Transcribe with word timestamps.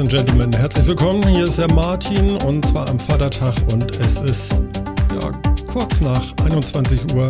Ladies 0.00 0.14
and 0.14 0.28
Gentlemen, 0.28 0.52
herzlich 0.58 0.86
willkommen. 0.86 1.28
Hier 1.28 1.44
ist 1.44 1.58
der 1.58 1.70
Martin 1.74 2.36
und 2.46 2.64
zwar 2.66 2.88
am 2.88 2.98
Vatertag 2.98 3.54
und 3.70 4.00
es 4.00 4.16
ist 4.16 4.62
ja, 5.12 5.30
kurz 5.66 6.00
nach 6.00 6.32
21 6.42 7.12
Uhr. 7.14 7.28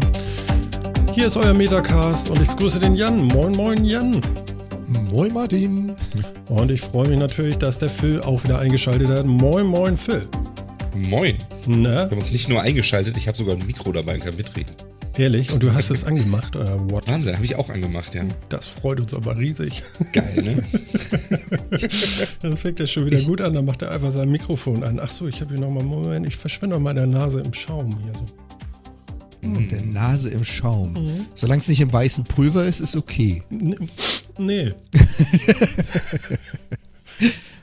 Hier 1.12 1.26
ist 1.26 1.36
euer 1.36 1.52
Metacast 1.52 2.30
und 2.30 2.40
ich 2.40 2.46
begrüße 2.46 2.78
den 2.78 2.94
Jan. 2.94 3.24
Moin, 3.24 3.50
moin, 3.56 3.84
Jan. 3.84 4.22
Moin, 4.86 5.32
Martin. 5.32 5.96
Und 6.48 6.70
ich 6.70 6.80
freue 6.80 7.08
mich 7.08 7.18
natürlich, 7.18 7.56
dass 7.58 7.76
der 7.76 7.88
Phil 7.88 8.20
auch 8.20 8.44
wieder 8.44 8.60
eingeschaltet 8.60 9.08
hat. 9.08 9.26
Moin, 9.26 9.66
moin, 9.66 9.96
Phil. 9.96 10.28
Moin. 10.94 11.38
Na? 11.66 11.88
Wir 11.88 12.00
haben 12.02 12.18
uns 12.18 12.30
nicht 12.30 12.48
nur 12.48 12.62
eingeschaltet, 12.62 13.16
ich 13.16 13.26
habe 13.26 13.36
sogar 13.36 13.56
ein 13.56 13.66
Mikro 13.66 13.90
dabei 13.90 14.14
und 14.14 14.24
kann 14.24 14.36
mitreden. 14.36 14.76
Ehrlich? 15.18 15.50
Und 15.52 15.62
du 15.62 15.72
hast 15.74 15.90
es 15.90 16.04
angemacht, 16.04 16.54
oder 16.56 16.88
what? 16.90 17.06
Wahnsinn, 17.08 17.34
habe 17.34 17.44
ich 17.44 17.56
auch 17.56 17.68
angemacht, 17.68 18.14
ja. 18.14 18.22
Das 18.48 18.66
freut 18.66 19.00
uns 19.00 19.12
aber 19.12 19.36
riesig. 19.36 19.82
Geil, 20.12 20.42
ne? 20.42 20.62
Das 22.42 22.60
fängt 22.60 22.78
ja 22.80 22.86
schon 22.86 23.06
wieder 23.06 23.20
gut 23.22 23.40
an. 23.40 23.52
Dann 23.54 23.64
macht 23.64 23.82
er 23.82 23.90
einfach 23.90 24.10
sein 24.12 24.30
Mikrofon 24.30 24.82
an. 24.84 24.98
Ach 25.00 25.10
so, 25.10 25.26
ich 25.28 25.40
habe 25.40 25.52
hier 25.54 25.60
nochmal 25.60 25.80
einen 25.82 25.88
Moment. 25.90 26.26
Ich 26.28 26.36
verschwinde 26.36 26.78
mal 26.78 26.94
der 26.94 27.06
Nase 27.06 27.40
im 27.40 27.52
Schaum 27.52 27.98
hier. 27.98 28.12
So. 28.14 29.48
Und 29.48 29.70
der 29.72 29.82
Nase 29.82 30.30
im 30.30 30.44
Schaum. 30.44 30.94
Solange 31.34 31.60
es 31.60 31.68
nicht 31.68 31.80
im 31.80 31.92
weißen 31.92 32.24
Pulver 32.24 32.64
ist, 32.64 32.80
ist 32.80 32.94
okay. 32.96 33.42
N- 33.50 33.76
Nee, 34.38 34.72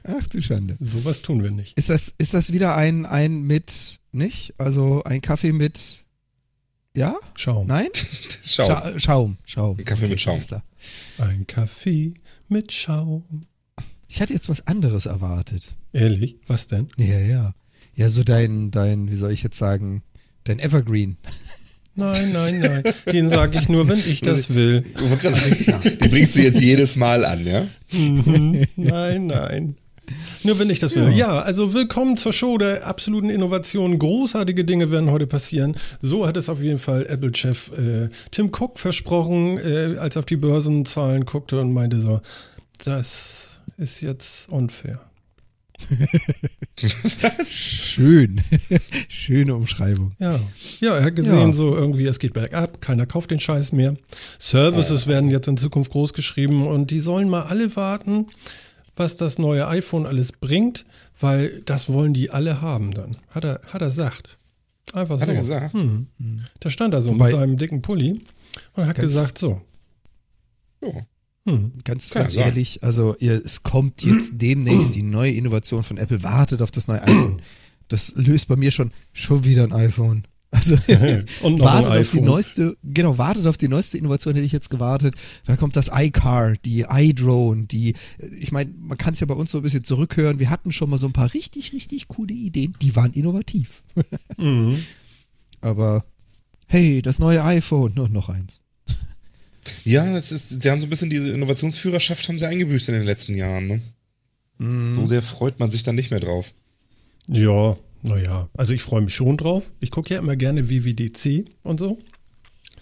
Ach 0.04 0.28
du 0.28 0.42
Schande. 0.42 0.78
sowas 0.80 1.22
tun 1.22 1.44
wir 1.44 1.50
nicht. 1.52 1.78
Ist 1.78 1.90
das, 1.90 2.14
ist 2.18 2.34
das 2.34 2.54
wieder 2.54 2.76
ein, 2.78 3.06
ein 3.06 3.42
mit, 3.42 3.98
nicht? 4.12 4.54
Also 4.58 5.04
ein 5.04 5.22
Kaffee 5.22 5.52
mit, 5.54 6.06
ja? 6.98 7.16
Schaum. 7.36 7.68
Nein? 7.68 7.90
Schau. 8.44 8.66
Scha 8.66 9.00
Schaum. 9.00 9.38
Schaum. 9.46 9.78
Ein 9.78 9.86
Kaffee 9.86 10.08
mit 10.08 10.20
Schaum. 10.22 10.40
Ein 11.20 11.48
Kaffee 11.48 12.14
mit 12.50 12.72
Schaum. 12.72 13.24
Ich 14.10 14.22
hatte 14.22 14.34
jetzt 14.34 14.50
was 14.50 14.68
anderes 14.68 15.06
erwartet. 15.06 15.76
Ehrlich? 15.94 16.38
Was 16.48 16.68
denn? 16.68 16.90
Ja, 16.98 17.20
ja. 17.20 17.54
Ja, 17.96 18.10
so 18.10 18.24
dein, 18.24 18.72
dein, 18.72 19.10
wie 19.10 19.16
soll 19.16 19.32
ich 19.32 19.44
jetzt 19.44 19.58
sagen, 19.58 20.04
dein 20.44 20.60
Evergreen. 20.60 21.18
Nein, 21.96 22.32
nein, 22.32 22.60
nein. 22.60 22.84
Den 23.12 23.30
sage 23.30 23.58
ich 23.60 23.70
nur, 23.70 23.88
wenn 23.90 23.98
ich 23.98 24.22
das 24.22 24.54
will. 24.54 24.82
Die 24.82 26.08
bringst 26.10 26.36
du 26.36 26.42
jetzt 26.42 26.62
jedes 26.62 26.96
Mal 26.96 27.26
an, 27.26 27.46
ja? 27.46 27.68
Mhm. 27.92 28.66
Nein, 28.76 29.26
nein. 29.26 29.78
Nur 30.44 30.60
wenn 30.60 30.70
ich 30.70 30.80
das 30.80 30.96
will. 30.96 31.10
Ja, 31.14 31.40
also 31.42 31.74
willkommen 31.74 32.16
zur 32.18 32.32
Show 32.34 32.58
der 32.58 32.86
absoluten 32.88 33.30
Innovation. 33.30 34.00
Großartige 34.00 34.64
Dinge 34.66 34.90
werden 34.92 35.12
heute 35.12 35.28
passieren. 35.28 35.76
So 36.02 36.26
hat 36.28 36.38
es 36.38 36.48
auf 36.50 36.62
jeden 36.62 36.80
Fall 36.80 37.06
Apple-Chef 37.08 37.72
äh, 37.78 38.10
Tim 38.32 38.48
Cook 38.48 38.80
versprochen, 38.80 39.58
äh, 39.58 39.98
als 39.98 40.16
er 40.16 40.20
auf 40.20 40.26
die 40.26 40.38
Börsenzahlen 40.38 41.26
guckte 41.26 41.60
und 41.60 41.74
meinte 41.74 42.00
so, 42.00 42.22
das 42.84 43.60
ist 43.78 44.02
jetzt 44.02 44.50
unfair. 44.50 45.02
Schön. 47.46 48.42
Schöne 49.10 49.56
Umschreibung. 49.56 50.14
Ja, 50.20 50.40
ja, 50.80 50.98
er 50.98 51.04
hat 51.04 51.16
gesehen, 51.16 51.50
Ja. 51.50 51.54
so 51.54 51.76
irgendwie, 51.76 52.06
es 52.08 52.18
geht 52.20 52.34
bergab, 52.34 52.82
keiner 52.82 53.06
kauft 53.06 53.30
den 53.32 53.40
Scheiß 53.40 53.72
mehr. 53.74 53.96
Services 54.40 55.06
werden 55.08 55.30
jetzt 55.30 55.48
in 55.48 55.58
Zukunft 55.58 55.92
groß 55.92 56.14
geschrieben 56.14 56.66
und 56.66 56.90
die 56.92 57.00
sollen 57.00 57.30
mal 57.30 57.44
alle 57.44 57.76
warten, 57.76 58.28
was 58.98 59.18
das 59.18 59.38
neue 59.38 59.68
iPhone 59.68 60.06
alles 60.06 60.32
bringt, 60.32 60.86
weil 61.20 61.62
das 61.66 61.88
wollen 61.90 62.14
die 62.14 62.30
alle 62.32 62.62
haben 62.62 62.92
dann. 62.94 63.18
Hat 63.30 63.44
er, 63.46 63.62
hat 63.68 63.82
er 63.82 63.88
gesagt. 63.88 64.38
Einfach 64.94 65.20
Hat 65.20 65.28
so. 65.28 65.32
er 65.32 65.38
gesagt? 65.38 65.74
Hm. 65.74 66.08
Da 66.60 66.70
stand 66.70 66.94
er 66.94 67.02
so 67.02 67.12
Wobei- 67.12 67.26
mit 67.26 67.32
seinem 67.34 67.58
dicken 67.58 67.82
Pulli 67.82 68.22
und 68.74 68.86
hat 68.88 68.96
Ganz- 68.96 69.14
gesagt 69.14 69.38
so. 69.38 69.62
Ja. 70.84 70.92
Hm. 71.46 71.72
Ganz, 71.84 72.10
Kann 72.12 72.24
ganz 72.24 72.34
sein. 72.34 72.44
ehrlich, 72.46 72.84
also 72.84 73.16
ihr, 73.20 73.34
es 73.34 73.64
kommt 73.64 74.04
jetzt 74.04 74.34
demnächst 74.42 74.96
die 74.96 75.04
neue 75.04 75.32
Innovation 75.32 75.84
von 75.84 75.98
Apple, 75.98 76.24
wartet 76.24 76.62
auf 76.62 76.72
das 76.72 76.88
neue 76.88 77.02
iPhone. 77.04 77.42
Das 77.88 78.16
löst 78.16 78.48
bei 78.50 78.58
mir 78.58 78.72
schon, 78.72 78.92
schon 79.14 79.46
wieder 79.46 79.64
ein 79.64 79.72
iPhone. 79.74 80.26
Also 80.58 80.76
Und 81.42 81.58
noch 81.58 81.66
wartet 81.66 81.92
ein 81.92 82.02
auf 82.02 82.10
die 82.10 82.22
neueste, 82.22 82.78
genau, 82.84 83.18
wartet 83.18 83.46
auf 83.46 83.58
die 83.58 83.68
neueste 83.68 83.98
Innovation, 83.98 84.34
hätte 84.34 84.46
ich 84.46 84.52
jetzt 84.52 84.70
gewartet. 84.70 85.14
Da 85.46 85.56
kommt 85.56 85.76
das 85.76 85.92
iCar, 85.94 86.54
die 86.66 86.86
iDrone, 86.90 87.66
die, 87.66 87.94
ich 88.40 88.52
meine, 88.52 88.72
man 88.78 88.98
kann 88.98 89.14
es 89.14 89.20
ja 89.20 89.28
bei 89.28 89.36
uns 89.36 89.52
so 89.52 89.60
ein 89.60 89.62
bisschen 89.62 89.84
zurückhören. 89.84 90.40
Wir 90.40 90.50
hatten 90.50 90.72
schon 90.72 90.90
mal 90.90 90.98
so 90.98 91.08
ein 91.08 91.14
paar 91.14 91.34
richtig, 91.34 91.74
richtig 91.74 92.08
coole 92.08 92.34
Ideen, 92.34 92.76
die 92.82 92.96
waren 92.96 93.14
innovativ. 93.14 93.84
Mhm. 94.38 94.78
Aber 95.62 96.06
hey, 96.68 97.02
das 97.02 97.18
neue 97.18 97.44
iPhone, 97.44 97.94
nur 97.96 98.08
noch 98.08 98.30
eins. 98.30 98.62
Ja, 99.84 100.16
es 100.16 100.32
ist, 100.32 100.62
sie 100.62 100.70
haben 100.70 100.80
so 100.80 100.86
ein 100.86 100.90
bisschen 100.90 101.10
diese 101.10 101.32
Innovationsführerschaft 101.32 102.28
haben 102.28 102.38
sie 102.38 102.48
eingebüßt 102.48 102.90
in 102.90 102.96
den 102.96 103.04
letzten 103.04 103.36
Jahren, 103.36 103.68
ne? 103.68 103.82
Mhm. 104.60 104.94
So 104.94 105.06
sehr 105.06 105.24
freut 105.24 105.60
man 105.60 105.72
sich 105.72 105.84
dann 105.84 105.96
nicht 105.96 106.12
mehr 106.12 106.20
drauf. 106.20 106.54
Ja, 107.28 107.78
naja. 108.02 108.50
Also 108.54 108.74
ich 108.74 108.82
freue 108.84 109.02
mich 109.02 109.14
schon 109.16 109.38
drauf. 109.38 109.64
Ich 109.80 109.92
gucke 109.92 110.14
ja 110.14 110.20
immer 110.20 110.36
gerne 110.36 110.70
WWDC 110.70 111.46
und 111.64 111.80
so. 111.80 111.98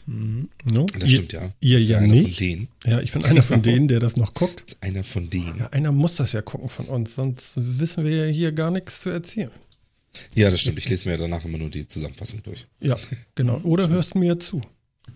Mhm. 0.08 0.50
No? 0.72 0.86
Das 1.00 1.12
stimmt, 1.12 1.34
ja. 1.34 1.52
Ihr 1.62 1.80
ja 1.82 1.98
einer 1.98 2.08
nicht. 2.08 2.24
von 2.24 2.34
denen. 2.48 2.68
Ja, 2.86 3.00
ich 3.02 3.12
bin 3.12 3.26
einer 3.26 3.42
von 3.42 3.62
denen, 3.64 3.88
der 3.88 4.00
das 4.00 4.18
noch 4.18 4.34
guckt. 4.34 4.62
Das 4.66 4.74
ist 4.76 4.84
einer 4.84 5.04
von 5.04 5.30
denen. 5.30 5.58
Ja, 5.60 5.70
einer 5.72 5.92
muss 5.92 6.16
das 6.18 6.32
ja 6.34 6.42
gucken 6.42 6.70
von 6.70 6.86
uns, 6.86 7.16
sonst 7.16 7.54
wissen 7.56 8.04
wir 8.06 8.28
ja 8.28 8.32
hier 8.32 8.52
gar 8.52 8.70
nichts 8.72 9.02
zu 9.02 9.10
erzählen. 9.10 9.52
Ja, 10.36 10.50
das 10.50 10.62
stimmt. 10.62 10.78
Ich 10.78 10.88
lese 10.90 11.10
mir 11.10 11.18
danach 11.18 11.44
immer 11.44 11.58
nur 11.58 11.70
die 11.70 11.88
Zusammenfassung 11.88 12.42
durch. 12.44 12.68
Ja, 12.80 12.98
genau. 13.34 13.60
Oder 13.64 13.90
hörst 13.90 14.14
du 14.14 14.20
mir 14.20 14.38
zu? 14.40 14.62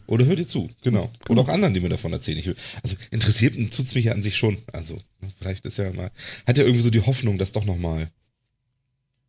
Oder 0.07 0.25
hört 0.25 0.39
ihr 0.39 0.47
zu, 0.47 0.69
genau. 0.81 1.09
Oder 1.29 1.41
auch 1.41 1.49
anderen, 1.49 1.73
die 1.73 1.79
mir 1.79 1.89
davon 1.89 2.11
erzählen. 2.13 2.37
Ich, 2.39 2.47
will- 2.47 2.55
also 2.81 2.95
interessiert 3.11 3.53
tut 3.55 3.85
es 3.85 3.93
mich 3.95 4.05
ja 4.05 4.13
an 4.13 4.23
sich 4.23 4.35
schon. 4.37 4.57
Also, 4.73 4.95
ne, 5.21 5.29
vielleicht 5.37 5.65
ist 5.67 5.77
ja 5.77 5.91
mal, 5.93 6.09
hat 6.47 6.57
ja 6.57 6.63
irgendwie 6.63 6.81
so 6.81 6.89
die 6.89 7.01
Hoffnung, 7.01 7.37
dass 7.37 7.51
doch 7.51 7.63
nochmal, 7.65 8.09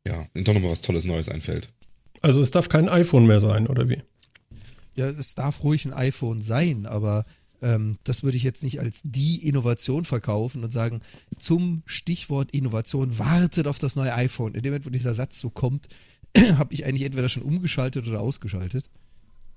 ja, 0.07 0.27
doch 0.35 0.55
nochmal 0.55 0.71
was 0.71 0.83
Tolles 0.83 1.05
Neues 1.05 1.29
einfällt. 1.29 1.73
Also 2.23 2.41
es 2.41 2.51
darf 2.51 2.69
kein 2.69 2.89
iPhone 2.89 3.27
mehr 3.27 3.41
sein, 3.41 3.67
oder 3.67 3.89
wie? 3.89 4.03
Ja, 4.95 5.09
es 5.09 5.35
darf 5.35 5.63
ruhig 5.63 5.87
ein 5.87 5.95
iPhone 5.95 6.43
sein, 6.43 6.87
aber 6.87 7.25
ähm, 7.63 7.99
das 8.05 8.23
würde 8.23 8.37
ich 8.37 8.43
jetzt 8.43 8.63
nicht 8.63 8.81
als 8.81 9.01
die 9.05 9.47
Innovation 9.47 10.05
verkaufen 10.05 10.65
und 10.65 10.73
sagen, 10.73 11.01
zum 11.39 11.83
Stichwort 11.87 12.51
Innovation 12.53 13.19
wartet 13.19 13.67
auf 13.67 13.79
das 13.79 13.97
neue 13.97 14.15
iPhone. 14.15 14.55
In 14.55 14.63
dem 14.63 14.73
Moment, 14.73 14.87
wo 14.87 14.91
dieser 14.91 15.15
Satz 15.15 15.39
so 15.41 15.51
kommt, 15.51 15.89
habe 16.37 16.75
ich 16.75 16.85
eigentlich 16.85 17.05
entweder 17.07 17.29
schon 17.29 17.43
umgeschaltet 17.43 18.07
oder 18.09 18.21
ausgeschaltet, 18.21 18.91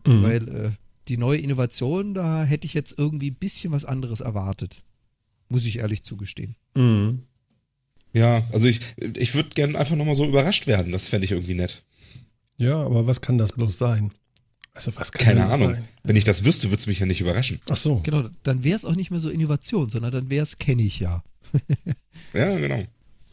Mhm. 0.06 0.24
weil 0.24 0.48
äh, 0.50 0.72
die 1.08 1.16
neue 1.18 1.40
Innovation, 1.40 2.14
da 2.14 2.44
hätte 2.44 2.66
ich 2.66 2.74
jetzt 2.74 2.98
irgendwie 3.00 3.30
ein 3.32 3.36
bisschen 3.36 3.72
was 3.72 3.86
anderes 3.86 4.20
erwartet. 4.20 4.84
Muss 5.48 5.66
ich 5.66 5.80
ehrlich 5.80 6.04
zugestehen. 6.04 6.56
Mhm. 6.76 7.24
Ja, 8.14 8.44
also 8.52 8.68
ich, 8.68 8.80
ich 9.18 9.34
würde 9.34 9.50
gerne 9.50 9.78
einfach 9.78 9.96
nochmal 9.96 10.16
so 10.16 10.26
überrascht 10.26 10.68
werden. 10.68 10.92
Das 10.92 11.08
fände 11.08 11.26
ich 11.26 11.32
irgendwie 11.32 11.56
nett. 11.56 11.84
Ja, 12.58 12.78
aber 12.82 13.08
was 13.08 13.22
kann 13.22 13.38
das 13.38 13.52
bloß 13.52 13.78
sein? 13.78 14.12
Also 14.74 14.96
was 14.96 15.12
kann 15.12 15.26
Keine 15.26 15.42
das 15.42 15.52
Ahnung. 15.52 15.74
sein? 15.74 15.84
Wenn 16.04 16.16
ich 16.16 16.24
das 16.24 16.46
wüsste, 16.46 16.70
würde 16.70 16.80
es 16.80 16.88
mich 16.88 17.00
ja 17.00 17.06
nicht 17.06 17.22
überraschen. 17.22 17.60
Ach 17.70 17.78
so. 17.78 17.98
Genau, 18.04 18.28
dann 18.44 18.64
wäre 18.64 18.76
es 18.76 18.86
auch 18.86 18.96
nicht 18.96 19.12
mehr 19.12 19.20
so 19.20 19.30
Innovation, 19.30 19.90
sondern 19.90 20.12
dann 20.12 20.30
wäre 20.30 20.44
es, 20.44 20.58
kenne 20.58 20.84
ich 20.84 21.00
ja. 21.00 21.24
Ja, 22.34 22.58
genau. 22.58 22.84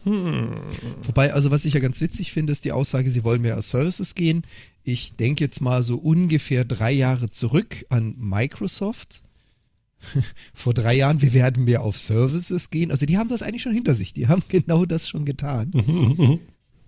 Hm. 0.04 0.54
Wobei, 1.02 1.32
also 1.32 1.50
was 1.50 1.64
ich 1.64 1.74
ja 1.74 1.80
ganz 1.80 2.00
witzig 2.00 2.32
finde, 2.32 2.52
ist 2.52 2.64
die 2.64 2.72
Aussage, 2.72 3.10
sie 3.10 3.24
wollen 3.24 3.42
mehr 3.42 3.58
aus 3.58 3.70
Services 3.70 4.14
gehen. 4.14 4.42
Ich 4.84 5.16
denke 5.16 5.44
jetzt 5.44 5.60
mal 5.60 5.82
so 5.82 5.96
ungefähr 5.96 6.64
drei 6.64 6.92
Jahre 6.92 7.30
zurück 7.30 7.84
an 7.90 8.14
Microsoft. 8.18 9.22
Vor 10.54 10.74
drei 10.74 10.94
Jahren, 10.94 11.20
wir 11.22 11.32
werden 11.32 11.64
mehr 11.64 11.82
auf 11.82 11.96
Services 11.98 12.70
gehen. 12.70 12.90
Also 12.90 13.06
die 13.06 13.18
haben 13.18 13.28
das 13.28 13.42
eigentlich 13.42 13.62
schon 13.62 13.74
hinter 13.74 13.94
sich. 13.94 14.12
Die 14.12 14.28
haben 14.28 14.42
genau 14.48 14.84
das 14.84 15.08
schon 15.08 15.24
getan. 15.24 15.70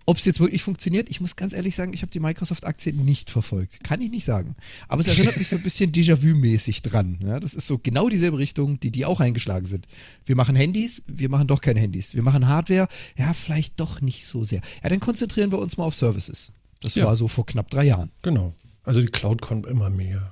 Ob 0.04 0.16
es 0.16 0.24
jetzt 0.24 0.40
wirklich 0.40 0.64
funktioniert, 0.64 1.08
ich 1.10 1.20
muss 1.20 1.36
ganz 1.36 1.52
ehrlich 1.52 1.76
sagen, 1.76 1.92
ich 1.94 2.02
habe 2.02 2.10
die 2.10 2.18
Microsoft-Aktie 2.18 2.92
nicht 2.92 3.30
verfolgt. 3.30 3.84
Kann 3.84 4.00
ich 4.02 4.10
nicht 4.10 4.24
sagen. 4.24 4.56
Aber 4.88 5.00
es 5.00 5.06
erinnert 5.06 5.36
mich 5.36 5.46
so 5.48 5.54
ein 5.54 5.62
bisschen 5.62 5.92
Déjà-vu-mäßig 5.92 6.82
dran. 6.82 7.18
Ja, 7.24 7.38
das 7.38 7.54
ist 7.54 7.68
so 7.68 7.78
genau 7.78 8.08
dieselbe 8.08 8.38
Richtung, 8.38 8.80
die 8.80 8.90
die 8.90 9.04
auch 9.04 9.20
eingeschlagen 9.20 9.66
sind. 9.66 9.86
Wir 10.24 10.34
machen 10.34 10.56
Handys, 10.56 11.04
wir 11.06 11.28
machen 11.28 11.46
doch 11.46 11.60
keine 11.60 11.78
Handys. 11.78 12.16
Wir 12.16 12.22
machen 12.24 12.48
Hardware, 12.48 12.88
ja, 13.16 13.32
vielleicht 13.32 13.78
doch 13.78 14.00
nicht 14.00 14.26
so 14.26 14.42
sehr. 14.42 14.60
Ja, 14.82 14.88
dann 14.88 14.98
konzentrieren 14.98 15.52
wir 15.52 15.60
uns 15.60 15.76
mal 15.76 15.84
auf 15.84 15.94
Services. 15.94 16.50
Das 16.80 16.96
Ja. 16.96 17.04
war 17.04 17.14
so 17.14 17.28
vor 17.28 17.46
knapp 17.46 17.70
drei 17.70 17.84
Jahren. 17.84 18.10
Genau. 18.22 18.52
Also 18.82 19.00
die 19.00 19.06
Cloud 19.06 19.40
kommt 19.40 19.66
immer 19.66 19.88
mehr. 19.88 20.31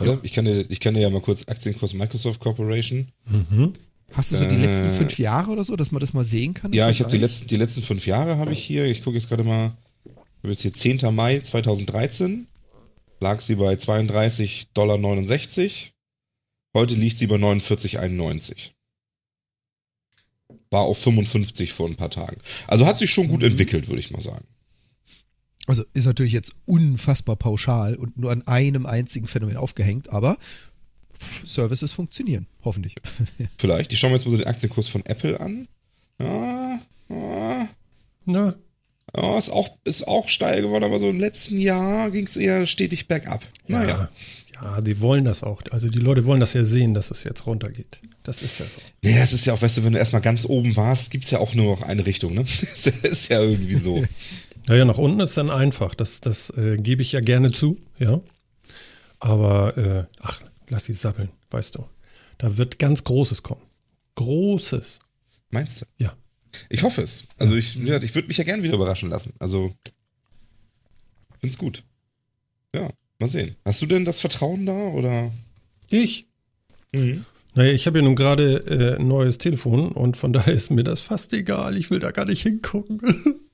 Ja. 0.00 0.06
Ja, 0.06 0.18
ich, 0.22 0.32
kann 0.32 0.44
dir, 0.44 0.64
ich 0.68 0.80
kann 0.80 0.94
dir 0.94 1.00
ja 1.00 1.10
mal 1.10 1.20
kurz 1.20 1.46
Aktienkurs 1.48 1.94
Microsoft 1.94 2.40
Corporation. 2.40 3.08
Mhm. 3.26 3.72
Hast 4.12 4.32
du 4.32 4.36
so 4.36 4.46
die 4.46 4.56
Äh, 4.56 4.66
letzten 4.66 4.88
fünf 4.88 5.18
Jahre 5.18 5.50
oder 5.50 5.64
so, 5.64 5.76
dass 5.76 5.92
man 5.92 6.00
das 6.00 6.14
mal 6.14 6.24
sehen 6.24 6.54
kann? 6.54 6.72
Ja, 6.72 6.88
ich 6.88 7.00
habe 7.00 7.10
die 7.10 7.18
letzten, 7.18 7.48
die 7.48 7.56
letzten 7.56 7.82
fünf 7.82 8.06
Jahre 8.06 8.38
habe 8.38 8.52
ich 8.52 8.62
hier. 8.62 8.86
Ich 8.86 9.02
gucke 9.02 9.16
jetzt 9.16 9.28
gerade 9.28 9.44
mal. 9.44 9.76
Ich 10.04 10.12
habe 10.44 10.50
jetzt 10.50 10.62
hier 10.62 10.72
10. 10.72 11.14
Mai 11.14 11.40
2013. 11.40 12.46
Lag 13.20 13.40
sie 13.40 13.56
bei 13.56 13.74
32,69 13.74 14.66
Dollar. 14.74 14.98
Heute 16.74 16.94
liegt 16.94 17.18
sie 17.18 17.26
bei 17.26 17.36
49,91. 17.36 18.70
War 20.70 20.82
auf 20.82 20.98
55 20.98 21.72
vor 21.72 21.88
ein 21.88 21.96
paar 21.96 22.10
Tagen. 22.10 22.38
Also 22.66 22.86
hat 22.86 22.98
sich 22.98 23.10
schon 23.10 23.28
gut 23.28 23.42
entwickelt, 23.42 23.88
würde 23.88 24.00
ich 24.00 24.10
mal 24.10 24.20
sagen. 24.20 24.46
Also 25.68 25.84
ist 25.92 26.06
natürlich 26.06 26.32
jetzt 26.32 26.52
unfassbar 26.64 27.36
pauschal 27.36 27.94
und 27.96 28.16
nur 28.16 28.32
an 28.32 28.46
einem 28.46 28.86
einzigen 28.86 29.26
Phänomen 29.26 29.58
aufgehängt, 29.58 30.10
aber 30.10 30.38
Services 31.44 31.92
funktionieren, 31.92 32.46
hoffentlich. 32.64 32.94
Vielleicht. 33.58 33.92
Ich 33.92 33.98
schaue 33.98 34.10
mir 34.10 34.16
jetzt 34.16 34.24
mal 34.24 34.30
so 34.30 34.38
den 34.38 34.46
Aktienkurs 34.46 34.88
von 34.88 35.04
Apple 35.04 35.38
an. 35.38 35.68
Ja, 36.20 36.80
Na, 38.24 38.54
Ja, 39.14 39.36
ist 39.36 39.50
auch, 39.50 39.68
ist 39.84 40.08
auch 40.08 40.28
steil 40.28 40.62
geworden, 40.62 40.84
aber 40.84 40.98
so 40.98 41.08
im 41.10 41.20
letzten 41.20 41.60
Jahr 41.60 42.10
ging 42.10 42.24
es 42.24 42.36
eher 42.38 42.66
stetig 42.66 43.06
bergab. 43.06 43.44
Naja. 43.66 44.08
Ja, 44.54 44.80
die 44.80 45.00
wollen 45.00 45.24
das 45.24 45.42
auch. 45.44 45.62
Also 45.70 45.88
die 45.88 45.98
Leute 45.98 46.24
wollen 46.24 46.40
das 46.40 46.54
ja 46.54 46.64
sehen, 46.64 46.94
dass 46.94 47.10
es 47.10 47.24
jetzt 47.24 47.46
runtergeht. 47.46 48.00
Das 48.24 48.42
ist 48.42 48.58
ja 48.58 48.64
so. 48.64 48.80
Naja, 49.02 49.22
es 49.22 49.32
ist 49.32 49.44
ja 49.46 49.52
auch, 49.52 49.62
weißt 49.62 49.76
du, 49.76 49.84
wenn 49.84 49.92
du 49.92 49.98
erstmal 49.98 50.22
ganz 50.22 50.46
oben 50.46 50.74
warst, 50.76 51.10
gibt 51.10 51.24
es 51.24 51.30
ja 51.30 51.38
auch 51.38 51.54
nur 51.54 51.76
noch 51.76 51.82
eine 51.82 52.06
Richtung, 52.06 52.34
ne? 52.34 52.44
Das 52.60 52.86
ist 52.86 53.28
ja 53.28 53.40
irgendwie 53.40 53.76
so. 53.76 54.04
Naja, 54.68 54.84
nach 54.84 54.98
unten 54.98 55.20
ist 55.20 55.36
dann 55.36 55.48
einfach. 55.48 55.94
Das, 55.94 56.20
das 56.20 56.50
äh, 56.50 56.76
gebe 56.76 57.00
ich 57.00 57.12
ja 57.12 57.20
gerne 57.20 57.52
zu, 57.52 57.80
ja. 57.98 58.20
Aber, 59.18 59.76
äh, 59.78 60.04
ach, 60.20 60.42
lass 60.68 60.84
sie 60.84 60.92
sappeln, 60.92 61.30
weißt 61.50 61.76
du. 61.76 61.86
Da 62.36 62.58
wird 62.58 62.78
ganz 62.78 63.02
Großes 63.02 63.42
kommen. 63.42 63.62
Großes. 64.16 65.00
Meinst 65.50 65.80
du? 65.80 65.86
Ja. 65.96 66.14
Ich 66.68 66.82
hoffe 66.82 67.00
es. 67.00 67.24
Also 67.38 67.56
ich, 67.56 67.82
ich 67.82 68.14
würde 68.14 68.28
mich 68.28 68.36
ja 68.36 68.44
gerne 68.44 68.62
wieder 68.62 68.74
überraschen 68.74 69.08
lassen. 69.08 69.32
Also, 69.38 69.72
find's 71.40 71.56
gut. 71.56 71.82
Ja, 72.74 72.90
mal 73.18 73.28
sehen. 73.28 73.56
Hast 73.64 73.80
du 73.80 73.86
denn 73.86 74.04
das 74.04 74.20
Vertrauen 74.20 74.66
da 74.66 74.88
oder? 74.88 75.32
Ich? 75.88 76.28
Mhm. 76.92 77.24
Naja, 77.54 77.72
ich 77.72 77.86
habe 77.86 77.98
ja 77.98 78.04
nun 78.04 78.16
gerade 78.16 78.58
äh, 78.66 79.00
ein 79.00 79.08
neues 79.08 79.38
Telefon 79.38 79.92
und 79.92 80.18
von 80.18 80.32
daher 80.34 80.52
ist 80.52 80.70
mir 80.70 80.84
das 80.84 81.00
fast 81.00 81.32
egal. 81.32 81.78
Ich 81.78 81.90
will 81.90 82.00
da 82.00 82.10
gar 82.10 82.26
nicht 82.26 82.42
hingucken. 82.42 83.00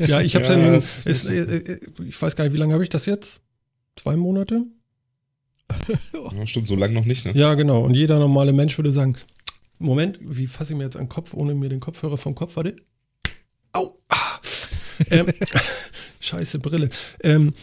ja, 0.00 0.20
ich 0.20 0.34
habe 0.34 0.44
es 0.44 0.50
ja, 0.50 0.58
Ja, 0.58 0.74
Ist, 0.74 1.28
äh, 1.28 1.56
äh, 1.56 1.80
ich 2.06 2.20
weiß 2.20 2.36
gar 2.36 2.44
nicht, 2.44 2.52
wie 2.52 2.58
lange 2.58 2.72
habe 2.74 2.82
ich 2.82 2.90
das 2.90 3.06
jetzt? 3.06 3.40
Zwei 3.96 4.16
Monate? 4.16 4.64
Ja, 6.36 6.46
stimmt, 6.46 6.66
so 6.66 6.76
lange 6.76 6.94
noch 6.94 7.04
nicht, 7.04 7.26
ne? 7.26 7.32
Ja, 7.34 7.54
genau. 7.54 7.82
Und 7.82 7.94
jeder 7.94 8.18
normale 8.18 8.52
Mensch 8.52 8.76
würde 8.78 8.92
sagen: 8.92 9.16
Moment, 9.78 10.18
wie 10.22 10.46
fasse 10.46 10.72
ich 10.72 10.78
mir 10.78 10.84
jetzt 10.84 10.96
an 10.96 11.04
den 11.04 11.08
Kopf, 11.08 11.34
ohne 11.34 11.54
mir 11.54 11.68
den 11.68 11.80
Kopfhörer 11.80 12.16
vom 12.16 12.34
Kopf? 12.34 12.56
Warte. 12.56 12.76
Au! 13.72 13.98
Ah. 14.08 14.40
Ähm, 15.10 15.26
scheiße 16.20 16.58
Brille. 16.58 16.90
Ähm, 17.22 17.54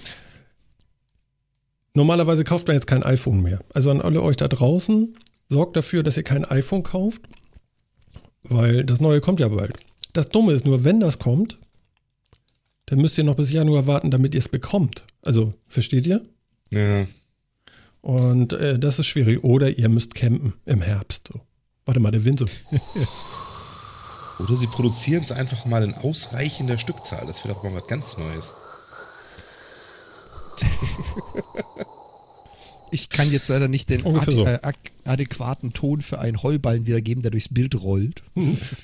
normalerweise 1.93 2.43
kauft 2.43 2.67
man 2.67 2.75
jetzt 2.75 2.88
kein 2.88 3.03
iPhone 3.03 3.41
mehr. 3.41 3.59
Also 3.73 3.91
an 3.91 4.01
alle 4.01 4.21
euch 4.21 4.38
da 4.38 4.47
draußen, 4.47 5.17
sorgt 5.49 5.75
dafür, 5.75 6.03
dass 6.03 6.17
ihr 6.17 6.23
kein 6.23 6.45
iPhone 6.45 6.83
kauft, 6.83 7.21
weil 8.43 8.83
das 8.85 9.01
neue 9.01 9.21
kommt 9.21 9.39
ja 9.39 9.47
bald. 9.49 9.73
Das 10.15 10.29
Dumme 10.29 10.53
ist 10.53 10.65
nur, 10.65 10.85
wenn 10.85 11.01
das 11.01 11.19
kommt, 11.19 11.59
dann 12.85 13.00
müsst 13.00 13.17
ihr 13.17 13.25
noch 13.25 13.35
bis 13.35 13.51
Januar 13.51 13.85
warten, 13.85 14.12
damit 14.12 14.33
ihr 14.33 14.39
es 14.39 14.47
bekommt. 14.47 15.03
Also, 15.21 15.53
versteht 15.67 16.07
ihr? 16.07 16.23
Ja. 16.71 17.06
Und 18.00 18.53
äh, 18.53 18.79
das 18.79 18.97
ist 18.97 19.07
schwierig. 19.07 19.44
Oder 19.44 19.77
ihr 19.77 19.89
müsst 19.89 20.15
campen 20.15 20.53
im 20.65 20.81
Herbst. 20.81 21.31
So. 21.33 21.41
Warte 21.83 22.00
mal, 22.00 22.12
der 22.12 22.23
Wind 22.23 22.39
so. 22.39 22.45
Oder 24.39 24.56
sie 24.56 24.67
produzieren 24.67 25.21
es 25.21 25.33
einfach 25.33 25.65
mal 25.65 25.83
in 25.83 25.94
ausreichender 25.94 26.77
Stückzahl. 26.77 27.27
Das 27.27 27.44
wäre 27.44 27.53
doch 27.53 27.63
mal 27.63 27.73
was 27.73 27.88
ganz 27.88 28.17
Neues. 28.17 28.53
Ich 32.95 33.09
kann 33.09 33.30
jetzt 33.30 33.50
leider 33.50 33.68
nicht 33.68 33.89
den 33.89 34.06
ade 34.06 34.31
so. 34.31 34.45
äh, 34.45 34.57
adäquaten 35.03 35.74
Ton 35.74 36.01
für 36.01 36.19
einen 36.19 36.42
Heuballen 36.42 36.88
wiedergeben, 36.88 37.21
der 37.21 37.31
durchs 37.31 37.50
Bild 37.50 37.81
rollt. 37.83 38.24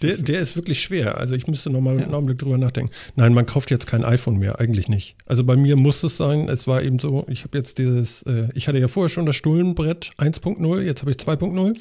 Der, 0.01 0.17
der 0.17 0.41
ist 0.41 0.57
wirklich 0.57 0.81
schwer. 0.81 1.17
Also 1.17 1.33
ich 1.33 1.47
müsste 1.47 1.69
noch 1.69 1.79
mal 1.79 1.97
einen 1.97 2.13
Augenblick 2.13 2.37
drüber 2.37 2.57
nachdenken. 2.57 2.91
Nein, 3.15 3.33
man 3.33 3.45
kauft 3.45 3.71
jetzt 3.71 3.87
kein 3.87 4.03
iPhone 4.03 4.37
mehr, 4.37 4.59
eigentlich 4.59 4.89
nicht. 4.89 5.15
Also 5.25 5.45
bei 5.45 5.55
mir 5.55 5.77
muss 5.77 6.03
es 6.03 6.17
sein, 6.17 6.49
es 6.49 6.67
war 6.67 6.83
eben 6.83 6.99
so, 6.99 7.25
ich 7.29 7.43
habe 7.43 7.57
jetzt 7.57 7.77
dieses, 7.77 8.23
äh, 8.23 8.49
ich 8.53 8.67
hatte 8.67 8.79
ja 8.79 8.89
vorher 8.89 9.09
schon 9.09 9.25
das 9.25 9.37
Stullenbrett 9.37 10.11
1.0, 10.17 10.81
jetzt 10.81 11.01
habe 11.01 11.11
ich 11.11 11.17
2.0. 11.17 11.77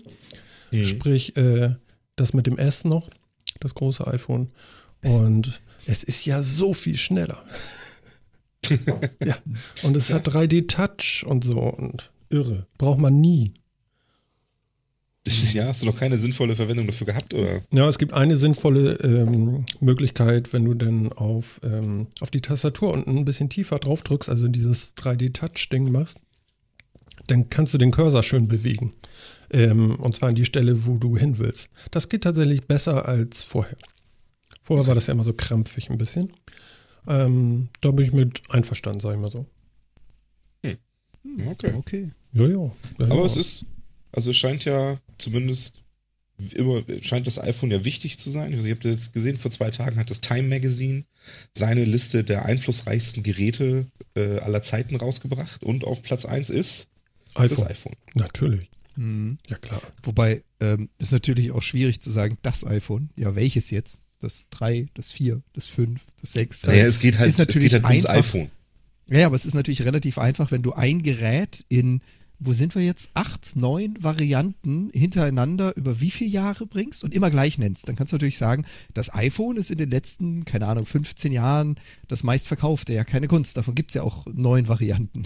Sprich, 0.85 1.37
äh, 1.37 1.75
das 2.15 2.33
mit 2.33 2.47
dem 2.47 2.59
S 2.59 2.85
noch, 2.85 3.11
das 3.59 3.75
große 3.75 4.06
iPhone. 4.06 4.50
Und 5.03 5.61
es 5.87 6.05
ist 6.05 6.25
ja 6.25 6.43
so 6.43 6.75
viel 6.75 6.97
schneller. 6.97 7.43
ja, 9.25 9.37
und 9.83 9.97
es 9.97 10.12
hat 10.12 10.29
3D-Touch 10.29 11.25
und 11.26 11.44
so 11.44 11.59
und 11.59 12.10
irre. 12.31 12.67
Braucht 12.79 13.00
man 13.00 13.21
nie. 13.21 13.55
Ja, 15.53 15.67
hast 15.67 15.82
du 15.82 15.87
noch 15.87 15.97
keine 15.97 16.19
sinnvolle 16.19 16.56
Verwendung 16.56 16.87
dafür 16.87 17.06
gehabt, 17.06 17.35
oder? 17.35 17.62
Ja, 17.73 17.88
es 17.88 17.99
gibt 17.99 18.12
eine 18.12 18.37
sinnvolle 18.37 18.94
ähm, 19.03 19.67
Möglichkeit, 19.81 20.53
wenn 20.53 20.65
du 20.65 20.75
denn 20.75 21.12
auf, 21.12 21.61
ähm, 21.62 22.09
auf 22.21 22.31
die 22.31 22.41
Tastatur 22.41 22.93
unten 22.93 23.19
ein 23.19 23.25
bisschen 23.25 23.50
tiefer 23.50 23.79
drauf 23.79 24.03
drückst, 24.03 24.29
also 24.29 24.49
dieses 24.49 24.94
3D-Touch-Ding 24.97 25.91
machst, 25.91 26.19
dann 27.27 27.49
kannst 27.49 27.75
du 27.75 27.79
den 27.79 27.91
Cursor 27.91 28.23
schön 28.23 28.49
bewegen. 28.49 28.94
Ähm, 29.50 29.97
und 29.97 30.17
zwar 30.17 30.31
an 30.31 30.37
die 30.37 30.44
Stelle, 30.44 30.87
wo 30.87 30.97
du 30.97 31.17
hin 31.17 31.38
willst. 31.38 31.69
Das 31.91 32.09
geht 32.09 32.23
tatsächlich 32.23 32.67
besser 32.67 33.06
als 33.06 33.43
vorher. 33.43 33.76
Vorher 34.62 34.87
war 34.87 34.94
das 34.94 35.09
ja 35.09 35.15
immer 35.15 35.25
so 35.25 35.33
krampfig 35.33 35.91
ein 35.91 35.99
bisschen. 35.99 36.33
Ähm, 37.06 37.69
da 37.81 37.91
bin 37.91 38.06
ich 38.06 38.12
mit 38.12 38.43
einverstanden, 38.49 39.00
sag 39.00 39.15
ich 39.15 39.21
mal 39.21 39.31
so. 39.31 39.47
Okay. 41.50 41.73
Okay. 41.76 42.11
Ja, 42.32 42.47
ja. 42.47 42.71
ja 42.99 43.06
Aber 43.06 43.21
ja. 43.21 43.25
es 43.25 43.37
ist, 43.37 43.65
also 44.12 44.31
es 44.31 44.37
scheint 44.37 44.65
ja 44.65 44.99
zumindest 45.19 45.82
immer, 46.55 46.82
scheint 47.03 47.27
das 47.27 47.38
iPhone 47.38 47.71
ja 47.71 47.85
wichtig 47.85 48.19
zu 48.19 48.31
sein. 48.31 48.55
Also 48.55 48.67
ich 48.67 48.75
habe 48.75 48.88
das 48.88 49.12
gesehen, 49.12 49.38
vor 49.38 49.50
zwei 49.50 49.71
Tagen 49.71 49.97
hat 49.97 50.11
das 50.11 50.21
Time 50.21 50.49
Magazine 50.49 51.05
seine 51.55 51.85
Liste 51.85 52.25
der 52.25 52.47
einflussreichsten 52.47 53.23
Geräte 53.23 53.87
äh, 54.15 54.38
aller 54.38 54.62
Zeiten 54.62 54.97
rausgebracht 54.97 55.62
und 55.62 55.85
auf 55.85 56.03
Platz 56.03 56.25
1 56.25 56.50
ist 56.50 56.88
das 57.35 57.53
iPhone. 57.53 57.67
iPhone. 57.69 57.97
Natürlich. 58.15 58.71
Mhm. 58.97 59.38
Ja, 59.49 59.56
klar. 59.59 59.83
Wobei, 60.03 60.43
ähm, 60.61 60.88
ist 60.99 61.12
natürlich 61.12 61.53
auch 61.53 61.62
schwierig 61.62 62.00
zu 62.00 62.11
sagen, 62.11 62.38
das 62.43 62.67
iPhone. 62.67 63.11
Ja, 63.17 63.35
welches 63.35 63.71
jetzt? 63.71 64.00
Das 64.19 64.47
3, 64.50 64.88
das 64.95 65.12
4, 65.12 65.43
das 65.54 65.66
5, 65.66 66.00
das 66.21 66.33
6. 66.33 66.66
Naja, 66.66 66.87
es 66.87 66.99
geht 66.99 67.19
halt, 67.19 67.28
ist 67.28 67.38
natürlich 67.38 67.73
es 67.73 67.75
geht 67.75 67.85
halt 67.85 67.90
ums 67.90 68.07
einfach. 68.07 68.35
iPhone. 68.35 68.50
Ja, 69.09 69.26
aber 69.26 69.35
es 69.35 69.47
ist 69.47 69.54
natürlich 69.54 69.83
relativ 69.85 70.19
einfach, 70.19 70.50
wenn 70.50 70.62
du 70.62 70.73
ein 70.73 71.02
Gerät 71.02 71.64
in, 71.69 72.00
wo 72.40 72.54
sind 72.54 72.75
wir 72.75 72.82
jetzt, 72.82 73.11
acht, 73.14 73.54
neun 73.54 73.94
Varianten 74.00 74.90
hintereinander 74.92 75.76
über 75.76 76.00
wie 76.00 76.11
viele 76.11 76.30
Jahre 76.30 76.66
bringst 76.66 77.04
und 77.04 77.14
immer 77.14 77.30
gleich 77.30 77.59
nennst. 77.59 77.87
Dann 77.87 77.97
kannst 77.97 78.12
du 78.12 78.16
natürlich 78.16 78.38
sagen, 78.38 78.64
das 78.94 79.14
iPhone 79.14 79.56
ist 79.56 79.70
in 79.70 79.78
den 79.78 79.90
letzten, 79.90 80.44
keine 80.47 80.66
Ahnung, 80.66 80.87
15 80.87 81.32
Jahren 81.32 81.78
das 82.09 82.23
meistverkaufte. 82.23 82.94
Ja, 82.94 83.04
keine 83.04 83.28
Kunst. 83.28 83.56
Davon 83.56 83.75
gibt 83.75 83.90
es 83.90 83.94
ja 83.94 84.02
auch 84.02 84.26
neun 84.32 84.68
Varianten. 84.68 85.25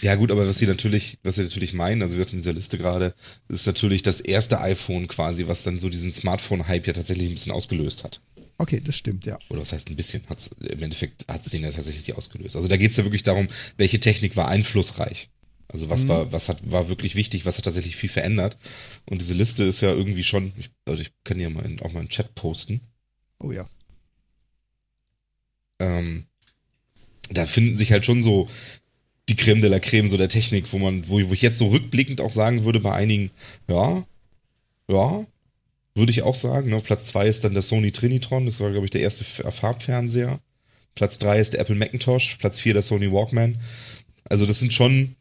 Ja 0.00 0.14
gut, 0.14 0.30
aber 0.30 0.46
was 0.46 0.58
sie 0.58 0.66
natürlich, 0.66 1.18
was 1.22 1.36
sie 1.36 1.42
natürlich 1.42 1.72
meinen, 1.72 2.02
also 2.02 2.16
wird 2.16 2.32
in 2.32 2.38
dieser 2.38 2.52
Liste 2.52 2.78
gerade, 2.78 3.14
ist 3.48 3.66
natürlich 3.66 4.02
das 4.02 4.20
erste 4.20 4.60
iPhone 4.60 5.08
quasi, 5.08 5.46
was 5.46 5.62
dann 5.62 5.78
so 5.78 5.88
diesen 5.88 6.12
Smartphone-Hype 6.12 6.86
ja 6.86 6.92
tatsächlich 6.92 7.28
ein 7.28 7.34
bisschen 7.34 7.52
ausgelöst 7.52 8.04
hat. 8.04 8.20
Okay, 8.58 8.82
das 8.84 8.96
stimmt, 8.96 9.24
ja. 9.26 9.38
Oder 9.50 9.60
was 9.60 9.72
heißt 9.72 9.88
ein 9.88 9.96
bisschen? 9.96 10.22
Hat's, 10.28 10.50
Im 10.60 10.82
Endeffekt 10.82 11.26
hat 11.28 11.44
es 11.44 11.50
den 11.50 11.62
ja 11.62 11.70
tatsächlich 11.70 12.16
ausgelöst. 12.16 12.56
Also 12.56 12.66
da 12.66 12.76
geht 12.76 12.90
es 12.90 12.96
ja 12.96 13.04
wirklich 13.04 13.22
darum, 13.22 13.46
welche 13.76 14.00
Technik 14.00 14.36
war 14.36 14.48
einflussreich. 14.48 15.30
Also 15.70 15.90
was 15.90 16.08
war, 16.08 16.32
was 16.32 16.48
hat, 16.48 16.58
war 16.70 16.88
wirklich 16.88 17.14
wichtig, 17.14 17.44
was 17.44 17.58
hat 17.58 17.64
tatsächlich 17.64 17.94
viel 17.94 18.08
verändert. 18.08 18.56
Und 19.04 19.20
diese 19.20 19.34
Liste 19.34 19.64
ist 19.64 19.82
ja 19.82 19.92
irgendwie 19.92 20.24
schon, 20.24 20.52
ich, 20.56 20.70
also 20.86 21.02
ich 21.02 21.12
kann 21.24 21.38
ja 21.38 21.50
mal 21.50 21.64
in, 21.64 21.80
auch 21.82 21.92
mal 21.92 22.00
einen 22.00 22.08
Chat 22.08 22.34
posten. 22.34 22.80
Oh 23.38 23.52
ja. 23.52 23.68
Ähm, 25.78 26.24
da 27.30 27.44
finden 27.44 27.76
sich 27.76 27.92
halt 27.92 28.06
schon 28.06 28.22
so 28.22 28.48
die 29.28 29.36
Creme 29.36 29.60
de 29.60 29.68
la 29.70 29.78
Creme 29.78 30.08
so 30.08 30.16
der 30.16 30.30
Technik, 30.30 30.72
wo 30.72 30.78
man, 30.78 31.06
wo, 31.06 31.20
wo 31.28 31.32
ich 31.34 31.42
jetzt 31.42 31.58
so 31.58 31.68
rückblickend 31.68 32.22
auch 32.22 32.32
sagen 32.32 32.64
würde, 32.64 32.80
bei 32.80 32.94
einigen, 32.94 33.30
ja, 33.68 34.06
ja, 34.90 35.26
würde 35.94 36.10
ich 36.10 36.22
auch 36.22 36.34
sagen. 36.34 36.70
Ne? 36.70 36.76
Auf 36.76 36.84
Platz 36.84 37.04
zwei 37.04 37.26
ist 37.26 37.44
dann 37.44 37.52
der 37.52 37.62
Sony 37.62 37.92
Trinitron, 37.92 38.46
das 38.46 38.58
war, 38.60 38.70
glaube 38.70 38.86
ich, 38.86 38.90
der 38.90 39.02
erste 39.02 39.24
F- 39.24 39.54
Farbfernseher. 39.54 40.40
Platz 40.94 41.18
drei 41.18 41.38
ist 41.38 41.52
der 41.52 41.60
Apple 41.60 41.74
Macintosh, 41.74 42.36
Platz 42.36 42.58
vier 42.58 42.72
der 42.72 42.82
Sony 42.82 43.12
Walkman. 43.12 43.60
Also 44.24 44.46
das 44.46 44.60
sind 44.60 44.72
schon 44.72 45.14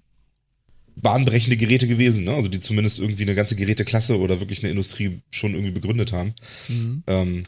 bahnbrechende 1.01 1.57
Geräte 1.57 1.87
gewesen, 1.87 2.23
ne? 2.23 2.33
also 2.33 2.47
die 2.47 2.59
zumindest 2.59 2.99
irgendwie 2.99 3.23
eine 3.23 3.35
ganze 3.35 3.55
Geräteklasse 3.55 4.17
oder 4.19 4.39
wirklich 4.39 4.61
eine 4.63 4.71
Industrie 4.71 5.21
schon 5.31 5.53
irgendwie 5.53 5.71
begründet 5.71 6.11
haben. 6.11 6.33
Mhm. 6.67 7.03
Ähm, 7.07 7.43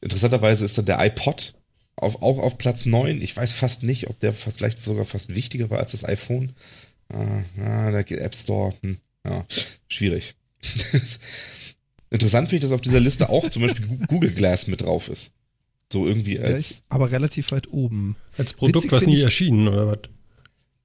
interessanterweise 0.00 0.64
ist 0.64 0.76
dann 0.78 0.84
der 0.84 1.04
iPod 1.04 1.54
auf, 1.96 2.20
auch 2.22 2.38
auf 2.38 2.58
Platz 2.58 2.86
9. 2.86 3.22
Ich 3.22 3.36
weiß 3.36 3.52
fast 3.52 3.82
nicht, 3.84 4.08
ob 4.08 4.18
der 4.20 4.32
fast, 4.32 4.58
vielleicht 4.58 4.84
sogar 4.84 5.04
fast 5.04 5.34
wichtiger 5.34 5.70
war 5.70 5.78
als 5.78 5.92
das 5.92 6.04
iPhone. 6.04 6.52
Ah, 7.08 7.42
ah, 7.60 7.90
der 7.90 8.04
geht 8.04 8.18
App 8.18 8.34
Store. 8.34 8.74
Hm, 8.82 8.98
ja, 9.26 9.46
schwierig. 9.88 10.34
Interessant 12.10 12.48
finde 12.48 12.56
ich, 12.56 12.62
dass 12.62 12.72
auf 12.72 12.80
dieser 12.80 13.00
Liste 13.00 13.28
auch 13.28 13.48
zum 13.48 13.62
Beispiel 13.62 13.86
Google 14.08 14.30
Glass 14.30 14.66
mit 14.68 14.82
drauf 14.82 15.08
ist. 15.08 15.32
So 15.92 16.06
irgendwie 16.06 16.34
Der 16.36 16.46
als, 16.46 16.70
ist 16.70 16.84
aber 16.88 17.10
relativ 17.10 17.50
weit 17.52 17.68
oben. 17.68 18.16
Als 18.38 18.52
Produkt, 18.52 18.76
Witzig 18.84 18.92
was 18.92 19.06
nie 19.06 19.14
ich- 19.14 19.22
erschienen, 19.22 19.68
oder 19.68 19.86
was? 19.88 19.98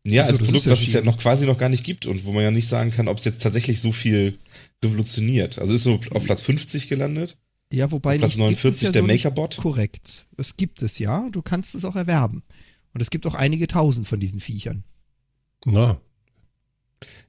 Ja, 0.07 0.23
Also, 0.23 0.31
als 0.31 0.37
das 0.39 0.47
Produkt, 0.47 0.65
ist 0.65 0.71
was 0.71 0.81
es 0.81 0.93
ja 0.93 1.01
noch 1.01 1.17
quasi 1.17 1.45
noch 1.45 1.57
gar 1.57 1.69
nicht 1.69 1.83
gibt 1.83 2.05
und 2.05 2.25
wo 2.25 2.31
man 2.31 2.43
ja 2.43 2.51
nicht 2.51 2.67
sagen 2.67 2.91
kann, 2.91 3.07
ob 3.07 3.17
es 3.17 3.25
jetzt 3.25 3.41
tatsächlich 3.41 3.79
so 3.81 3.91
viel 3.91 4.37
revolutioniert. 4.83 5.59
Also 5.59 5.73
ist 5.73 5.83
so 5.83 5.99
auf 6.11 6.23
Platz 6.23 6.41
50 6.41 6.87
gelandet. 6.89 7.37
Ja, 7.71 7.91
wobei 7.91 8.17
Platz 8.17 8.37
nicht, 8.37 8.47
gibt 8.49 8.59
es 8.73 8.81
49 8.81 8.81
ja 8.87 8.91
der 8.91 9.01
so 9.01 9.07
Makerbot. 9.07 9.57
Korrekt. 9.57 10.25
Das 10.37 10.57
gibt 10.57 10.81
es 10.81 10.97
ja. 10.99 11.27
Du 11.31 11.41
kannst 11.41 11.75
es 11.75 11.85
auch 11.85 11.95
erwerben. 11.95 12.43
Und 12.93 13.01
es 13.01 13.11
gibt 13.11 13.27
auch 13.27 13.35
einige 13.35 13.67
tausend 13.67 14.07
von 14.07 14.19
diesen 14.19 14.39
Viechern. 14.39 14.83
Na, 15.65 15.99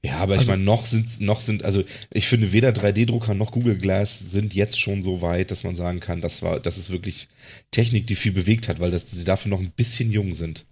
Ja, 0.02 0.16
aber 0.16 0.34
ich 0.34 0.40
Also- 0.40 0.52
meine, 0.52 0.62
noch 0.64 0.86
sind, 0.86 1.20
noch 1.20 1.40
sind, 1.42 1.62
also 1.64 1.84
ich 2.14 2.26
finde, 2.26 2.52
weder 2.52 2.70
3D-Drucker 2.72 3.34
noch 3.34 3.52
Google 3.52 3.76
Glass 3.76 4.18
sind 4.30 4.54
jetzt 4.54 4.80
schon 4.80 5.02
so 5.02 5.20
weit, 5.20 5.50
dass 5.50 5.62
man 5.62 5.76
sagen 5.76 6.00
kann, 6.00 6.20
das 6.22 6.40
war, 6.42 6.58
das 6.58 6.78
ist 6.78 6.88
wirklich 6.90 7.28
Technik, 7.70 8.06
die 8.06 8.14
viel 8.14 8.32
bewegt 8.32 8.68
hat, 8.68 8.80
weil 8.80 8.90
das, 8.90 9.10
sie 9.10 9.24
dafür 9.24 9.50
noch 9.50 9.60
ein 9.60 9.72
bisschen 9.72 10.10
jung 10.10 10.32
sind. 10.32 10.64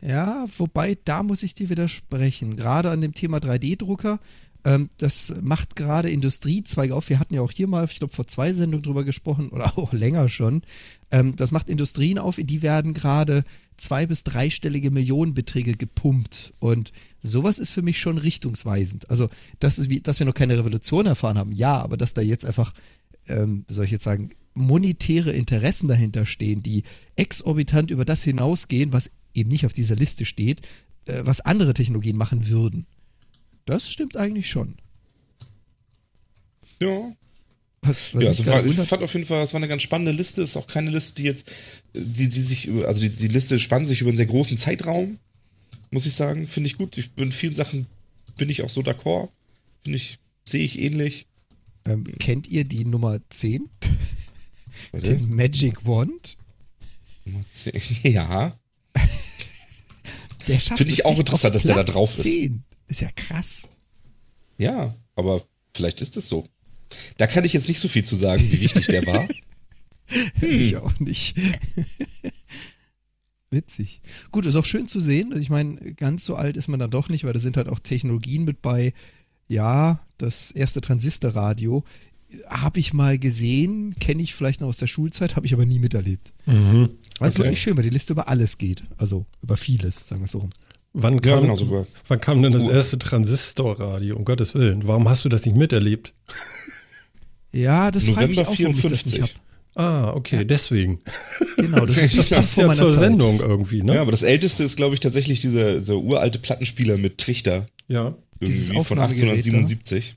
Ja, 0.00 0.44
wobei, 0.56 0.96
da 1.04 1.22
muss 1.22 1.42
ich 1.42 1.54
dir 1.54 1.68
widersprechen. 1.70 2.56
Gerade 2.56 2.90
an 2.90 3.00
dem 3.00 3.14
Thema 3.14 3.38
3D-Drucker, 3.38 4.20
ähm, 4.64 4.90
das 4.98 5.34
macht 5.42 5.76
gerade 5.76 6.10
Industriezweige 6.10 6.94
auf. 6.94 7.08
Wir 7.08 7.18
hatten 7.18 7.34
ja 7.34 7.40
auch 7.40 7.50
hier 7.50 7.66
mal, 7.66 7.84
ich 7.84 7.98
glaube, 7.98 8.14
vor 8.14 8.26
zwei 8.26 8.52
Sendungen 8.52 8.82
drüber 8.82 9.04
gesprochen 9.04 9.48
oder 9.48 9.66
auch 9.78 9.92
länger 9.92 10.28
schon. 10.28 10.62
Ähm, 11.10 11.34
das 11.36 11.50
macht 11.50 11.68
Industrien 11.68 12.18
auf, 12.18 12.38
in 12.38 12.46
die 12.46 12.62
werden 12.62 12.94
gerade 12.94 13.44
zwei- 13.76 14.06
bis 14.06 14.24
dreistellige 14.24 14.90
Millionenbeträge 14.90 15.74
gepumpt. 15.74 16.54
Und 16.58 16.92
sowas 17.22 17.58
ist 17.58 17.70
für 17.70 17.82
mich 17.82 17.98
schon 17.98 18.18
richtungsweisend. 18.18 19.10
Also, 19.10 19.28
das 19.58 19.78
ist 19.78 19.90
wie, 19.90 20.00
dass 20.00 20.18
wir 20.18 20.26
noch 20.26 20.34
keine 20.34 20.58
Revolution 20.58 21.06
erfahren 21.06 21.38
haben, 21.38 21.52
ja, 21.52 21.80
aber 21.80 21.96
dass 21.96 22.14
da 22.14 22.20
jetzt 22.20 22.44
einfach, 22.44 22.72
ähm, 23.26 23.64
soll 23.68 23.84
ich 23.84 23.90
jetzt 23.92 24.04
sagen, 24.04 24.30
monetäre 24.54 25.32
Interessen 25.32 25.86
dahinter 25.88 26.26
stehen, 26.26 26.62
die 26.62 26.82
exorbitant 27.16 27.90
über 27.92 28.04
das 28.04 28.24
hinausgehen, 28.24 28.92
was 28.92 29.12
eben 29.34 29.50
nicht 29.50 29.66
auf 29.66 29.72
dieser 29.72 29.96
Liste 29.96 30.24
steht, 30.24 30.62
äh, 31.06 31.22
was 31.24 31.40
andere 31.40 31.74
Technologien 31.74 32.16
machen 32.16 32.48
würden. 32.48 32.86
Das 33.66 33.90
stimmt 33.90 34.16
eigentlich 34.16 34.48
schon. 34.48 34.76
Ja. 36.80 37.12
Was, 37.82 38.14
was 38.14 38.22
ja, 38.22 38.28
also 38.28 38.46
war, 38.46 38.64
ich 38.64 38.74
fand 38.74 39.02
auf 39.02 39.12
jeden 39.14 39.26
Fall, 39.26 39.42
es 39.42 39.52
war 39.52 39.58
eine 39.58 39.68
ganz 39.68 39.82
spannende 39.82 40.12
Liste. 40.12 40.42
Ist 40.42 40.56
auch 40.56 40.66
keine 40.66 40.90
Liste, 40.90 41.14
die 41.22 41.28
jetzt, 41.28 41.50
die, 41.94 42.28
die 42.28 42.40
sich, 42.40 42.68
also 42.86 43.00
die, 43.00 43.10
die 43.10 43.28
Liste 43.28 43.58
spannt 43.58 43.86
sich 43.86 44.00
über 44.00 44.08
einen 44.08 44.16
sehr 44.16 44.26
großen 44.26 44.58
Zeitraum, 44.58 45.18
muss 45.90 46.06
ich 46.06 46.14
sagen. 46.14 46.48
Finde 46.48 46.66
ich 46.66 46.76
gut. 46.76 46.98
Ich 46.98 47.12
bin 47.12 47.26
in 47.26 47.32
vielen 47.32 47.54
Sachen 47.54 47.86
bin 48.36 48.50
ich 48.50 48.62
auch 48.62 48.68
so 48.68 48.80
d'accord. 48.80 49.28
Finde 49.82 49.96
ich, 49.96 50.18
sehe 50.44 50.64
ich 50.64 50.78
ähnlich. 50.78 51.26
ähm, 51.84 52.04
kennt 52.18 52.48
ihr 52.48 52.64
die 52.64 52.84
Nummer 52.84 53.18
10? 53.28 53.68
Warte. 54.92 55.16
Den 55.16 55.34
Magic 55.34 55.86
Wand? 55.86 56.36
Nummer 57.24 57.44
10. 57.52 57.72
Ja. 58.04 58.57
Der 60.48 60.60
schafft 60.60 60.78
Finde 60.78 60.92
ich 60.92 61.04
auch 61.04 61.18
interessant, 61.18 61.54
dass 61.54 61.62
der 61.62 61.76
da 61.76 61.84
drauf 61.84 62.10
ist. 62.10 62.22
10. 62.22 62.64
Ist 62.88 63.00
ja 63.00 63.10
krass. 63.14 63.62
Ja, 64.56 64.96
aber 65.14 65.42
vielleicht 65.74 66.00
ist 66.00 66.16
es 66.16 66.28
so. 66.28 66.46
Da 67.18 67.26
kann 67.26 67.44
ich 67.44 67.52
jetzt 67.52 67.68
nicht 67.68 67.80
so 67.80 67.88
viel 67.88 68.04
zu 68.04 68.16
sagen, 68.16 68.42
wie 68.50 68.60
wichtig 68.60 68.86
der 68.86 69.06
war. 69.06 69.28
Ich 70.40 70.74
auch 70.78 70.98
nicht. 71.00 71.36
Witzig. 73.50 74.00
Gut, 74.30 74.46
ist 74.46 74.56
auch 74.56 74.64
schön 74.64 74.88
zu 74.88 75.02
sehen. 75.02 75.32
Also 75.32 75.42
ich 75.42 75.50
meine, 75.50 75.94
ganz 75.96 76.24
so 76.24 76.34
alt 76.34 76.56
ist 76.56 76.68
man 76.68 76.80
dann 76.80 76.90
doch 76.90 77.10
nicht, 77.10 77.24
weil 77.24 77.34
da 77.34 77.40
sind 77.40 77.58
halt 77.58 77.68
auch 77.68 77.78
Technologien 77.78 78.44
mit 78.44 78.62
bei. 78.62 78.94
Ja, 79.48 80.00
das 80.16 80.50
erste 80.50 80.80
Transistorradio 80.80 81.84
habe 82.48 82.78
ich 82.80 82.92
mal 82.92 83.18
gesehen, 83.18 83.94
kenne 84.00 84.22
ich 84.22 84.34
vielleicht 84.34 84.60
noch 84.60 84.68
aus 84.68 84.76
der 84.78 84.86
Schulzeit, 84.86 85.36
habe 85.36 85.46
ich 85.46 85.54
aber 85.54 85.64
nie 85.66 85.78
miterlebt. 85.78 86.32
Mhm. 86.46 86.90
Ist 87.20 87.36
Okay. 87.36 87.38
wirklich 87.44 87.60
schön, 87.62 87.76
weil 87.76 87.84
die 87.84 87.90
Liste 87.90 88.12
über 88.12 88.28
alles 88.28 88.58
geht. 88.58 88.82
Also 88.96 89.24
über 89.42 89.56
vieles, 89.56 90.06
sagen 90.08 90.20
wir 90.20 90.26
es 90.26 90.32
so 90.32 90.38
rum. 90.38 90.50
Wann 90.92 91.14
Ja, 91.14 91.20
kam, 91.20 91.42
genau, 91.42 91.56
sogar. 91.56 91.86
wann 92.08 92.20
kam 92.20 92.42
denn 92.42 92.50
das 92.52 92.64
Oh. 92.64 92.70
erste 92.70 92.98
Transistorradio? 92.98 94.16
Um 94.16 94.24
Gottes 94.24 94.54
Willen. 94.54 94.86
Warum 94.88 95.08
hast 95.08 95.24
du 95.24 95.28
das 95.28 95.44
nicht 95.44 95.56
miterlebt? 95.56 96.12
Ja, 97.52 97.90
das 97.90 98.08
frage 98.08 98.32
ich 98.32 98.38
auch, 98.46 98.52
ich 98.52 98.58
das 98.58 98.68
nicht 98.68 98.80
54. 98.80 99.22
habe. 99.22 99.32
Ah, 99.74 100.10
okay, 100.14 100.44
deswegen. 100.44 100.98
Genau, 101.56 101.86
das 101.86 101.98
ist 102.12 102.32
ein 102.32 102.38
Das 102.42 102.54
vor 102.54 102.62
ja 102.64 102.66
meiner 102.68 102.80
zur 102.80 102.90
Zeit. 102.90 102.98
Sendung 103.00 103.40
irgendwie, 103.40 103.82
ne? 103.82 103.94
Ja, 103.94 104.00
aber 104.02 104.10
das 104.10 104.22
älteste 104.22 104.64
ist, 104.64 104.76
glaube 104.76 104.94
ich, 104.94 105.00
tatsächlich 105.00 105.40
dieser, 105.40 105.78
dieser 105.78 105.96
uralte 105.96 106.38
Plattenspieler 106.40 106.96
mit 106.96 107.18
Trichter. 107.18 107.66
Ja. 107.86 108.16
Dieses 108.40 108.68
von 108.68 108.76
Aufnahmegerät, 108.78 109.22
1877. 109.44 110.16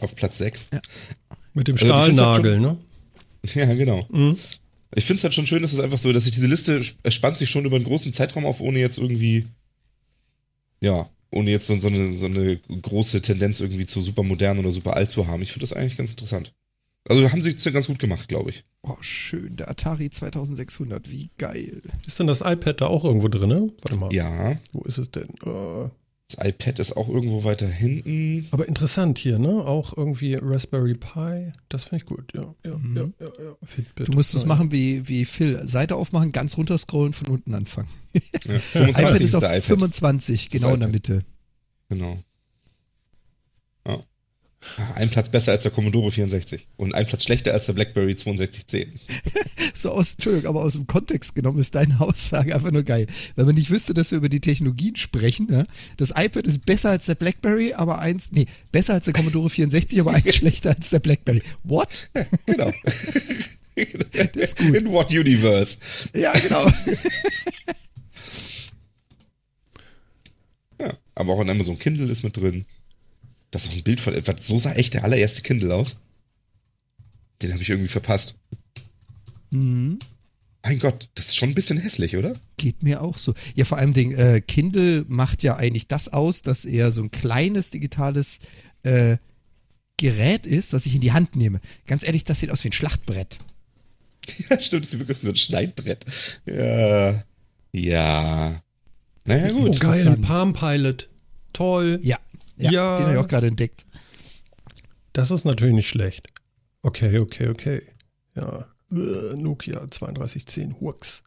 Auf 0.00 0.14
Platz 0.16 0.38
6. 0.38 0.68
Mit 1.54 1.68
dem 1.68 1.76
Also, 1.76 1.94
halt 1.94 2.14
Stahlnagel, 2.14 2.60
ne? 2.60 2.78
Ja, 3.54 3.72
genau. 3.74 4.06
Mhm. 4.10 4.36
Ich 4.94 5.04
finde 5.04 5.18
es 5.18 5.24
halt 5.24 5.34
schon 5.34 5.46
schön, 5.46 5.62
dass 5.62 5.72
es 5.72 5.80
einfach 5.80 5.98
so, 5.98 6.12
dass 6.12 6.24
sich 6.24 6.32
diese 6.32 6.46
Liste 6.46 6.80
es 7.02 7.14
spannt 7.14 7.36
sich 7.38 7.50
schon 7.50 7.64
über 7.64 7.76
einen 7.76 7.84
großen 7.84 8.12
Zeitraum 8.12 8.46
auf, 8.46 8.60
ohne 8.60 8.78
jetzt 8.78 8.98
irgendwie, 8.98 9.46
ja, 10.80 11.08
ohne 11.30 11.50
jetzt 11.50 11.66
so, 11.66 11.78
so, 11.78 11.88
eine, 11.88 12.14
so 12.14 12.26
eine 12.26 12.56
große 12.56 13.20
Tendenz 13.22 13.60
irgendwie 13.60 13.86
zu 13.86 14.00
super 14.00 14.22
modern 14.22 14.58
oder 14.58 14.72
super 14.72 14.94
alt 14.94 15.10
zu 15.10 15.26
haben. 15.26 15.42
Ich 15.42 15.52
finde 15.52 15.64
das 15.64 15.72
eigentlich 15.72 15.96
ganz 15.96 16.10
interessant. 16.10 16.52
Also 17.08 17.30
haben 17.30 17.42
sie 17.42 17.52
es 17.54 17.64
ja 17.64 17.70
ganz 17.70 17.86
gut 17.86 17.98
gemacht, 17.98 18.28
glaube 18.28 18.50
ich. 18.50 18.64
Oh, 18.82 18.96
schön, 19.00 19.56
der 19.56 19.70
Atari 19.70 20.10
2600, 20.10 21.10
wie 21.10 21.30
geil. 21.38 21.82
Ist 22.06 22.18
denn 22.18 22.26
das 22.26 22.40
iPad 22.40 22.80
da 22.80 22.86
auch 22.88 23.04
irgendwo 23.04 23.28
drin? 23.28 23.48
Ne? 23.48 23.72
Warte 23.78 23.96
mal. 23.96 24.12
Ja, 24.12 24.56
Wo 24.72 24.82
ist 24.82 24.98
es 24.98 25.10
denn? 25.10 25.28
Äh, 25.44 25.88
das 26.28 26.44
iPad 26.44 26.78
ist 26.80 26.96
auch 26.96 27.08
irgendwo 27.08 27.44
weiter 27.44 27.68
hinten. 27.68 28.48
aber 28.50 28.66
interessant 28.66 29.18
hier, 29.18 29.38
ne? 29.38 29.48
Auch 29.48 29.96
irgendwie 29.96 30.34
Raspberry 30.34 30.94
Pi. 30.94 31.52
Das 31.68 31.84
finde 31.84 32.02
ich 32.02 32.04
gut, 32.04 32.32
ja. 32.34 32.52
Ja, 32.64 32.80
ja, 32.94 33.02
ja, 33.20 33.26
ja. 33.44 33.56
Fitbit. 33.62 34.08
Mhm. 34.08 34.12
Du 34.12 34.16
musst 34.16 34.34
es 34.34 34.44
machen 34.44 34.72
wie, 34.72 35.06
wie 35.06 35.24
Phil. 35.24 35.60
Seite 35.66 35.94
aufmachen, 35.94 36.32
ganz 36.32 36.56
runter 36.56 36.78
scrollen, 36.78 37.12
von 37.12 37.28
unten 37.28 37.54
anfangen. 37.54 37.88
Ja, 38.44 38.54
iPad 38.88 38.96
25 38.96 39.20
ist 39.20 39.20
ist 39.20 39.34
auf 39.34 39.40
der 39.40 39.50
iPad. 39.50 39.64
25, 39.64 40.48
genau 40.48 40.74
in 40.74 40.80
der 40.80 40.88
iPad. 40.88 40.92
Mitte. 40.94 41.24
Genau. 41.90 42.18
Ein 44.94 45.10
Platz 45.10 45.28
besser 45.28 45.52
als 45.52 45.62
der 45.62 45.72
Commodore 45.72 46.10
64 46.10 46.66
und 46.76 46.94
ein 46.94 47.06
Platz 47.06 47.24
schlechter 47.24 47.52
als 47.52 47.66
der 47.66 47.72
BlackBerry 47.74 48.12
6210. 48.16 49.00
So 49.74 49.90
aus, 49.90 50.14
Entschuldigung, 50.14 50.48
aber 50.48 50.64
aus 50.64 50.72
dem 50.72 50.86
Kontext 50.86 51.34
genommen 51.34 51.58
ist 51.58 51.74
deine 51.74 52.00
Aussage 52.00 52.54
einfach 52.54 52.70
nur 52.70 52.82
geil. 52.82 53.06
Wenn 53.34 53.44
man 53.44 53.54
nicht 53.54 53.68
wüsste, 53.70 53.92
dass 53.92 54.10
wir 54.10 54.18
über 54.18 54.30
die 54.30 54.40
Technologien 54.40 54.96
sprechen, 54.96 55.48
ja? 55.50 55.66
das 55.98 56.12
iPad 56.16 56.46
ist 56.46 56.64
besser 56.64 56.90
als 56.90 57.06
der 57.06 57.14
BlackBerry, 57.14 57.74
aber 57.74 57.98
eins, 57.98 58.32
nee, 58.32 58.46
besser 58.72 58.94
als 58.94 59.04
der 59.04 59.12
Commodore 59.12 59.50
64, 59.50 60.00
aber 60.00 60.12
eins 60.12 60.34
schlechter 60.36 60.74
als 60.74 60.88
der 60.90 61.00
BlackBerry. 61.00 61.42
What? 61.64 62.10
Genau. 62.46 62.72
ist 63.74 64.56
gut. 64.56 64.74
In 64.74 64.90
what 64.90 65.10
universe? 65.10 65.78
Ja, 66.14 66.32
genau. 66.32 66.72
Ja, 70.80 70.94
aber 71.14 71.34
auch 71.34 71.40
in 71.40 71.50
Amazon 71.50 71.78
Kindle 71.78 72.10
ist 72.10 72.22
mit 72.22 72.36
drin. 72.36 72.64
Das 73.56 73.64
ist 73.66 73.72
auch 73.72 73.76
ein 73.76 73.82
Bild 73.84 74.00
von 74.00 74.14
etwas. 74.14 74.46
So 74.46 74.58
sah 74.58 74.72
echt 74.72 74.94
der 74.94 75.04
allererste 75.04 75.42
Kindle 75.42 75.74
aus. 75.74 75.96
Den 77.42 77.52
habe 77.52 77.62
ich 77.62 77.70
irgendwie 77.70 77.88
verpasst. 77.88 78.36
Mhm. 79.50 79.98
Mein 80.62 80.78
Gott, 80.78 81.08
das 81.14 81.26
ist 81.28 81.36
schon 81.36 81.50
ein 81.50 81.54
bisschen 81.54 81.78
hässlich, 81.78 82.16
oder? 82.16 82.34
Geht 82.56 82.82
mir 82.82 83.00
auch 83.00 83.18
so. 83.18 83.34
Ja, 83.54 83.64
vor 83.64 83.78
allem 83.78 83.92
Ding, 83.92 84.12
äh, 84.12 84.40
Kindle 84.40 85.04
macht 85.08 85.42
ja 85.42 85.56
eigentlich 85.56 85.86
das 85.86 86.12
aus, 86.12 86.42
dass 86.42 86.64
er 86.64 86.90
so 86.90 87.02
ein 87.02 87.10
kleines 87.10 87.70
digitales 87.70 88.40
äh, 88.82 89.16
Gerät 89.98 90.46
ist, 90.46 90.72
was 90.72 90.84
ich 90.86 90.94
in 90.94 91.00
die 91.00 91.12
Hand 91.12 91.36
nehme. 91.36 91.60
Ganz 91.86 92.02
ehrlich, 92.04 92.24
das 92.24 92.40
sieht 92.40 92.50
aus 92.50 92.64
wie 92.64 92.68
ein 92.68 92.72
Schlachtbrett. 92.72 93.38
Ja, 94.50 94.58
stimmt, 94.58 94.84
das 94.86 94.92
ist 94.92 94.98
wirklich 94.98 95.18
so 95.18 95.28
ein 95.28 95.36
Schneidbrett. 95.36 96.04
Ja. 96.46 97.22
Ja. 97.72 98.60
Naja, 99.24 99.52
Oh, 99.54 99.62
gut. 99.66 99.78
geil, 99.80 99.92
interessant. 99.94 100.22
Palm 100.22 100.52
Pilot. 100.52 101.08
Toll. 101.52 102.00
Ja, 102.02 102.18
ja, 102.56 102.70
Ja. 102.70 102.96
den 102.96 103.04
habe 103.06 103.14
ich 103.14 103.20
auch 103.20 103.28
gerade 103.28 103.46
entdeckt. 103.48 103.86
Das 105.12 105.30
ist 105.30 105.44
natürlich 105.44 105.74
nicht 105.74 105.88
schlecht. 105.88 106.28
Okay, 106.82 107.18
okay, 107.18 107.48
okay. 107.48 107.82
Ja. 108.34 108.66
Äh, 108.92 109.34
Nokia 109.36 109.86
3210 109.86 110.80
Hux. 110.80 111.22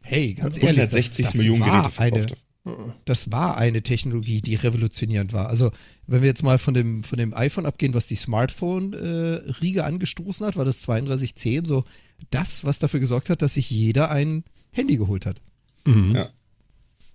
Hey, 0.00 0.34
ganz 0.34 0.56
ehrlich, 0.62 0.84
das, 0.84 0.92
160 0.94 1.26
das 1.26 1.34
Millionen 1.36 1.60
war 1.62 1.82
Geräte 1.90 2.00
eine, 2.02 2.28
verkauft. 2.28 3.00
das 3.04 3.30
war 3.30 3.56
eine 3.56 3.82
Technologie, 3.82 4.40
die 4.40 4.54
revolutionierend 4.54 5.32
war. 5.32 5.48
Also, 5.48 5.70
wenn 6.06 6.22
wir 6.22 6.28
jetzt 6.28 6.42
mal 6.42 6.58
von 6.58 6.74
dem, 6.74 7.02
von 7.04 7.18
dem 7.18 7.34
iPhone 7.34 7.66
abgehen, 7.66 7.92
was 7.94 8.06
die 8.06 8.16
Smartphone-Riege 8.16 9.84
angestoßen 9.84 10.46
hat, 10.46 10.56
war 10.56 10.64
das 10.64 10.82
3210 10.82 11.64
so 11.64 11.84
das, 12.30 12.64
was 12.64 12.78
dafür 12.78 13.00
gesorgt 13.00 13.30
hat, 13.30 13.42
dass 13.42 13.54
sich 13.54 13.70
jeder 13.70 14.10
ein 14.10 14.44
Handy 14.70 14.96
geholt 14.96 15.26
hat. 15.26 15.40
Mhm. 15.84 16.14
Ja. 16.14 16.30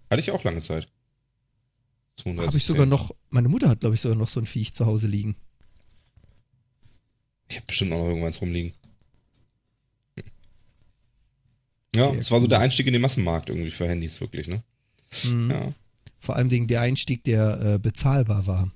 Hatte 0.09 0.19
ich 0.19 0.31
auch 0.31 0.43
lange 0.43 0.61
Zeit. 0.61 0.87
32, 2.17 2.47
Habe 2.47 2.57
ich 2.57 2.65
sogar 2.65 2.85
noch, 2.85 3.15
meine 3.29 3.47
Mutter 3.47 3.69
hat, 3.69 3.81
glaube 3.81 3.95
ich, 3.95 4.01
sogar 4.01 4.17
noch 4.17 4.27
so 4.27 4.39
ein 4.39 4.45
Viech 4.45 4.73
zu 4.73 4.85
Hause 4.85 5.07
liegen. 5.07 5.35
Ich 7.49 7.55
habe 7.55 7.67
bestimmt 7.67 7.93
auch 7.93 7.99
noch 7.99 8.07
irgendwanns 8.07 8.41
rumliegen. 8.41 8.73
Ja, 11.95 12.11
Sehr 12.11 12.19
es 12.19 12.31
war 12.31 12.41
so 12.41 12.47
der 12.47 12.59
Einstieg 12.59 12.85
in 12.87 12.93
den 12.93 13.01
Massenmarkt 13.01 13.49
irgendwie 13.49 13.71
für 13.71 13.87
Handys, 13.87 14.19
wirklich, 14.21 14.47
ne? 14.47 14.61
Mhm. 15.23 15.51
Ja. 15.51 15.73
Vor 16.19 16.35
allem 16.35 16.49
Dingen 16.49 16.67
der 16.67 16.81
Einstieg, 16.81 17.23
der 17.23 17.61
äh, 17.61 17.79
bezahlbar 17.79 18.45
war. 18.45 18.71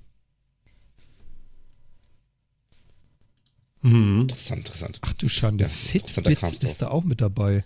Mhm. 3.82 4.22
Interessant, 4.22 4.60
interessant. 4.60 4.98
Ach 5.02 5.12
du 5.14 5.28
Schande, 5.28 5.64
Ja, 5.64 5.68
Fitbit 5.68 6.42
ist 6.62 6.82
da 6.82 6.88
auch 6.88 7.04
mit 7.04 7.20
dabei. 7.20 7.64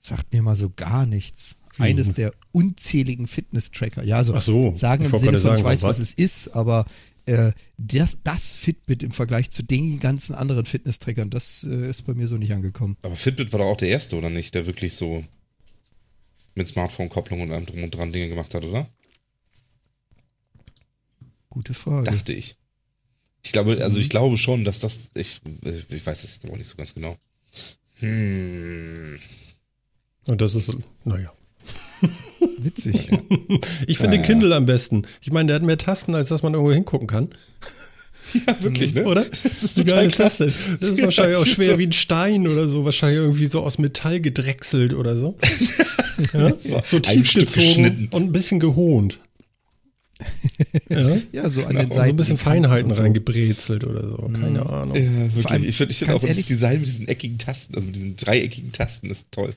Sagt 0.00 0.32
mir 0.32 0.42
mal 0.42 0.56
so 0.56 0.70
gar 0.70 1.06
nichts. 1.06 1.56
Eines 1.82 2.14
der 2.14 2.32
unzähligen 2.52 3.26
Fitness-Tracker. 3.26 4.02
Ja, 4.04 4.22
so 4.24 4.34
Ach 4.34 4.42
so, 4.42 4.72
sagen 4.74 5.04
ich 5.06 5.12
im 5.12 5.18
Sinne 5.18 5.38
von, 5.38 5.54
ich 5.56 5.64
weiß, 5.64 5.82
was- 5.82 5.88
was 5.90 5.98
es 5.98 6.12
ist, 6.14 6.48
aber 6.48 6.86
äh, 7.26 7.52
das, 7.76 8.22
das 8.22 8.54
Fitbit 8.54 9.02
im 9.02 9.10
Vergleich 9.10 9.50
zu 9.50 9.62
den 9.62 9.98
ganzen 10.00 10.34
anderen 10.34 10.64
Fitness-Trackern, 10.64 11.28
das 11.30 11.64
äh, 11.64 11.88
ist 11.90 12.02
bei 12.06 12.14
mir 12.14 12.28
so 12.28 12.36
nicht 12.38 12.52
angekommen. 12.52 12.96
Aber 13.02 13.16
Fitbit 13.16 13.52
war 13.52 13.58
doch 13.60 13.66
auch 13.66 13.76
der 13.76 13.88
erste, 13.88 14.16
oder 14.16 14.30
nicht, 14.30 14.54
der 14.54 14.66
wirklich 14.66 14.94
so 14.94 15.24
mit 16.54 16.68
Smartphone-Kopplung 16.68 17.40
und 17.42 17.50
allem 17.50 17.66
drum 17.66 17.82
und 17.84 17.90
dran 17.94 18.12
Dinge 18.12 18.28
gemacht 18.28 18.54
hat, 18.54 18.64
oder? 18.64 18.88
Gute 21.50 21.74
Frage. 21.74 22.10
Dachte 22.10 22.32
ich. 22.32 22.56
Ich 23.44 23.52
glaube, 23.52 23.82
also 23.82 23.98
ich 23.98 24.08
glaube 24.10 24.36
schon, 24.36 24.64
dass 24.64 24.78
das, 24.80 25.10
ich, 25.14 25.40
ich 25.64 26.04
weiß 26.06 26.22
das 26.22 26.34
jetzt 26.34 26.44
aber 26.46 26.56
nicht 26.56 26.66
so 26.68 26.76
ganz 26.76 26.94
genau. 26.94 27.16
Hm. 27.98 29.18
Und 30.26 30.40
das 30.40 30.54
ist, 30.54 30.70
naja. 31.04 31.32
Witzig. 32.58 33.08
Ich 33.86 33.98
finde 33.98 34.16
Ja, 34.16 34.22
den 34.22 34.22
Kindle 34.22 34.54
am 34.54 34.66
besten. 34.66 35.02
Ich 35.22 35.30
meine, 35.32 35.46
der 35.48 35.56
hat 35.56 35.62
mehr 35.62 35.78
Tasten, 35.78 36.14
als 36.14 36.28
dass 36.28 36.42
man 36.42 36.54
irgendwo 36.54 36.72
hingucken 36.72 37.06
kann. 37.06 37.30
Ja, 38.46 38.56
wirklich, 38.60 38.92
ne? 38.94 39.04
Oder? 39.06 39.24
Das 39.24 39.62
ist 39.62 39.78
Wie 39.78 39.84
geil 39.84 40.10
total 40.10 40.26
ist 40.26 40.40
das 40.40 40.54
ist 40.80 40.98
Ja, 40.98 41.04
wahrscheinlich 41.04 41.36
auch 41.36 41.46
schwer 41.46 41.72
so- 41.74 41.78
wie 41.78 41.86
ein 41.86 41.92
Stein 41.92 42.48
oder 42.48 42.68
so. 42.68 42.84
Wahrscheinlich 42.84 43.20
irgendwie 43.20 43.46
so 43.46 43.60
aus 43.62 43.78
Metall 43.78 44.20
gedrechselt 44.20 44.94
oder 44.94 45.16
so. 45.16 45.36
Ja? 46.32 46.48
So 46.58 46.80
So 46.82 46.96
ein 46.96 47.02
tief 47.02 47.30
Stück 47.30 47.42
gezogen 47.42 47.60
geschnitten. 47.66 48.08
und 48.10 48.22
ein 48.24 48.32
bisschen 48.32 48.58
gehont. 48.60 49.20
Ja? 50.88 51.16
Ja, 51.32 51.48
so 51.48 51.62
an 51.64 51.76
Ja, 51.76 51.82
den 51.82 51.90
so 51.90 51.96
Seiten. 51.96 52.10
ein 52.10 52.16
bisschen 52.16 52.38
Feinheiten 52.38 52.92
so. 52.92 53.02
reingebrezelt 53.02 53.84
oder 53.84 54.08
so. 54.08 54.16
Keine 54.32 54.64
Ahnung. 54.66 54.94
Ja, 54.96 55.02
wirklich. 55.22 55.46
allem, 55.50 55.64
ich 55.64 55.76
finde 55.76 55.94
find 55.94 56.10
auch 56.10 56.22
ehrlich- 56.22 56.38
das 56.38 56.46
Design 56.46 56.78
mit 56.80 56.88
diesen 56.88 57.08
eckigen 57.08 57.38
Tasten, 57.38 57.74
also 57.74 57.86
mit 57.86 57.96
diesen 57.96 58.16
dreieckigen 58.16 58.72
Tasten, 58.72 59.10
ist 59.10 59.30
toll. 59.30 59.52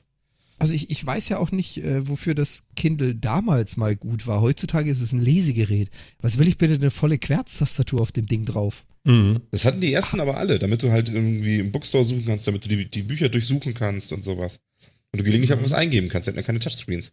Also 0.60 0.74
ich, 0.74 0.90
ich 0.90 1.04
weiß 1.04 1.30
ja 1.30 1.38
auch 1.38 1.52
nicht, 1.52 1.78
äh, 1.78 2.06
wofür 2.06 2.34
das 2.34 2.66
Kindle 2.76 3.14
damals 3.14 3.78
mal 3.78 3.96
gut 3.96 4.26
war. 4.26 4.42
Heutzutage 4.42 4.90
ist 4.90 5.00
es 5.00 5.12
ein 5.12 5.20
Lesegerät. 5.20 5.88
Was 6.20 6.36
will 6.36 6.48
ich 6.48 6.58
bitte 6.58 6.74
eine 6.74 6.90
volle 6.90 7.16
Querztastatur 7.16 8.02
auf 8.02 8.12
dem 8.12 8.26
Ding 8.26 8.44
drauf? 8.44 8.84
Mhm. 9.04 9.40
Das 9.50 9.64
hatten 9.64 9.80
die 9.80 9.90
ersten 9.90 10.20
aber 10.20 10.36
alle, 10.36 10.58
damit 10.58 10.82
du 10.82 10.92
halt 10.92 11.08
irgendwie 11.08 11.60
im 11.60 11.72
Bookstore 11.72 12.04
suchen 12.04 12.26
kannst, 12.26 12.46
damit 12.46 12.66
du 12.66 12.68
die, 12.68 12.90
die 12.90 13.02
Bücher 13.02 13.30
durchsuchen 13.30 13.72
kannst 13.72 14.12
und 14.12 14.22
sowas. 14.22 14.60
Und 15.12 15.20
du 15.20 15.24
gelegentlich 15.24 15.50
einfach 15.50 15.64
was 15.64 15.72
eingeben 15.72 16.10
kannst, 16.10 16.26
der 16.26 16.34
hat 16.34 16.36
ja 16.36 16.46
keine 16.46 16.58
Touchscreens. 16.58 17.12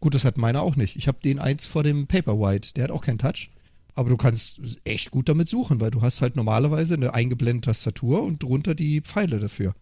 Gut, 0.00 0.16
das 0.16 0.24
hat 0.24 0.36
meiner 0.36 0.62
auch 0.62 0.74
nicht. 0.74 0.96
Ich 0.96 1.06
habe 1.06 1.18
den 1.24 1.38
eins 1.38 1.66
vor 1.66 1.84
dem 1.84 2.08
Paperwhite. 2.08 2.74
Der 2.74 2.84
hat 2.84 2.90
auch 2.90 3.00
keinen 3.00 3.18
Touch. 3.18 3.50
Aber 3.94 4.10
du 4.10 4.16
kannst 4.16 4.60
echt 4.82 5.12
gut 5.12 5.28
damit 5.28 5.48
suchen, 5.48 5.80
weil 5.80 5.92
du 5.92 6.02
hast 6.02 6.20
halt 6.20 6.34
normalerweise 6.34 6.94
eine 6.94 7.14
eingeblendete 7.14 7.70
Tastatur 7.70 8.24
und 8.24 8.42
drunter 8.42 8.74
die 8.74 9.02
Pfeile 9.02 9.38
dafür. 9.38 9.74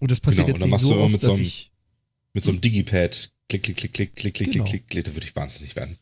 Und 0.00 0.10
das 0.10 0.20
passiert 0.20 0.46
Genau, 0.48 0.58
jetzt 0.58 0.66
nicht 0.66 0.80
so 0.80 0.96
oft, 0.96 1.12
mit 1.12 1.20
so 1.20 1.28
dass 1.28 1.36
einem- 1.36 1.44
ich... 1.46 1.70
Mit 2.32 2.44
so 2.44 2.50
einem 2.50 2.60
Digipad, 2.60 3.32
klick, 3.48 3.62
klick, 3.64 3.76
klick, 3.76 3.92
klick, 3.92 4.14
klick, 4.16 4.34
klick, 4.34 4.52
Genau. 4.52 4.64
klick, 4.64 4.88
klick, 4.88 5.04
da 5.04 5.14
würde 5.14 5.26
ich 5.26 5.34
wahnsinnig 5.36 5.74
werden. 5.76 5.96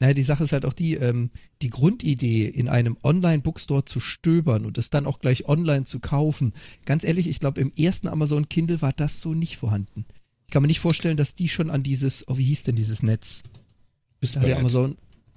Naja, 0.00 0.14
die 0.14 0.24
Sache 0.24 0.42
ist 0.42 0.50
halt 0.52 0.64
auch 0.64 0.72
die, 0.72 0.94
ähm, 0.94 1.30
die 1.62 1.70
Grundidee, 1.70 2.46
in 2.46 2.68
einem 2.68 2.96
Online-Bookstore 3.04 3.84
zu 3.84 4.00
stöbern 4.00 4.66
und 4.66 4.76
es 4.78 4.90
dann 4.90 5.06
auch 5.06 5.20
gleich 5.20 5.46
online 5.48 5.84
zu 5.84 6.00
kaufen. 6.00 6.52
Ganz 6.84 7.04
ehrlich, 7.04 7.28
ich 7.28 7.38
glaube, 7.38 7.60
im 7.60 7.72
ersten 7.78 8.08
Amazon 8.08 8.48
Kindle 8.48 8.82
war 8.82 8.92
das 8.92 9.20
so 9.20 9.32
nicht 9.34 9.56
vorhanden. 9.56 10.04
Ich 10.46 10.52
kann 10.52 10.62
mir 10.62 10.66
nicht 10.66 10.80
vorstellen, 10.80 11.16
dass 11.16 11.36
die 11.36 11.48
schon 11.48 11.70
an 11.70 11.84
dieses, 11.84 12.26
oh, 12.26 12.36
wie 12.36 12.44
hieß 12.44 12.64
denn 12.64 12.74
dieses 12.74 13.02
Netz? 13.04 13.44
Der 14.42 14.58
Amazon. 14.58 14.96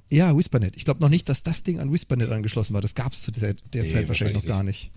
Ja, 0.09 0.35
Whispernet. 0.35 0.75
Ich 0.75 0.85
glaube 0.85 0.99
noch 1.01 1.09
nicht, 1.09 1.29
dass 1.29 1.43
das 1.43 1.61
Ding 1.63 1.79
an 1.79 1.91
Whispernet 1.91 2.31
angeschlossen 2.31 2.73
war. 2.73 2.81
Das 2.81 2.95
gab 2.95 3.13
es 3.13 3.21
zu 3.21 3.31
der, 3.31 3.53
der 3.73 3.83
Nee, 3.83 3.87
Zeit 3.89 4.07
wahrscheinlich 4.07 4.37
noch 4.37 4.45
gar 4.45 4.63
nicht. 4.63 4.89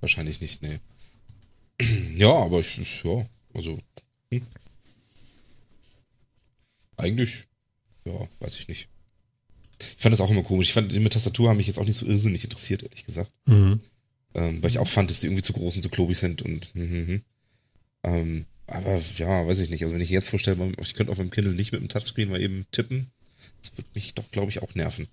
Wahrscheinlich 0.00 0.40
nicht, 0.40 0.62
nee. 0.62 0.80
Ja, 2.16 2.32
aber 2.32 2.60
ich, 2.60 2.78
ich- 2.78 3.02
ja, 3.04 3.26
also. 3.54 3.78
Hm. 4.32 4.42
Eigentlich, 6.96 7.46
ja, 8.04 8.28
weiß 8.40 8.58
ich 8.58 8.68
nicht. 8.68 8.88
Ich 9.96 10.02
fand 10.02 10.12
das 10.12 10.20
auch 10.20 10.30
immer 10.30 10.42
komisch. 10.42 10.68
Ich 10.68 10.74
fand, 10.74 10.92
die 10.92 11.00
mit 11.00 11.12
Tastatur 11.14 11.48
haben 11.48 11.56
mich 11.56 11.66
jetzt 11.66 11.78
auch 11.78 11.86
nicht 11.86 11.96
so 11.96 12.06
irrsinnig 12.06 12.44
interessiert, 12.44 12.82
ehrlich 12.82 13.04
gesagt. 13.04 13.32
Mhm. 13.46 13.80
Ähm, 14.34 14.62
weil 14.62 14.70
ich 14.70 14.78
auch 14.78 14.86
fand, 14.88 15.10
dass 15.10 15.20
die 15.20 15.26
irgendwie 15.26 15.42
zu 15.42 15.54
groß 15.54 15.76
und 15.76 15.82
zu 15.82 15.88
klobig 15.88 16.18
sind 16.18 16.42
und 16.42 16.66
hm, 16.74 16.90
hm, 16.90 17.06
hm. 17.06 17.22
Ähm, 18.04 18.46
aber 18.66 19.00
ja, 19.16 19.46
weiß 19.46 19.58
ich 19.60 19.70
nicht. 19.70 19.82
Also 19.82 19.94
wenn 19.94 20.02
ich 20.02 20.10
jetzt 20.10 20.28
vorstelle, 20.28 20.72
ich 20.80 20.94
könnte 20.94 21.10
auf 21.10 21.18
meinem 21.18 21.30
Kindle 21.30 21.54
nicht 21.54 21.72
mit 21.72 21.80
dem 21.80 21.88
Touchscreen 21.88 22.28
mal 22.28 22.40
eben 22.40 22.66
tippen, 22.70 23.10
das 23.62 23.76
wird 23.76 23.92
mich 23.94 24.14
doch, 24.14 24.30
glaube 24.30 24.50
ich, 24.50 24.62
auch 24.62 24.74
nerven. 24.74 25.08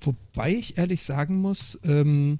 Wobei 0.00 0.54
ich 0.54 0.78
ehrlich 0.78 1.02
sagen 1.02 1.36
muss, 1.40 1.78
ähm, 1.84 2.38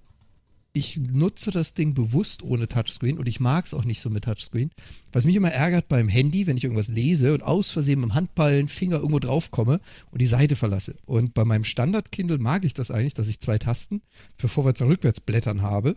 ich 0.73 0.97
nutze 0.99 1.51
das 1.51 1.75
Ding 1.75 1.95
bewusst 1.95 2.43
ohne 2.43 2.69
Touchscreen 2.69 3.19
und 3.19 3.29
ich 3.29 3.41
mag 3.41 3.67
es 3.67 3.75
auch 3.75 3.85
nicht 3.85 4.01
so 4.01 4.11
mit 4.11 4.25
Touchscreen. 4.25 4.71
Was 5.13 5.25
mich 5.25 5.35
immer 5.35 5.51
ärgert 5.51 5.89
beim 5.89 6.09
Handy, 6.09 6.47
wenn 6.47 6.57
ich 6.57 6.65
irgendwas 6.65 6.89
lese 6.89 7.35
und 7.35 7.43
aus 7.43 7.71
Versehen 7.71 8.01
mit 8.01 8.11
dem 8.11 8.15
Handballen, 8.15 8.69
Finger 8.69 8.97
irgendwo 8.97 9.19
drauf 9.19 9.51
komme 9.51 9.81
und 10.11 10.21
die 10.21 10.27
Seite 10.27 10.55
verlasse. 10.55 10.97
Und 11.07 11.35
bei 11.35 11.45
meinem 11.45 11.65
Standard-Kindle 11.65 12.39
mag 12.39 12.65
ich 12.65 12.75
das 12.75 12.91
eigentlich, 12.91 13.15
dass 13.15 13.29
ich 13.29 13.41
zwei 13.41 13.59
Tasten 13.59 14.03
für 14.37 14.49
Vorwärts- 14.49 14.81
und 14.81 14.89
Rückwärtsblättern 14.89 15.63
habe 15.63 15.97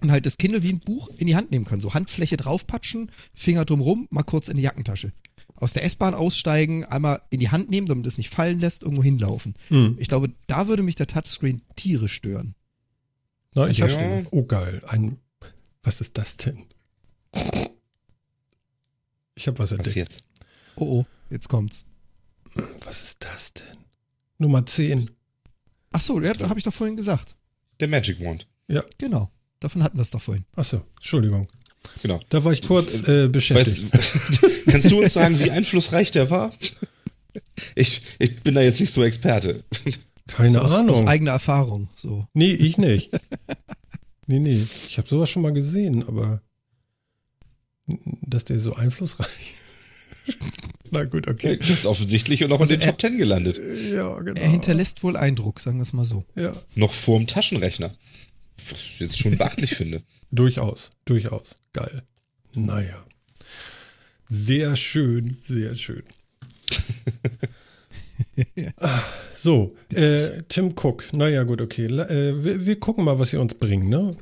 und 0.00 0.10
halt 0.10 0.26
das 0.26 0.36
Kindle 0.36 0.62
wie 0.64 0.72
ein 0.72 0.80
Buch 0.80 1.08
in 1.16 1.28
die 1.28 1.36
Hand 1.36 1.52
nehmen 1.52 1.64
kann. 1.64 1.80
So 1.80 1.94
Handfläche 1.94 2.36
draufpatschen, 2.36 3.10
Finger 3.34 3.64
drumrum, 3.64 4.08
mal 4.10 4.24
kurz 4.24 4.48
in 4.48 4.56
die 4.56 4.64
Jackentasche. 4.64 5.12
Aus 5.54 5.74
der 5.74 5.84
S-Bahn 5.84 6.14
aussteigen, 6.14 6.84
einmal 6.84 7.22
in 7.30 7.38
die 7.38 7.50
Hand 7.50 7.70
nehmen, 7.70 7.86
damit 7.86 8.06
es 8.06 8.18
nicht 8.18 8.30
fallen 8.30 8.58
lässt, 8.58 8.82
irgendwo 8.82 9.02
hinlaufen. 9.04 9.54
Mhm. 9.70 9.96
Ich 10.00 10.08
glaube, 10.08 10.30
da 10.48 10.66
würde 10.66 10.82
mich 10.82 10.96
der 10.96 11.06
Touchscreen 11.06 11.62
tierisch 11.76 12.14
stören. 12.14 12.56
Na, 13.54 13.68
ich 13.68 13.78
Ja. 13.78 13.86
hab, 13.88 14.26
oh 14.32 14.44
geil, 14.44 14.82
ein, 14.86 15.18
was 15.82 16.00
ist 16.00 16.16
das 16.16 16.36
denn? 16.36 16.64
Ich 19.34 19.46
habe 19.46 19.58
was 19.58 19.70
Was 19.70 19.78
entdeckt. 19.78 19.96
jetzt? 19.96 20.24
Oh 20.76 21.00
oh, 21.00 21.06
jetzt 21.30 21.48
kommt's. 21.48 21.84
Was 22.84 23.02
ist 23.02 23.16
das 23.24 23.52
denn? 23.54 23.78
Nummer 24.38 24.64
10. 24.66 25.10
Ach 25.92 26.00
so, 26.00 26.20
ja, 26.20 26.32
da 26.34 26.48
habe 26.48 26.58
ich 26.58 26.64
doch 26.64 26.72
vorhin 26.72 26.96
gesagt. 26.96 27.36
Der 27.80 27.88
Magic 27.88 28.20
Wand. 28.20 28.46
Ja, 28.68 28.84
Genau, 28.98 29.30
davon 29.60 29.82
hatten 29.82 29.96
wir 29.98 30.02
es 30.02 30.10
doch 30.10 30.22
vorhin. 30.22 30.44
achso, 30.54 30.82
Entschuldigung. 30.96 31.48
Genau. 32.02 32.20
Da 32.28 32.44
war 32.44 32.52
ich 32.52 32.62
kurz 32.62 33.06
äh, 33.08 33.26
beschäftigt. 33.28 33.92
Weißt, 33.92 34.64
kannst 34.66 34.90
du 34.90 35.02
uns 35.02 35.14
sagen, 35.14 35.36
wie 35.40 35.50
einflussreich 35.50 36.12
der 36.12 36.30
war? 36.30 36.52
Ich, 37.74 38.02
ich 38.20 38.42
bin 38.42 38.54
da 38.54 38.60
jetzt 38.60 38.78
nicht 38.80 38.92
so 38.92 39.02
Experte. 39.02 39.64
Keine 40.26 40.50
so 40.50 40.60
aus, 40.60 40.78
Ahnung. 40.78 40.90
aus 40.94 41.06
eigener 41.06 41.32
Erfahrung. 41.32 41.88
So. 41.94 42.26
nee, 42.34 42.52
ich 42.52 42.78
nicht. 42.78 43.10
nee, 44.26 44.38
nee. 44.38 44.56
Ich 44.56 44.96
habe 44.98 45.08
sowas 45.08 45.28
schon 45.30 45.42
mal 45.42 45.52
gesehen, 45.52 46.06
aber 46.06 46.40
dass 48.22 48.44
der 48.44 48.58
so 48.58 48.74
einflussreich 48.74 49.54
Na 50.90 51.04
gut, 51.04 51.26
okay. 51.26 51.58
Jetzt 51.60 51.86
offensichtlich 51.86 52.44
und 52.44 52.52
auch 52.52 52.56
in 52.56 52.62
Also 52.62 52.74
den 52.76 52.82
er- 52.82 52.88
Top 52.88 52.98
Ten 52.98 53.18
gelandet. 53.18 53.58
Ja, 53.90 54.16
genau. 54.20 54.40
Er 54.40 54.48
hinterlässt 54.50 55.02
wohl 55.02 55.16
Eindruck, 55.16 55.58
sagen 55.58 55.78
wir 55.78 55.82
es 55.82 55.92
mal 55.92 56.04
so. 56.04 56.24
Ja, 56.36 56.52
Noch 56.76 56.92
vorm 56.92 57.26
Taschenrechner. 57.26 57.92
Was 58.68 58.72
ich 58.80 59.00
jetzt 59.00 59.18
schon 59.18 59.36
beachtlich 59.38 59.74
finde. 59.74 60.02
durchaus, 60.30 60.92
durchaus. 61.06 61.56
Geil. 61.72 62.02
Naja. 62.54 63.04
Sehr 64.30 64.76
schön, 64.76 65.38
sehr 65.48 65.74
schön. 65.74 66.04
So, 69.36 69.74
äh, 69.92 70.42
Tim 70.48 70.74
Cook. 70.80 71.12
Naja, 71.12 71.42
gut, 71.42 71.60
okay. 71.60 71.86
Äh, 71.86 72.44
wir, 72.44 72.64
wir 72.64 72.78
gucken 72.78 73.04
mal, 73.04 73.18
was 73.18 73.30
sie 73.30 73.38
uns 73.38 73.54
bringen, 73.54 73.88
ne? 73.88 74.12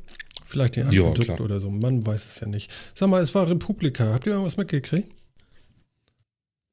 Vielleicht 0.47 0.77
den 0.77 0.91
Ja, 0.91 1.03
Aquädukt 1.03 1.27
klar. 1.27 1.41
oder 1.43 1.61
so. 1.61 1.71
Man 1.71 2.05
weiß 2.07 2.25
es 2.27 2.41
ja 2.41 2.47
nicht. 2.49 2.71
Sag 2.95 3.09
mal, 3.11 3.23
es 3.23 3.35
war 3.35 3.49
Republika. 3.49 4.13
Habt 4.15 4.27
ihr 4.27 4.33
irgendwas 4.33 4.57
mitgekriegt? 4.57 5.09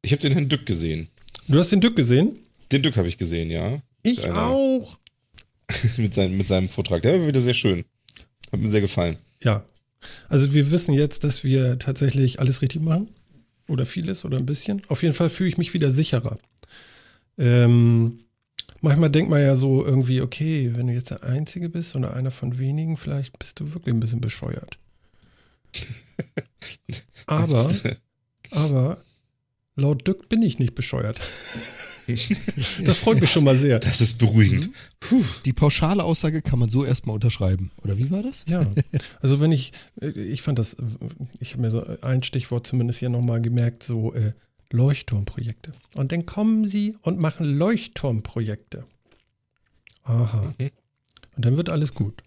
Ich 0.01 0.11
habe 0.13 0.21
den 0.21 0.31
Herrn 0.31 0.47
Dück 0.47 0.65
gesehen. 0.65 1.09
Du 1.47 1.59
hast 1.59 1.71
den 1.71 1.81
Dück 1.81 1.95
gesehen? 1.95 2.37
Den 2.71 2.81
Dück 2.83 2.95
habe 2.97 3.07
ich 3.09 3.17
gesehen, 3.17 3.51
ja. 3.51 3.81
Ich 4.03 4.23
Einer- 4.23 4.47
auch. 4.47 4.97
mit, 5.97 6.13
seinem, 6.13 6.37
mit 6.37 6.47
seinem 6.47 6.69
Vortrag. 6.69 7.01
Der 7.01 7.19
war 7.19 7.27
wieder 7.27 7.41
sehr 7.41 7.53
schön. 7.53 7.83
Hat 8.51 8.59
mir 8.61 8.69
sehr 8.69 8.81
gefallen. 8.81 9.17
Ja. 9.43 9.65
Also 10.29 10.53
wir 10.53 10.71
wissen 10.71 10.93
jetzt, 10.93 11.25
dass 11.25 11.43
wir 11.43 11.77
tatsächlich 11.79 12.39
alles 12.39 12.61
richtig 12.61 12.81
machen. 12.81 13.09
Oder 13.67 13.85
vieles 13.85 14.23
oder 14.23 14.37
ein 14.37 14.45
bisschen. 14.45 14.81
Auf 14.87 15.03
jeden 15.03 15.13
Fall 15.13 15.29
fühle 15.29 15.49
ich 15.49 15.57
mich 15.57 15.73
wieder 15.73 15.91
sicherer. 15.91 16.39
Ähm, 17.37 18.19
manchmal 18.81 19.11
denkt 19.11 19.29
man 19.29 19.41
ja 19.41 19.55
so 19.55 19.85
irgendwie, 19.85 20.21
okay, 20.21 20.71
wenn 20.75 20.87
du 20.87 20.93
jetzt 20.93 21.11
der 21.11 21.23
Einzige 21.23 21.69
bist 21.69 21.95
oder 21.95 22.13
einer 22.13 22.31
von 22.31 22.57
wenigen, 22.57 22.97
vielleicht 22.97 23.37
bist 23.39 23.59
du 23.59 23.73
wirklich 23.73 23.93
ein 23.93 23.99
bisschen 23.99 24.21
bescheuert. 24.21 24.77
Aber, 27.29 27.69
aber 28.51 29.01
laut 29.75 30.07
Dück 30.07 30.29
bin 30.29 30.41
ich 30.41 30.59
nicht 30.59 30.75
bescheuert. 30.75 31.19
Das 32.85 32.99
freut 32.99 33.19
mich 33.19 33.29
schon 33.29 33.43
mal 33.43 33.57
sehr. 33.57 33.79
Das 33.79 33.99
ist 33.99 34.17
beruhigend. 34.17 34.69
Die 35.43 35.51
pauschale 35.51 36.05
Aussage 36.05 36.41
kann 36.41 36.57
man 36.57 36.69
so 36.69 36.85
erstmal 36.85 37.15
unterschreiben. 37.15 37.71
Oder 37.83 37.97
wie 37.97 38.09
war 38.11 38.23
das? 38.23 38.45
Ja, 38.47 38.65
also 39.21 39.41
wenn 39.41 39.51
ich, 39.51 39.73
ich 39.99 40.41
fand 40.41 40.57
das, 40.57 40.77
ich 41.41 41.51
habe 41.51 41.63
mir 41.63 41.69
so 41.69 41.85
ein 42.01 42.23
Stichwort 42.23 42.65
zumindest 42.65 42.99
hier 42.99 43.09
nochmal 43.09 43.41
gemerkt, 43.41 43.83
so 43.83 44.13
äh, 44.13 44.31
Leuchtturmprojekte. 44.71 45.73
Und 45.95 46.11
dann 46.11 46.25
kommen 46.25 46.65
sie 46.65 46.97
und 47.01 47.19
machen 47.19 47.57
Leuchtturmprojekte. 47.57 48.85
Aha. 50.03 50.53
Mhm. 50.57 50.71
Und 51.35 51.45
dann 51.45 51.57
wird 51.57 51.69
alles 51.69 51.93
gut. 51.93 52.23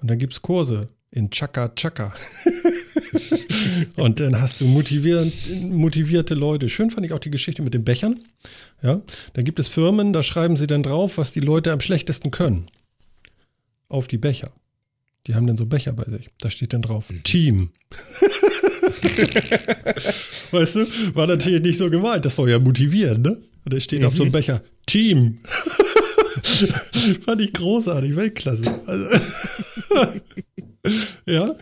Und 0.00 0.10
dann 0.10 0.18
gibt 0.18 0.32
es 0.32 0.42
Kurse 0.42 0.88
in 1.10 1.30
Chaka 1.30 1.70
Chaka. 1.70 2.12
und 3.96 4.20
dann 4.20 4.40
hast 4.40 4.60
du 4.60 4.66
motivierte 4.66 6.34
Leute. 6.34 6.68
Schön 6.68 6.90
fand 6.90 7.06
ich 7.06 7.12
auch 7.12 7.18
die 7.18 7.30
Geschichte 7.30 7.62
mit 7.62 7.74
den 7.74 7.84
Bechern. 7.84 8.24
Ja, 8.82 9.00
da 9.32 9.42
gibt 9.42 9.58
es 9.58 9.68
Firmen, 9.68 10.12
da 10.12 10.22
schreiben 10.22 10.56
sie 10.56 10.66
dann 10.66 10.82
drauf, 10.82 11.18
was 11.18 11.32
die 11.32 11.40
Leute 11.40 11.72
am 11.72 11.80
schlechtesten 11.80 12.30
können. 12.30 12.70
Auf 13.88 14.06
die 14.06 14.18
Becher. 14.18 14.52
Die 15.26 15.34
haben 15.34 15.46
dann 15.46 15.56
so 15.56 15.66
Becher 15.66 15.92
bei 15.92 16.04
sich. 16.04 16.28
Da 16.38 16.50
steht 16.50 16.72
dann 16.72 16.82
drauf, 16.82 17.08
Team. 17.24 17.70
weißt 20.50 20.76
du, 20.76 21.14
war 21.14 21.26
natürlich 21.26 21.62
nicht 21.62 21.78
so 21.78 21.90
gemeint. 21.90 22.24
Das 22.24 22.36
soll 22.36 22.50
ja 22.50 22.58
motivieren, 22.58 23.22
ne? 23.22 23.40
Und 23.64 23.74
da 23.74 23.80
steht 23.80 24.04
auf 24.04 24.16
so 24.16 24.22
einem 24.22 24.32
Becher, 24.32 24.62
Team. 24.86 25.38
Fand 27.24 27.40
ich 27.40 27.52
großartig, 27.52 28.16
Weltklasse. 28.16 28.80
Also, 28.86 29.06
ja. 31.26 31.54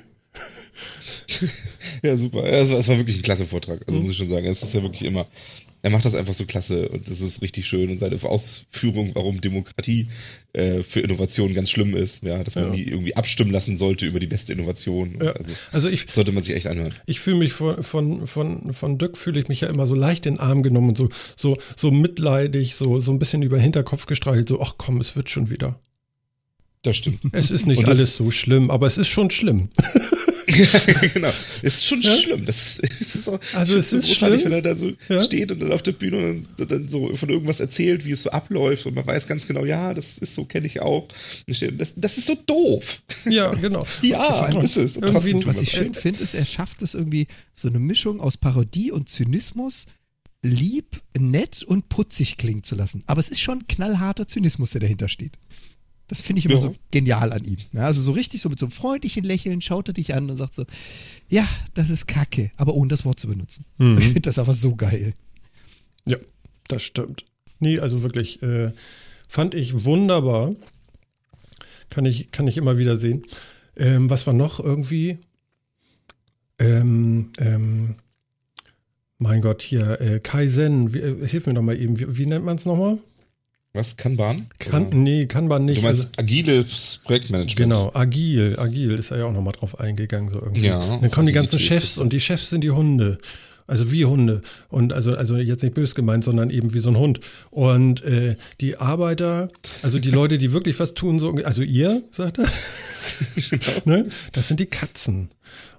Ja, 2.03 2.17
super. 2.17 2.45
Es 2.45 2.71
war, 2.71 2.79
war, 2.79 2.99
wirklich 2.99 3.17
ein 3.17 3.23
klasse 3.23 3.47
Vortrag. 3.47 3.81
Also 3.87 3.99
mhm. 3.99 4.05
muss 4.05 4.12
ich 4.12 4.19
schon 4.19 4.29
sagen. 4.29 4.47
Es 4.47 4.62
ist 4.62 4.75
ja 4.75 4.83
wirklich 4.83 5.05
immer, 5.05 5.27
er 5.87 5.90
macht 5.90 6.05
das 6.05 6.16
einfach 6.16 6.35
so 6.35 6.46
klasse 6.46 6.88
und 6.88 7.09
das 7.09 7.20
ist 7.20 7.42
richtig 7.42 7.64
schön 7.68 7.90
und 7.90 7.96
seine 7.96 8.20
Ausführung, 8.20 9.12
warum 9.14 9.40
Demokratie 9.40 10.09
äh, 10.53 10.83
für 10.83 10.99
Innovation 10.99 11.55
ganz 11.55 11.70
schlimm 11.70 11.94
ist, 11.94 12.25
ja, 12.25 12.42
dass 12.42 12.57
man 12.57 12.64
ja. 12.64 12.70
die 12.72 12.88
irgendwie 12.88 13.14
abstimmen 13.14 13.53
lassen 13.53 13.77
sollte 13.77 14.05
über 14.05 14.18
die 14.18 14.27
beste 14.27 14.53
Innovation. 14.53 15.16
Ja. 15.22 15.31
Also, 15.31 15.53
also, 15.70 15.88
ich 15.88 16.07
sollte 16.12 16.33
man 16.33 16.42
sich 16.42 16.57
echt 16.57 16.66
anhören. 16.66 16.92
Ich 17.07 17.20
fühle 17.20 17.37
mich 17.37 17.53
von 17.53 17.85
von 17.85 18.27
von 18.27 18.72
von 18.72 18.99
Dück 18.99 19.16
fühle 19.16 19.38
ich 19.38 19.46
mich 19.46 19.61
ja 19.61 19.68
immer 19.68 19.87
so 19.87 19.94
leicht 19.94 20.27
in 20.27 20.35
den 20.35 20.40
Arm 20.40 20.64
genommen 20.64 20.88
und 20.88 20.99
so 20.99 21.09
so 21.37 21.57
so 21.77 21.92
mitleidig, 21.92 22.75
so 22.75 23.01
so 23.01 23.12
ein 23.12 23.20
bisschen 23.20 23.42
über 23.42 23.59
den 23.59 23.62
Hinterkopf 23.62 24.07
gestreichelt, 24.07 24.49
so 24.49 24.61
ach 24.61 24.75
komm, 24.79 25.01
es 25.01 25.14
wird 25.14 25.31
schon 25.31 25.51
wieder. 25.51 25.79
Das 26.83 26.96
stimmt. 26.96 27.20
Es 27.31 27.53
ist 27.53 27.66
nicht 27.66 27.87
alles 27.87 28.16
so 28.16 28.33
schlimm, 28.33 28.72
aber 28.72 28.88
es 28.88 28.99
ist 28.99 29.07
schon 29.07 29.31
schlimm. 29.31 29.68
genau. 31.15 31.33
Ist 31.63 31.87
schon 31.87 32.01
ja? 32.01 32.11
schlimm. 32.11 32.45
Das, 32.45 32.81
das 32.81 33.15
ist 33.15 33.29
auch, 33.29 33.41
also 33.55 33.79
es 33.79 33.91
so 33.91 33.99
ist 33.99 34.09
großartig, 34.09 34.41
schlimm. 34.41 34.53
wenn 34.53 34.59
er 34.59 34.63
da 34.63 34.77
so 34.77 34.93
ja? 35.09 35.21
steht 35.21 35.51
und 35.53 35.61
dann 35.61 35.73
auf 35.73 35.83
der 35.83 35.93
Bühne 35.93 36.43
und 36.59 36.71
dann 36.71 36.89
so 36.89 37.15
von 37.17 37.29
irgendwas 37.29 37.61
erzählt, 37.61 38.05
wie 38.05 38.13
es 38.13 38.23
so 38.23 38.31
abläuft 38.31 38.87
und 38.87 38.95
man 38.95 39.07
weiß 39.07 39.27
ganz 39.27 39.47
genau, 39.47 39.65
ja, 39.65 39.93
das 39.93 40.19
ist 40.19 40.35
so, 40.35 40.45
kenne 40.45 40.67
ich 40.67 40.81
auch. 40.81 41.09
Das, 41.47 41.95
das 41.97 42.19
ist 42.19 42.27
so 42.27 42.37
doof. 42.47 43.03
Ja, 43.25 43.51
genau. 43.51 43.85
ja, 44.03 44.47
ist 44.61 44.77
es. 44.77 45.01
was 45.01 45.61
ich 45.61 45.71
schön 45.71 45.95
finde, 45.95 46.23
ist, 46.23 46.35
er 46.35 46.45
schafft 46.45 46.83
es 46.83 46.95
irgendwie 46.95 47.27
so 47.53 47.69
eine 47.69 47.79
Mischung 47.79 48.21
aus 48.21 48.37
Parodie 48.37 48.93
und 48.93 49.09
Zynismus 49.09 49.87
lieb, 50.43 51.03
nett 51.19 51.63
und 51.63 51.89
putzig 51.89 52.37
klingen 52.37 52.63
zu 52.63 52.75
lassen. 52.77 53.03
Aber 53.07 53.21
es 53.21 53.29
ist 53.29 53.41
schon 53.41 53.67
knallharter 53.67 54.29
Zynismus, 54.29 54.71
der 54.71 54.83
dahinter 54.83 55.09
steht. 55.09 55.39
Das 56.09 56.21
finde 56.21 56.38
ich 56.38 56.45
immer 56.45 56.55
ja. 56.55 56.61
so 56.61 56.75
genial 56.90 57.33
an 57.33 57.45
ihm. 57.45 57.57
Ja, 57.73 57.87
also 57.87 58.01
so 58.01 58.12
richtig 58.12 58.40
so 58.40 58.49
mit 58.49 58.59
so 58.59 58.66
einem 58.66 58.73
freundlichen 58.73 59.25
Lächeln 59.25 59.61
schaut 59.61 59.88
er 59.88 59.95
dich 59.95 60.14
an 60.14 60.31
und 60.31 60.37
sagt 60.37 60.55
so, 60.55 60.64
ja, 61.29 61.47
das 61.75 61.90
ist 61.90 62.07
Kacke, 62.07 62.53
aber 62.57 62.75
ohne 62.75 62.88
das 62.88 63.05
Wort 63.05 63.19
zu 63.19 63.27
benutzen. 63.27 63.64
Mhm. 63.79 63.99
Ich 63.99 64.05
finde 64.05 64.21
das 64.21 64.38
aber 64.38 64.55
so 64.55 64.77
geil. 64.77 65.14
Ja, 66.07 66.16
das 66.69 66.83
stimmt. 66.83 67.27
Nee, 67.59 67.81
also 67.81 68.03
wirklich, 68.03 68.42
äh, 68.42 68.71
fand 69.29 69.55
ich 69.55 69.85
wunderbar. 69.85 70.55
Kann 71.88 72.05
ich, 72.05 72.31
kann 72.31 72.47
ich 72.47 72.57
immer 72.57 72.79
wieder 72.79 72.97
sehen. 72.97 73.25
Ähm, 73.77 74.09
was 74.09 74.27
war 74.27 74.35
noch 74.35 74.61
irgendwie? 74.61 75.19
Ähm, 76.59 77.33
ähm, 77.38 77.97
mein 79.19 79.40
Gott, 79.40 79.62
hier, 79.62 80.01
äh, 80.01 80.21
Kaizen, 80.21 80.92
wie, 80.95 80.99
äh, 80.99 81.27
hilf 81.27 81.47
mir 81.47 81.55
doch 81.55 81.62
mal 81.62 81.79
eben, 81.81 81.99
wie, 81.99 82.19
wie 82.19 82.27
nennt 82.27 82.45
man 82.45 82.57
es 82.57 82.64
nochmal? 82.64 82.99
Was? 83.77 83.97
Kanban? 83.97 84.47
Kan 84.59 84.89
nee, 84.91 85.27
Kanban 85.27 85.67
nicht. 85.67 85.79
Du 85.79 85.83
meinst 85.83 86.19
also, 86.19 86.23
agiles 86.23 87.01
Projektmanagement? 87.05 87.57
Genau, 87.57 87.91
agil. 87.95 88.59
Agil 88.59 88.95
ist 88.99 89.11
er 89.11 89.19
ja 89.19 89.25
auch 89.27 89.33
nochmal 89.33 89.53
drauf 89.53 89.79
eingegangen. 89.79 90.29
So 90.29 90.41
irgendwie. 90.41 90.67
Ja, 90.67 90.99
dann 90.99 91.11
kommen 91.11 91.27
die 91.27 91.35
ganzen 91.35 91.59
Chefs 91.59 91.99
und 91.99 92.12
die 92.12 92.21
Chefs 92.21 92.51
sind 92.51 92.62
die 92.62 92.71
Hunde. 92.71 93.19
Also 93.67 93.91
wie 93.91 94.05
Hunde. 94.05 94.43
Und 94.69 94.93
also, 94.93 95.15
also 95.15 95.37
jetzt 95.37 95.62
nicht 95.62 95.75
bös 95.75 95.95
gemeint, 95.95 96.25
sondern 96.25 96.51
eben 96.51 96.73
wie 96.73 96.79
so 96.79 96.89
ein 96.89 96.97
Hund. 96.97 97.21
Und 97.51 98.03
äh, 98.05 98.37
die 98.61 98.77
Arbeiter, 98.79 99.51
also 99.83 99.99
die 99.99 100.11
Leute, 100.11 100.39
die 100.39 100.53
wirklich 100.53 100.79
was 100.79 100.95
tun, 100.95 101.19
so, 101.19 101.35
also 101.45 101.62
ihr, 101.62 102.03
sagt 102.11 102.39
er, 102.39 102.49
genau. 103.51 103.81
ne? 103.85 104.09
das 104.33 104.49
sind 104.49 104.61
die 104.61 104.67
Katzen. 104.67 105.31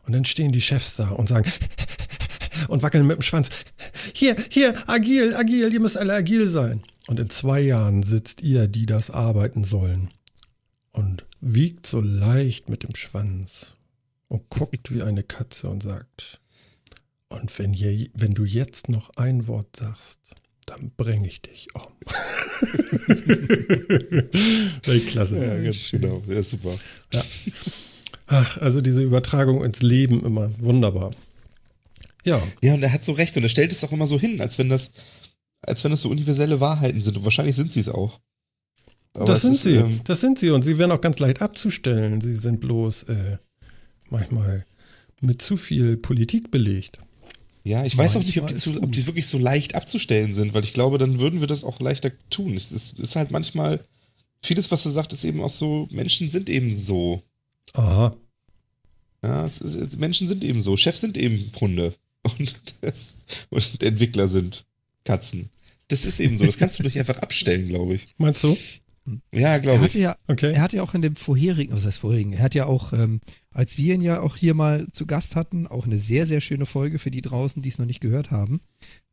Und 0.05 0.13
dann 0.13 0.25
stehen 0.25 0.51
die 0.51 0.61
Chefs 0.61 0.97
da 0.97 1.09
und 1.09 1.29
sagen 1.29 1.51
und 2.67 2.83
wackeln 2.83 3.07
mit 3.07 3.17
dem 3.17 3.21
Schwanz. 3.21 3.49
Hier, 4.13 4.35
hier, 4.49 4.73
agil, 4.87 5.35
agil, 5.35 5.71
ihr 5.71 5.79
müsst 5.79 5.97
alle 5.97 6.13
agil 6.13 6.47
sein. 6.47 6.83
Und 7.07 7.19
in 7.19 7.29
zwei 7.29 7.61
Jahren 7.61 8.03
sitzt 8.03 8.41
ihr, 8.41 8.67
die 8.67 8.85
das 8.85 9.09
arbeiten 9.09 9.63
sollen, 9.63 10.11
und 10.91 11.25
wiegt 11.41 11.85
so 11.85 12.01
leicht 12.01 12.69
mit 12.69 12.83
dem 12.83 12.95
Schwanz 12.95 13.75
und 14.27 14.49
guckt 14.49 14.91
wie 14.93 15.03
eine 15.03 15.23
Katze 15.23 15.69
und 15.69 15.83
sagt, 15.83 16.39
und 17.29 17.57
wenn, 17.59 17.73
je, 17.73 18.09
wenn 18.15 18.33
du 18.33 18.45
jetzt 18.45 18.89
noch 18.89 19.11
ein 19.15 19.47
Wort 19.47 19.75
sagst, 19.75 20.19
dann 20.65 20.91
bringe 20.97 21.27
ich 21.27 21.41
dich 21.41 21.67
um. 21.75 21.83
Klasse. 25.07 25.37
Ja, 25.37 25.61
ganz 25.61 25.91
genau. 25.91 26.23
Ja, 26.27 26.41
super. 26.41 26.73
Ja. 27.13 27.23
Ach, 28.27 28.57
also 28.57 28.81
diese 28.81 29.03
Übertragung 29.03 29.63
ins 29.63 29.81
Leben 29.81 30.25
immer 30.25 30.51
wunderbar. 30.59 31.13
Ja. 32.25 32.41
Ja, 32.61 32.73
und 32.73 32.83
er 32.83 32.91
hat 32.91 33.05
so 33.05 33.13
recht 33.13 33.37
und 33.37 33.43
er 33.43 33.49
stellt 33.49 33.71
es 33.71 33.83
auch 33.83 33.91
immer 33.91 34.07
so 34.07 34.19
hin, 34.19 34.41
als 34.41 34.57
wenn 34.57 34.67
das 34.67 34.91
als 35.67 35.83
wenn 35.83 35.91
das 35.91 36.01
so 36.01 36.09
universelle 36.09 36.59
Wahrheiten 36.59 37.01
sind. 37.01 37.17
Und 37.17 37.23
wahrscheinlich 37.23 37.55
sind 37.55 37.71
sie 37.71 37.81
es 37.81 37.89
auch. 37.89 38.19
Aber 39.13 39.25
das 39.25 39.41
sind 39.41 39.53
ist, 39.53 39.63
sie. 39.63 39.75
Ähm, 39.75 39.99
das 40.05 40.21
sind 40.21 40.39
sie. 40.39 40.49
Und 40.49 40.63
sie 40.63 40.77
werden 40.77 40.91
auch 40.91 41.01
ganz 41.01 41.19
leicht 41.19 41.41
abzustellen. 41.41 42.21
Sie 42.21 42.35
sind 42.35 42.59
bloß 42.61 43.03
äh, 43.03 43.37
manchmal 44.09 44.65
mit 45.21 45.41
zu 45.41 45.57
viel 45.57 45.97
Politik 45.97 46.51
belegt. 46.51 46.99
Ja, 47.63 47.83
ich 47.83 47.97
weiß 47.97 48.15
auch 48.15 48.23
nicht, 48.23 48.39
ob 48.39 48.47
die, 48.47 48.55
zu, 48.55 48.81
ob 48.81 48.91
die, 48.93 49.05
wirklich 49.07 49.27
so 49.27 49.37
leicht 49.37 49.75
abzustellen 49.75 50.33
sind, 50.33 50.53
weil 50.53 50.63
ich 50.63 50.71
glaube, 50.71 50.97
dann 50.97 51.19
würden 51.19 51.41
wir 51.41 51.47
das 51.47 51.65
auch 51.65 51.81
leichter 51.81 52.11
tun. 52.29 52.53
Es 52.53 52.71
ist, 52.71 52.97
ist 52.97 53.17
halt 53.17 53.29
manchmal, 53.29 53.81
vieles, 54.41 54.71
was 54.71 54.85
er 54.85 54.91
sagt, 54.91 55.11
ist 55.11 55.25
eben 55.25 55.41
auch 55.41 55.49
so, 55.49 55.87
Menschen 55.91 56.29
sind 56.29 56.49
eben 56.49 56.73
so. 56.73 57.23
Aha. 57.73 58.15
Ja, 59.21 59.43
ist, 59.43 59.99
Menschen 59.99 60.29
sind 60.29 60.45
eben 60.45 60.61
so. 60.61 60.77
Chefs 60.77 61.01
sind 61.01 61.17
eben 61.17 61.51
Hunde. 61.59 61.93
Und, 62.39 62.55
das, 62.81 63.17
und 63.49 63.81
Entwickler 63.83 64.27
sind 64.27 64.65
Katzen. 65.05 65.49
Das 65.87 66.05
ist 66.05 66.19
eben 66.19 66.37
so. 66.37 66.45
Das 66.45 66.57
kannst 66.57 66.79
du 66.79 66.83
nicht 66.83 66.99
einfach 66.99 67.17
abstellen, 67.19 67.67
glaube 67.67 67.93
ich. 67.93 68.13
Meinst 68.17 68.43
du? 68.43 68.57
Ja, 69.33 69.57
glaube 69.57 69.85
ich. 69.85 69.93
Ja, 69.93 70.17
okay. 70.27 70.51
Er 70.53 70.61
hatte 70.61 70.77
ja 70.77 70.83
auch 70.83 70.93
in 70.93 71.01
dem 71.01 71.15
vorherigen, 71.15 71.73
was 71.73 71.85
heißt 71.85 71.99
vorherigen, 71.99 72.33
er 72.33 72.43
hat 72.43 72.55
ja 72.55 72.65
auch, 72.65 72.91
ähm, 72.93 73.21
als 73.51 73.77
wir 73.77 73.95
ihn 73.95 74.01
ja 74.01 74.19
auch 74.19 74.35
hier 74.35 74.53
mal 74.53 74.85
zu 74.91 75.05
Gast 75.05 75.35
hatten, 75.35 75.65
auch 75.65 75.85
eine 75.85 75.97
sehr, 75.97 76.25
sehr 76.25 76.41
schöne 76.41 76.65
Folge 76.65 76.99
für 76.99 77.11
die 77.11 77.21
draußen, 77.21 77.61
die 77.61 77.69
es 77.69 77.79
noch 77.79 77.85
nicht 77.85 78.01
gehört 78.01 78.31
haben. 78.31 78.59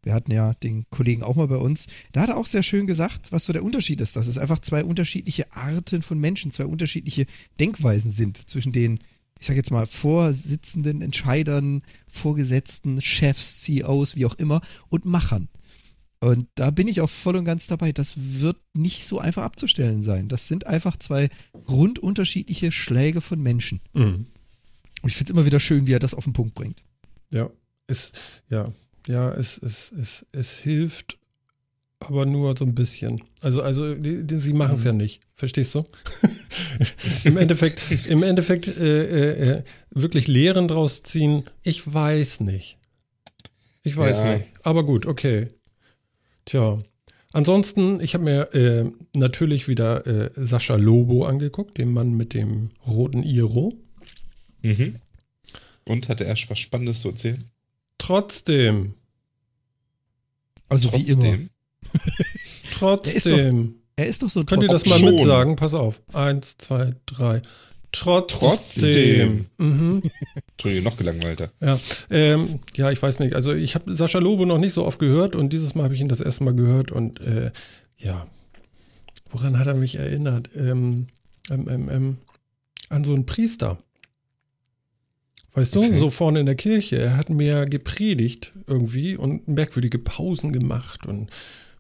Wir 0.03 0.13
hatten 0.13 0.33
ja 0.33 0.55
den 0.55 0.85
Kollegen 0.91 1.23
auch 1.23 1.37
mal 1.37 1.49
bei 1.49 1.57
uns. 1.57 1.87
Da 2.13 2.23
hat 2.23 2.29
er 2.29 2.37
auch 2.37 2.47
sehr 2.47 2.63
schön 2.63 2.87
gesagt, 2.87 3.33
was 3.33 3.45
so 3.45 3.53
der 3.53 3.65
Unterschied 3.65 4.01
ist, 4.01 4.17
dass 4.17 4.27
es 4.27 4.37
einfach 4.37 4.59
zwei 4.59 4.85
unterschiedliche 4.85 5.51
Arten 5.53 6.03
von 6.03 6.19
Menschen, 6.19 6.51
zwei 6.51 6.67
unterschiedliche 6.67 7.27
Denkweisen 7.61 8.11
sind 8.11 8.49
zwischen 8.51 8.73
den, 8.73 8.99
ich 9.41 9.47
sag 9.47 9.57
jetzt 9.57 9.71
mal, 9.71 9.87
Vorsitzenden, 9.87 11.01
Entscheidern, 11.03 11.83
Vorgesetzten, 12.09 13.01
Chefs, 13.01 13.63
CEOs, 13.63 14.17
wie 14.17 14.27
auch 14.27 14.35
immer, 14.35 14.61
und 14.89 15.05
Machern. 15.07 15.49
Und 16.25 16.49
da 16.55 16.71
bin 16.71 16.89
ich 16.89 17.03
auch 17.03 17.11
voll 17.11 17.37
und 17.37 17.45
ganz 17.45 17.67
dabei. 17.67 17.93
Das 17.93 18.15
wird 18.17 18.57
nicht 18.73 19.05
so 19.05 19.19
einfach 19.19 19.43
abzustellen 19.43 20.01
sein. 20.01 20.29
Das 20.29 20.49
sind 20.49 20.67
einfach 20.67 20.97
zwei 20.97 21.29
grundunterschiedliche 21.67 22.73
Schläge 22.73 23.21
von 23.21 23.43
Menschen. 23.43 23.83
Mhm. 23.93 24.27
Und 25.03 25.11
ich 25.11 25.17
finde 25.17 25.25
es 25.25 25.31
immer 25.37 25.45
wieder 25.45 25.61
schön, 25.61 25.87
wie 25.87 25.93
er 25.93 25.99
das 25.99 26.15
auf 26.15 26.25
den 26.25 26.33
Punkt 26.33 26.55
bringt. 26.55 26.83
Ja, 27.31 27.51
es, 27.89 28.13
ja, 28.49 28.73
ja, 29.07 29.35
es, 29.35 29.59
es, 29.59 29.93
es, 29.93 30.25
es 30.33 30.57
hilft, 30.57 31.19
aber 32.01 32.25
nur 32.25 32.57
so 32.57 32.65
ein 32.65 32.75
bisschen. 32.75 33.21
Also, 33.43 33.61
also 33.61 33.95
die, 33.95 34.27
die, 34.27 34.39
sie 34.39 34.55
machen 34.55 34.77
es 34.77 34.81
mhm. 34.81 34.87
ja 34.87 34.93
nicht. 34.95 35.21
Verstehst 35.35 35.75
du? 35.75 35.85
Im 37.25 37.37
Endeffekt, 37.37 38.07
im 38.09 38.23
Endeffekt 38.23 38.67
äh, 38.69 39.05
äh, 39.05 39.59
äh, 39.59 39.65
wirklich 39.91 40.27
Lehren 40.27 40.69
draus 40.69 41.03
ziehen, 41.03 41.45
ich 41.63 41.93
weiß 41.93 42.41
nicht. 42.41 42.79
Ich 43.83 43.95
weiß 43.95 44.17
ja. 44.17 44.37
nicht. 44.37 44.47
Aber 44.63 44.87
gut, 44.87 45.05
okay. 45.05 45.51
Tja. 46.44 46.83
Ansonsten, 47.33 48.00
ich 48.00 48.14
habe 48.14 48.24
mir 48.24 48.54
äh, 48.54 48.90
natürlich 49.14 49.66
wieder 49.66 50.07
äh, 50.07 50.30
Sascha 50.37 50.76
Lobo 50.76 51.24
angeguckt, 51.24 51.78
den 51.78 51.92
Mann 51.92 52.12
mit 52.12 52.33
dem 52.33 52.70
roten 52.87 53.22
Iro. 53.24 53.72
Mhm. 54.62 54.96
Und 55.88 56.09
hatte 56.09 56.24
er 56.24 56.37
was 56.48 56.59
Spannendes 56.59 57.00
zu 57.00 57.09
erzählen? 57.09 57.44
Trotzdem. 57.98 58.94
Also 60.68 60.90
Trotzdem. 60.90 61.22
wie 61.22 61.28
immer. 61.28 61.48
Trotzdem. 62.78 63.14
Er 63.16 63.16
ist 63.16 63.26
doch, 63.26 63.94
er 63.96 64.07
ist 64.07 64.22
doch 64.22 64.30
so 64.30 64.44
Könnt 64.44 64.62
ihr 64.62 64.68
das 64.68 64.87
mal 64.87 64.98
schon. 64.98 65.14
mitsagen? 65.16 65.57
Pass 65.57 65.74
auf. 65.74 66.00
Eins, 66.12 66.57
zwei, 66.59 66.90
drei. 67.07 67.42
Trotzdem. 67.94 68.40
Trotzdem. 68.40 69.46
Mhm. 69.59 70.02
Entschuldigung, 70.52 70.85
noch 70.85 70.96
gelangweilter. 70.96 71.50
Ja, 71.61 71.78
ähm, 72.11 72.59
ja, 72.74 72.90
ich 72.90 73.00
weiß 73.00 73.20
nicht. 73.20 73.35
Also 73.35 73.52
ich 73.52 73.76
habe 73.76 73.94
Sascha 73.94 74.18
Lobo 74.18 74.44
noch 74.44 74.59
nicht 74.59 74.72
so 74.72 74.85
oft 74.85 74.98
gehört 74.98 75.37
und 75.37 75.52
dieses 75.52 75.74
Mal 75.74 75.85
habe 75.85 75.94
ich 75.94 76.00
ihn 76.00 76.09
das 76.09 76.20
erste 76.20 76.42
Mal 76.42 76.54
gehört 76.54 76.90
und 76.90 77.20
äh, 77.20 77.52
ja, 77.96 78.26
woran 79.30 79.59
hat 79.59 79.68
er 79.68 79.74
mich 79.74 79.94
erinnert? 79.94 80.50
Ähm, 80.57 81.07
ähm, 81.50 81.68
ähm, 81.68 81.88
ähm 81.90 82.16
an 82.90 83.04
so 83.04 83.14
einen 83.14 83.26
Priester. 83.26 83.78
Weißt 85.54 85.76
okay. 85.76 85.90
du, 85.90 85.98
so 85.98 86.11
vorne 86.11 86.40
in 86.40 86.46
der 86.46 86.57
Kirche. 86.57 86.98
Er 86.98 87.16
hat 87.16 87.30
mir 87.30 87.66
gepredigt 87.66 88.52
irgendwie 88.66 89.16
und 89.16 89.46
merkwürdige 89.46 89.98
Pausen 89.98 90.52
gemacht 90.52 91.07
und 91.07 91.30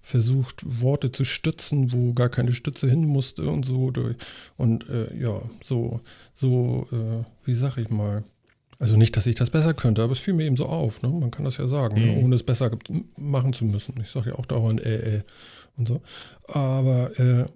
versucht, 0.04 0.62
Worte 0.64 1.10
zu 1.10 1.24
stützen, 1.24 1.92
wo 1.92 2.12
gar 2.12 2.28
keine 2.28 2.52
Stütze 2.52 2.88
hin 2.88 3.06
musste 3.06 3.48
und 3.48 3.64
so. 3.64 3.90
Und 4.58 4.88
äh, 4.90 5.16
ja, 5.18 5.40
so, 5.64 6.00
so, 6.34 6.86
äh, 6.92 7.24
wie 7.44 7.54
sag 7.54 7.78
ich 7.78 7.88
mal, 7.88 8.22
Also 8.78 8.96
nicht, 8.96 9.16
dass 9.16 9.26
ich 9.26 9.34
das 9.34 9.48
besser 9.48 9.72
könnte, 9.72 10.02
aber 10.02 10.12
es 10.12 10.18
fiel 10.18 10.34
mir 10.34 10.44
eben 10.44 10.58
so 10.58 10.66
auf. 10.66 11.00
Ne? 11.00 11.08
Man 11.08 11.30
kann 11.30 11.46
das 11.46 11.56
ja 11.56 11.66
sagen, 11.66 11.94
ne? 11.94 12.22
ohne 12.22 12.34
es 12.34 12.42
besser 12.42 12.70
machen 13.16 13.54
zu 13.54 13.64
müssen. 13.64 13.98
Ich 14.00 14.10
sage 14.10 14.30
ja 14.30 14.36
auch 14.36 14.46
dauernd 14.46 14.80
äh, 14.82 15.16
äh 15.16 15.22
und 15.76 15.88
so. 15.88 16.02
Aber 16.48 17.18
äh, 17.18 17.46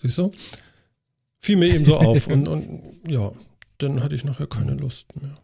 siehst 0.00 0.18
du, 0.18 0.30
fiel 1.40 1.56
mir 1.56 1.74
eben 1.74 1.84
so 1.84 1.96
auf. 1.96 2.26
und, 2.28 2.48
und 2.48 2.82
ja, 3.08 3.32
dann 3.78 4.02
hatte 4.02 4.14
ich 4.14 4.24
nachher 4.24 4.46
keine 4.46 4.74
Lust 4.74 5.06
mehr. 5.20 5.36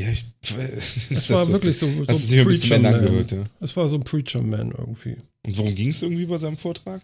Ja, 0.00 0.08
ich, 0.10 0.24
es 1.10 1.30
war 1.30 1.46
wirklich 1.48 1.76
so, 1.76 1.86
so 1.86 2.06
hast 2.06 2.32
ein 2.32 2.44
Preacher 2.44 2.78
Man. 2.78 2.94
Angehört, 2.94 3.32
ja. 3.32 3.42
Es 3.60 3.76
war 3.76 3.86
so 3.86 3.96
ein 3.96 4.04
Preacher 4.04 4.40
Man 4.40 4.70
irgendwie. 4.70 5.18
Und 5.44 5.58
worum 5.58 5.74
ging 5.74 5.90
es 5.90 6.02
irgendwie 6.02 6.24
bei 6.24 6.38
seinem 6.38 6.56
Vortrag? 6.56 7.02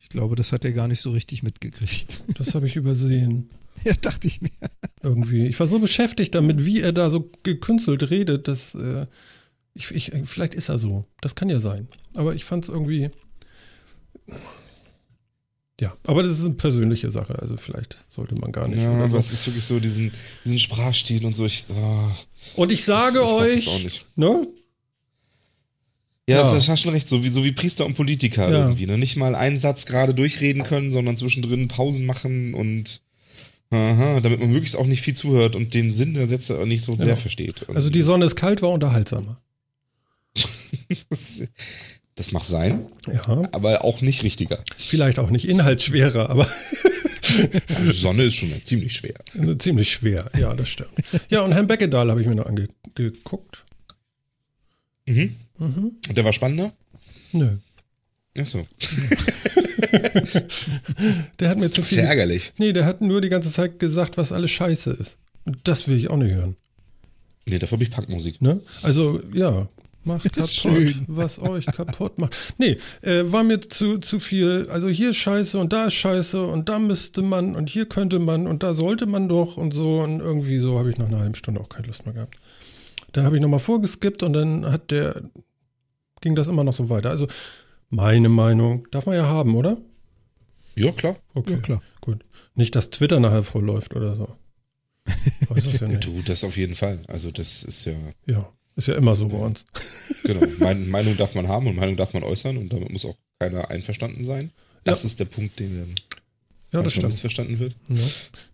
Ich 0.00 0.08
glaube, 0.08 0.36
das 0.36 0.52
hat 0.52 0.64
er 0.64 0.72
gar 0.72 0.88
nicht 0.88 1.02
so 1.02 1.10
richtig 1.10 1.42
mitgekriegt. 1.42 2.22
Das 2.38 2.54
habe 2.54 2.66
ich 2.66 2.76
übersehen. 2.76 3.50
Ja, 3.84 3.92
dachte 4.00 4.26
ich 4.26 4.40
mir. 4.40 4.50
Irgendwie. 5.02 5.46
Ich 5.46 5.60
war 5.60 5.66
so 5.66 5.78
beschäftigt 5.78 6.34
damit, 6.34 6.64
wie 6.64 6.80
er 6.80 6.92
da 6.92 7.10
so 7.10 7.30
gekünstelt 7.42 8.10
redet, 8.10 8.48
dass 8.48 8.74
äh, 8.74 9.06
ich, 9.74 9.90
ich, 9.90 10.12
vielleicht 10.24 10.54
ist 10.54 10.70
er 10.70 10.78
so. 10.78 11.04
Das 11.20 11.34
kann 11.34 11.50
ja 11.50 11.60
sein. 11.60 11.88
Aber 12.14 12.34
ich 12.34 12.44
fand 12.44 12.64
es 12.64 12.70
irgendwie. 12.70 13.10
Ja, 15.80 15.94
aber 16.04 16.22
das 16.22 16.38
ist 16.38 16.44
eine 16.44 16.54
persönliche 16.54 17.10
Sache, 17.10 17.38
also 17.38 17.58
vielleicht 17.58 17.98
sollte 18.08 18.34
man 18.34 18.50
gar 18.50 18.66
nicht. 18.66 18.80
Ja, 18.80 18.92
aber 18.92 19.08
so. 19.10 19.16
es 19.18 19.32
ist 19.32 19.46
wirklich 19.46 19.64
so 19.64 19.78
diesen, 19.78 20.10
diesen 20.44 20.58
Sprachstil 20.58 21.24
und 21.26 21.36
so. 21.36 21.44
Ich, 21.44 21.66
oh, 21.68 22.60
und 22.62 22.72
ich 22.72 22.84
sage 22.84 23.20
ich, 23.50 23.56
ich 23.56 23.84
euch, 23.84 24.04
ne? 24.16 24.46
Ja, 26.28 26.36
ja. 26.36 26.52
das 26.52 26.68
hast 26.68 26.82
schon 26.82 26.92
recht, 26.92 27.06
so 27.06 27.22
wie, 27.22 27.28
so 27.28 27.44
wie 27.44 27.52
Priester 27.52 27.86
und 27.86 27.94
Politiker 27.94 28.50
ja. 28.50 28.64
irgendwie. 28.64 28.86
Ne? 28.86 28.98
Nicht 28.98 29.16
mal 29.16 29.34
einen 29.34 29.58
Satz 29.58 29.86
gerade 29.86 30.12
durchreden 30.12 30.64
können, 30.64 30.90
sondern 30.90 31.16
zwischendrin 31.16 31.68
Pausen 31.68 32.04
machen 32.04 32.54
und 32.54 33.00
aha, 33.70 34.20
damit 34.20 34.40
man 34.40 34.50
möglichst 34.50 34.76
auch 34.76 34.86
nicht 34.86 35.02
viel 35.02 35.14
zuhört 35.14 35.54
und 35.54 35.74
den 35.74 35.94
Sinn 35.94 36.14
der 36.14 36.26
Sätze 36.26 36.54
nicht 36.66 36.82
so 36.82 36.92
ja. 36.92 36.98
sehr 36.98 37.16
versteht. 37.16 37.60
Irgendwie. 37.60 37.76
Also 37.76 37.90
die 37.90 38.02
Sonne 38.02 38.24
ist 38.24 38.34
kalt, 38.34 38.62
war 38.62 38.70
unterhaltsamer. 38.70 39.40
das, 41.10 41.44
das 42.16 42.32
mag 42.32 42.44
sein. 42.44 42.86
Ja. 43.06 43.42
Aber 43.52 43.84
auch 43.84 44.00
nicht 44.00 44.22
richtiger. 44.22 44.64
Vielleicht 44.76 45.18
auch 45.18 45.30
nicht 45.30 45.46
inhaltsschwerer, 45.46 46.30
aber. 46.30 46.48
Die 47.84 47.90
Sonne 47.90 48.24
ist 48.24 48.34
schon 48.36 48.52
ziemlich 48.64 48.94
schwer. 48.94 49.14
Ziemlich 49.58 49.92
schwer, 49.92 50.30
ja, 50.36 50.54
das 50.54 50.70
stimmt. 50.70 50.90
Ja, 51.28 51.42
und 51.42 51.52
Herrn 51.52 51.66
Beckedahl 51.66 52.10
habe 52.10 52.20
ich 52.20 52.26
mir 52.26 52.34
noch 52.34 52.46
angeguckt. 52.46 53.64
Mhm. 55.06 55.36
mhm. 55.58 55.92
Und 56.08 56.16
der 56.16 56.24
war 56.24 56.32
spannender? 56.32 56.72
Nö. 57.32 57.58
Ach 58.38 58.46
so. 58.46 58.66
der 61.38 61.48
hat 61.50 61.58
mir 61.58 61.70
zu 61.70 61.82
viel. 61.82 61.98
Sehr 61.98 62.08
ärgerlich. 62.08 62.52
Nee, 62.58 62.72
der 62.72 62.86
hat 62.86 63.00
nur 63.02 63.20
die 63.20 63.28
ganze 63.28 63.52
Zeit 63.52 63.78
gesagt, 63.78 64.16
was 64.16 64.32
alles 64.32 64.50
scheiße 64.50 64.90
ist. 64.92 65.18
Und 65.44 65.58
das 65.64 65.86
will 65.86 65.96
ich 65.96 66.08
auch 66.10 66.16
nicht 66.16 66.32
hören. 66.32 66.56
Nee, 67.48 67.58
dafür 67.58 67.76
habe 67.76 67.84
ich 67.84 67.90
Punkmusik. 67.90 68.42
Ne? 68.42 68.60
Also, 68.82 69.20
ja, 69.32 69.68
macht 70.06 70.32
kaputt, 70.32 70.50
Schön. 70.50 71.04
was 71.08 71.38
euch 71.38 71.66
kaputt 71.66 72.18
macht. 72.18 72.54
Nee, 72.58 72.78
äh, 73.02 73.24
war 73.24 73.44
mir 73.44 73.60
zu, 73.60 73.98
zu 73.98 74.20
viel. 74.20 74.68
Also 74.70 74.88
hier 74.88 75.10
ist 75.10 75.16
scheiße 75.16 75.58
und 75.58 75.72
da 75.72 75.86
ist 75.86 75.94
scheiße 75.94 76.44
und 76.46 76.68
da 76.68 76.78
müsste 76.78 77.22
man 77.22 77.54
und 77.54 77.68
hier 77.68 77.86
könnte 77.86 78.18
man 78.18 78.46
und 78.46 78.62
da 78.62 78.72
sollte 78.72 79.06
man 79.06 79.28
doch 79.28 79.56
und 79.56 79.74
so. 79.74 80.00
Und 80.00 80.20
irgendwie 80.20 80.58
so 80.58 80.78
habe 80.78 80.90
ich 80.90 80.98
nach 80.98 81.08
einer 81.08 81.20
halben 81.20 81.34
Stunde 81.34 81.60
auch 81.60 81.68
keine 81.68 81.88
Lust 81.88 82.06
mehr 82.06 82.14
gehabt. 82.14 82.36
Da 83.12 83.22
habe 83.22 83.36
ich 83.36 83.42
nochmal 83.42 83.60
vorgeskippt 83.60 84.22
und 84.22 84.32
dann 84.32 84.70
hat 84.70 84.90
der, 84.90 85.22
ging 86.20 86.34
das 86.34 86.48
immer 86.48 86.64
noch 86.64 86.74
so 86.74 86.88
weiter. 86.88 87.10
Also 87.10 87.26
meine 87.88 88.28
Meinung 88.28 88.86
darf 88.90 89.06
man 89.06 89.16
ja 89.16 89.26
haben, 89.26 89.54
oder? 89.56 89.78
Ja, 90.76 90.92
klar. 90.92 91.16
Okay, 91.34 91.52
ja, 91.54 91.58
klar. 91.58 91.82
Gut. 92.00 92.24
Nicht, 92.54 92.74
dass 92.74 92.90
Twitter 92.90 93.20
nachher 93.20 93.42
vollläuft 93.42 93.94
oder 93.96 94.14
so. 94.14 94.28
Weiß 95.48 95.64
das 95.64 95.80
ja 95.80 95.88
nicht. 95.88 96.04
Du, 96.04 96.20
das 96.22 96.44
auf 96.44 96.56
jeden 96.56 96.74
Fall. 96.74 97.00
Also 97.08 97.30
das 97.30 97.62
ist 97.62 97.84
ja. 97.84 97.92
Ja. 98.26 98.52
Ist 98.76 98.88
ja 98.88 98.94
immer 98.94 99.14
so 99.14 99.28
bei 99.28 99.38
uns. 99.38 99.64
Genau. 100.22 100.46
Meinung 100.58 101.16
darf 101.16 101.34
man 101.34 101.48
haben 101.48 101.66
und 101.66 101.76
Meinung 101.76 101.96
darf 101.96 102.12
man 102.12 102.22
äußern 102.22 102.56
und 102.58 102.72
damit 102.72 102.90
muss 102.90 103.06
auch 103.06 103.16
keiner 103.38 103.70
einverstanden 103.70 104.22
sein. 104.22 104.50
Das 104.84 105.02
ja. 105.02 105.06
ist 105.08 105.18
der 105.18 105.24
Punkt, 105.24 105.58
den 105.58 105.78
dann 105.78 105.94
ja, 106.72 106.82
das 106.82 106.92
stimmt. 106.92 107.06
missverstanden 107.06 107.58
wird. 107.58 107.76
Ja. 107.88 108.04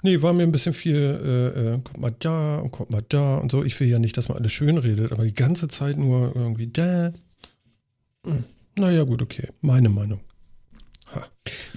Nee, 0.03 0.23
war 0.23 0.33
mir 0.33 0.45
ein 0.45 0.53
bisschen 0.53 0.75
viel, 0.75 0.97
äh, 0.97 1.75
äh, 1.75 1.79
kommt 1.83 2.01
mal 2.01 2.15
da 2.19 2.59
und 2.59 2.71
kommt 2.71 2.91
mal 2.91 3.05
da 3.09 3.39
und 3.39 3.51
so. 3.51 3.65
Ich 3.65 3.79
will 3.81 3.89
ja 3.89 3.99
nicht, 3.99 4.17
dass 4.17 4.29
man 4.29 4.39
alles 4.39 4.53
schön 4.53 4.79
redet, 4.79 5.13
aber 5.13 5.25
die 5.25 5.35
ganze 5.35 5.69
Zeit 5.69 5.97
nur 5.97 6.37
irgendwie 6.37 6.69
da. 6.69 7.13
Hm. 8.25 8.45
Naja, 8.79 9.03
gut, 9.05 9.23
okay. 9.23 9.49
Meine 9.61 9.89
Meinung. 9.89 10.21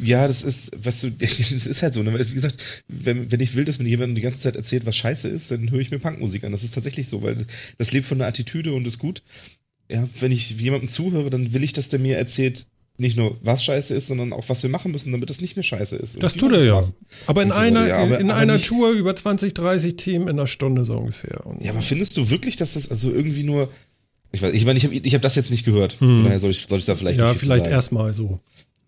Ja, 0.02 0.28
das 0.28 0.43
ist, 0.43 0.71
was 0.78 1.02
du, 1.02 1.12
das 1.12 1.30
ist 1.30 1.82
halt 1.82 1.93
so. 1.93 2.04
Ne? 2.04 2.17
Wie 2.17 2.34
gesagt, 2.34 2.58
wenn, 2.88 3.32
wenn 3.32 3.39
ich 3.39 3.56
will, 3.56 3.65
dass 3.65 3.80
mir 3.80 3.88
jemand 3.88 4.17
die 4.17 4.21
ganze 4.21 4.39
Zeit 4.39 4.56
erzählt, 4.56 4.86
was 4.86 4.98
scheiße 4.98 5.28
ist, 5.28 5.52
dann 5.52 5.71
höre 5.71 5.80
ich 5.80 5.91
mir 5.91 6.00
Punkmusik 6.00 6.43
an. 6.43 6.52
Das 6.52 6.63
ist 6.63 6.74
tatsächlich 6.74 7.08
so, 7.08 7.24
weil 7.24 7.45
das 7.78 7.91
lebt 7.91 8.06
von 8.06 8.17
der 8.17 8.28
Attitüde 8.28 8.74
und 8.74 8.86
ist 8.88 9.00
gut. 9.00 9.24
Ja, 9.89 10.08
wenn 10.19 10.32
ich 10.32 10.52
jemandem 10.52 10.89
zuhöre, 10.89 11.30
dann 11.30 11.54
will 11.54 11.63
ich, 11.63 11.74
dass 11.74 11.89
der 11.89 12.00
mir 12.00 12.17
erzählt, 12.17 12.67
nicht 12.98 13.17
nur 13.17 13.38
was 13.41 13.63
scheiße 13.63 13.93
ist, 13.93 14.08
sondern 14.08 14.32
auch 14.32 14.48
was 14.48 14.63
wir 14.63 14.69
machen 14.69 14.91
müssen, 14.91 15.12
damit 15.12 15.30
es 15.30 15.41
nicht 15.41 15.56
mehr 15.56 15.63
scheiße 15.63 15.98
ist. 15.98 16.21
Das 16.24 16.34
tut 16.34 16.54
er 16.54 16.63
ja. 16.63 16.76
Machen. 16.76 16.93
Aber 17.28 17.43
in 17.43 17.52
so, 17.52 17.56
einer, 17.56 17.88
ja, 17.88 17.98
aber, 17.98 18.19
in 18.19 18.32
aber 18.32 18.39
einer 18.39 18.54
nicht, 18.54 18.67
Tour 18.67 18.91
über 18.91 19.15
20, 19.15 19.54
30 19.54 19.98
Themen 19.98 20.28
in 20.28 20.38
einer 20.38 20.48
Stunde 20.48 20.86
so 20.86 20.98
ungefähr. 20.98 21.45
Und 21.45 21.63
ja, 21.63 21.71
aber 21.71 21.82
findest 21.82 22.15
du 22.17 22.30
wirklich, 22.30 22.56
dass 22.56 22.76
das 22.76 22.89
also 22.89 23.12
irgendwie 23.12 23.43
nur. 23.43 23.69
Ich 24.32 24.41
weiß, 24.41 24.54
ich 24.54 24.65
meine, 24.65 24.78
ich 24.78 24.86
habe 24.86 24.95
ich 24.95 25.13
hab 25.13 25.21
das 25.21 25.36
jetzt 25.36 25.52
nicht 25.52 25.65
gehört. 25.65 26.00
Hm. 26.00 26.24
Daher 26.24 26.39
soll 26.39 26.52
ich, 26.52 26.65
soll 26.67 26.80
ich 26.80 26.86
da 26.86 26.95
vielleicht 26.95 27.19
Ja, 27.19 27.34
vielleicht 27.34 27.67
erstmal 27.67 28.13
so. 28.13 28.39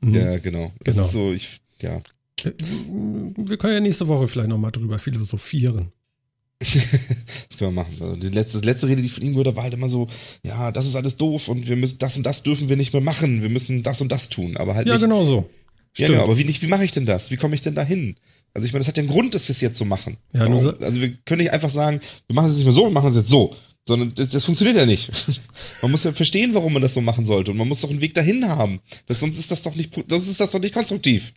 Mhm. 0.01 0.13
Ja, 0.13 0.37
genau. 0.37 0.71
Das 0.83 0.95
genau. 0.95 1.07
ist 1.07 1.13
so, 1.13 1.31
ich, 1.31 1.61
ja. 1.81 2.01
Wir 2.43 3.57
können 3.57 3.73
ja 3.73 3.79
nächste 3.79 4.07
Woche 4.07 4.27
vielleicht 4.27 4.49
nochmal 4.49 4.71
drüber 4.71 4.99
philosophieren. 4.99 5.91
das 6.59 7.57
können 7.57 7.75
wir 7.75 7.83
machen. 7.83 7.95
Also 7.99 8.15
die 8.15 8.29
letzte, 8.29 8.59
letzte 8.59 8.87
Rede, 8.87 9.01
die 9.01 9.09
von 9.09 9.23
ihm 9.23 9.35
wurde, 9.35 9.55
war 9.55 9.63
halt 9.63 9.73
immer 9.73 9.89
so, 9.89 10.07
ja, 10.43 10.71
das 10.71 10.85
ist 10.85 10.95
alles 10.95 11.17
doof 11.17 11.49
und 11.49 11.67
wir 11.67 11.75
müssen, 11.75 11.99
das 11.99 12.17
und 12.17 12.23
das 12.23 12.43
dürfen 12.43 12.69
wir 12.69 12.77
nicht 12.77 12.93
mehr 12.93 13.01
machen. 13.01 13.41
Wir 13.41 13.49
müssen 13.49 13.83
das 13.83 14.01
und 14.01 14.11
das 14.11 14.29
tun. 14.29 14.57
Aber 14.57 14.75
halt 14.75 14.87
ja, 14.87 14.93
nicht. 14.93 15.03
Genau 15.03 15.25
so. 15.25 15.49
Ja, 15.97 16.07
genau. 16.07 16.23
Aber 16.23 16.37
wie, 16.37 16.43
nicht, 16.43 16.61
wie 16.61 16.67
mache 16.67 16.83
ich 16.83 16.91
denn 16.91 17.05
das? 17.05 17.31
Wie 17.31 17.37
komme 17.37 17.55
ich 17.55 17.61
denn 17.61 17.75
da 17.75 17.83
hin? 17.83 18.15
Also 18.53 18.65
ich 18.65 18.73
meine, 18.73 18.81
das 18.81 18.87
hat 18.87 18.97
ja 18.97 19.01
einen 19.01 19.11
Grund, 19.11 19.35
dass 19.35 19.47
wir 19.47 19.53
es 19.53 19.61
jetzt 19.61 19.77
so 19.77 19.85
machen. 19.85 20.17
Ja, 20.33 20.45
also 20.45 21.01
wir 21.01 21.15
können 21.25 21.41
nicht 21.41 21.51
einfach 21.51 21.69
sagen, 21.69 21.99
wir 22.27 22.35
machen 22.35 22.47
es 22.47 22.55
nicht 22.55 22.63
mehr 22.63 22.73
so, 22.73 22.85
wir 22.85 22.91
machen 22.91 23.09
es 23.09 23.15
jetzt 23.15 23.29
so. 23.29 23.55
Sondern 23.87 24.13
das, 24.13 24.27
das, 24.27 24.43
funktioniert 24.43 24.75
ja 24.75 24.85
nicht. 24.85 25.09
Man 25.81 25.91
muss 25.91 26.03
ja 26.03 26.11
verstehen, 26.11 26.53
warum 26.53 26.73
man 26.73 26.81
das 26.81 26.93
so 26.93 26.99
machen 26.99 27.25
sollte. 27.25 27.51
Und 27.51 27.57
man 27.57 27.69
muss 27.69 27.79
doch 27.79 27.89
einen 27.89 28.01
Weg 28.01 28.13
dahin 28.13 28.45
haben. 28.45 28.81
Das, 29.07 29.21
sonst 29.21 29.39
ist 29.39 29.49
das 29.49 29.61
doch 29.63 29.75
nicht, 29.75 29.93
das 30.09 30.27
ist 30.27 30.41
das 30.41 30.51
doch 30.51 30.59
nicht 30.59 30.73
konstruktiv. 30.73 31.31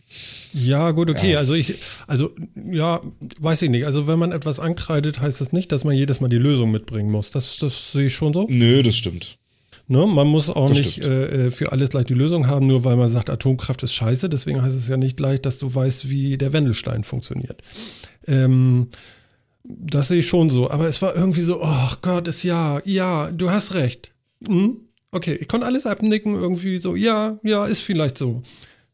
Ja, 0.53 0.91
gut, 0.91 1.09
okay. 1.09 1.33
Ja. 1.33 1.39
Also 1.39 1.53
ich, 1.53 1.75
also, 2.07 2.31
ja, 2.69 3.01
weiß 3.39 3.61
ich 3.61 3.69
nicht. 3.69 3.85
Also 3.85 4.05
wenn 4.05 4.19
man 4.19 4.33
etwas 4.33 4.59
ankreidet, 4.59 5.21
heißt 5.21 5.39
das 5.39 5.53
nicht, 5.53 5.71
dass 5.71 5.85
man 5.85 5.95
jedes 5.95 6.19
Mal 6.19 6.27
die 6.27 6.37
Lösung 6.37 6.71
mitbringen 6.71 7.09
muss. 7.09 7.31
Das, 7.31 7.55
das 7.57 7.93
sehe 7.93 8.07
ich 8.07 8.13
schon 8.13 8.33
so. 8.33 8.47
Nö, 8.49 8.83
das 8.83 8.97
stimmt. 8.97 9.37
Ne, 9.87 10.05
man 10.07 10.27
muss 10.27 10.49
auch 10.49 10.69
das 10.69 10.77
nicht 10.77 10.99
äh, 10.99 11.51
für 11.51 11.71
alles 11.71 11.89
gleich 11.89 12.05
die 12.05 12.13
Lösung 12.13 12.47
haben, 12.47 12.67
nur 12.67 12.83
weil 12.83 12.95
man 12.95 13.09
sagt, 13.09 13.29
Atomkraft 13.29 13.83
ist 13.83 13.93
scheiße. 13.93 14.29
Deswegen 14.29 14.61
heißt 14.61 14.75
es 14.75 14.87
ja 14.87 14.97
nicht 14.97 15.17
gleich, 15.17 15.41
dass 15.41 15.57
du 15.59 15.73
weißt, 15.73 16.09
wie 16.09 16.37
der 16.37 16.53
Wendelstein 16.53 17.03
funktioniert. 17.03 17.61
Ähm, 18.27 18.87
das 19.79 20.09
sehe 20.09 20.19
ich 20.19 20.27
schon 20.27 20.49
so. 20.49 20.69
Aber 20.69 20.87
es 20.87 21.01
war 21.01 21.15
irgendwie 21.15 21.41
so, 21.41 21.61
oh 21.61 21.89
Gott, 22.01 22.27
ist 22.27 22.43
ja, 22.43 22.81
ja, 22.85 23.31
du 23.31 23.49
hast 23.49 23.73
recht. 23.73 24.11
Hm? 24.45 24.77
Okay, 25.11 25.37
ich 25.39 25.47
konnte 25.47 25.67
alles 25.67 25.85
abnicken, 25.85 26.35
irgendwie 26.35 26.77
so, 26.77 26.95
ja, 26.95 27.39
ja, 27.43 27.65
ist 27.65 27.81
vielleicht 27.81 28.17
so. 28.17 28.43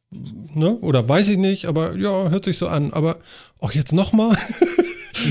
Ne? 0.09 0.77
Oder 0.77 1.07
weiß 1.07 1.27
ich 1.29 1.37
nicht, 1.37 1.65
aber 1.65 1.95
ja, 1.95 2.29
hört 2.29 2.45
sich 2.45 2.57
so 2.57 2.67
an. 2.67 2.93
Aber 2.93 3.19
auch 3.59 3.71
jetzt 3.73 3.93
nochmal 3.93 4.37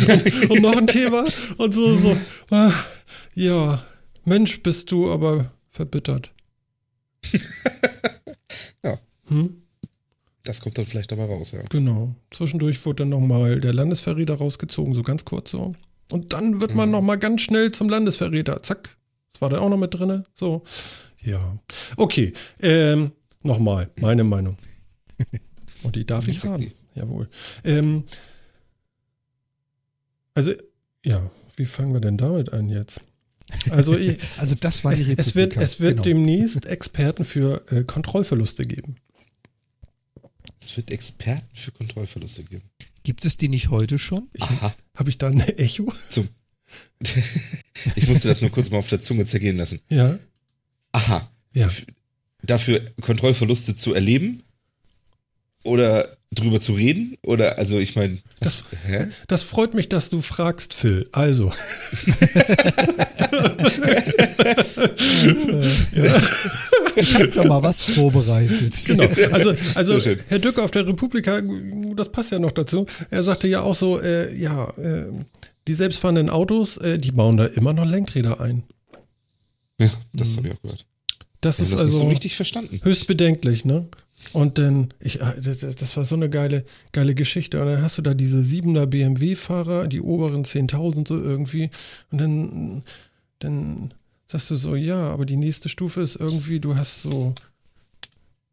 und, 0.08 0.50
und 0.50 0.62
noch 0.62 0.76
ein 0.76 0.86
Thema 0.86 1.24
und 1.56 1.74
so, 1.74 1.96
so. 1.96 2.16
Ah, 2.50 2.72
ja, 3.34 3.84
Mensch, 4.24 4.62
bist 4.62 4.90
du 4.90 5.10
aber 5.10 5.52
verbittert. 5.70 6.30
ja. 8.84 8.98
Hm? 9.28 9.62
Das 10.46 10.60
kommt 10.60 10.78
dann 10.78 10.86
vielleicht 10.86 11.10
dabei 11.10 11.24
raus, 11.24 11.50
ja. 11.50 11.60
Genau. 11.70 12.14
Zwischendurch 12.30 12.86
wurde 12.86 13.02
dann 13.02 13.08
nochmal 13.08 13.60
der 13.60 13.74
Landesverräter 13.74 14.34
rausgezogen, 14.34 14.94
so 14.94 15.02
ganz 15.02 15.24
kurz 15.24 15.50
so. 15.50 15.74
Und 16.12 16.32
dann 16.32 16.62
wird 16.62 16.76
man 16.76 16.88
mhm. 16.88 16.92
nochmal 16.92 17.18
ganz 17.18 17.40
schnell 17.40 17.72
zum 17.72 17.88
Landesverräter. 17.88 18.62
Zack. 18.62 18.96
Das 19.32 19.42
war 19.42 19.50
dann 19.50 19.58
auch 19.58 19.68
noch 19.68 19.76
mit 19.76 19.92
drin. 19.92 20.22
So. 20.36 20.62
Ja. 21.20 21.58
Okay. 21.96 22.32
Ähm, 22.60 23.10
nochmal, 23.42 23.90
meine 23.96 24.22
Meinung. 24.22 24.56
Und 25.82 25.96
die 25.96 26.06
darf 26.06 26.28
ich 26.28 26.44
haben. 26.44 26.70
Jawohl. 26.94 27.28
Ähm, 27.64 28.04
also, 30.34 30.52
ja, 31.04 31.28
wie 31.56 31.66
fangen 31.66 31.92
wir 31.92 32.00
denn 32.00 32.18
damit 32.18 32.52
an 32.52 32.68
jetzt? 32.68 33.00
Also, 33.70 33.96
ich, 33.96 34.18
also 34.38 34.54
das 34.54 34.84
war 34.84 34.94
die 34.94 35.02
Republika. 35.02 35.20
Es 35.22 35.34
wird, 35.34 35.56
es 35.56 35.80
wird 35.80 35.90
genau. 35.90 36.02
demnächst 36.02 36.66
Experten 36.66 37.24
für 37.24 37.64
äh, 37.72 37.82
Kontrollverluste 37.82 38.64
geben. 38.64 38.96
Es 40.60 40.76
wird 40.76 40.90
Experten 40.90 41.54
für 41.54 41.70
Kontrollverluste 41.70 42.44
geben. 42.44 42.64
Gibt 43.02 43.24
es 43.24 43.36
die 43.36 43.48
nicht 43.48 43.70
heute 43.70 43.98
schon? 43.98 44.28
Aha. 44.40 44.74
Habe 44.96 45.10
ich 45.10 45.18
da 45.18 45.28
ein 45.28 45.40
Echo? 45.40 45.92
Zum 46.08 46.28
ich 47.94 48.08
musste 48.08 48.28
das 48.28 48.40
nur 48.40 48.50
kurz 48.50 48.70
mal 48.70 48.78
auf 48.78 48.88
der 48.88 49.00
Zunge 49.00 49.24
zergehen 49.24 49.56
lassen. 49.56 49.80
Ja. 49.88 50.18
Aha. 50.92 51.30
Ja. 51.52 51.68
Dafür 52.42 52.80
Kontrollverluste 53.00 53.76
zu 53.76 53.94
erleben 53.94 54.42
oder 55.62 56.16
drüber 56.32 56.60
zu 56.60 56.74
reden? 56.74 57.16
Oder, 57.22 57.58
also 57.58 57.78
ich 57.78 57.96
meine, 57.96 58.18
das, 58.40 58.64
das, 59.26 59.42
freut 59.42 59.74
mich, 59.74 59.88
dass 59.88 60.10
du 60.10 60.22
fragst, 60.22 60.74
Phil. 60.74 61.08
Also. 61.12 61.52
Ich 66.96 67.14
habe 67.14 67.28
da 67.28 67.44
mal 67.44 67.62
was 67.62 67.84
vorbereitet. 67.84 68.74
Genau. 68.86 69.04
Also, 69.32 69.54
also 69.74 69.98
Herr 70.28 70.38
Dücke 70.38 70.62
auf 70.62 70.70
der 70.70 70.86
Republika, 70.86 71.42
das 71.94 72.10
passt 72.10 72.32
ja 72.32 72.38
noch 72.38 72.52
dazu. 72.52 72.86
Er 73.10 73.22
sagte 73.22 73.48
ja 73.48 73.60
auch 73.60 73.74
so, 73.74 74.00
äh, 74.00 74.34
ja, 74.34 74.70
äh, 74.78 75.04
die 75.68 75.74
selbstfahrenden 75.74 76.30
Autos, 76.30 76.78
äh, 76.78 76.98
die 76.98 77.12
bauen 77.12 77.36
da 77.36 77.46
immer 77.46 77.72
noch 77.72 77.84
Lenkräder 77.84 78.40
ein. 78.40 78.62
Ja, 79.80 79.90
das 80.12 80.32
mhm. 80.32 80.36
habe 80.36 80.48
ich 80.48 80.54
auch 80.54 80.62
gehört. 80.62 80.86
Das 81.40 81.60
ist 81.60 81.72
das 81.72 81.80
also 81.80 81.98
so 81.98 82.08
richtig 82.08 82.36
verstanden. 82.36 82.80
höchst 82.82 83.06
bedenklich, 83.06 83.64
ne? 83.64 83.86
Und 84.32 84.58
dann, 84.58 84.92
ich, 84.98 85.20
äh, 85.20 85.34
das 85.40 85.96
war 85.96 86.04
so 86.04 86.16
eine 86.16 86.28
geile, 86.28 86.64
geile 86.92 87.14
Geschichte. 87.14 87.60
Und 87.60 87.66
dann 87.66 87.82
hast 87.82 87.98
du 87.98 88.02
da 88.02 88.14
diese 88.14 88.38
7er 88.38 88.86
BMW-Fahrer, 88.86 89.86
die 89.86 90.00
oberen 90.00 90.44
10.000 90.44 91.06
so 91.06 91.16
irgendwie. 91.16 91.70
Und 92.10 92.20
dann, 92.20 92.82
dann 93.38 93.94
sagst 94.26 94.50
du 94.50 94.56
so, 94.56 94.74
ja, 94.74 95.10
aber 95.10 95.26
die 95.26 95.36
nächste 95.36 95.68
Stufe 95.68 96.00
ist 96.00 96.16
irgendwie, 96.16 96.60
du 96.60 96.76
hast 96.76 97.02
so, 97.02 97.34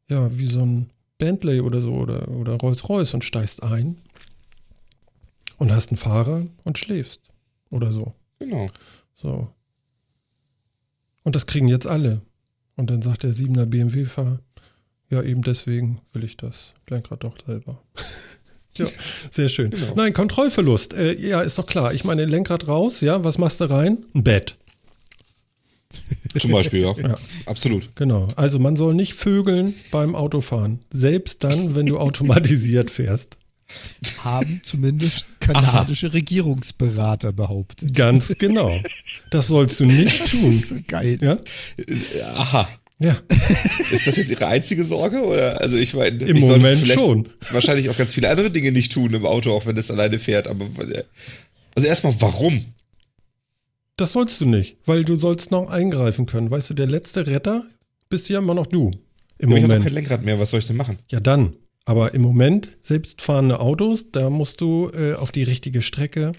ja, 0.10 0.36
wie 0.38 0.48
so 0.48 0.62
ein 0.62 0.90
Bentley 1.18 1.62
oder 1.62 1.82
so 1.82 1.92
oder, 1.92 2.28
oder 2.30 2.54
Rolls-Royce 2.54 3.14
und 3.14 3.24
steigst 3.24 3.64
ein 3.64 3.98
und 5.58 5.72
hast 5.72 5.90
einen 5.90 5.98
Fahrer 5.98 6.46
und 6.64 6.78
schläfst 6.78 7.22
oder 7.70 7.92
so. 7.92 8.14
Genau. 8.40 8.70
So. 9.16 9.50
Und 11.24 11.36
das 11.36 11.48
kriegen 11.48 11.68
jetzt 11.68 11.88
alle. 11.88 12.22
Und 12.76 12.90
dann 12.90 13.02
sagt 13.02 13.24
der 13.24 13.34
7er 13.34 13.66
BMW-Fahrer, 13.66 14.40
ja, 15.10 15.22
eben 15.22 15.42
deswegen 15.44 15.98
will 16.12 16.24
ich 16.24 16.38
das 16.38 16.74
Lenkrad 16.90 17.24
doch 17.24 17.38
selber. 17.46 17.82
ja, 18.78 18.88
sehr 19.32 19.48
schön. 19.48 19.72
Genau. 19.72 19.94
Nein, 19.96 20.14
Kontrollverlust. 20.14 20.94
Äh, 20.94 21.14
ja, 21.14 21.42
ist 21.42 21.58
doch 21.58 21.68
klar. 21.68 21.94
Ich 21.94 22.04
meine, 22.04 22.26
Lenkrad 22.26 22.68
raus, 22.68 23.02
ja, 23.02 23.24
was 23.24 23.38
machst 23.38 23.62
du 23.62 23.70
rein? 23.70 24.06
Ein 24.14 24.24
Bett. 24.24 24.58
Zum 26.40 26.52
Beispiel, 26.52 26.82
ja. 26.82 26.96
ja. 26.98 27.16
Absolut. 27.46 27.96
Genau. 27.96 28.28
Also 28.36 28.60
man 28.60 28.76
soll 28.76 28.94
nicht 28.94 29.14
vögeln 29.14 29.74
beim 29.92 30.16
Autofahren. 30.16 30.80
Selbst 30.92 31.44
dann, 31.44 31.76
wenn 31.76 31.86
du 31.86 32.00
automatisiert 32.00 32.92
fährst. 32.92 33.38
Haben 34.24 34.60
zumindest 34.62 35.40
kanadische 35.40 36.08
Aha. 36.08 36.14
Regierungsberater 36.14 37.34
behauptet. 37.34 37.96
Ganz 37.96 38.28
genau. 38.38 38.78
Das 39.30 39.48
sollst 39.48 39.80
du 39.80 39.86
nicht 39.86 40.30
tun. 40.30 40.46
Das 40.46 40.56
ist 40.56 40.68
so 40.70 40.76
geil. 40.88 41.18
Ja? 41.22 41.40
Aha. 42.36 42.70
Ja. 43.00 43.18
Ist 43.92 44.06
das 44.08 44.16
jetzt 44.18 44.30
Ihre 44.30 44.48
einzige 44.48 44.86
Sorge? 44.86 45.24
Oder? 45.24 45.60
Also 45.62 45.78
ich 45.78 45.94
meine, 45.94 46.24
Im 46.24 46.36
ich 46.36 46.44
Moment 46.44 46.88
schon. 46.88 47.30
Wahrscheinlich 47.52 47.90
auch 47.90 47.98
ganz 47.98 48.14
viele 48.14 48.30
andere 48.30 48.52
Dinge 48.52 48.72
nicht 48.72 48.92
tun 48.92 49.14
im 49.14 49.26
Auto, 49.26 49.52
auch 49.52 49.66
wenn 49.66 49.78
es 49.78 49.92
alleine 49.92 50.20
fährt. 50.20 50.48
Aber 50.48 50.66
also 51.76 51.88
erstmal, 51.88 52.14
warum? 52.20 52.66
Das 53.96 54.14
sollst 54.14 54.42
du 54.42 54.46
nicht, 54.46 54.78
weil 54.86 55.06
du 55.06 55.18
sollst 55.18 55.52
noch 55.52 55.70
eingreifen 55.70 56.26
können. 56.26 56.50
Weißt 56.50 56.70
du, 56.70 56.74
der 56.74 56.88
letzte 56.88 57.28
Retter 57.28 57.68
bist 58.10 58.28
ja 58.30 58.40
immer 58.40 58.54
noch 58.54 58.68
du. 58.68 58.92
Im 59.38 59.50
Aber 59.50 59.60
Moment. 59.60 59.66
Ich 59.66 59.74
habe 59.74 59.84
kein 59.84 59.94
Lenkrad 59.94 60.24
mehr. 60.24 60.40
Was 60.40 60.52
soll 60.52 60.60
ich 60.60 60.66
denn 60.66 60.78
machen? 60.78 60.98
Ja, 61.12 61.20
dann. 61.20 61.56
Aber 61.86 62.14
im 62.14 62.22
Moment, 62.22 62.72
selbstfahrende 62.82 63.60
Autos, 63.60 64.06
da 64.12 64.30
musst 64.30 64.62
du 64.62 64.90
äh, 64.94 65.14
auf 65.14 65.32
die 65.32 65.44
richtige 65.44 65.82
Strecke 65.82 66.32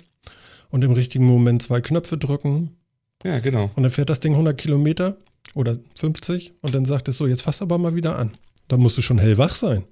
und 0.70 0.82
im 0.82 0.92
richtigen 0.92 1.24
Moment 1.26 1.62
zwei 1.62 1.80
Knöpfe 1.80 2.16
drücken. 2.16 2.76
Ja, 3.24 3.38
genau. 3.40 3.70
Und 3.76 3.82
dann 3.82 3.92
fährt 3.92 4.10
das 4.10 4.20
Ding 4.20 4.32
100 4.32 4.56
Kilometer 4.56 5.18
oder 5.54 5.78
50 5.96 6.54
und 6.62 6.74
dann 6.74 6.86
sagt 6.86 7.08
es 7.08 7.18
so, 7.18 7.26
jetzt 7.26 7.42
fass 7.42 7.62
aber 7.62 7.78
mal 7.78 7.94
wieder 7.94 8.18
an. 8.18 8.36
Da 8.68 8.76
musst 8.76 8.96
du 8.96 9.02
schon 9.02 9.18
hellwach 9.18 9.54
sein. 9.54 9.84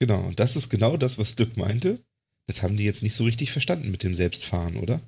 Genau, 0.00 0.20
und 0.20 0.40
das 0.40 0.56
ist 0.56 0.68
genau 0.68 0.96
das, 0.96 1.18
was 1.18 1.36
Dirk 1.36 1.56
meinte. 1.56 2.00
Das 2.48 2.62
haben 2.62 2.76
die 2.76 2.84
jetzt 2.84 3.04
nicht 3.04 3.14
so 3.14 3.22
richtig 3.22 3.52
verstanden 3.52 3.92
mit 3.92 4.02
dem 4.02 4.16
Selbstfahren, 4.16 4.76
oder? 4.76 5.00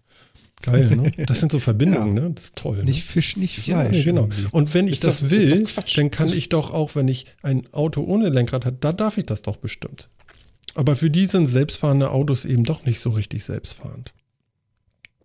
Geil, 0.65 0.97
ne? 0.97 1.13
Das 1.27 1.41
sind 1.41 1.53
so 1.53 1.59
Verbindungen, 1.59 2.17
ja. 2.17 2.23
ne? 2.25 2.31
Das 2.35 2.45
ist 2.45 2.57
toll. 2.57 2.79
Ne? 2.79 2.85
Nicht 2.85 3.05
Fisch, 3.05 3.37
nicht 3.37 3.59
Fleisch. 3.59 3.99
Ja, 3.99 4.05
genau. 4.05 4.23
Irgendwie. 4.23 4.47
Und 4.51 4.75
wenn 4.75 4.87
ich 4.87 4.95
ist 4.95 5.05
das 5.05 5.21
doch, 5.21 5.31
will, 5.31 5.67
dann 5.97 6.11
kann 6.11 6.33
ich 6.33 6.49
doch 6.49 6.73
auch, 6.73 6.95
wenn 6.95 7.09
ich 7.09 7.27
ein 7.43 7.67
Auto 7.73 8.03
ohne 8.03 8.29
Lenkrad 8.31 8.65
habe, 8.65 8.77
da 8.81 8.93
darf 8.93 9.19
ich 9.19 9.27
das 9.27 9.43
doch 9.43 9.57
bestimmt. 9.57 10.09
Aber 10.75 10.97
für 10.97 11.11
die 11.11 11.27
sind 11.27 11.47
selbstfahrende 11.47 12.11
Autos 12.11 12.45
eben 12.45 12.65
doch 12.65 12.85
nicht 12.85 12.99
so 12.99 13.11
richtig 13.11 13.45
selbstfahrend. 13.45 14.13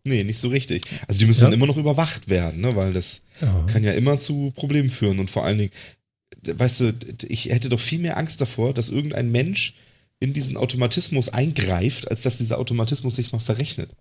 Nee, 0.06 0.24
nicht 0.24 0.40
so 0.40 0.50
richtig. 0.50 0.84
Also 1.08 1.20
die 1.20 1.26
müssen 1.26 1.42
ja. 1.42 1.46
dann 1.46 1.54
immer 1.54 1.68
noch 1.68 1.78
überwacht 1.78 2.30
werden, 2.30 2.62
ne? 2.62 2.76
weil 2.76 2.94
das 2.94 3.24
ja. 3.42 3.66
kann 3.72 3.84
ja 3.84 3.92
immer 3.92 4.20
zu 4.20 4.52
Problemen 4.56 4.90
führen. 4.90 5.20
Und 5.20 5.30
vor 5.30 5.46
allen 5.46 5.58
Dingen, 5.58 5.72
weißt 6.44 6.82
du, 6.82 6.94
ich 7.28 7.46
hätte 7.46 7.70
doch 7.70 7.80
viel 7.80 8.00
mehr 8.00 8.18
Angst 8.18 8.42
davor, 8.42 8.74
dass 8.74 8.90
irgendein 8.90 9.32
Mensch 9.32 9.76
in 10.20 10.34
diesen 10.34 10.58
Automatismus 10.58 11.30
eingreift, 11.30 12.10
als 12.10 12.24
dass 12.24 12.38
dieser 12.38 12.60
Automatismus 12.60 13.16
sich 13.16 13.32
mal 13.32 13.40
verrechnet. 13.40 13.92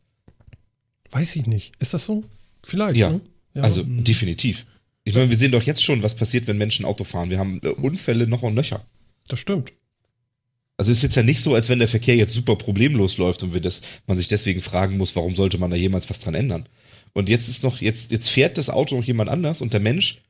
Weiß 1.10 1.36
ich 1.36 1.46
nicht. 1.46 1.72
Ist 1.78 1.94
das 1.94 2.04
so? 2.04 2.24
Vielleicht. 2.64 2.98
Ja. 2.98 3.10
Ne? 3.10 3.20
ja. 3.54 3.62
Also 3.62 3.84
mhm. 3.84 4.04
definitiv. 4.04 4.66
Ich 5.04 5.14
meine, 5.14 5.30
wir 5.30 5.36
sehen 5.36 5.52
doch 5.52 5.62
jetzt 5.62 5.82
schon, 5.82 6.02
was 6.02 6.14
passiert, 6.14 6.46
wenn 6.46 6.58
Menschen 6.58 6.84
Auto 6.84 7.04
fahren. 7.04 7.30
Wir 7.30 7.38
haben 7.38 7.60
äh, 7.62 7.68
Unfälle 7.68 8.26
noch 8.26 8.42
und 8.42 8.54
nöcher. 8.54 8.84
Das 9.28 9.40
stimmt. 9.40 9.72
Also 10.76 10.92
ist 10.92 11.02
jetzt 11.02 11.16
ja 11.16 11.22
nicht 11.22 11.40
so, 11.40 11.54
als 11.54 11.68
wenn 11.68 11.80
der 11.80 11.88
Verkehr 11.88 12.14
jetzt 12.14 12.34
super 12.34 12.56
problemlos 12.56 13.18
läuft 13.18 13.42
und 13.42 13.52
wir 13.52 13.60
das, 13.60 13.82
man 14.06 14.16
sich 14.16 14.28
deswegen 14.28 14.60
fragen 14.60 14.96
muss, 14.96 15.16
warum 15.16 15.34
sollte 15.34 15.58
man 15.58 15.70
da 15.70 15.76
jemals 15.76 16.08
was 16.08 16.20
dran 16.20 16.34
ändern? 16.34 16.68
Und 17.14 17.28
jetzt 17.28 17.48
ist 17.48 17.64
noch, 17.64 17.80
jetzt, 17.80 18.12
jetzt 18.12 18.28
fährt 18.28 18.58
das 18.58 18.70
Auto 18.70 18.96
noch 18.96 19.04
jemand 19.04 19.28
anders 19.28 19.60
und 19.60 19.72
der 19.72 19.80
Mensch 19.80 20.22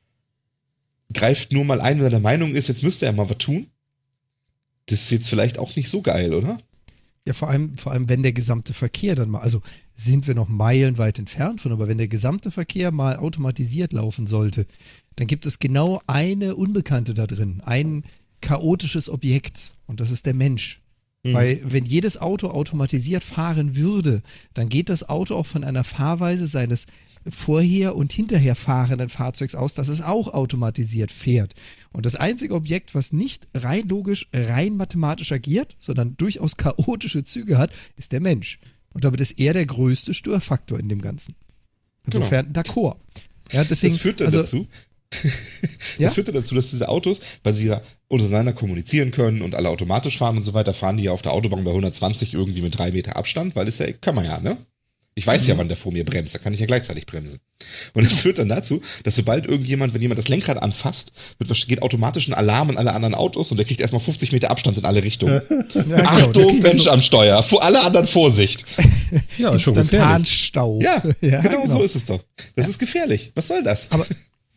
greift 1.13 1.51
nur 1.51 1.65
mal 1.65 1.81
ein, 1.81 1.97
wenn 1.97 2.05
er 2.05 2.11
der 2.11 2.19
Meinung 2.19 2.55
ist, 2.55 2.67
jetzt 2.67 2.83
müsste 2.83 3.05
er 3.05 3.11
mal 3.11 3.29
was 3.29 3.37
tun. 3.37 3.67
Das 4.87 5.03
ist 5.03 5.11
jetzt 5.11 5.29
vielleicht 5.29 5.59
auch 5.59 5.75
nicht 5.75 5.89
so 5.89 6.01
geil, 6.01 6.33
oder? 6.33 6.57
Ja, 7.25 7.33
vor 7.33 7.49
allem, 7.49 7.77
vor 7.77 7.91
allem, 7.91 8.09
wenn 8.09 8.23
der 8.23 8.33
gesamte 8.33 8.73
Verkehr 8.73 9.15
dann 9.15 9.29
mal, 9.29 9.41
also 9.41 9.61
sind 9.93 10.27
wir 10.27 10.35
noch 10.35 10.47
meilenweit 10.47 11.19
entfernt 11.19 11.61
von, 11.61 11.71
aber 11.71 11.87
wenn 11.87 11.97
der 11.97 12.07
gesamte 12.07 12.49
Verkehr 12.49 12.91
mal 12.91 13.17
automatisiert 13.17 13.93
laufen 13.93 14.25
sollte, 14.25 14.65
dann 15.17 15.27
gibt 15.27 15.45
es 15.45 15.59
genau 15.59 16.01
eine 16.07 16.55
Unbekannte 16.55 17.13
da 17.13 17.27
drin, 17.27 17.61
einen 17.65 18.03
chaotisches 18.41 19.09
Objekt 19.09 19.73
und 19.85 19.99
das 19.99 20.11
ist 20.11 20.25
der 20.25 20.33
Mensch. 20.33 20.81
Mhm. 21.23 21.33
Weil 21.33 21.61
wenn 21.65 21.85
jedes 21.85 22.19
Auto 22.19 22.47
automatisiert 22.47 23.23
fahren 23.23 23.75
würde, 23.75 24.21
dann 24.53 24.69
geht 24.69 24.89
das 24.89 25.07
Auto 25.07 25.35
auch 25.35 25.45
von 25.45 25.63
einer 25.63 25.83
Fahrweise 25.83 26.47
seines 26.47 26.87
vorher 27.27 27.95
und 27.95 28.13
hinterher 28.13 28.55
fahrenden 28.55 29.09
Fahrzeugs 29.09 29.55
aus, 29.55 29.73
dass 29.73 29.89
es 29.89 30.01
auch 30.01 30.27
automatisiert 30.33 31.11
fährt. 31.11 31.53
Und 31.91 32.05
das 32.05 32.15
einzige 32.15 32.53
Objekt, 32.53 32.95
was 32.95 33.11
nicht 33.13 33.47
rein 33.53 33.87
logisch, 33.87 34.27
rein 34.33 34.77
mathematisch 34.77 35.31
agiert, 35.31 35.75
sondern 35.77 36.15
durchaus 36.17 36.57
chaotische 36.57 37.23
Züge 37.23 37.57
hat, 37.57 37.71
ist 37.95 38.11
der 38.11 38.21
Mensch. 38.21 38.59
Und 38.93 39.03
damit 39.05 39.21
ist 39.21 39.39
er 39.39 39.53
der 39.53 39.65
größte 39.65 40.13
Störfaktor 40.13 40.79
in 40.79 40.89
dem 40.89 41.01
Ganzen. 41.01 41.35
Insofern 42.05 42.51
genau. 42.51 42.61
d'accord. 42.61 42.97
Ja, 43.51 43.63
deswegen, 43.63 43.93
das 43.93 44.01
führt 44.01 44.19
dann 44.19 44.27
also, 44.27 44.39
dazu, 44.39 44.67
das 45.09 45.97
ja? 45.97 46.09
führt 46.09 46.33
dazu, 46.33 46.55
dass 46.55 46.69
diese 46.71 46.87
Autos, 46.87 47.19
weil 47.43 47.53
sie 47.53 47.67
ja 47.67 47.81
untereinander 48.07 48.53
kommunizieren 48.53 49.11
können 49.11 49.41
und 49.41 49.55
alle 49.55 49.69
automatisch 49.69 50.17
fahren 50.17 50.37
und 50.37 50.43
so 50.43 50.53
weiter, 50.53 50.73
fahren 50.73 50.97
die 50.97 51.03
ja 51.03 51.11
auf 51.11 51.21
der 51.21 51.33
Autobahn 51.33 51.63
bei 51.63 51.71
120 51.71 52.33
irgendwie 52.33 52.61
mit 52.61 52.77
drei 52.77 52.91
Meter 52.91 53.15
Abstand, 53.15 53.55
weil 53.55 53.67
es 53.67 53.79
ja, 53.79 53.91
kann 53.91 54.15
man 54.15 54.25
ja, 54.25 54.39
ne? 54.39 54.57
Ich 55.19 55.27
weiß 55.27 55.43
mhm. 55.43 55.49
ja, 55.49 55.57
wann 55.57 55.67
der 55.67 55.75
vor 55.75 55.91
mir 55.91 56.05
bremst, 56.05 56.33
da 56.33 56.39
kann 56.39 56.53
ich 56.53 56.61
ja 56.61 56.65
gleichzeitig 56.65 57.05
bremsen. 57.05 57.39
Und 57.93 58.05
das 58.05 58.21
führt 58.21 58.39
dann 58.39 58.47
dazu, 58.47 58.81
dass 59.03 59.15
sobald 59.15 59.45
irgendjemand, 59.45 59.93
wenn 59.93 60.01
jemand 60.01 60.17
das 60.17 60.29
Lenkrad 60.29 60.63
anfasst, 60.63 61.11
wird, 61.39 61.67
geht 61.67 61.81
automatisch 61.81 62.29
ein 62.29 62.33
Alarm 62.33 62.69
in 62.69 62.77
alle 62.77 62.93
anderen 62.93 63.15
Autos 63.15 63.51
und 63.51 63.57
der 63.57 63.65
kriegt 63.65 63.81
erstmal 63.81 63.99
50 63.99 64.31
Meter 64.31 64.49
Abstand 64.49 64.77
in 64.77 64.85
alle 64.85 65.03
Richtungen. 65.03 65.41
Ja, 65.75 65.83
genau, 65.83 66.09
Achtung, 66.09 66.59
Mensch 66.59 66.83
so 66.83 66.91
am 66.91 67.01
Steuer, 67.01 67.43
vor 67.43 67.63
alle 67.63 67.81
anderen 67.81 68.07
Vorsicht. 68.07 68.65
Ja, 69.37 69.51
Instantanstau. 69.51 70.79
Ja, 70.81 71.01
ja, 71.21 71.41
genau, 71.41 71.61
genau, 71.61 71.67
so 71.67 71.83
ist 71.83 71.95
es 71.95 72.05
doch. 72.05 72.23
Das 72.55 72.65
ja. 72.65 72.69
ist 72.69 72.79
gefährlich. 72.79 73.31
Was 73.35 73.47
soll 73.47 73.63
das? 73.63 73.91
Aber 73.91 74.05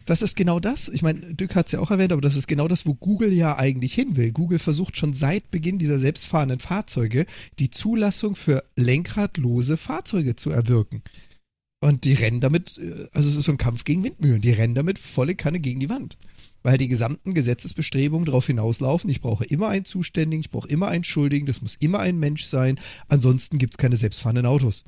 das 0.07 0.23
ist 0.23 0.37
genau 0.37 0.61
das. 0.61 0.89
Ich 0.89 1.03
meine, 1.03 1.35
Dück 1.35 1.55
hat 1.55 1.67
es 1.67 1.73
ja 1.73 1.81
auch 1.81 1.91
erwähnt, 1.91 2.13
aber 2.13 2.21
das 2.21 2.37
ist 2.37 2.47
genau 2.47 2.69
das, 2.69 2.87
wo 2.87 2.95
Google 2.95 3.33
ja 3.33 3.59
eigentlich 3.59 3.95
hin 3.95 4.17
will. 4.17 4.33
Google 4.33 4.59
versucht 4.59 4.97
schon 4.97 5.13
seit 5.13 5.51
Beginn 5.51 5.79
dieser 5.79 5.99
selbstfahrenden 5.99 6.59
Fahrzeuge 6.59 7.27
die 7.59 7.71
Zulassung 7.71 8.37
für 8.37 8.65
lenkradlose 8.77 9.77
Fahrzeuge 9.77 10.37
zu 10.37 10.51
erwirken. 10.51 11.03
Und 11.81 12.05
die 12.05 12.13
rennen 12.13 12.41
damit, 12.41 12.79
äh, 12.79 13.09
also 13.13 13.29
es 13.29 13.35
ist 13.35 13.45
so 13.45 13.53
ein 13.53 13.59
Kampf 13.59 13.85
gegen 13.85 14.05
Windmühlen, 14.05 14.41
die 14.41 14.53
rennen 14.53 14.75
damit 14.75 14.99
volle 14.99 15.35
Kanne 15.35 15.59
gegen 15.59 15.81
die 15.81 15.91
Wand. 15.91 16.17
Weil 16.63 16.79
die 16.79 16.89
gesamten 16.89 17.35
Gesetzesbestrebungen 17.35 18.25
darauf 18.25 18.47
hinauslaufen, 18.47 19.11
ich 19.11 19.21
brauche 19.21 19.45
immer 19.45 19.69
einen 19.69 19.85
Zuständigen, 19.85 20.43
ich 20.43 20.51
brauche 20.51 20.69
immer 20.69 20.89
einen 20.89 21.03
Schuldigen, 21.03 21.45
das 21.45 21.61
muss 21.61 21.75
immer 21.81 21.99
ein 21.99 22.21
Mensch 22.21 22.45
sein, 22.45 22.79
ansonsten 23.09 23.59
gibt 23.59 23.75
es 23.75 23.79
keine 23.79 23.97
selbstfahrenden 23.97 24.47
Autos. 24.47 24.85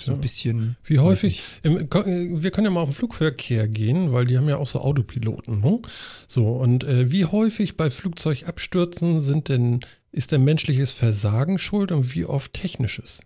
So 0.00 0.12
ein 0.12 0.20
bisschen. 0.20 0.76
Wie 0.84 1.00
häufig, 1.00 1.42
im, 1.62 1.78
wir 1.80 2.50
können 2.52 2.66
ja 2.66 2.70
mal 2.70 2.82
auf 2.82 2.90
den 2.90 2.94
Flugverkehr 2.94 3.66
gehen, 3.66 4.12
weil 4.12 4.26
die 4.26 4.36
haben 4.36 4.48
ja 4.48 4.56
auch 4.56 4.68
so 4.68 4.80
Autopiloten. 4.80 5.60
Ne? 5.60 5.80
So, 6.28 6.52
und 6.52 6.84
äh, 6.84 7.10
wie 7.10 7.24
häufig 7.24 7.76
bei 7.76 7.90
Flugzeugabstürzen 7.90 9.20
sind 9.20 9.48
denn, 9.48 9.80
ist 10.12 10.30
denn 10.30 10.44
menschliches 10.44 10.92
Versagen 10.92 11.58
schuld 11.58 11.90
und 11.90 12.14
wie 12.14 12.24
oft 12.24 12.52
technisches? 12.52 13.20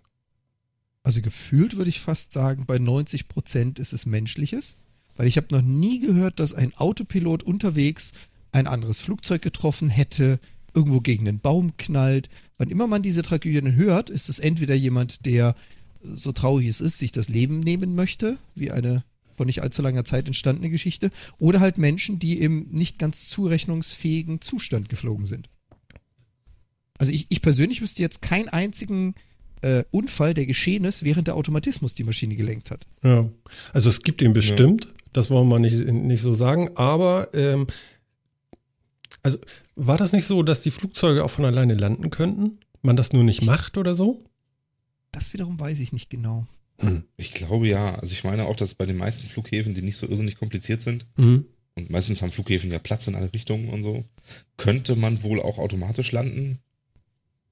Also 1.03 1.21
gefühlt 1.21 1.77
würde 1.77 1.89
ich 1.89 1.99
fast 1.99 2.33
sagen, 2.33 2.65
bei 2.65 2.79
90 2.79 3.27
Prozent 3.27 3.77
ist 3.77 3.93
es 3.93 4.05
menschliches, 4.05 4.77
weil 5.15 5.27
ich 5.27 5.37
habe 5.37 5.47
noch 5.51 5.61
nie 5.61 5.99
gehört, 5.99 6.39
dass 6.39 6.53
ein 6.53 6.73
Autopilot 6.75 7.43
unterwegs 7.43 8.13
ein 8.51 8.67
anderes 8.67 8.99
Flugzeug 8.99 9.41
getroffen 9.41 9.89
hätte, 9.89 10.39
irgendwo 10.73 11.01
gegen 11.01 11.27
einen 11.27 11.39
Baum 11.39 11.77
knallt. 11.77 12.29
Wann 12.57 12.69
immer 12.69 12.87
man 12.87 13.03
diese 13.03 13.21
Tragödien 13.21 13.75
hört, 13.75 14.09
ist 14.09 14.29
es 14.29 14.39
entweder 14.39 14.75
jemand, 14.75 15.25
der, 15.25 15.55
so 16.13 16.31
traurig 16.31 16.67
es 16.67 16.81
ist, 16.81 16.97
sich 16.97 17.11
das 17.11 17.29
Leben 17.29 17.59
nehmen 17.59 17.95
möchte, 17.95 18.37
wie 18.55 18.71
eine 18.71 19.03
vor 19.35 19.45
nicht 19.45 19.61
allzu 19.61 19.81
langer 19.81 20.05
Zeit 20.05 20.27
entstandene 20.27 20.69
Geschichte, 20.69 21.09
oder 21.39 21.59
halt 21.59 21.77
Menschen, 21.77 22.19
die 22.19 22.39
im 22.39 22.67
nicht 22.69 22.99
ganz 22.99 23.27
zurechnungsfähigen 23.27 24.41
Zustand 24.41 24.89
geflogen 24.89 25.25
sind. 25.25 25.49
Also 26.97 27.11
ich, 27.11 27.25
ich 27.29 27.41
persönlich 27.41 27.81
wüsste 27.81 28.01
jetzt 28.01 28.21
keinen 28.21 28.49
einzigen 28.49 29.15
äh, 29.61 29.83
Unfall, 29.91 30.33
der 30.33 30.45
geschehen 30.45 30.85
ist, 30.85 31.03
während 31.03 31.27
der 31.27 31.35
Automatismus 31.35 31.95
die 31.95 32.03
Maschine 32.03 32.35
gelenkt 32.35 32.69
hat. 32.69 32.85
Ja, 33.03 33.27
also 33.73 33.89
es 33.89 34.01
gibt 34.01 34.21
ihn 34.21 34.33
bestimmt, 34.33 34.85
ja. 34.85 34.91
das 35.13 35.29
wollen 35.29 35.47
wir 35.47 35.59
nicht, 35.59 35.75
nicht 35.75 36.21
so 36.21 36.33
sagen, 36.33 36.69
aber 36.75 37.29
ähm, 37.33 37.67
also 39.23 39.39
war 39.75 39.97
das 39.97 40.11
nicht 40.11 40.25
so, 40.25 40.43
dass 40.43 40.61
die 40.61 40.71
Flugzeuge 40.71 41.23
auch 41.23 41.31
von 41.31 41.45
alleine 41.45 41.73
landen 41.73 42.09
könnten? 42.09 42.59
Man 42.81 42.97
das 42.97 43.13
nur 43.13 43.23
nicht 43.23 43.45
macht 43.45 43.77
oder 43.77 43.95
so? 43.95 44.23
Das 45.13 45.31
wiederum 45.31 45.57
weiß 45.57 45.79
ich 45.79 45.93
nicht 45.93 46.09
genau. 46.09 46.45
Hm. 46.79 47.05
Ich 47.15 47.33
glaube 47.33 47.67
ja. 47.67 47.95
Also 47.95 48.11
ich 48.11 48.25
meine 48.25 48.45
auch, 48.45 48.55
dass 48.55 48.75
bei 48.75 48.85
den 48.85 48.97
meisten 48.97 49.27
Flughäfen, 49.27 49.73
die 49.73 49.81
nicht 49.81 49.95
so 49.95 50.07
irrsinnig 50.07 50.35
kompliziert 50.35 50.81
sind, 50.81 51.05
mhm. 51.15 51.45
und 51.75 51.89
meistens 51.89 52.21
haben 52.21 52.31
Flughäfen 52.31 52.71
ja 52.71 52.79
Platz 52.79 53.07
in 53.07 53.15
alle 53.15 53.31
Richtungen 53.31 53.69
und 53.69 53.83
so, 53.83 54.03
könnte 54.57 54.97
man 54.97 55.23
wohl 55.23 55.41
auch 55.41 55.59
automatisch 55.59 56.11
landen. 56.11 56.59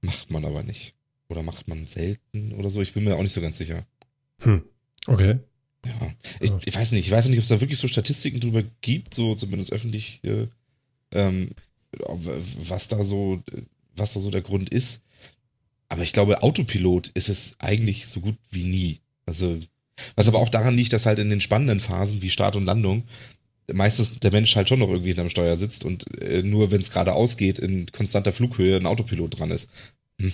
Macht 0.02 0.30
man 0.30 0.44
aber 0.44 0.64
nicht. 0.64 0.94
Oder 1.28 1.42
macht 1.42 1.68
man 1.68 1.86
selten 1.86 2.52
oder 2.52 2.68
so. 2.68 2.82
Ich 2.82 2.92
bin 2.92 3.04
mir 3.04 3.16
auch 3.16 3.22
nicht 3.22 3.32
so 3.32 3.40
ganz 3.40 3.56
sicher. 3.56 3.86
Hm. 4.40 4.62
Okay. 5.06 5.38
Ja. 5.86 6.14
Ich, 6.40 6.52
ich 6.64 6.74
weiß 6.74 6.92
nicht, 6.92 7.06
ich 7.06 7.12
weiß 7.12 7.26
nicht, 7.26 7.38
ob 7.38 7.42
es 7.42 7.48
da 7.48 7.60
wirklich 7.60 7.78
so 7.78 7.88
Statistiken 7.88 8.40
drüber 8.40 8.62
gibt, 8.80 9.14
so 9.14 9.34
zumindest 9.34 9.72
öffentlich, 9.72 10.20
äh, 10.24 10.48
ähm, 11.12 11.50
was 12.68 12.88
da 12.88 13.02
so, 13.04 13.42
was 13.96 14.14
da 14.14 14.20
so 14.20 14.30
der 14.30 14.42
Grund 14.42 14.70
ist. 14.70 15.02
Aber 15.92 16.02
ich 16.02 16.14
glaube, 16.14 16.42
Autopilot 16.42 17.08
ist 17.08 17.28
es 17.28 17.54
eigentlich 17.58 18.06
so 18.06 18.20
gut 18.20 18.36
wie 18.50 18.64
nie. 18.64 19.00
Also, 19.26 19.58
was 20.16 20.26
aber 20.26 20.38
auch 20.38 20.48
daran 20.48 20.74
liegt, 20.74 20.94
dass 20.94 21.04
halt 21.04 21.18
in 21.18 21.28
den 21.28 21.42
spannenden 21.42 21.80
Phasen 21.80 22.22
wie 22.22 22.30
Start 22.30 22.56
und 22.56 22.64
Landung 22.64 23.04
meistens 23.70 24.18
der 24.18 24.32
Mensch 24.32 24.56
halt 24.56 24.70
schon 24.70 24.78
noch 24.78 24.88
irgendwie 24.88 25.10
hinterm 25.10 25.28
Steuer 25.28 25.58
sitzt 25.58 25.84
und 25.84 26.18
äh, 26.20 26.42
nur 26.42 26.70
wenn 26.70 26.80
es 26.80 26.90
gerade 26.90 27.12
ausgeht, 27.12 27.58
in 27.58 27.86
konstanter 27.92 28.32
Flughöhe 28.32 28.76
ein 28.76 28.86
Autopilot 28.86 29.38
dran 29.38 29.50
ist. 29.50 29.68
Hm. 30.18 30.32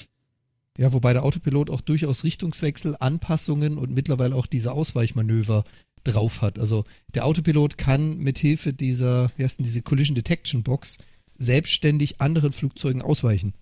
Ja, 0.78 0.92
wobei 0.92 1.12
der 1.12 1.24
Autopilot 1.24 1.70
auch 1.70 1.80
durchaus 1.80 2.22
Richtungswechsel, 2.22 2.96
Anpassungen 3.00 3.78
und 3.78 3.92
mittlerweile 3.92 4.36
auch 4.36 4.46
diese 4.46 4.70
Ausweichmanöver 4.70 5.64
drauf 6.04 6.40
hat. 6.40 6.60
Also 6.60 6.84
der 7.14 7.26
Autopilot 7.26 7.78
kann 7.78 8.18
mit 8.18 8.38
Hilfe 8.38 8.72
dieser, 8.72 9.32
wie 9.36 9.42
heißt 9.42 9.58
denn 9.58 9.64
diese 9.64 9.82
Collision 9.82 10.14
Detection 10.14 10.62
Box 10.62 10.98
selbstständig 11.36 12.20
anderen 12.20 12.52
Flugzeugen 12.52 13.02
ausweichen, 13.02 13.54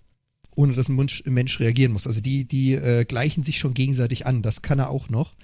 ohne 0.57 0.73
dass 0.73 0.89
ein 0.89 0.95
Mensch, 0.95 1.23
ein 1.25 1.33
Mensch 1.33 1.59
reagieren 1.59 1.93
muss. 1.93 2.07
Also 2.07 2.19
die, 2.19 2.45
die 2.45 2.73
äh, 2.73 3.05
gleichen 3.05 3.43
sich 3.43 3.59
schon 3.59 3.73
gegenseitig 3.73 4.25
an. 4.25 4.41
Das 4.41 4.61
kann 4.61 4.79
er 4.79 4.89
auch 4.89 5.09
noch. 5.09 5.35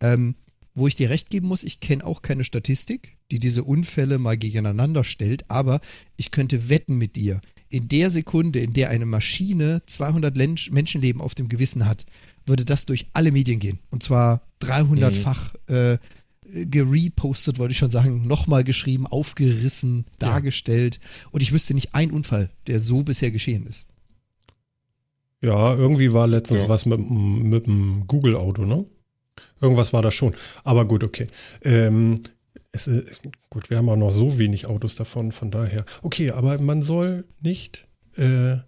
Ähm, 0.00 0.34
wo 0.74 0.86
ich 0.86 0.94
dir 0.94 1.10
recht 1.10 1.30
geben 1.30 1.48
muss, 1.48 1.64
ich 1.64 1.80
kenne 1.80 2.04
auch 2.04 2.22
keine 2.22 2.44
Statistik, 2.44 3.16
die 3.32 3.40
diese 3.40 3.64
Unfälle 3.64 4.18
mal 4.18 4.36
gegeneinander 4.36 5.02
stellt, 5.02 5.50
aber 5.50 5.80
ich 6.16 6.30
könnte 6.30 6.68
wetten 6.68 6.98
mit 6.98 7.16
dir, 7.16 7.40
in 7.68 7.88
der 7.88 8.10
Sekunde, 8.10 8.60
in 8.60 8.74
der 8.74 8.90
eine 8.90 9.06
Maschine 9.06 9.82
200 9.84 10.36
Menschenleben 10.36 11.20
auf 11.20 11.34
dem 11.34 11.48
Gewissen 11.48 11.86
hat, 11.86 12.06
würde 12.46 12.64
das 12.64 12.86
durch 12.86 13.06
alle 13.12 13.32
Medien 13.32 13.58
gehen. 13.58 13.80
Und 13.90 14.02
zwar 14.02 14.42
300-fach 14.62 15.54
mhm. 15.68 15.74
äh, 15.74 15.98
gerepostet, 16.66 17.58
wollte 17.58 17.72
ich 17.72 17.78
schon 17.78 17.90
sagen, 17.90 18.26
nochmal 18.26 18.64
geschrieben, 18.64 19.06
aufgerissen, 19.06 20.04
dargestellt. 20.18 21.00
Ja. 21.02 21.28
Und 21.32 21.42
ich 21.42 21.52
wüsste 21.52 21.74
nicht 21.74 21.94
einen 21.94 22.12
Unfall, 22.12 22.50
der 22.68 22.78
so 22.78 23.02
bisher 23.02 23.30
geschehen 23.30 23.66
ist. 23.66 23.88
Ja, 25.40 25.74
irgendwie 25.74 26.12
war 26.12 26.26
letztens 26.26 26.62
ja. 26.62 26.68
was 26.68 26.86
mit, 26.86 26.98
mit 26.98 27.66
dem 27.66 28.04
Google-Auto, 28.06 28.64
ne? 28.64 28.84
Irgendwas 29.60 29.92
war 29.92 30.02
da 30.02 30.10
schon. 30.10 30.34
Aber 30.64 30.84
gut, 30.86 31.04
okay. 31.04 31.26
Ähm, 31.62 32.16
es 32.72 32.86
ist, 32.86 33.22
gut, 33.50 33.70
wir 33.70 33.78
haben 33.78 33.88
auch 33.88 33.96
noch 33.96 34.12
so 34.12 34.38
wenig 34.38 34.66
Autos 34.66 34.96
davon, 34.96 35.32
von 35.32 35.50
daher. 35.50 35.84
Okay, 36.02 36.30
aber 36.30 36.60
man 36.60 36.82
soll 36.82 37.24
nicht. 37.40 37.86
Äh, 38.16 38.58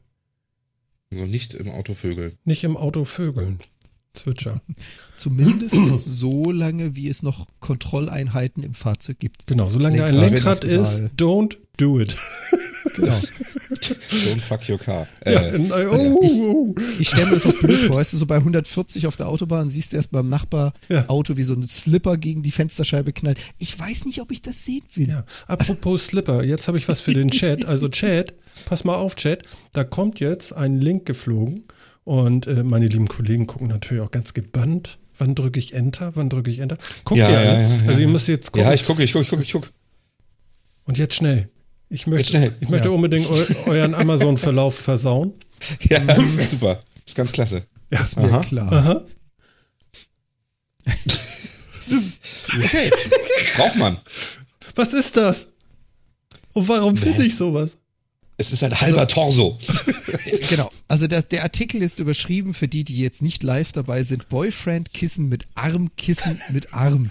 soll 1.11 1.29
nicht 1.29 1.55
im 1.55 1.71
Auto 1.71 1.95
vögeln. 1.95 2.35
Nicht 2.45 2.65
im 2.65 2.77
Auto 2.77 3.05
vögeln. 3.05 3.61
Zwitscher. 4.13 4.61
Zumindest 5.17 5.75
so 6.05 6.51
lange, 6.51 6.97
wie 6.97 7.09
es 7.09 7.23
noch 7.23 7.49
Kontrolleinheiten 7.61 8.63
im 8.63 8.75
Fahrzeug 8.75 9.19
gibt. 9.19 9.47
Genau, 9.47 9.71
solange 9.71 9.99
Lenkrad, 9.99 10.15
ein 10.15 10.33
Lenkrad 10.33 10.65
ist, 10.65 11.01
don't 11.17 11.57
do 11.77 12.01
it. 12.01 12.17
Genau. 12.95 13.15
Don't 13.71 14.41
fuck 14.41 14.69
your 14.69 14.79
car. 14.79 15.07
Ja, 15.25 15.43
äh, 15.43 15.87
oh, 15.87 16.21
ich, 16.23 16.33
oh. 16.33 16.75
ich 16.99 17.09
stelle 17.09 17.27
mir 17.27 17.33
das 17.35 17.47
auch 17.47 17.59
blöd 17.61 17.81
vor. 17.83 17.97
Weißt 17.97 18.13
du, 18.13 18.17
so 18.17 18.27
bei 18.27 18.37
140 18.37 19.07
auf 19.07 19.17
der 19.17 19.29
Autobahn 19.29 19.69
siehst 19.71 19.93
du 19.93 19.97
erst 19.97 20.11
beim 20.11 20.29
Nachbarauto, 20.29 21.33
ja. 21.33 21.37
wie 21.37 21.43
so 21.43 21.55
ein 21.55 21.63
Slipper 21.63 22.17
gegen 22.17 22.43
die 22.43 22.51
Fensterscheibe 22.51 23.13
knallt. 23.13 23.39
Ich 23.59 23.79
weiß 23.79 24.07
nicht, 24.07 24.21
ob 24.21 24.33
ich 24.33 24.43
das 24.43 24.65
sehen 24.65 24.83
will. 24.95 25.09
Ja. 25.09 25.25
Apropos 25.47 26.07
Slipper, 26.07 26.43
jetzt 26.43 26.69
habe 26.69 26.79
ich 26.79 26.89
was 26.89 27.01
für 27.01 27.15
den 27.15 27.31
Chat. 27.31 27.65
Also 27.65 27.89
Chat, 27.89 28.35
pass 28.67 28.85
mal 28.85 28.97
auf, 28.97 29.17
Chat. 29.17 29.45
Da 29.73 29.85
kommt 29.85 30.21
jetzt 30.21 30.53
ein 30.53 30.79
Link 30.81 31.07
geflogen 31.07 31.65
und 32.05 32.47
äh, 32.47 32.63
meine 32.63 32.87
lieben 32.87 33.09
Kollegen 33.09 33.47
gucken 33.47 33.69
natürlich 33.69 34.03
auch 34.03 34.11
ganz 34.11 34.35
gebannt. 34.35 34.99
Wann 35.19 35.35
drücke 35.35 35.59
ich 35.59 35.75
Enter? 35.75 36.13
Wann 36.17 36.31
drücke 36.31 36.51
ich 36.51 36.61
Enter? 36.61 36.79
Guckt 37.05 37.21
ja, 37.21 37.29
ihr 37.29 37.43
ja, 37.45 37.61
ja, 37.61 37.69
Also 37.89 38.01
ihr 38.01 38.09
müsst 38.09 38.27
jetzt 38.27 38.53
gucken. 38.53 38.67
Ja, 38.67 38.75
ich 38.75 38.87
gucke, 38.87 39.03
ich 39.03 39.13
gucke, 39.13 39.23
ich 39.23 39.29
gucke, 39.31 39.43
ich 39.43 39.53
gucke. 39.53 39.69
Und 40.85 40.99
jetzt 40.99 41.15
schnell. 41.15 41.51
Ich 41.93 42.07
möchte, 42.07 42.55
ich 42.61 42.69
möchte 42.69 42.89
ja. 42.89 42.95
unbedingt 42.95 43.29
eu 43.29 43.45
euren 43.67 43.95
Amazon-Verlauf 43.95 44.77
versauen. 44.77 45.35
Ja, 45.83 46.01
super. 46.47 46.77
Das 46.95 47.05
ist 47.07 47.17
ganz 47.17 47.33
klasse. 47.33 47.67
Ja. 47.91 47.99
Das 47.99 48.11
ist 48.11 48.17
mir 48.17 48.33
Aha. 48.33 48.41
klar. 48.43 48.73
Aha. 48.73 49.05
okay. 52.65 52.91
Braucht 53.57 53.77
man. 53.77 53.99
Was 54.77 54.93
ist 54.93 55.17
das? 55.17 55.49
Und 56.53 56.69
warum 56.69 56.97
finde 56.97 57.25
ich 57.25 57.37
sowas? 57.37 57.77
Es 58.37 58.53
ist 58.53 58.63
ein 58.63 58.81
halber 58.81 59.01
also, 59.01 59.15
Torso. 59.15 59.59
genau. 60.49 60.71
Also 60.89 61.09
der, 61.09 61.23
der 61.23 61.43
Artikel 61.43 61.83
ist 61.83 61.99
überschrieben 61.99 62.55
für 62.55 62.69
die, 62.69 62.85
die 62.85 62.99
jetzt 62.99 63.21
nicht 63.21 63.43
live 63.43 63.73
dabei 63.73 64.05
sind. 64.05 64.29
Boyfriend 64.29 64.95
Kissen 64.95 65.29
mit 65.29 65.45
Arm, 65.57 65.95
Kissen 65.97 66.41
mit 66.51 66.73
Arm. 66.73 67.11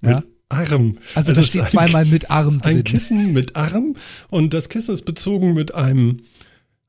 Ja? 0.00 0.16
Mit 0.20 0.33
Arm. 0.54 0.98
Also, 1.14 1.30
also 1.30 1.32
da 1.34 1.42
steht 1.42 1.68
zweimal 1.68 2.04
mit 2.04 2.30
Arm 2.30 2.60
drin. 2.60 2.78
Ein 2.78 2.84
Kissen 2.84 3.32
mit 3.32 3.56
Arm 3.56 3.96
und 4.30 4.54
das 4.54 4.68
Kissen 4.68 4.94
ist 4.94 5.04
bezogen 5.04 5.54
mit 5.54 5.74
einem 5.74 6.22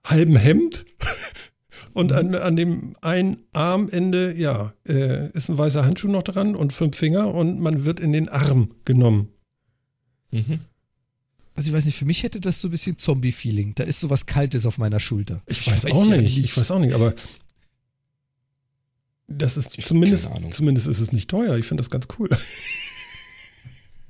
halben 0.03 0.36
Hemd. 0.36 0.86
Und 1.93 2.11
an, 2.11 2.36
an 2.36 2.57
dem 2.57 2.97
einen 2.99 3.38
Armende, 3.53 4.36
ja, 4.36 4.74
äh, 4.86 5.32
ist 5.32 5.47
ein 5.47 5.57
weißer 5.57 5.86
Handschuh 5.86 6.09
noch 6.09 6.24
dran 6.24 6.53
und 6.53 6.74
fünf 6.74 6.97
Finger 6.97 7.34
und 7.34 7.61
man 7.61 7.86
wird 7.86 8.01
in 8.01 8.11
den 8.11 8.28
Arm 8.28 8.72
genommen. 8.84 9.30
Mhm. 10.32 10.59
Also 11.55 11.70
ich 11.70 11.74
weiß 11.74 11.86
nicht, 11.86 11.97
für 11.97 12.03
mich 12.03 12.24
hätte 12.24 12.41
das 12.41 12.59
so 12.59 12.68
ein 12.68 12.72
bisschen 12.72 12.97
Zombie-Feeling. 12.97 13.76
Da 13.76 13.86
ist 13.86 14.01
so 14.01 14.09
was 14.09 14.26
Kaltes 14.26 14.66
auf 14.66 14.78
meiner 14.78 14.99
Schulter. 14.99 15.41
Ich, 15.45 15.61
ich 15.61 15.68
weiß, 15.68 15.86
weiß, 15.86 15.93
auch 15.93 16.09
ja 16.09 16.18
nicht. 16.18 16.38
Ich 16.38 16.57
weiß 16.57 16.70
auch 16.72 16.80
nicht, 16.80 16.93
aber 16.93 17.13
das 19.28 19.55
ist 19.55 19.82
zumindest, 19.82 20.30
zumindest 20.51 20.88
ist 20.88 20.99
es 20.99 21.13
nicht 21.13 21.30
teuer. 21.30 21.55
Ich 21.55 21.66
finde 21.66 21.82
das 21.82 21.89
ganz 21.89 22.07
cool. 22.20 22.30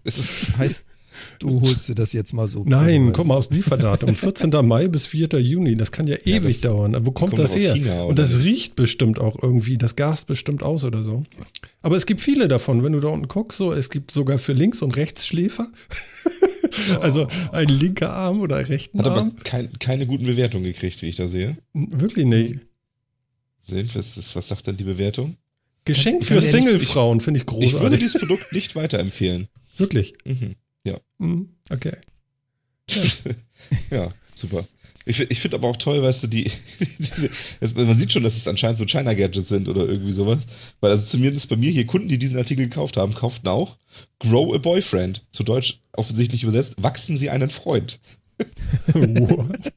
Das 0.06 0.50
heißt, 0.58 0.88
du 1.40 1.62
holst 1.62 1.90
dir 1.90 1.96
das 1.96 2.14
jetzt 2.14 2.34
mal 2.34 2.48
so. 2.48 2.64
Nein, 2.66 3.12
komm 3.12 3.28
mal 3.28 3.36
aus 3.36 3.50
Lieferdatum. 3.50 4.16
14. 4.16 4.50
Mai 4.66 4.88
bis 4.88 5.08
4. 5.08 5.28
Juni. 5.40 5.76
Das 5.76 5.92
kann 5.92 6.08
ja 6.08 6.16
ewig 6.16 6.28
ja, 6.28 6.40
das, 6.40 6.62
dauern. 6.62 7.06
Wo 7.06 7.12
kommt, 7.12 7.38
das 7.38 7.56
her? 7.56 7.74
China, 7.74 8.04
Und 8.04 8.20
das 8.20 8.44
riecht 8.44 8.76
bestimmt 8.76 9.20
auch 9.20 9.42
irgendwie. 9.42 9.78
Das 9.78 9.96
Gas 9.96 10.26
bestimmt 10.26 10.64
aus 10.64 10.84
oder 10.84 11.04
so. 11.04 11.24
Aber 11.82 11.98
es 11.98 12.06
gibt 12.06 12.22
viele 12.22 12.48
davon. 12.48 12.84
Wenn 12.84 12.94
du 12.94 13.00
da 13.00 13.10
unten 13.10 13.28
guckst, 13.28 13.58
so, 13.58 13.74
es 13.74 13.90
gibt 13.90 14.12
sogar 14.12 14.38
für 14.38 14.54
Links- 14.54 14.82
und 14.82 14.96
Rechtsschläfer. 14.96 15.68
also 17.02 17.28
ein 17.52 17.68
linker 17.68 18.12
Arm 18.12 18.42
oder 18.42 18.70
rechten 18.70 19.00
Hat 19.00 19.08
Arm. 19.08 19.16
Hat 19.16 19.24
aber 19.26 19.44
kein, 19.44 19.70
keine 19.80 20.06
guten 20.06 20.26
Bewertungen 20.26 20.64
gekriegt, 20.66 21.02
wie 21.02 21.08
ich 21.08 21.16
da 21.16 21.28
sehe. 21.28 21.58
Wirklich 21.74 22.26
nicht. 22.26 22.60
Sehen, 23.68 23.90
was, 23.94 24.18
ist, 24.18 24.36
was 24.36 24.48
sagt 24.48 24.68
denn 24.68 24.78
die 24.78 24.84
Bewertung? 24.84 25.38
Geschenk 25.86 26.26
für 26.26 26.42
Singlefrauen, 26.42 27.22
finde 27.22 27.40
ich 27.40 27.46
großartig. 27.46 27.76
Ich 27.76 27.82
würde 27.82 27.98
dieses 27.98 28.20
Produkt 28.20 28.52
nicht 28.52 28.76
weiterempfehlen. 28.76 29.48
Wirklich? 29.78 30.14
Mhm. 30.26 30.56
Ja. 30.86 30.98
Mhm. 31.18 31.50
Okay. 31.70 31.94
Ja, 32.90 33.02
ja 33.98 34.14
super. 34.34 34.68
Ich, 35.08 35.20
ich 35.20 35.40
finde 35.40 35.58
aber 35.58 35.68
auch 35.68 35.78
toll, 35.78 36.02
weißt 36.02 36.24
du, 36.24 36.28
die, 36.28 36.44
diese, 37.00 37.30
man 37.76 37.98
sieht 37.98 38.12
schon, 38.12 38.24
dass 38.24 38.36
es 38.36 38.48
anscheinend 38.48 38.80
so 38.80 38.86
China-Gadgets 38.86 39.50
sind 39.50 39.70
oder 39.70 39.88
irgendwie 39.88 40.14
sowas. 40.14 40.46
Weil 40.80 40.92
also 40.92 41.06
zumindest 41.06 41.48
bei 41.50 41.56
mir 41.56 41.72
hier 41.72 41.86
Kunden, 41.86 42.08
die 42.08 42.18
diesen 42.18 42.38
Artikel 42.38 42.68
gekauft 42.68 42.98
haben, 42.98 43.14
kauften 43.14 43.48
auch 43.48 43.78
Grow 44.20 44.54
a 44.56 44.58
Boyfriend. 44.58 45.24
Zu 45.32 45.44
Deutsch 45.44 45.82
offensichtlich 45.94 46.44
übersetzt, 46.44 46.76
wachsen 46.82 47.18
Sie 47.18 47.30
einen 47.30 47.52
Freund. 47.52 48.00
What? 48.94 49.74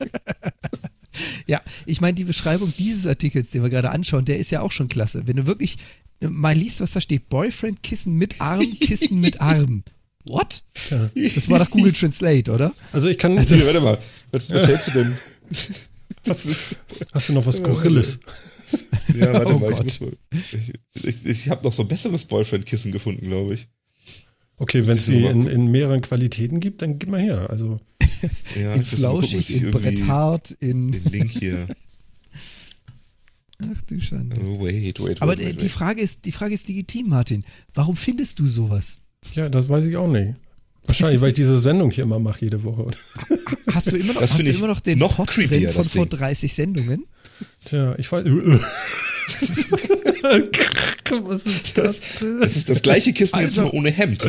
Ja, 1.47 1.61
ich 1.87 2.01
meine, 2.01 2.15
die 2.15 2.25
Beschreibung 2.25 2.73
dieses 2.79 3.07
Artikels, 3.07 3.51
den 3.51 3.63
wir 3.63 3.71
gerade 3.71 3.91
anschauen, 3.91 4.25
der 4.25 4.39
ist 4.39 4.51
ja 4.51 4.61
auch 4.61 4.73
schon 4.73 4.89
klasse. 4.89 5.23
Wenn 5.27 5.37
du 5.37 5.47
wirklich 5.47 5.77
mal 6.21 6.55
liest, 6.57 6.81
was 6.81 6.93
da 6.93 7.01
steht, 7.01 7.29
Boyfriend 7.29 7.83
Kissen 7.83 8.15
mit 8.15 8.41
Arm, 8.41 8.61
Kissen 8.81 9.21
mit 9.21 9.41
Arm. 9.41 9.85
What? 10.25 10.63
Das 11.15 11.49
war 11.49 11.59
doch 11.59 11.71
Google 11.71 11.93
Translate, 11.93 12.51
oder? 12.53 12.75
Also 12.93 13.09
ich 13.09 13.17
kann. 13.19 13.39
Also, 13.39 13.57
warte 13.65 13.81
mal, 13.81 13.99
was, 14.33 14.51
was 14.53 14.67
hältst 14.69 14.89
du 14.89 14.93
denn? 14.93 15.17
Hast, 16.27 16.47
hast 17.13 17.29
du 17.29 17.33
noch 17.33 17.47
was 17.47 17.63
Gorilles? 17.63 18.19
Ja, 19.19 19.33
warte 19.33 19.55
Oh 19.55 19.59
mal, 19.61 19.71
ich, 19.71 19.99
Gott. 19.99 20.01
mal- 20.01 20.17
ich, 20.53 20.73
ich, 21.05 21.25
ich 21.27 21.49
habe 21.49 21.63
noch 21.65 21.73
so 21.73 21.83
ein 21.83 21.89
besseres 21.89 22.25
Boyfriend-Kissen 22.27 22.93
gefunden, 22.93 23.27
glaube 23.29 23.55
ich. 23.55 23.69
Okay, 24.59 24.87
wenn 24.87 24.99
es 24.99 25.09
ich 25.09 25.15
die 25.17 25.25
in, 25.25 25.47
in 25.49 25.67
mehreren 25.69 26.01
Qualitäten 26.03 26.61
gibt, 26.61 26.83
dann 26.83 26.99
gib 26.99 27.09
mal 27.09 27.21
her. 27.21 27.49
Also, 27.49 27.81
Ja, 28.57 28.73
in 28.75 28.81
gucken, 28.81 28.83
flauschig, 28.83 29.51
ich 29.51 29.57
in 29.57 29.63
irgendwie 29.69 29.97
Bretthart, 29.97 30.51
in. 30.61 30.93
Den 30.93 31.05
Link 31.05 31.31
hier. 31.31 31.67
Ach 33.61 33.83
du 33.89 34.01
Schande. 34.01 34.37
Oh, 34.47 34.63
wait, 34.63 35.01
wait, 35.01 35.21
Aber 35.21 35.33
wait, 35.33 35.45
wait, 35.45 35.61
die 35.61 35.65
wait. 35.65 35.71
Frage 35.71 36.01
ist, 36.01 36.25
die 36.27 36.33
Frage 36.33 36.55
ist 36.55 36.69
legitim, 36.69 37.09
Martin. 37.09 37.45
Warum 37.75 37.97
findest 37.97 38.39
du 38.39 38.47
sowas? 38.47 38.99
ja, 39.35 39.49
das 39.49 39.69
weiß 39.69 39.87
ich 39.87 39.97
auch 39.97 40.09
nicht. 40.09 40.35
Wahrscheinlich, 40.85 41.21
weil 41.21 41.31
ich 41.31 41.35
diese 41.35 41.59
Sendung 41.59 41.91
hier 41.91 42.05
immer 42.05 42.19
mache, 42.19 42.45
jede 42.45 42.63
Woche. 42.65 42.91
Hast 43.73 43.93
du 43.93 43.97
immer 43.97 44.15
noch, 44.15 44.23
hast 44.23 44.41
du 44.41 44.49
immer 44.49 44.69
noch 44.69 44.81
den 44.81 44.99
noch 44.99 45.17
Pod 45.17 45.37
drin 45.37 45.69
von 45.69 45.85
vor 45.85 46.07
Ding. 46.07 46.19
30 46.19 46.55
Sendungen? 46.55 47.05
Tja, 47.65 47.95
ich 47.99 48.11
weiß. 48.11 48.25
Was 51.23 51.47
ist 51.47 51.79
das 51.79 52.19
denn? 52.21 52.41
Das 52.41 52.57
ist 52.57 52.69
das 52.69 52.83
gleiche 52.83 53.13
Kissen 53.13 53.39
jetzt 53.39 53.59
Also- 53.59 53.63
nur 53.63 53.75
ohne 53.75 53.91
Hemd. 53.91 54.27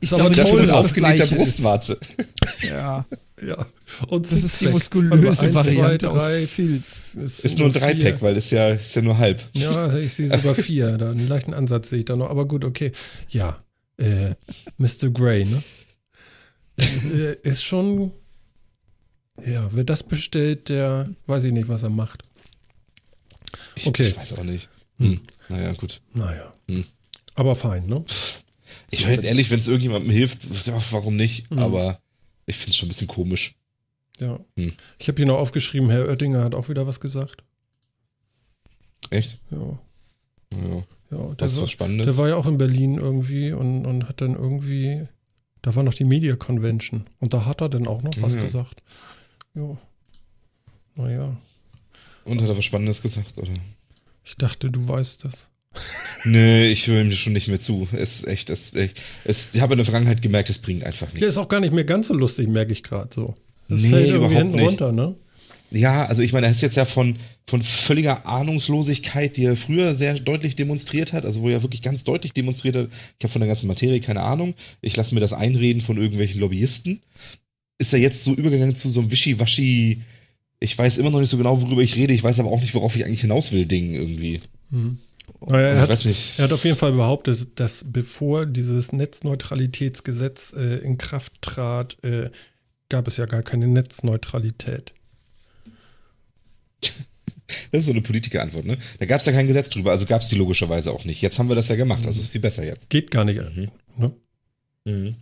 Ich 0.00 0.12
Ist 0.12 0.14
aber 0.14 0.30
Das 0.30 0.50
das 0.50 0.70
aufgelegter 0.70 1.26
Brustwarze. 1.26 1.98
Ist. 2.00 2.16
Ja, 2.70 3.04
Ja. 3.42 3.66
Und 4.08 4.24
das 4.30 4.42
ist 4.44 4.60
die 4.60 4.68
muskulöse 4.68 5.46
eins, 5.46 5.54
Variante 5.54 6.06
zwei, 6.06 6.14
aus 6.14 6.28
Filz. 6.48 7.04
Ist 7.22 7.38
sind 7.38 7.58
nur 7.58 7.66
ein. 7.68 7.72
Dreipack, 7.72 8.22
weil 8.22 8.34
das 8.34 8.50
ja, 8.50 8.68
ist 8.68 8.94
ja 8.96 9.02
nur 9.02 9.18
halb. 9.18 9.40
Ja, 9.52 9.92
ich 9.94 10.12
sehe 10.14 10.28
sogar 10.30 10.54
vier. 10.54 10.96
Da 10.98 11.10
einen 11.10 11.26
leichten 11.28 11.52
Ansatz 11.54 11.90
sehe 11.90 12.00
ich 12.00 12.04
da 12.06 12.16
noch. 12.16 12.30
Aber 12.30 12.46
gut, 12.46 12.64
okay. 12.64 12.92
Ja, 13.28 13.62
äh, 13.98 14.34
Mr. 14.78 15.10
Grey, 15.12 15.44
ne? 15.44 15.62
Äh, 16.78 17.36
ist 17.48 17.62
schon. 17.64 18.12
Ja, 19.46 19.68
wer 19.72 19.84
das 19.84 20.02
bestellt, 20.02 20.68
der 20.68 21.08
weiß 21.26 21.44
ich 21.44 21.52
nicht, 21.52 21.68
was 21.68 21.82
er 21.82 21.90
macht. 21.90 22.22
Ich, 23.74 23.86
Okay. 23.86 24.02
ich 24.08 24.16
weiß 24.16 24.38
auch 24.38 24.44
nicht. 24.44 24.68
Hm. 24.98 25.20
Naja, 25.48 25.72
gut. 25.72 26.00
Naja. 26.14 26.52
Hm. 26.68 26.84
Aber 27.34 27.56
fein, 27.56 27.86
ne? 27.86 28.04
Ich 28.90 29.06
meine, 29.06 29.22
ehrlich, 29.24 29.50
wenn 29.50 29.60
es 29.60 29.68
irgendjemandem 29.68 30.10
hilft, 30.10 30.38
warum 30.92 31.16
nicht? 31.16 31.50
Mhm. 31.50 31.58
Aber 31.58 32.00
ich 32.46 32.56
finde 32.56 32.70
es 32.70 32.76
schon 32.76 32.86
ein 32.86 32.90
bisschen 32.90 33.08
komisch. 33.08 33.54
Ja. 34.18 34.38
Hm. 34.56 34.72
Ich 34.98 35.08
habe 35.08 35.16
hier 35.16 35.26
noch 35.26 35.38
aufgeschrieben, 35.38 35.90
Herr 35.90 36.06
Oettinger 36.06 36.44
hat 36.44 36.54
auch 36.54 36.68
wieder 36.68 36.86
was 36.86 37.00
gesagt. 37.00 37.42
Echt? 39.10 39.38
Ja. 39.50 39.78
Ja. 40.52 40.82
Ja, 41.12 41.34
der, 41.34 41.40
Was, 41.40 41.60
was 41.60 41.70
Spannendes? 41.70 42.06
der 42.06 42.16
war 42.18 42.28
ja 42.28 42.36
auch 42.36 42.46
in 42.46 42.56
Berlin 42.58 42.96
irgendwie 42.96 43.52
und, 43.52 43.84
und 43.84 44.08
hat 44.08 44.20
dann 44.20 44.34
irgendwie, 44.34 45.08
da 45.62 45.74
war 45.74 45.82
noch 45.82 45.94
die 45.94 46.04
Media 46.04 46.36
Convention 46.36 47.06
und 47.18 47.34
da 47.34 47.46
hat 47.46 47.60
er 47.62 47.68
dann 47.68 47.88
auch 47.88 48.02
noch 48.02 48.12
was 48.20 48.36
Ja. 48.36 48.44
gesagt. 48.44 48.82
Ja. 49.54 49.76
Naja, 50.96 51.36
Und 52.24 52.42
hat 52.42 52.48
er 52.48 52.56
was 52.58 52.64
Spannendes 52.64 53.00
gesagt, 53.02 53.38
oder? 53.38 53.52
ich 54.24 54.36
dachte, 54.36 54.70
du 54.70 54.86
weißt 54.88 55.24
das. 55.24 55.48
Nee, 56.24 56.66
ich 56.66 56.86
höre 56.86 57.00
ihm 57.00 57.12
schon 57.12 57.32
nicht 57.32 57.48
mehr 57.48 57.58
zu. 57.58 57.88
Es 57.92 58.16
ist 58.18 58.26
echt, 58.28 58.50
es, 58.50 58.74
echt 58.74 59.00
es, 59.24 59.54
ich 59.54 59.60
habe 59.62 59.72
in 59.72 59.78
der 59.78 59.86
Vergangenheit 59.86 60.20
gemerkt, 60.20 60.50
es 60.50 60.58
bringt 60.58 60.84
einfach 60.84 61.06
Der 61.06 61.14
nichts. 61.14 61.30
ist 61.32 61.38
auch 61.38 61.48
gar 61.48 61.60
nicht 61.60 61.72
mehr 61.72 61.84
ganz 61.84 62.08
so 62.08 62.14
lustig, 62.14 62.46
merke 62.48 62.72
ich 62.74 62.82
gerade 62.82 63.08
so. 63.14 63.34
Das 63.68 63.80
Nee, 63.80 63.88
fällt 63.88 64.08
irgendwie 64.08 64.26
überhaupt 64.34 64.54
nicht. 64.54 64.66
runter, 64.66 64.92
ne? 64.92 65.16
Ja, 65.70 66.04
also 66.04 66.20
ich 66.20 66.34
meine, 66.34 66.44
er 66.46 66.52
ist 66.52 66.60
jetzt 66.60 66.76
ja 66.76 66.84
von, 66.84 67.16
von 67.46 67.62
völliger 67.62 68.26
Ahnungslosigkeit, 68.26 69.38
die 69.38 69.44
er 69.44 69.56
früher 69.56 69.94
sehr 69.94 70.12
deutlich 70.18 70.56
demonstriert 70.56 71.14
hat, 71.14 71.24
also 71.24 71.40
wo 71.40 71.48
er 71.48 71.62
wirklich 71.62 71.80
ganz 71.80 72.04
deutlich 72.04 72.34
demonstriert 72.34 72.76
hat, 72.76 72.88
ich 73.18 73.24
habe 73.24 73.32
von 73.32 73.40
der 73.40 73.48
ganzen 73.48 73.68
Materie 73.68 74.00
keine 74.00 74.20
Ahnung, 74.20 74.52
ich 74.82 74.96
lasse 74.96 75.14
mir 75.14 75.20
das 75.20 75.32
einreden 75.32 75.80
von 75.80 75.96
irgendwelchen 75.96 76.40
Lobbyisten, 76.40 77.00
ist 77.80 77.94
er 77.94 77.98
jetzt 77.98 78.24
so 78.24 78.34
übergegangen 78.34 78.74
zu 78.74 78.90
so 78.90 79.00
einem 79.00 79.10
Wischiwaschi, 79.10 80.02
ich 80.60 80.76
weiß 80.76 80.98
immer 80.98 81.10
noch 81.10 81.20
nicht 81.20 81.30
so 81.30 81.38
genau, 81.38 81.60
worüber 81.62 81.80
ich 81.80 81.96
rede, 81.96 82.12
ich 82.12 82.22
weiß 82.22 82.38
aber 82.40 82.50
auch 82.50 82.60
nicht, 82.60 82.74
worauf 82.74 82.94
ich 82.94 83.06
eigentlich 83.06 83.22
hinaus 83.22 83.52
will, 83.52 83.64
Ding 83.64 83.94
irgendwie. 83.94 84.40
Naja, 84.70 85.68
er 85.68 85.74
ich 85.76 85.80
hat, 85.80 85.88
weiß 85.88 86.04
nicht. 86.04 86.38
er 86.38 86.44
hat 86.44 86.52
auf 86.52 86.64
jeden 86.64 86.76
Fall 86.76 86.92
behauptet, 86.92 87.48
dass 87.58 87.84
bevor 87.86 88.44
dieses 88.44 88.92
Netzneutralitätsgesetz 88.92 90.52
äh, 90.54 90.76
in 90.78 90.98
Kraft 90.98 91.32
trat, 91.40 91.96
äh, 92.04 92.30
gab 92.90 93.08
es 93.08 93.16
ja 93.16 93.24
gar 93.24 93.42
keine 93.42 93.66
Netzneutralität. 93.66 94.92
Das 97.72 97.80
ist 97.80 97.86
so 97.86 97.92
eine 97.92 98.00
Politikerantwort, 98.00 98.64
ne? 98.64 98.78
Da 99.00 99.06
gab 99.06 99.18
es 99.18 99.26
ja 99.26 99.32
kein 99.32 99.48
Gesetz 99.48 99.70
drüber, 99.70 99.90
also 99.90 100.06
gab 100.06 100.22
es 100.22 100.28
die 100.28 100.36
logischerweise 100.36 100.92
auch 100.92 101.04
nicht. 101.04 101.20
Jetzt 101.20 101.40
haben 101.40 101.48
wir 101.48 101.56
das 101.56 101.66
ja 101.66 101.74
gemacht, 101.74 102.06
also 102.06 102.20
ist 102.20 102.28
viel 102.28 102.40
besser 102.40 102.64
jetzt. 102.64 102.88
Geht 102.90 103.10
gar 103.10 103.24
nicht. 103.24 103.40
Mhm. 103.40 103.70
Ne? 103.96 104.12
Mhm. 104.84 105.16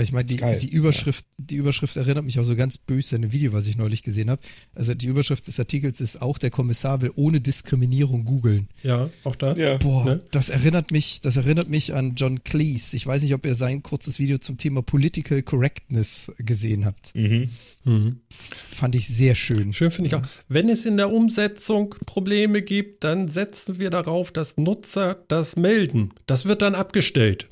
Aber 0.00 0.04
ich 0.04 0.12
meine, 0.12 0.24
die, 0.24 0.38
die, 0.66 0.72
Überschrift, 0.74 1.26
die 1.36 1.56
Überschrift 1.56 1.94
erinnert 1.98 2.24
mich 2.24 2.38
auch 2.38 2.42
so 2.42 2.56
ganz 2.56 2.78
böse 2.78 3.16
an 3.16 3.24
ein 3.24 3.32
Video, 3.32 3.52
was 3.52 3.66
ich 3.66 3.76
neulich 3.76 4.02
gesehen 4.02 4.30
habe. 4.30 4.40
Also 4.74 4.94
die 4.94 5.08
Überschrift 5.08 5.46
des 5.46 5.60
Artikels 5.60 6.00
ist 6.00 6.22
auch, 6.22 6.38
der 6.38 6.48
Kommissar 6.48 7.02
will 7.02 7.12
ohne 7.16 7.42
Diskriminierung 7.42 8.24
googeln. 8.24 8.68
Ja, 8.82 9.10
auch 9.24 9.36
da. 9.36 9.52
Ja. 9.56 9.76
Boah, 9.76 10.06
Ne? 10.06 10.24
das 10.30 10.48
erinnert 10.48 10.90
mich, 10.90 11.20
das 11.20 11.36
erinnert 11.36 11.68
mich 11.68 11.92
an 11.92 12.14
John 12.14 12.42
Cleese. 12.44 12.96
Ich 12.96 13.06
weiß 13.06 13.22
nicht, 13.22 13.34
ob 13.34 13.44
ihr 13.44 13.54
sein 13.54 13.82
kurzes 13.82 14.18
Video 14.18 14.38
zum 14.38 14.56
Thema 14.56 14.80
Political 14.80 15.42
Correctness 15.42 16.32
gesehen 16.38 16.86
habt. 16.86 17.14
Mhm. 17.14 17.50
Mhm. 17.84 18.20
Fand 18.56 18.94
ich 18.94 19.06
sehr 19.06 19.34
schön. 19.34 19.74
Schön 19.74 19.90
finde 19.90 20.08
ich 20.08 20.14
auch. 20.14 20.22
Wenn 20.48 20.70
es 20.70 20.86
in 20.86 20.96
der 20.96 21.12
Umsetzung 21.12 21.94
Probleme 22.06 22.62
gibt, 22.62 23.04
dann 23.04 23.28
setzen 23.28 23.78
wir 23.78 23.90
darauf, 23.90 24.32
dass 24.32 24.56
Nutzer 24.56 25.22
das 25.28 25.56
melden. 25.56 26.14
Das 26.24 26.46
wird 26.46 26.62
dann 26.62 26.74
abgestellt. 26.74 27.48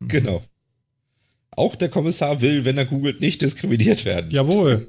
Genau. 0.00 0.44
Auch 1.56 1.74
der 1.76 1.88
Kommissar 1.88 2.40
will, 2.40 2.64
wenn 2.64 2.76
er 2.78 2.84
googelt, 2.84 3.20
nicht 3.20 3.42
diskriminiert 3.42 4.04
werden. 4.04 4.30
Jawohl. 4.30 4.88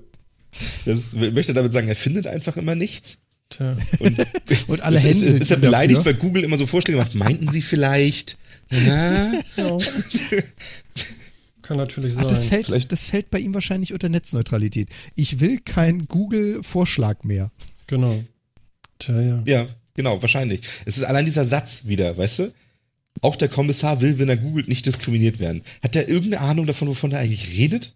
Das 0.52 1.14
möchte 1.14 1.54
damit 1.54 1.74
sagen, 1.74 1.88
er 1.88 1.96
findet 1.96 2.28
einfach 2.28 2.58
immer 2.58 2.76
nichts. 2.76 3.20
Tja. 3.50 3.78
Und, 4.00 4.18
Und 4.68 4.82
alle 4.82 4.98
ist, 4.98 5.06
ist, 5.06 5.24
Hände 5.24 5.38
ist 5.40 5.52
er 5.52 5.58
beleidigt, 5.58 6.00
dafür. 6.00 6.14
weil 6.14 6.20
Google 6.20 6.44
immer 6.44 6.58
so 6.58 6.66
Vorschläge 6.66 6.98
macht. 6.98 7.14
Meinten 7.16 7.50
sie 7.52 7.62
vielleicht? 7.62 8.38
Ja. 8.72 9.34
Ja. 9.58 9.78
Kann 11.62 11.78
natürlich 11.78 12.14
Ach, 12.18 12.22
sein. 12.22 12.30
das, 12.30 12.46
fällt, 12.46 12.66
Vielleicht- 12.68 12.92
das 12.92 13.06
fällt 13.06 13.30
bei 13.32 13.40
ihm 13.40 13.54
wahrscheinlich 13.54 13.94
unter 13.94 14.08
Netzneutralität. 14.10 14.90
Ich 15.16 15.40
will 15.40 15.60
keinen 15.60 16.08
Google-Vorschlag 16.08 17.24
mehr. 17.24 17.52
genau. 17.88 18.24
Tja, 19.00 19.20
ja. 19.20 19.44
ja, 19.46 19.68
genau, 19.94 20.22
wahrscheinlich. 20.22 20.62
Es 20.86 20.96
ist 20.98 21.04
allein 21.04 21.26
dieser 21.26 21.44
Satz 21.44 21.84
wieder, 21.86 22.18
weißt 22.18 22.40
du? 22.40 22.54
Auch 23.22 23.36
der 23.36 23.50
Kommissar 23.50 24.02
will, 24.02 24.20
wenn 24.20 24.30
er 24.30 24.38
googelt, 24.38 24.68
nicht 24.68 24.86
diskriminiert 24.86 25.40
werden. 25.40 25.62
Hat 25.84 25.96
der 25.96 26.10
irgendeine 26.10 26.42
Ahnung 26.42 26.66
davon, 26.68 26.88
wovon 26.88 27.12
er 27.12 27.20
eigentlich 27.20 27.56
redet? 27.58 27.96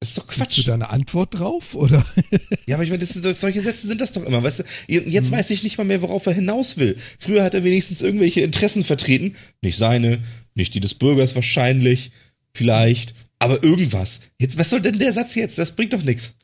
Das 0.00 0.08
ist 0.10 0.18
doch 0.18 0.26
Hast 0.26 0.36
du 0.36 0.40
Quatsch. 0.42 0.66
da 0.68 0.74
eine 0.74 0.90
Antwort 0.90 1.38
drauf? 1.38 1.74
Oder? 1.76 2.04
Ja, 2.66 2.76
aber 2.76 2.84
ich 2.84 2.90
meine, 2.90 3.04
solche 3.04 3.60
Sätze 3.62 3.86
sind 3.86 4.00
das 4.00 4.12
doch 4.12 4.24
immer, 4.24 4.42
weißt 4.42 4.60
du? 4.60 4.64
Jetzt 4.88 5.30
Mhm. 5.30 5.34
weiß 5.36 5.50
ich 5.50 5.62
nicht 5.62 5.78
mal 5.78 5.84
mehr, 5.84 6.02
worauf 6.02 6.26
er 6.26 6.32
hinaus 6.32 6.76
will. 6.76 6.96
Früher 7.18 7.42
hat 7.44 7.54
er 7.54 7.64
wenigstens 7.64 8.02
irgendwelche 8.02 8.40
Interessen 8.40 8.82
vertreten. 8.84 9.36
Nicht 9.62 9.76
seine, 9.76 10.20
nicht 10.54 10.74
die 10.74 10.80
des 10.80 10.94
Bürgers 10.94 11.34
wahrscheinlich, 11.34 12.10
vielleicht, 12.54 13.14
aber 13.38 13.62
irgendwas. 13.62 14.22
Jetzt, 14.40 14.58
was 14.58 14.70
soll 14.70 14.80
denn 14.80 14.98
der 14.98 15.12
Satz 15.12 15.34
jetzt? 15.34 15.58
Das 15.58 15.76
bringt 15.76 15.92
doch 15.92 16.02
nichts. 16.02 16.36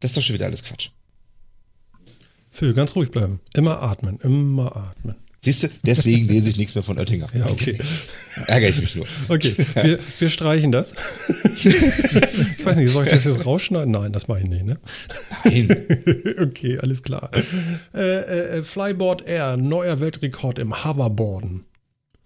Das 0.00 0.10
ist 0.12 0.16
doch 0.16 0.22
schon 0.22 0.34
wieder 0.34 0.46
alles 0.46 0.62
Quatsch. 0.62 0.90
Phil, 2.50 2.72
ganz 2.74 2.94
ruhig 2.94 3.10
bleiben. 3.10 3.40
Immer 3.54 3.82
atmen, 3.82 4.20
immer 4.20 4.74
atmen. 4.76 5.16
Siehst 5.40 5.62
du, 5.62 5.68
deswegen 5.84 6.26
lese 6.26 6.50
ich 6.50 6.56
nichts 6.56 6.74
mehr 6.74 6.82
von 6.82 6.98
Oettinger. 6.98 7.28
Ja, 7.32 7.46
okay. 7.46 7.78
Ärgere 8.46 8.70
ich 8.70 8.80
mich 8.80 8.96
nur. 8.96 9.06
Okay, 9.28 9.54
wir, 9.74 9.98
wir 10.18 10.28
streichen 10.28 10.72
das. 10.72 10.92
ich 11.54 12.64
weiß 12.64 12.76
nicht, 12.76 12.90
soll 12.90 13.04
ich 13.04 13.10
das 13.10 13.24
jetzt 13.24 13.46
rausschneiden? 13.46 13.92
Nein, 13.92 14.12
das 14.12 14.26
mache 14.26 14.40
ich 14.40 14.48
nicht, 14.48 14.64
ne? 14.64 14.78
Nein. 15.44 15.86
okay, 16.40 16.78
alles 16.78 17.04
klar. 17.04 17.30
Äh, 17.94 18.58
äh, 18.58 18.62
Flyboard 18.64 19.28
Air, 19.28 19.56
neuer 19.56 20.00
Weltrekord 20.00 20.58
im 20.58 20.84
Hoverboarden. 20.84 21.64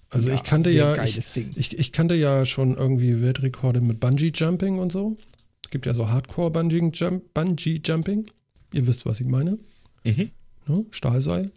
Also 0.08 0.28
Ja, 0.28 0.34
ich 0.34 0.42
kannte 0.44 0.70
sehr 0.70 0.84
ja, 0.84 0.92
geiles 0.94 1.28
ich, 1.28 1.32
Ding. 1.32 1.52
Ich, 1.56 1.78
ich 1.78 1.92
kannte 1.92 2.14
ja 2.14 2.46
schon 2.46 2.76
irgendwie 2.76 3.20
Weltrekorde 3.20 3.80
mit 3.82 4.00
Bungee 4.00 4.32
Jumping 4.34 4.78
und 4.78 4.90
so. 4.90 5.18
Es 5.64 5.70
gibt 5.70 5.84
ja 5.84 5.92
so 5.92 6.08
Hardcore 6.08 6.50
Bungee, 6.50 6.90
Jump, 6.92 7.34
Bungee 7.34 7.80
Jumping. 7.84 8.30
Ihr 8.72 8.86
wisst, 8.86 9.04
was 9.04 9.20
ich 9.20 9.26
meine. 9.26 9.58
Mhm. 10.04 10.30
Ne? 10.66 10.86
Stahlseil. 10.90 11.50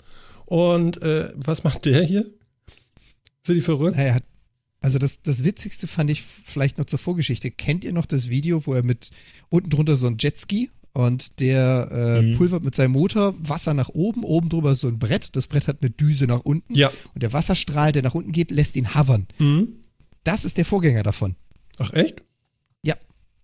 Und 0.45 1.01
äh, 1.01 1.31
was 1.35 1.63
macht 1.63 1.85
der 1.85 2.03
hier? 2.03 2.25
Sind 3.43 3.55
die 3.55 3.61
verrückt? 3.61 3.97
Er 3.97 4.15
hat, 4.15 4.23
also 4.81 4.97
das, 4.99 5.21
das 5.21 5.43
Witzigste 5.43 5.87
fand 5.87 6.09
ich 6.11 6.21
vielleicht 6.21 6.77
noch 6.77 6.85
zur 6.85 6.99
Vorgeschichte. 6.99 7.51
Kennt 7.51 7.83
ihr 7.83 7.93
noch 7.93 8.05
das 8.05 8.29
Video, 8.29 8.65
wo 8.65 8.73
er 8.73 8.83
mit 8.83 9.09
unten 9.49 9.69
drunter 9.69 9.95
so 9.95 10.07
ein 10.07 10.17
Jetski 10.19 10.69
und 10.93 11.39
der 11.39 11.89
äh, 11.91 12.21
Mhm. 12.21 12.37
pulvert 12.37 12.63
mit 12.63 12.73
seinem 12.75 12.91
Motor 12.91 13.33
Wasser 13.39 13.73
nach 13.73 13.89
oben, 13.89 14.23
oben 14.23 14.47
drüber 14.49 14.75
so 14.75 14.87
ein 14.87 14.97
Brett, 14.99 15.35
das 15.35 15.47
Brett 15.47 15.67
hat 15.67 15.77
eine 15.81 15.89
Düse 15.91 16.25
nach 16.25 16.39
unten 16.41 16.73
Ja. 16.75 16.91
und 17.13 17.21
der 17.23 17.33
Wasserstrahl, 17.33 17.91
der 17.91 18.01
nach 18.03 18.15
unten 18.15 18.31
geht, 18.31 18.51
lässt 18.51 18.75
ihn 18.75 18.95
hovern. 18.95 19.27
Mhm. 19.39 19.67
Das 20.23 20.45
ist 20.45 20.57
der 20.57 20.65
Vorgänger 20.65 21.03
davon. 21.03 21.35
Ach 21.79 21.91
echt? 21.93 22.21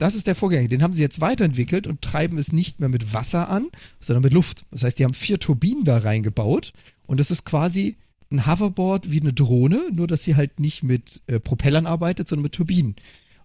Das 0.02 0.16
ist 0.16 0.26
der 0.26 0.34
Vorgänger. 0.36 0.68
Den 0.68 0.82
haben 0.82 0.94
sie 0.94 1.04
jetzt 1.04 1.22
weiterentwickelt 1.22 1.86
und 1.86 2.02
treiben 2.02 2.40
es 2.40 2.52
nicht 2.52 2.80
mehr 2.80 2.90
mit 2.90 3.14
Wasser 3.14 3.50
an, 3.50 3.68
sondern 4.00 4.24
mit 4.24 4.34
Luft. 4.34 4.66
Das 4.72 4.84
heißt, 4.84 4.98
die 4.98 5.04
haben 5.04 5.14
vier 5.14 5.38
Turbinen 5.40 5.84
da 5.84 6.00
reingebaut 6.00 6.74
und 7.06 7.20
es 7.20 7.30
ist 7.30 7.46
quasi 7.46 7.98
ein 8.32 8.48
Hoverboard 8.48 9.12
wie 9.12 9.22
eine 9.22 9.32
Drohne, 9.34 9.80
nur 9.92 10.08
dass 10.08 10.24
sie 10.24 10.36
halt 10.36 10.60
nicht 10.60 10.82
mit 10.84 11.22
äh, 11.28 11.40
Propellern 11.40 11.86
arbeitet, 11.86 12.28
sondern 12.28 12.44
mit 12.44 12.54
Turbinen. 12.54 12.96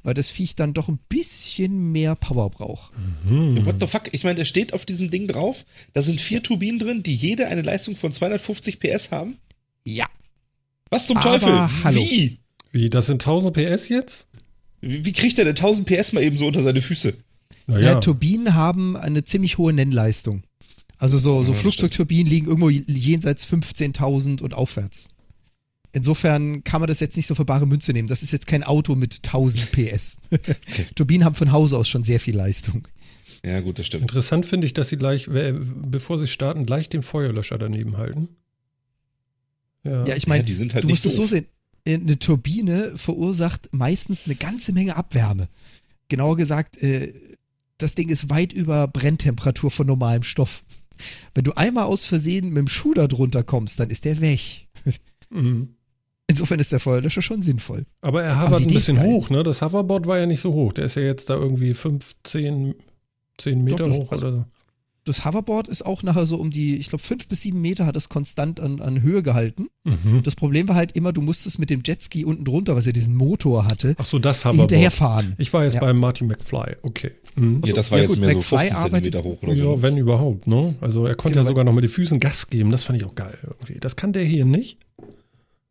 weil 0.02 0.14
das 0.14 0.30
Viech 0.30 0.54
dann 0.56 0.72
doch 0.72 0.88
ein 0.88 0.98
bisschen 1.08 1.90
mehr 1.92 2.14
Power 2.14 2.48
braucht. 2.48 2.92
What 3.26 3.76
the 3.80 3.86
fuck? 3.88 4.04
Ich 4.12 4.22
meine, 4.24 4.36
der 4.36 4.44
steht 4.44 4.72
auf 4.72 4.86
diesem 4.86 5.10
Ding 5.10 5.26
drauf. 5.26 5.64
Da 5.92 6.02
sind 6.02 6.20
vier 6.20 6.42
Turbinen 6.42 6.78
drin, 6.78 7.02
die 7.02 7.14
jede 7.14 7.48
eine 7.48 7.62
Leistung 7.62 7.96
von 7.96 8.12
250 8.12 8.78
PS 8.80 9.10
haben. 9.10 9.36
Ja. 9.84 10.06
Was 10.90 11.08
zum 11.08 11.16
Aber 11.18 11.38
Teufel? 11.38 11.84
hallo. 11.84 12.00
Wie? 12.00 12.38
Wie, 12.70 12.88
das 12.90 13.06
sind 13.06 13.22
1000 13.26 13.52
PS 13.54 13.88
jetzt? 13.88 14.25
Wie 14.88 15.04
wie 15.04 15.12
kriegt 15.12 15.38
er 15.38 15.44
denn 15.44 15.56
1000 15.56 15.86
PS 15.86 16.12
mal 16.12 16.22
eben 16.22 16.36
so 16.36 16.46
unter 16.46 16.62
seine 16.62 16.80
Füße? 16.80 17.14
Ja. 17.68 17.96
Turbinen 17.96 18.54
haben 18.54 18.96
eine 18.96 19.24
ziemlich 19.24 19.58
hohe 19.58 19.72
Nennleistung. 19.72 20.44
Also 20.98 21.18
so, 21.18 21.42
so 21.42 21.52
Ja, 21.52 21.58
Flugzeugturbinen 21.58 22.26
liegen 22.26 22.46
irgendwo 22.46 22.70
jenseits 22.70 23.46
15.000 23.46 24.40
und 24.40 24.54
aufwärts. 24.54 25.08
Insofern 25.92 26.62
kann 26.64 26.80
man 26.80 26.88
das 26.88 27.00
jetzt 27.00 27.16
nicht 27.16 27.26
so 27.26 27.34
für 27.34 27.44
bare 27.44 27.66
Münze 27.66 27.92
nehmen. 27.92 28.08
Das 28.08 28.22
ist 28.22 28.30
jetzt 28.32 28.46
kein 28.46 28.62
Auto 28.62 28.94
mit 28.94 29.16
1000 29.16 29.72
PS. 29.72 30.18
Turbinen 30.94 31.24
haben 31.24 31.34
von 31.34 31.52
Hause 31.52 31.76
aus 31.76 31.88
schon 31.88 32.04
sehr 32.04 32.20
viel 32.20 32.36
Leistung. 32.36 32.86
Ja, 33.44 33.60
gut, 33.60 33.78
das 33.78 33.86
stimmt. 33.86 34.02
Interessant 34.02 34.46
finde 34.46 34.66
ich, 34.66 34.74
dass 34.74 34.88
sie 34.88 34.96
gleich, 34.96 35.28
bevor 35.28 36.18
sie 36.18 36.26
starten, 36.26 36.66
gleich 36.66 36.88
den 36.88 37.02
Feuerlöscher 37.02 37.58
daneben 37.58 37.96
halten. 37.96 38.28
Ja. 39.84 40.04
Ja, 40.04 40.16
ich 40.16 40.26
meine, 40.26 40.42
Ja, 40.42 40.46
die 40.46 40.54
sind 40.54 40.74
halt 40.74 40.84
du 40.84 40.88
nicht 40.88 40.94
musst 40.94 41.06
es 41.06 41.14
so 41.14 41.26
sehen. 41.26 41.46
Eine 41.86 42.18
Turbine 42.18 42.92
verursacht 42.96 43.68
meistens 43.72 44.24
eine 44.26 44.34
ganze 44.34 44.72
Menge 44.72 44.96
Abwärme. 44.96 45.48
Genauer 46.08 46.36
gesagt, 46.36 46.82
äh, 46.82 47.12
das 47.78 47.94
Ding 47.94 48.08
ist 48.08 48.30
weit 48.30 48.52
über 48.52 48.88
Brenntemperatur 48.88 49.70
von 49.70 49.86
normalem 49.86 50.22
Stoff. 50.22 50.64
Wenn 51.34 51.44
du 51.44 51.52
einmal 51.52 51.84
aus 51.84 52.04
Versehen 52.06 52.48
mit 52.48 52.58
dem 52.58 52.68
Schuh 52.68 52.94
da 52.94 53.06
drunter 53.06 53.42
kommst, 53.42 53.78
dann 53.78 53.90
ist 53.90 54.04
der 54.04 54.20
weg. 54.20 54.66
Mhm. 55.28 55.74
Insofern 56.28 56.60
ist 56.60 56.70
der 56.70 56.78
Feuerlöscher 56.78 57.20
schon 57.20 57.42
sinnvoll. 57.42 57.84
Aber 58.00 58.22
er 58.22 58.46
die 58.58 58.64
ein 58.64 58.66
bisschen 58.68 59.02
hoch, 59.02 59.28
ne? 59.28 59.42
Das 59.42 59.60
Hoverboard 59.60 60.06
war 60.06 60.18
ja 60.20 60.26
nicht 60.26 60.40
so 60.40 60.52
hoch. 60.52 60.72
Der 60.72 60.84
ist 60.84 60.94
ja 60.94 61.02
jetzt 61.02 61.28
da 61.28 61.34
irgendwie 61.34 61.74
15, 61.74 62.74
10 63.38 63.64
Meter 63.64 63.88
das- 63.88 63.96
hoch 63.96 64.12
also- 64.12 64.26
oder 64.28 64.36
so. 64.36 64.44
Das 65.06 65.24
Hoverboard 65.24 65.68
ist 65.68 65.86
auch 65.86 66.02
nachher 66.02 66.26
so 66.26 66.36
um 66.36 66.50
die, 66.50 66.76
ich 66.76 66.88
glaube, 66.88 67.02
fünf 67.02 67.28
bis 67.28 67.42
sieben 67.42 67.60
Meter 67.60 67.86
hat 67.86 67.96
es 67.96 68.08
konstant 68.08 68.60
an, 68.60 68.80
an 68.80 69.00
Höhe 69.02 69.22
gehalten. 69.22 69.68
Mhm. 69.84 70.22
Das 70.24 70.34
Problem 70.34 70.68
war 70.68 70.74
halt 70.74 70.92
immer, 70.96 71.12
du 71.12 71.22
musstest 71.22 71.58
mit 71.58 71.70
dem 71.70 71.82
Jetski 71.86 72.24
unten 72.24 72.44
drunter, 72.44 72.74
was 72.76 72.86
ja 72.86 72.92
diesen 72.92 73.14
Motor 73.14 73.64
hatte, 73.66 73.94
Ach 73.98 74.04
so, 74.04 74.18
das 74.18 74.44
Hoverboard. 74.44 74.70
hinterherfahren. 74.70 75.34
Ich 75.38 75.52
war 75.52 75.62
jetzt 75.64 75.74
Ja. 75.74 75.80
beim 75.80 75.96
Marty 76.00 76.24
McFly. 76.24 76.76
Okay. 76.82 77.12
Mhm. 77.36 77.62
Ja, 77.64 77.72
das 77.72 77.90
war 77.92 77.98
ja 77.98 78.04
jetzt 78.04 78.14
gut, 78.14 78.20
mehr 78.20 78.30
so 78.32 78.38
McFly 78.38 78.58
15 78.58 78.76
arbeitet- 78.76 79.12
Zentimeter 79.14 79.24
hoch 79.24 79.42
oder 79.44 79.54
so. 79.54 79.74
Ja, 79.76 79.82
wenn 79.82 79.96
überhaupt, 79.96 80.46
ne? 80.46 80.74
Also 80.80 81.06
er 81.06 81.14
konnte 81.14 81.34
Genau, 81.34 81.44
ja 81.44 81.48
sogar 81.50 81.64
noch 81.64 81.72
mit 81.72 81.84
den 81.84 81.90
Füßen 81.90 82.18
Gas 82.20 82.50
geben. 82.50 82.70
Das 82.70 82.84
fand 82.84 83.00
ich 83.00 83.06
auch 83.06 83.14
geil 83.14 83.38
irgendwie. 83.42 83.78
Das 83.78 83.94
kann 83.96 84.12
der 84.12 84.24
hier 84.24 84.44
nicht. 84.44 84.78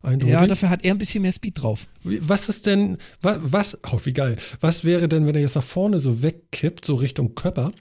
Eindeutig. 0.01 0.33
Ja, 0.33 0.45
dafür 0.45 0.69
hat 0.69 0.85
er 0.85 0.93
ein 0.93 0.99
bisschen 0.99 1.23
mehr 1.23 1.31
Speed 1.31 1.61
drauf. 1.61 1.87
Was 2.03 2.47
ist 2.47 2.67
denn, 2.67 2.99
was, 3.21 3.37
was, 3.41 3.77
oh, 3.91 3.99
wie 4.03 4.13
geil. 4.13 4.37
Was 4.61 4.83
wäre 4.83 5.09
denn, 5.09 5.25
wenn 5.25 5.33
er 5.35 5.41
jetzt 5.41 5.55
nach 5.55 5.63
vorne 5.63 5.99
so 5.99 6.21
wegkippt, 6.21 6.85
so 6.85 6.95
Richtung 6.95 7.33
Körper? 7.33 7.71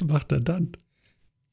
Was 0.00 0.08
macht 0.08 0.32
er 0.32 0.40
dann? 0.40 0.72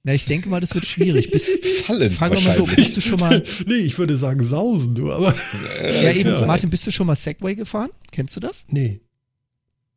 Na, 0.06 0.14
ich 0.14 0.26
denke 0.26 0.50
mal, 0.50 0.60
das 0.60 0.76
wird 0.76 0.86
schwierig. 0.86 1.32
Bis, 1.32 1.48
Fallen 1.86 2.10
fragen 2.10 2.36
wir 2.36 2.42
mal 2.42 2.54
so, 2.56 2.66
bist 2.66 2.98
du 2.98 3.02
schon 3.02 3.20
mal, 3.20 3.42
nee, 3.66 3.76
ich 3.76 3.98
würde 3.98 4.18
sagen 4.18 4.44
sausen, 4.44 4.96
du, 4.96 5.12
aber. 5.14 5.34
ja 5.82 6.12
eben, 6.12 6.30
ja. 6.36 6.46
Martin, 6.46 6.70
bist 6.70 6.86
du 6.86 6.92
schon 6.92 7.08
mal 7.08 7.16
Segway 7.16 7.56
gefahren? 7.56 7.90
Kennst 8.12 8.36
du 8.36 8.40
das? 8.42 8.66
Nee. 8.70 9.00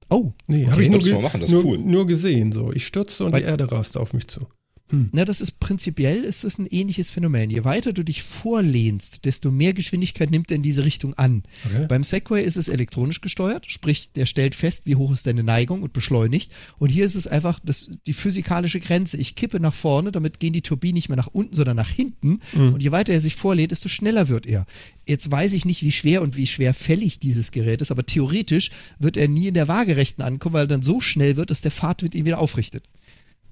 Oh, 0.08 0.30
Nee, 0.46 0.62
Okay, 0.62 0.70
habe 0.70 0.82
ich 0.84 0.90
nur, 0.90 1.00
ge 1.00 1.12
mal 1.14 1.22
machen, 1.22 1.40
das 1.40 1.50
ist 1.50 1.54
nur, 1.54 1.64
cool. 1.64 1.78
nur 1.78 2.06
gesehen. 2.06 2.52
So. 2.52 2.72
Ich 2.72 2.86
stürzte 2.86 3.24
und 3.24 3.32
Weil- 3.32 3.40
die 3.42 3.48
Erde 3.48 3.70
raste 3.72 3.98
auf 3.98 4.12
mich 4.12 4.28
zu. 4.28 4.46
Na, 4.90 5.24
das 5.24 5.40
ist 5.40 5.58
prinzipiell 5.58 6.22
ist 6.22 6.44
das 6.44 6.58
ein 6.58 6.66
ähnliches 6.66 7.10
Phänomen. 7.10 7.50
Je 7.50 7.64
weiter 7.64 7.92
du 7.92 8.04
dich 8.04 8.22
vorlehnst, 8.22 9.24
desto 9.24 9.50
mehr 9.50 9.74
Geschwindigkeit 9.74 10.30
nimmt 10.30 10.50
er 10.50 10.56
in 10.56 10.62
diese 10.62 10.84
Richtung 10.84 11.14
an. 11.14 11.42
Okay. 11.66 11.86
Beim 11.88 12.04
Segway 12.04 12.44
ist 12.44 12.56
es 12.56 12.68
elektronisch 12.68 13.20
gesteuert, 13.20 13.66
sprich, 13.68 14.12
der 14.12 14.26
stellt 14.26 14.54
fest, 14.54 14.86
wie 14.86 14.94
hoch 14.94 15.12
ist 15.12 15.26
deine 15.26 15.42
Neigung 15.42 15.82
und 15.82 15.92
beschleunigt. 15.92 16.52
Und 16.78 16.90
hier 16.90 17.04
ist 17.04 17.16
es 17.16 17.26
einfach 17.26 17.58
das, 17.64 17.90
die 18.06 18.12
physikalische 18.12 18.78
Grenze. 18.78 19.16
Ich 19.16 19.34
kippe 19.34 19.58
nach 19.58 19.74
vorne, 19.74 20.12
damit 20.12 20.38
gehen 20.38 20.52
die 20.52 20.62
Turbinen 20.62 20.94
nicht 20.94 21.08
mehr 21.08 21.16
nach 21.16 21.30
unten, 21.32 21.54
sondern 21.54 21.76
nach 21.76 21.90
hinten. 21.90 22.40
Und 22.72 22.82
je 22.82 22.92
weiter 22.92 23.12
er 23.12 23.20
sich 23.20 23.34
vorlädt, 23.34 23.72
desto 23.72 23.88
schneller 23.88 24.28
wird 24.28 24.46
er. 24.46 24.66
Jetzt 25.06 25.30
weiß 25.30 25.52
ich 25.52 25.64
nicht, 25.64 25.82
wie 25.82 25.92
schwer 25.92 26.22
und 26.22 26.36
wie 26.36 26.46
schwerfällig 26.46 27.18
dieses 27.18 27.50
Gerät 27.50 27.82
ist, 27.82 27.90
aber 27.90 28.06
theoretisch 28.06 28.70
wird 28.98 29.16
er 29.16 29.28
nie 29.28 29.48
in 29.48 29.54
der 29.54 29.68
Waagerechten 29.68 30.24
ankommen, 30.24 30.54
weil 30.54 30.64
er 30.64 30.68
dann 30.68 30.82
so 30.82 31.00
schnell 31.00 31.36
wird, 31.36 31.50
dass 31.50 31.60
der 31.60 31.70
Fahrtwind 31.70 32.14
ihn 32.14 32.24
wieder 32.24 32.38
aufrichtet. 32.38 32.84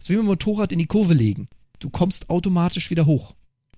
Das 0.04 0.10
ist 0.10 0.16
wie 0.16 0.16
mit 0.16 0.24
dem 0.24 0.26
Motorrad 0.26 0.70
in 0.70 0.78
die 0.78 0.84
Kurve 0.84 1.14
legen. 1.14 1.48
Du 1.78 1.88
kommst 1.88 2.28
automatisch 2.28 2.90
wieder 2.90 3.06
hoch. 3.06 3.34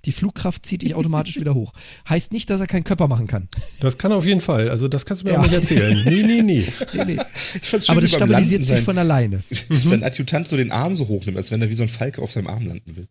Die 0.06 0.10
Flugkraft 0.10 0.66
zieht 0.66 0.82
dich 0.82 0.96
automatisch 0.96 1.38
wieder 1.38 1.54
hoch. 1.54 1.72
Heißt 2.08 2.32
nicht, 2.32 2.50
dass 2.50 2.60
er 2.60 2.66
keinen 2.66 2.82
Körper 2.82 3.06
machen 3.06 3.28
kann. 3.28 3.48
Das 3.78 3.96
kann 3.96 4.10
auf 4.10 4.24
jeden 4.24 4.40
Fall. 4.40 4.68
Also, 4.68 4.88
das 4.88 5.06
kannst 5.06 5.22
du 5.22 5.28
mir 5.28 5.34
Ja. 5.34 5.38
auch 5.38 5.44
nicht 5.44 5.52
erzählen. 5.54 6.02
Nee, 6.04 6.24
nee, 6.24 6.42
nee. 6.42 6.64
Nee, 6.94 7.04
nee. 7.04 7.16
Ich 7.54 7.68
fand's 7.68 7.86
schön, 7.86 7.92
Aber 7.92 8.00
das 8.00 8.10
stabilisiert 8.10 8.62
sich 8.62 8.70
sein, 8.74 8.82
von 8.82 8.98
alleine. 8.98 9.44
sein 9.70 10.02
Adjutant 10.02 10.48
so 10.48 10.56
den 10.56 10.72
Arm 10.72 10.96
so 10.96 11.06
hochnimmt, 11.06 11.36
als 11.36 11.52
wenn 11.52 11.62
er 11.62 11.70
wie 11.70 11.74
so 11.74 11.84
ein 11.84 11.88
Falke 11.88 12.20
auf 12.20 12.32
seinem 12.32 12.48
Arm 12.48 12.66
landen 12.66 12.96
will. 12.96 13.06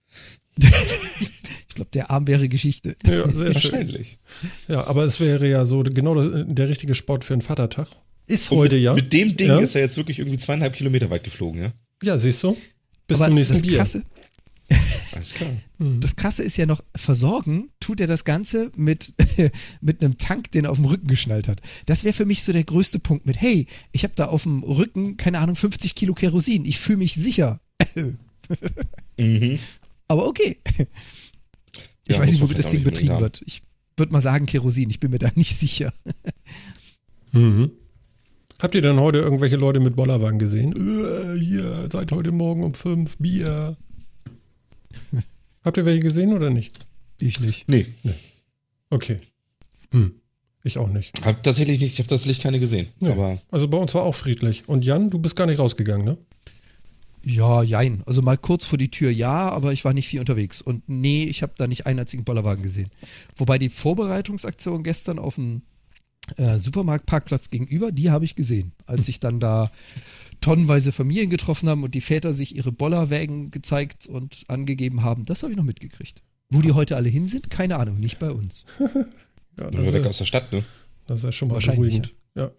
Ich 0.60 1.76
glaube, 1.76 1.92
der 1.94 2.12
Arm 2.12 2.28
wäre 2.28 2.50
Geschichte. 2.50 2.98
Ja, 3.06 3.26
sehr 3.30 3.32
schön. 3.34 3.54
Wahrscheinlich. 3.54 4.20
Ja, 4.68 4.88
aber 4.88 5.06
es 5.06 5.22
wäre 5.22 5.48
ja 5.48 5.64
so 5.64 5.84
genau 5.84 6.22
der, 6.22 6.44
der 6.44 6.68
richtige 6.68 6.94
Sport 6.96 7.24
für 7.24 7.32
einen 7.32 7.42
Vatertag. 7.42 7.88
Ist 8.28 8.52
heute 8.52 8.76
ja. 8.76 8.94
Mit 8.94 9.14
dem 9.14 9.38
Ding 9.38 9.48
Ja. 9.48 9.60
ist 9.60 9.74
er 9.76 9.80
jetzt 9.82 9.96
wirklich 9.96 10.20
irgendwie 10.20 10.38
zweieinhalb 10.38 10.74
Kilometer 10.74 11.10
weit 11.10 11.24
geflogen, 11.24 11.62
ja? 11.62 11.72
Ja, 12.04 12.18
siehst 12.18 12.44
du? 12.44 12.58
Bis 13.08 13.20
Aber 13.20 13.28
zum 13.28 13.36
das 13.38 13.50
nächsten 13.50 13.68
Bier. 13.68 13.78
Krasse, 13.78 14.04
Alles 15.12 15.34
klar. 15.36 15.52
das 15.78 16.16
Krasse 16.16 16.42
ist 16.44 16.58
ja 16.58 16.66
noch, 16.66 16.84
versorgen 16.96 17.70
tut 17.80 18.00
er 18.00 18.08
das 18.08 18.26
Ganze 18.26 18.72
mit, 18.76 19.14
mit 19.82 20.04
einem 20.04 20.18
Tank, 20.18 20.52
den 20.52 20.66
er 20.66 20.72
auf 20.72 20.78
dem 20.78 20.86
Rücken 20.86 21.08
geschnallt 21.08 21.48
hat. 21.48 21.62
Das 21.86 22.04
wäre 22.04 22.14
für 22.14 22.26
mich 22.26 22.42
so 22.44 22.52
der 22.52 22.64
größte 22.64 22.98
Punkt 23.00 23.26
mit, 23.28 23.40
hey, 23.40 23.68
ich 23.92 24.04
habe 24.04 24.16
da 24.16 24.26
auf 24.26 24.44
dem 24.44 24.64
Rücken, 24.64 25.18
keine 25.18 25.40
Ahnung, 25.40 25.56
50 25.56 25.94
Kilo 25.94 26.14
Kerosin. 26.16 26.66
Ich 26.66 26.80
fühle 26.80 26.98
mich 26.98 27.14
sicher. 27.16 27.60
Mhm. 29.18 29.58
Aber 30.08 30.28
okay. 30.28 30.60
Ich 32.06 32.16
Ja, 32.16 32.20
weiß 32.20 32.32
nicht, 32.32 32.42
womit 32.42 32.60
das 32.60 32.70
Ding 32.70 32.84
betrieben 32.84 33.20
wird. 33.20 33.42
Ich 33.46 33.64
würde 33.98 34.12
mal 34.12 34.22
sagen 34.22 34.46
Kerosin. 34.46 34.90
Ich 34.90 35.00
bin 35.00 35.10
mir 35.10 35.20
da 35.20 35.32
nicht 35.36 35.56
sicher. 35.56 35.94
Mhm. 37.32 37.72
Habt 38.60 38.74
ihr 38.76 38.82
denn 38.82 39.00
heute 39.00 39.20
irgendwelche 39.20 39.58
Leute 39.58 39.80
mit 39.80 39.96
Bollerwagen 39.96 40.40
gesehen? 40.40 40.74
Äh, 40.74 41.38
hier, 41.40 41.90
seit 41.92 42.12
heute 42.12 42.32
Morgen 42.32 42.64
um 42.64 42.74
fünf 42.74 43.18
Bier. 43.18 43.76
Habt 45.64 45.78
ihr 45.78 45.86
welche 45.86 46.00
gesehen 46.02 46.34
oder 46.34 46.50
nicht? 46.50 46.80
Ich 47.20 47.40
nicht. 47.40 47.68
Nee, 47.70 47.86
Okay. 48.90 49.20
Hm. 49.92 50.16
Ich 50.64 50.78
auch 50.78 50.88
nicht. 50.90 51.12
hab 51.24 51.44
tatsächlich 51.44 51.80
nicht, 51.80 51.94
ich 51.94 52.00
habe 52.00 52.08
das 52.10 52.26
Licht 52.26 52.42
keine 52.42 52.60
gesehen. 52.60 52.88
Ja. 53.00 53.12
Aber 53.12 53.38
Also 53.52 53.68
bei 53.68 53.78
uns 53.78 53.94
war 53.94 54.04
auch 54.04 54.16
friedlich. 54.16 54.64
Und 54.68 54.84
Jan, 54.86 55.10
du 55.10 55.20
bist 55.20 55.36
gar 55.36 55.46
nicht 55.46 55.60
rausgegangen, 55.60 56.06
ne? 56.06 56.18
Ja, 57.24 57.62
jein. 57.62 58.04
Also 58.06 58.22
mal 58.22 58.38
kurz 58.38 58.66
vor 58.66 58.78
die 58.78 58.90
Tür 58.90 59.12
ja, 59.12 59.50
aber 59.50 59.74
ich 59.74 59.84
war 59.86 59.94
nicht 59.94 60.08
viel 60.08 60.20
unterwegs. 60.20 60.62
Und 60.62 60.88
nee, 60.88 61.24
ich 61.26 61.44
habe 61.44 61.54
da 61.58 61.68
nicht 61.68 61.86
einen 61.88 62.00
einzigen 62.00 62.24
Bollerwagen 62.24 62.64
gesehen. 62.64 62.90
Wobei 63.36 63.58
die 63.58 63.70
Vorbereitungsaktion 63.70 64.84
gestern 64.84 65.20
auf 65.20 65.36
dem 65.36 65.62
äh, 66.38 66.58
Supermarktparkplatz 66.58 67.50
gegenüber, 67.50 67.92
die 67.92 68.12
habe 68.12 68.26
ich 68.26 68.36
gesehen. 68.36 68.74
Als 68.86 69.06
sich 69.06 69.20
dann 69.20 69.40
da 69.40 69.72
tonnenweise 70.42 70.92
Familien 70.92 71.30
getroffen 71.30 71.70
haben 71.70 71.84
und 71.84 71.96
die 71.96 72.02
Väter 72.02 72.34
sich 72.34 72.56
ihre 72.56 72.72
Bollerwägen 72.72 73.52
gezeigt 73.52 74.08
und 74.08 74.44
angegeben 74.48 75.04
haben, 75.04 75.26
das 75.26 75.44
habe 75.44 75.52
ich 75.52 75.58
noch 75.58 75.64
mitgekriegt. 75.64 76.22
Wo 76.50 76.62
die 76.62 76.74
heute 76.74 76.96
alle 76.96 77.10
hin 77.10 77.28
sind, 77.28 77.50
keine 77.50 77.78
Ahnung, 77.78 78.00
nicht 78.00 78.20
bei 78.20 78.32
uns. 78.32 78.66
Ja, 79.58 79.72
nur 79.72 79.94
weg 79.94 80.04
das, 80.04 80.10
aus 80.10 80.16
ist, 80.16 80.20
der 80.20 80.26
Stadt, 80.26 80.52
ne? 80.52 80.66
das 81.08 81.24
ist 81.24 81.36
schon 81.36 81.48
mal 81.48 81.54
Wahrscheinlich, 81.54 82.02
beruhigend. 82.02 82.14
Ja. 82.36 82.52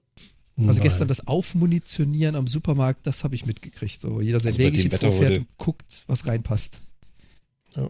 Also 0.57 0.79
Nein. 0.79 0.81
gestern 0.81 1.09
das 1.09 1.27
Aufmunitionieren 1.27 2.35
am 2.37 2.47
Supermarkt, 2.47 3.07
das 3.07 3.23
habe 3.23 3.35
ich 3.35 3.45
mitgekriegt. 3.45 4.01
So 4.01 4.23
jeder 4.23 4.41
sein 4.41 4.53
Also 4.53 4.61
Wägelchen 4.61 4.91
vorfährt 4.91 5.33
heute- 5.33 5.41
und 5.41 5.49
guckt, 5.59 6.05
was 6.07 6.27
reinpasst. 6.27 6.81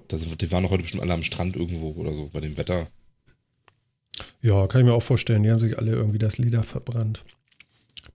Da 0.09 0.19
sind, 0.19 0.41
die 0.41 0.51
waren 0.51 0.65
doch 0.65 0.71
heute 0.71 0.83
bestimmt 0.83 1.05
alle 1.05 1.15
am 1.15 1.23
Strand 1.23 1.55
irgendwo 1.55 1.93
oder 1.93 2.13
so, 2.15 2.29
bei 2.33 2.41
dem 2.41 2.57
Wetter. 2.57 2.89
Ja, 4.43 4.67
kann 4.67 4.81
ich 4.81 4.87
mir 4.87 4.95
auch 4.95 5.03
vorstellen. 5.03 5.43
Die 5.43 5.51
haben 5.51 5.59
sich 5.59 5.79
alle 5.79 5.93
irgendwie 5.93 6.19
das 6.19 6.39
Lieder 6.39 6.63
verbrannt. 6.63 7.25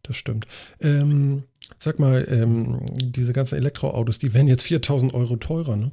Das 0.03 0.15
stimmt. 0.15 0.45
Ähm, 0.79 1.43
sag 1.79 1.99
mal, 1.99 2.25
ähm, 2.29 2.79
diese 2.95 3.33
ganzen 3.33 3.55
Elektroautos, 3.55 4.17
die 4.19 4.33
werden 4.33 4.47
jetzt 4.47 4.63
4000 4.63 5.13
Euro 5.13 5.35
teurer, 5.35 5.75
ne? 5.75 5.91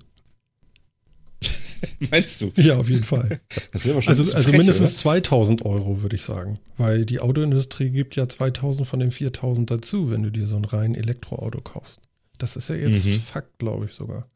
Meinst 2.10 2.40
du? 2.40 2.50
Ja, 2.56 2.76
auf 2.78 2.88
jeden 2.88 3.04
Fall. 3.04 3.40
Das 3.72 3.86
Also, 3.86 3.94
also 4.12 4.24
frech, 4.42 4.58
mindestens 4.58 4.90
oder? 4.92 4.98
2000 4.98 5.64
Euro, 5.64 6.02
würde 6.02 6.16
ich 6.16 6.22
sagen. 6.22 6.58
Weil 6.76 7.04
die 7.04 7.20
Autoindustrie 7.20 7.90
gibt 7.90 8.16
ja 8.16 8.28
2000 8.28 8.86
von 8.88 8.98
den 8.98 9.10
4000 9.10 9.70
dazu, 9.70 10.10
wenn 10.10 10.22
du 10.22 10.30
dir 10.30 10.46
so 10.48 10.56
ein 10.56 10.64
rein 10.64 10.94
Elektroauto 10.94 11.60
kaufst. 11.60 12.00
Das 12.38 12.56
ist 12.56 12.68
ja 12.70 12.76
jetzt 12.76 13.04
Mhm. 13.04 13.20
Fakt, 13.20 13.58
glaube 13.58 13.86
ich 13.86 13.92
sogar. 13.92 14.28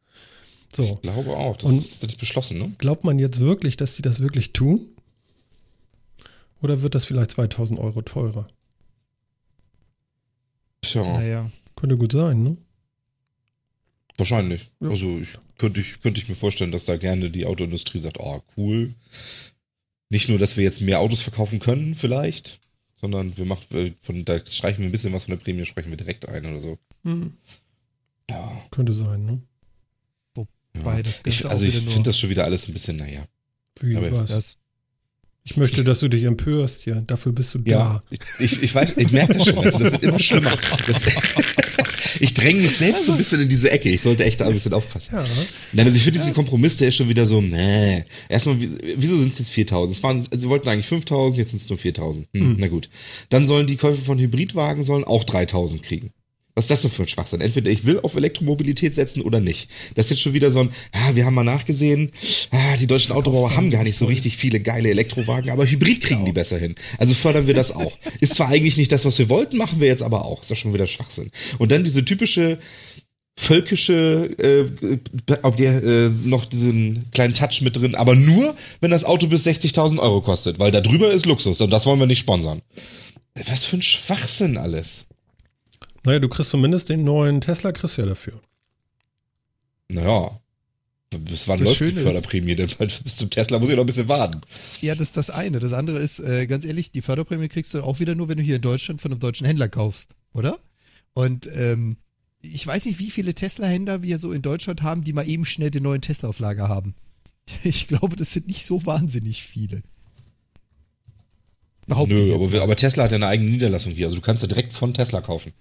So, 0.75 0.83
Ich 0.83 1.01
glaube 1.01 1.31
auch. 1.31 1.55
Das 1.57 1.71
Und- 1.71 1.77
ist 1.77 1.91
tatsächlich 1.93 2.19
beschlossen, 2.19 2.57
ne? 2.59 2.71
glaubt 2.77 3.03
man 3.03 3.19
jetzt 3.19 3.39
wirklich, 3.39 3.75
dass 3.77 3.95
die 3.95 4.01
das 4.01 4.19
wirklich 4.21 4.53
tun? 4.53 4.89
Oder 6.63 6.81
wird 6.81 6.95
das 6.95 7.05
vielleicht 7.05 7.31
2000 7.31 7.79
Euro 7.79 8.01
teurer? 8.01 8.47
Tja, 10.81 11.03
Naja. 11.03 11.51
Könnte 11.75 11.97
gut 11.97 12.11
sein, 12.13 12.43
ne? 12.43 12.57
wahrscheinlich. 14.17 14.69
Ja. 14.79 14.89
Also 14.89 15.17
ich 15.17 15.37
könnte, 15.57 15.79
ich 15.81 15.99
könnte 16.01 16.21
ich 16.21 16.29
mir 16.29 16.35
vorstellen, 16.35 16.71
dass 16.71 16.85
da 16.85 16.97
gerne 16.97 17.29
die 17.31 17.45
Autoindustrie 17.47 17.97
sagt, 17.99 18.19
oh, 18.19 18.41
cool. 18.55 18.93
Nicht 20.09 20.29
nur, 20.29 20.37
dass 20.37 20.55
wir 20.55 20.63
jetzt 20.63 20.81
mehr 20.81 20.99
Autos 20.99 21.21
verkaufen 21.21 21.59
können, 21.59 21.95
vielleicht, 21.95 22.59
sondern 22.95 23.35
wir 23.37 23.45
machen, 23.45 23.65
äh, 23.75 23.91
von, 24.01 24.23
da 24.23 24.39
streichen 24.45 24.83
wir 24.83 24.89
ein 24.89 24.91
bisschen 24.91 25.11
was 25.13 25.25
von 25.25 25.31
der 25.35 25.43
Prämie, 25.43 25.65
sprechen 25.65 25.89
wir 25.89 25.97
direkt 25.97 26.29
ein 26.29 26.45
oder 26.45 26.61
so. 26.61 26.77
Hm. 27.03 27.33
Ja. 28.29 28.51
Könnte 28.69 28.93
sein, 28.93 29.25
ne? 29.25 29.41
Wobei 30.75 31.01
das 31.01 31.23
Ganze 31.23 31.29
Ich, 31.39 31.45
auch 31.45 31.49
also 31.49 31.65
ich 31.65 31.73
wieder 31.73 31.83
nur- 31.85 31.93
finde 31.93 32.09
das 32.09 32.19
schon 32.19 32.29
wieder 32.29 32.45
alles 32.45 32.67
ein 32.67 32.73
bisschen, 32.73 32.97
naja. 32.97 33.25
Wie 33.81 33.97
Aber 33.97 34.11
was? 34.11 34.29
Das, 34.29 34.57
Ich 35.45 35.57
möchte, 35.57 35.83
dass 35.83 35.99
du 35.99 36.07
dich 36.07 36.23
empörst 36.23 36.83
hier. 36.83 37.03
Dafür 37.05 37.33
bist 37.33 37.53
du 37.53 37.59
Ja, 37.65 38.01
da. 38.09 38.17
ich, 38.39 38.63
ich, 38.63 38.73
weiß, 38.73 38.95
ich 38.95 39.11
merke 39.11 39.33
das 39.33 39.45
schon, 39.47 39.55
du, 39.61 39.63
das 39.63 39.81
wird 39.91 40.03
immer 40.03 40.17
schlimmer. 40.19 40.57
Das, 40.87 41.01
ich 42.21 42.33
dränge 42.33 42.61
mich 42.61 42.77
selbst 42.77 43.05
so 43.05 43.11
ein 43.11 43.17
bisschen 43.17 43.41
in 43.41 43.49
diese 43.49 43.69
Ecke. 43.69 43.89
Ich 43.89 44.01
sollte 44.01 44.23
echt 44.23 44.39
da 44.39 44.47
ein 44.47 44.53
bisschen 44.53 44.73
aufpassen. 44.73 45.15
Ja. 45.15 45.25
Nein, 45.73 45.85
also 45.85 45.97
ich 45.97 46.03
finde 46.03 46.19
diesen 46.19 46.33
Kompromiss, 46.33 46.77
der 46.77 46.87
ist 46.87 46.95
schon 46.95 47.09
wieder 47.09 47.25
so, 47.25 47.41
nee. 47.41 48.05
Erstmal, 48.29 48.61
wie- 48.61 48.69
wieso 48.95 49.17
sind 49.17 49.33
es 49.33 49.39
jetzt 49.39 49.51
4000? 49.51 49.97
Es 49.97 50.03
waren, 50.03 50.17
also 50.17 50.29
sie 50.37 50.47
wollten 50.47 50.69
eigentlich 50.69 50.87
5000, 50.87 51.37
jetzt 51.39 51.49
sind 51.49 51.61
es 51.61 51.67
nur 51.69 51.77
4000. 51.77 52.25
Hm, 52.33 52.55
Na 52.57 52.67
gut. 52.69 52.89
Dann 53.29 53.45
sollen 53.45 53.67
die 53.67 53.75
Käufer 53.75 54.01
von 54.01 54.19
Hybridwagen 54.19 54.85
sollen 54.85 55.03
auch 55.03 55.25
3000 55.25 55.83
kriegen. 55.83 56.11
Was 56.55 56.65
ist 56.65 56.71
das 56.71 56.81
denn 56.83 56.91
für 56.91 57.03
ein 57.03 57.07
Schwachsinn? 57.07 57.41
Entweder 57.41 57.71
ich 57.71 57.85
will 57.85 57.99
auf 58.01 58.15
Elektromobilität 58.15 58.93
setzen 58.93 59.21
oder 59.21 59.39
nicht. 59.39 59.69
Das 59.95 60.05
ist 60.05 60.11
jetzt 60.11 60.21
schon 60.21 60.33
wieder 60.33 60.51
so 60.51 60.59
ein, 60.59 60.69
ah, 60.91 61.15
wir 61.15 61.25
haben 61.25 61.33
mal 61.33 61.43
nachgesehen, 61.43 62.11
ah, 62.51 62.77
die 62.77 62.85
deutschen 62.85 63.13
Autobauer 63.13 63.55
haben 63.55 63.71
gar 63.71 63.83
nicht 63.83 63.97
so 63.97 64.05
richtig 64.05 64.37
viele 64.37 64.59
geile 64.59 64.89
Elektrowagen, 64.89 65.49
aber 65.49 65.65
Hybrid 65.65 66.01
kriegen 66.01 66.25
die 66.25 66.31
besser 66.31 66.59
hin. 66.59 66.75
Also 66.99 67.15
fördern 67.15 67.47
wir 67.47 67.55
das 67.55 67.71
auch. 67.75 67.97
Ist 68.19 68.35
zwar 68.35 68.49
eigentlich 68.49 68.77
nicht 68.77 68.91
das, 68.91 69.03
was 69.05 69.17
wir 69.17 69.29
wollten, 69.29 69.57
machen 69.57 69.79
wir 69.79 69.87
jetzt 69.87 70.03
aber 70.03 70.25
auch. 70.25 70.41
Ist 70.41 70.51
doch 70.51 70.55
schon 70.55 70.73
wieder 70.73 70.85
Schwachsinn. 70.85 71.31
Und 71.57 71.71
dann 71.71 71.83
diese 71.83 72.05
typische, 72.05 72.59
völkische, 73.35 74.29
äh, 74.37 75.35
ob 75.41 75.57
der 75.57 75.83
äh, 75.83 76.09
noch 76.25 76.45
diesen 76.45 77.09
kleinen 77.11 77.33
Touch 77.33 77.61
mit 77.61 77.77
drin, 77.77 77.95
aber 77.95 78.15
nur, 78.15 78.55
wenn 78.79 78.91
das 78.91 79.05
Auto 79.05 79.25
bis 79.25 79.47
60.000 79.47 79.97
Euro 79.99 80.21
kostet, 80.21 80.59
weil 80.59 80.71
da 80.71 80.81
drüber 80.81 81.11
ist 81.11 81.25
Luxus 81.25 81.61
und 81.61 81.71
das 81.71 81.87
wollen 81.87 81.99
wir 81.99 82.05
nicht 82.05 82.19
sponsern. 82.19 82.61
Was 83.47 83.65
für 83.65 83.77
ein 83.77 83.81
Schwachsinn 83.81 84.57
alles. 84.57 85.07
Naja, 86.03 86.19
du 86.19 86.27
kriegst 86.29 86.51
zumindest 86.51 86.89
den 86.89 87.03
neuen 87.03 87.41
Tesla, 87.41 87.71
kriegst 87.71 87.97
du 87.97 88.01
ja 88.03 88.07
dafür. 88.09 88.41
Naja. 89.89 90.39
Bis 91.15 91.47
wann 91.47 91.59
Das 91.59 91.67
läuft 91.67 91.79
die 91.79 91.83
Schöne 91.85 91.99
ist- 91.99 92.03
Förderprämie 92.03 92.55
denn? 92.55 92.69
Bis 93.03 93.15
zum 93.17 93.29
Tesla 93.29 93.59
muss 93.59 93.69
ich 93.69 93.75
noch 93.75 93.83
ein 93.83 93.87
bisschen 93.87 94.07
warten. 94.09 94.41
ja, 94.81 94.95
das 94.95 95.09
ist 95.09 95.17
das 95.17 95.29
eine. 95.29 95.59
Das 95.59 95.71
andere 95.73 95.99
ist, 95.99 96.19
äh, 96.19 96.47
ganz 96.47 96.65
ehrlich, 96.65 96.91
die 96.91 97.01
Förderprämie 97.03 97.49
kriegst 97.49 97.73
du 97.73 97.83
auch 97.83 97.99
wieder 97.99 98.15
nur, 98.15 98.29
wenn 98.29 98.37
du 98.37 98.43
hier 98.43 98.55
in 98.55 98.61
Deutschland 98.63 98.99
von 98.99 99.11
einem 99.11 99.19
deutschen 99.19 99.45
Händler 99.45 99.69
kaufst, 99.69 100.15
oder? 100.33 100.57
Und 101.13 101.47
ähm, 101.53 101.97
ich 102.41 102.65
weiß 102.65 102.85
nicht, 102.87 102.97
wie 102.99 103.11
viele 103.11 103.35
Tesla-Händler 103.35 104.01
wir 104.01 104.17
so 104.17 104.31
in 104.33 104.41
Deutschland 104.41 104.81
haben, 104.81 105.01
die 105.03 105.13
mal 105.13 105.29
eben 105.29 105.45
schnell 105.45 105.69
den 105.69 105.83
neuen 105.83 106.01
Tesla 106.01 106.29
auf 106.29 106.39
Lager 106.39 106.67
haben. 106.67 106.95
Ich 107.63 107.87
glaube, 107.87 108.15
das 108.15 108.31
sind 108.33 108.47
nicht 108.47 108.65
so 108.65 108.85
wahnsinnig 108.85 109.43
viele. 109.43 109.83
Behaupte 111.85 112.15
ich 112.15 112.21
Nö, 112.21 112.33
jetzt 112.35 112.47
aber, 112.47 112.63
aber 112.63 112.75
Tesla 112.75 113.03
hat 113.03 113.11
ja 113.11 113.17
eine 113.17 113.27
eigene 113.27 113.49
Niederlassung 113.51 113.91
hier. 113.93 114.05
Also 114.07 114.15
du 114.15 114.21
kannst 114.21 114.41
ja 114.41 114.47
direkt 114.47 114.73
von 114.73 114.93
Tesla 114.93 115.21
kaufen. 115.21 115.51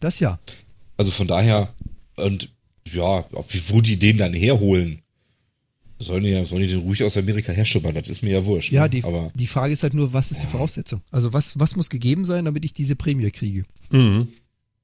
Das 0.00 0.20
ja. 0.20 0.38
Also 0.96 1.10
von 1.10 1.26
daher, 1.26 1.72
und 2.16 2.50
ja, 2.92 3.24
wo 3.68 3.80
die 3.80 3.96
den 3.98 4.18
dann 4.18 4.32
herholen, 4.32 5.00
sollen 5.98 6.24
die, 6.24 6.30
ja, 6.30 6.44
sollen 6.44 6.62
die 6.62 6.68
den 6.68 6.80
ruhig 6.80 7.02
aus 7.04 7.16
Amerika 7.16 7.52
herschubbern, 7.52 7.94
das 7.94 8.08
ist 8.08 8.22
mir 8.22 8.32
ja 8.32 8.44
wurscht. 8.44 8.70
Ja, 8.72 8.82
ne? 8.84 8.90
die, 8.90 9.04
aber 9.04 9.30
die 9.34 9.46
Frage 9.46 9.72
ist 9.72 9.82
halt 9.82 9.94
nur, 9.94 10.12
was 10.12 10.30
ist 10.30 10.42
die 10.42 10.46
Voraussetzung? 10.46 11.00
Also 11.10 11.32
was, 11.32 11.58
was 11.58 11.74
muss 11.76 11.88
gegeben 11.90 12.24
sein, 12.24 12.44
damit 12.44 12.64
ich 12.64 12.72
diese 12.74 12.96
Prämie 12.96 13.30
kriege? 13.30 13.64
Mhm. 13.90 14.28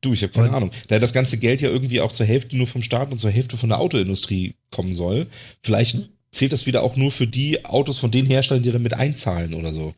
du, 0.01 0.13
ich 0.15 0.23
habe 0.23 0.33
keine 0.33 0.49
Und- 0.49 0.55
Ahnung. 0.55 0.71
Da 0.89 0.99
das 0.99 1.13
ganze 1.13 1.37
Geld 1.39 1.61
ja 1.61 1.69
irgendwie 1.71 2.01
auch 2.01 2.13
zur 2.13 2.27
Hälfte 2.27 2.57
nur 2.57 2.67
vom 2.67 2.83
Staat 2.83 3.13
und 3.13 3.19
zur 3.19 3.31
Hälfte 3.31 3.57
von 3.57 3.69
der 3.69 3.79
Autoindustrie 3.79 4.55
kommen 4.71 4.93
soll, 4.93 5.27
vielleicht 5.63 6.09
zählt 6.31 6.53
das 6.53 6.67
wieder 6.67 6.83
auch 6.83 6.97
nur 6.97 7.11
für 7.13 7.27
die 7.27 7.65
Autos 7.67 7.99
von 7.99 8.11
den 8.11 8.27
Herstellern, 8.27 8.63
die 8.63 8.73
damit 8.73 8.95
einzahlen 8.95 9.53
oder 9.55 9.73
so. 9.73 9.95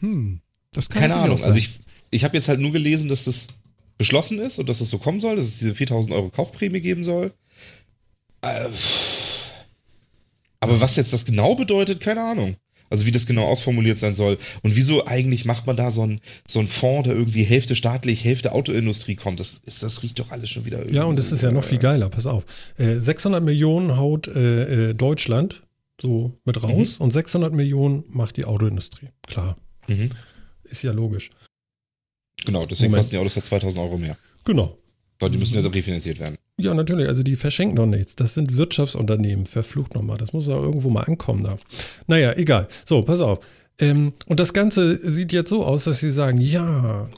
Hm, 0.00 0.40
das 0.72 0.88
kann 0.88 1.02
Keine 1.02 1.16
Ahnung. 1.16 1.38
auch 1.38 1.44
Also 1.44 1.58
ich, 1.58 1.70
ich 2.10 2.24
habe 2.24 2.36
jetzt 2.36 2.48
halt 2.48 2.60
nur 2.60 2.72
gelesen, 2.72 3.08
dass 3.08 3.24
das 3.24 3.48
beschlossen 3.98 4.38
ist 4.38 4.58
und 4.58 4.68
dass 4.68 4.80
es 4.80 4.90
so 4.90 4.98
kommen 4.98 5.20
soll, 5.20 5.36
dass 5.36 5.44
es 5.44 5.58
diese 5.58 5.74
4000 5.74 6.14
Euro 6.14 6.30
Kaufprämie 6.30 6.80
geben 6.80 7.04
soll. 7.04 7.32
Äh, 8.42 8.68
aber 10.60 10.80
was 10.80 10.96
jetzt 10.96 11.12
das 11.12 11.24
genau 11.24 11.54
bedeutet, 11.54 12.00
keine 12.00 12.22
Ahnung. 12.22 12.56
Also 12.90 13.04
wie 13.04 13.12
das 13.12 13.26
genau 13.26 13.46
ausformuliert 13.46 13.98
sein 13.98 14.14
soll. 14.14 14.38
Und 14.62 14.74
wieso 14.74 15.06
eigentlich 15.06 15.44
macht 15.44 15.66
man 15.66 15.76
da 15.76 15.90
so 15.90 16.02
einen 16.02 16.20
so 16.46 16.58
einen 16.58 16.68
Fonds, 16.68 17.06
der 17.06 17.14
irgendwie 17.16 17.42
Hälfte 17.42 17.76
staatlich, 17.76 18.24
Hälfte 18.24 18.52
Autoindustrie 18.52 19.14
kommt? 19.14 19.40
Das, 19.40 19.60
ist, 19.66 19.82
das 19.82 20.02
riecht 20.02 20.18
doch 20.18 20.30
alles 20.30 20.48
schon 20.48 20.64
wieder 20.64 20.78
irgendwie. 20.78 20.96
Ja, 20.96 21.04
und 21.04 21.18
es 21.18 21.28
so, 21.28 21.34
ist 21.34 21.42
ja 21.42 21.50
noch 21.52 21.64
äh, 21.64 21.68
viel 21.68 21.78
geiler, 21.78 22.08
pass 22.08 22.26
auf. 22.26 22.44
Äh, 22.78 22.98
600 22.98 23.42
Millionen 23.44 23.98
haut 23.98 24.26
äh, 24.28 24.90
äh, 24.90 24.94
Deutschland 24.94 25.62
so 26.00 26.32
mit 26.44 26.62
raus 26.62 26.98
und 26.98 27.12
600 27.12 27.52
Millionen 27.52 28.04
macht 28.08 28.36
die 28.36 28.44
Autoindustrie. 28.46 29.08
Klar, 29.26 29.58
Mhm. 29.86 30.10
ist 30.64 30.82
ja 30.82 30.92
logisch. 30.92 31.30
Genau, 32.44 32.66
deswegen 32.66 32.90
Moment. 32.90 33.00
kosten 33.00 33.14
die 33.14 33.20
Autos 33.20 33.34
ja 33.34 33.42
2000 33.42 33.82
Euro 33.82 33.98
mehr. 33.98 34.16
Genau. 34.44 34.78
Weil 35.20 35.30
die 35.30 35.38
müssen 35.38 35.54
ja 35.54 35.68
refinanziert 35.68 36.20
werden. 36.20 36.36
Ja, 36.58 36.74
natürlich. 36.74 37.08
Also 37.08 37.22
die 37.22 37.36
verschenken 37.36 37.76
doch 37.76 37.86
nichts. 37.86 38.14
Das 38.14 38.34
sind 38.34 38.56
Wirtschaftsunternehmen. 38.56 39.46
Verflucht 39.46 39.94
nochmal. 39.94 40.16
Das 40.16 40.32
muss 40.32 40.46
ja 40.46 40.54
irgendwo 40.54 40.90
mal 40.90 41.02
ankommen 41.02 41.44
da. 41.44 41.58
Naja, 42.06 42.32
egal. 42.34 42.68
So, 42.84 43.02
pass 43.02 43.20
auf. 43.20 43.40
Ähm, 43.80 44.12
und 44.26 44.38
das 44.40 44.52
Ganze 44.52 44.96
sieht 45.10 45.32
jetzt 45.32 45.50
so 45.50 45.64
aus, 45.64 45.84
dass 45.84 46.00
sie 46.00 46.12
sagen, 46.12 46.38
ja, 46.38 47.08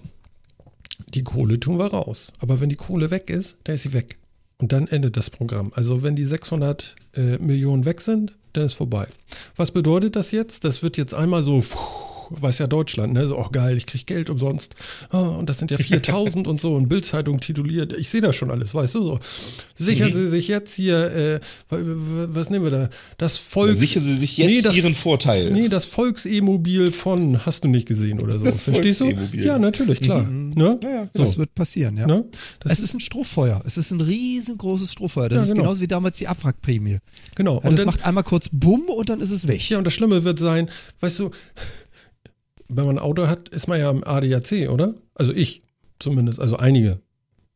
die 1.08 1.24
Kohle 1.24 1.60
tun 1.60 1.78
wir 1.78 1.86
raus. 1.86 2.32
Aber 2.38 2.60
wenn 2.60 2.68
die 2.68 2.76
Kohle 2.76 3.10
weg 3.10 3.28
ist, 3.30 3.56
dann 3.64 3.74
ist 3.74 3.82
sie 3.82 3.92
weg. 3.92 4.18
Und 4.58 4.72
dann 4.72 4.88
endet 4.88 5.16
das 5.16 5.30
Programm. 5.30 5.72
Also 5.74 6.02
wenn 6.02 6.16
die 6.16 6.24
600 6.24 6.96
äh, 7.14 7.38
Millionen 7.38 7.86
weg 7.86 8.00
sind, 8.00 8.34
dann 8.52 8.64
ist 8.64 8.74
vorbei. 8.74 9.08
Was 9.56 9.70
bedeutet 9.70 10.16
das 10.16 10.32
jetzt? 10.32 10.64
Das 10.64 10.82
wird 10.82 10.96
jetzt 10.96 11.14
einmal 11.14 11.42
so, 11.42 11.60
puh, 11.60 11.78
weiß 12.30 12.58
ja 12.58 12.66
Deutschland, 12.66 13.12
ne? 13.12 13.26
So, 13.26 13.38
oh 13.38 13.48
geil, 13.50 13.76
ich 13.76 13.86
krieg 13.86 14.06
Geld 14.06 14.30
umsonst. 14.30 14.74
Ah, 15.10 15.20
und 15.28 15.48
das 15.50 15.58
sind 15.58 15.70
ja 15.70 15.78
4000 15.78 16.46
und 16.46 16.60
so. 16.60 16.74
Und 16.74 16.88
Bildzeitung 16.88 17.40
tituliert. 17.40 17.92
Ich 17.98 18.08
sehe 18.08 18.20
das 18.20 18.36
schon 18.36 18.50
alles, 18.50 18.74
weißt 18.74 18.94
du 18.94 19.02
so. 19.02 19.18
Sichern 19.74 20.10
Mhm. 20.10 20.14
Sie 20.14 20.28
sich 20.28 20.48
jetzt 20.48 20.74
hier, 20.74 20.96
äh, 21.12 21.40
was 21.68 22.50
nehmen 22.50 22.64
wir 22.64 22.70
da? 22.70 22.90
Das 23.18 23.38
Volks... 23.38 23.78
Sichern 23.78 24.02
Sie 24.02 24.14
sich 24.14 24.36
jetzt 24.36 24.46
Nee, 24.48 24.60
das- 24.62 24.76
Ihren 24.76 24.94
Vorteil. 24.94 25.50
Nee, 25.50 25.68
das 25.68 25.84
Volksemobil 25.84 26.92
von 26.92 27.44
hast 27.46 27.64
du 27.64 27.68
nicht 27.68 27.86
gesehen 27.86 28.20
oder 28.20 28.38
so. 28.38 28.44
Das 28.44 28.62
Verstehst 28.62 29.00
du? 29.00 29.04
Volksemobil. 29.06 29.44
Ja, 29.44 29.58
natürlich, 29.58 30.00
klar. 30.00 30.22
Ne? 30.28 30.78
Ja, 30.82 30.90
ja, 30.90 31.08
Das 31.14 31.32
So. 31.32 31.38
wird 31.38 31.54
passieren, 31.54 31.96
ja. 31.96 32.06
Ne? 32.06 32.24
Das 32.60 32.72
es 32.72 32.80
ist 32.84 32.94
ein 32.94 33.00
Strohfeuer. 33.00 33.62
Es 33.66 33.76
ist 33.78 33.90
ein 33.90 34.00
riesengroßes 34.00 34.92
Strohfeuer. 34.92 35.28
Das 35.28 35.36
Ja, 35.38 35.42
ist 35.44 35.50
genau. 35.52 35.62
genauso 35.64 35.80
wie 35.80 35.88
damals 35.88 36.18
die 36.18 36.28
Abwrackprämie. 36.28 36.98
Genau. 37.34 37.54
Ja, 37.54 37.58
Und 37.58 37.72
das 37.72 37.76
dann- 37.80 37.86
macht 37.86 38.04
einmal 38.04 38.24
kurz 38.24 38.48
Bumm 38.52 38.82
und 38.88 39.08
dann 39.08 39.20
ist 39.20 39.30
es 39.30 39.46
weg. 39.48 39.68
Ja, 39.70 39.78
und 39.78 39.84
das 39.84 39.92
Schlimme 39.94 40.24
wird 40.24 40.38
sein, 40.38 40.70
weißt 41.00 41.18
du, 41.18 41.30
wenn 42.70 42.86
man 42.86 42.96
ein 42.98 43.02
Auto 43.04 43.26
hat, 43.26 43.48
ist 43.50 43.68
man 43.68 43.78
ja 43.80 43.90
im 43.90 44.04
ADAC, 44.04 44.68
oder? 44.70 44.94
Also 45.14 45.32
ich 45.32 45.62
zumindest, 45.98 46.38
also 46.40 46.56
einige. 46.56 47.00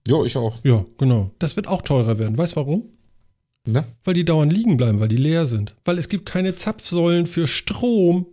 Jo, 0.06 0.24
ich 0.24 0.36
auch. 0.36 0.58
Ja, 0.64 0.84
genau. 0.98 1.30
Das 1.38 1.56
wird 1.56 1.66
auch 1.66 1.82
teurer 1.82 2.18
werden. 2.18 2.36
Weißt 2.36 2.52
du 2.52 2.56
warum? 2.56 2.82
Na? 3.66 3.84
Weil 4.04 4.12
die 4.14 4.24
dauernd 4.26 4.52
liegen 4.52 4.76
bleiben, 4.76 5.00
weil 5.00 5.08
die 5.08 5.16
leer 5.16 5.46
sind. 5.46 5.74
Weil 5.86 5.96
es 5.98 6.08
gibt 6.10 6.26
keine 6.26 6.54
Zapfsäulen 6.54 7.26
für 7.26 7.46
Strom. 7.46 8.26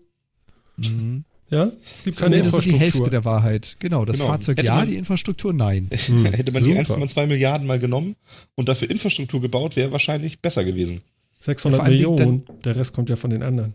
Mhm. 0.78 1.24
Ja? 1.50 1.72
Es 1.84 2.04
gibt 2.04 2.16
So, 2.18 2.24
keine 2.24 2.38
nee, 2.38 2.42
das 2.44 2.54
ist 2.54 2.66
die 2.66 2.70
Infrastruktur. 2.72 2.80
Hälfte 2.80 3.10
der 3.10 3.26
Wahrheit. 3.26 3.76
Genau, 3.80 4.04
das 4.06 4.18
Genau. 4.18 4.30
Fahrzeug 4.30 4.58
Hätte 4.58 4.68
ja, 4.68 4.76
man- 4.76 4.90
die 4.90 4.96
Infrastruktur 4.96 5.54
nein. 5.54 5.90
Hm, 5.92 6.26
Hätte 6.34 6.52
man 6.52 6.64
die 6.64 6.72
super. 6.86 6.98
1,2 7.00 7.28
Milliarden 7.28 7.68
mal 7.68 7.80
genommen 7.80 8.16
und 8.56 8.68
dafür 8.70 8.90
Infrastruktur 8.90 9.42
gebaut, 9.42 9.76
wäre 9.76 9.92
wahrscheinlich 9.94 10.42
besser 10.42 10.64
gewesen. 10.66 11.02
600 11.40 11.78
Vor 11.78 11.86
allen 11.86 11.98
Dingen 11.98 12.12
Millionen. 12.16 12.44
Der 12.64 12.76
Rest 12.76 12.94
kommt 12.94 13.10
ja 13.10 13.16
von 13.16 13.30
den 13.32 13.42
anderen. 13.44 13.74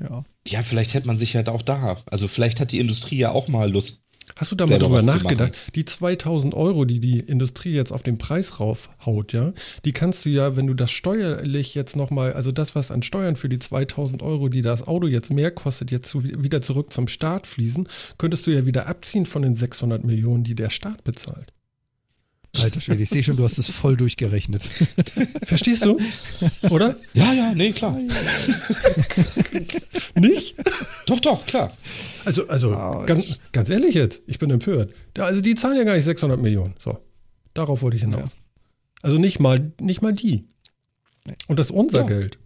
Ja. 0.00 0.24
Ja, 0.46 0.62
vielleicht 0.62 0.94
hätte 0.94 1.06
man 1.06 1.18
sich 1.18 1.32
ja 1.32 1.46
auch 1.48 1.62
da. 1.62 1.98
Also 2.06 2.28
vielleicht 2.28 2.60
hat 2.60 2.72
die 2.72 2.80
Industrie 2.80 3.18
ja 3.18 3.32
auch 3.32 3.48
mal 3.48 3.70
Lust. 3.70 4.02
Hast 4.34 4.50
du 4.50 4.56
da 4.56 4.66
mal 4.66 4.78
drüber 4.78 5.02
nachgedacht? 5.02 5.54
Die 5.74 5.84
2000 5.84 6.54
Euro, 6.54 6.84
die 6.84 6.98
die 6.98 7.20
Industrie 7.20 7.72
jetzt 7.72 7.92
auf 7.92 8.02
den 8.02 8.18
Preis 8.18 8.58
raufhaut, 8.58 9.32
ja, 9.32 9.52
die 9.84 9.92
kannst 9.92 10.24
du 10.24 10.30
ja, 10.30 10.56
wenn 10.56 10.66
du 10.66 10.74
das 10.74 10.90
steuerlich 10.90 11.74
jetzt 11.74 11.94
nochmal, 11.94 12.32
also 12.32 12.50
das, 12.50 12.74
was 12.74 12.90
an 12.90 13.02
Steuern 13.02 13.36
für 13.36 13.48
die 13.48 13.60
2000 13.60 14.22
Euro, 14.22 14.48
die 14.48 14.62
das 14.62 14.86
Auto 14.86 15.06
jetzt 15.06 15.32
mehr 15.32 15.52
kostet, 15.52 15.90
jetzt 15.92 16.10
zu, 16.10 16.24
wieder 16.24 16.60
zurück 16.60 16.92
zum 16.92 17.06
Staat 17.06 17.46
fließen, 17.46 17.88
könntest 18.18 18.46
du 18.46 18.50
ja 18.50 18.66
wieder 18.66 18.86
abziehen 18.88 19.26
von 19.26 19.42
den 19.42 19.54
600 19.54 20.04
Millionen, 20.04 20.42
die 20.42 20.56
der 20.56 20.70
Staat 20.70 21.04
bezahlt. 21.04 21.52
Alter 22.62 22.80
Schwede, 22.80 23.02
ich 23.02 23.08
sehe 23.08 23.22
schon, 23.22 23.36
du 23.36 23.44
hast 23.44 23.58
es 23.58 23.68
voll 23.68 23.96
durchgerechnet. 23.96 24.62
Verstehst 25.44 25.84
du? 25.84 25.98
Oder? 26.70 26.96
Ja, 27.14 27.32
ja, 27.32 27.52
nee, 27.54 27.72
klar. 27.72 27.98
Nicht? 30.14 30.56
Doch, 31.06 31.20
doch, 31.20 31.46
klar. 31.46 31.72
Also, 32.24 32.48
also 32.48 32.74
Autsch. 32.74 33.06
ganz, 33.06 33.40
ganz 33.52 33.70
ehrlich 33.70 33.94
jetzt, 33.94 34.20
ich 34.26 34.38
bin 34.38 34.50
empört. 34.50 34.92
Also 35.18 35.40
die 35.40 35.54
zahlen 35.54 35.76
ja 35.76 35.84
gar 35.84 35.94
nicht 35.94 36.04
600 36.04 36.40
Millionen. 36.40 36.74
So, 36.78 36.98
darauf 37.54 37.82
wollte 37.82 37.96
ich 37.96 38.02
hinaus. 38.02 38.20
Ja. 38.22 38.28
Also 39.02 39.18
nicht 39.18 39.40
mal, 39.40 39.72
nicht 39.80 40.02
mal 40.02 40.12
die. 40.12 40.44
Und 41.48 41.58
das 41.58 41.66
ist 41.66 41.72
unser 41.72 42.00
Ja. 42.00 42.06
Geld. 42.06 42.38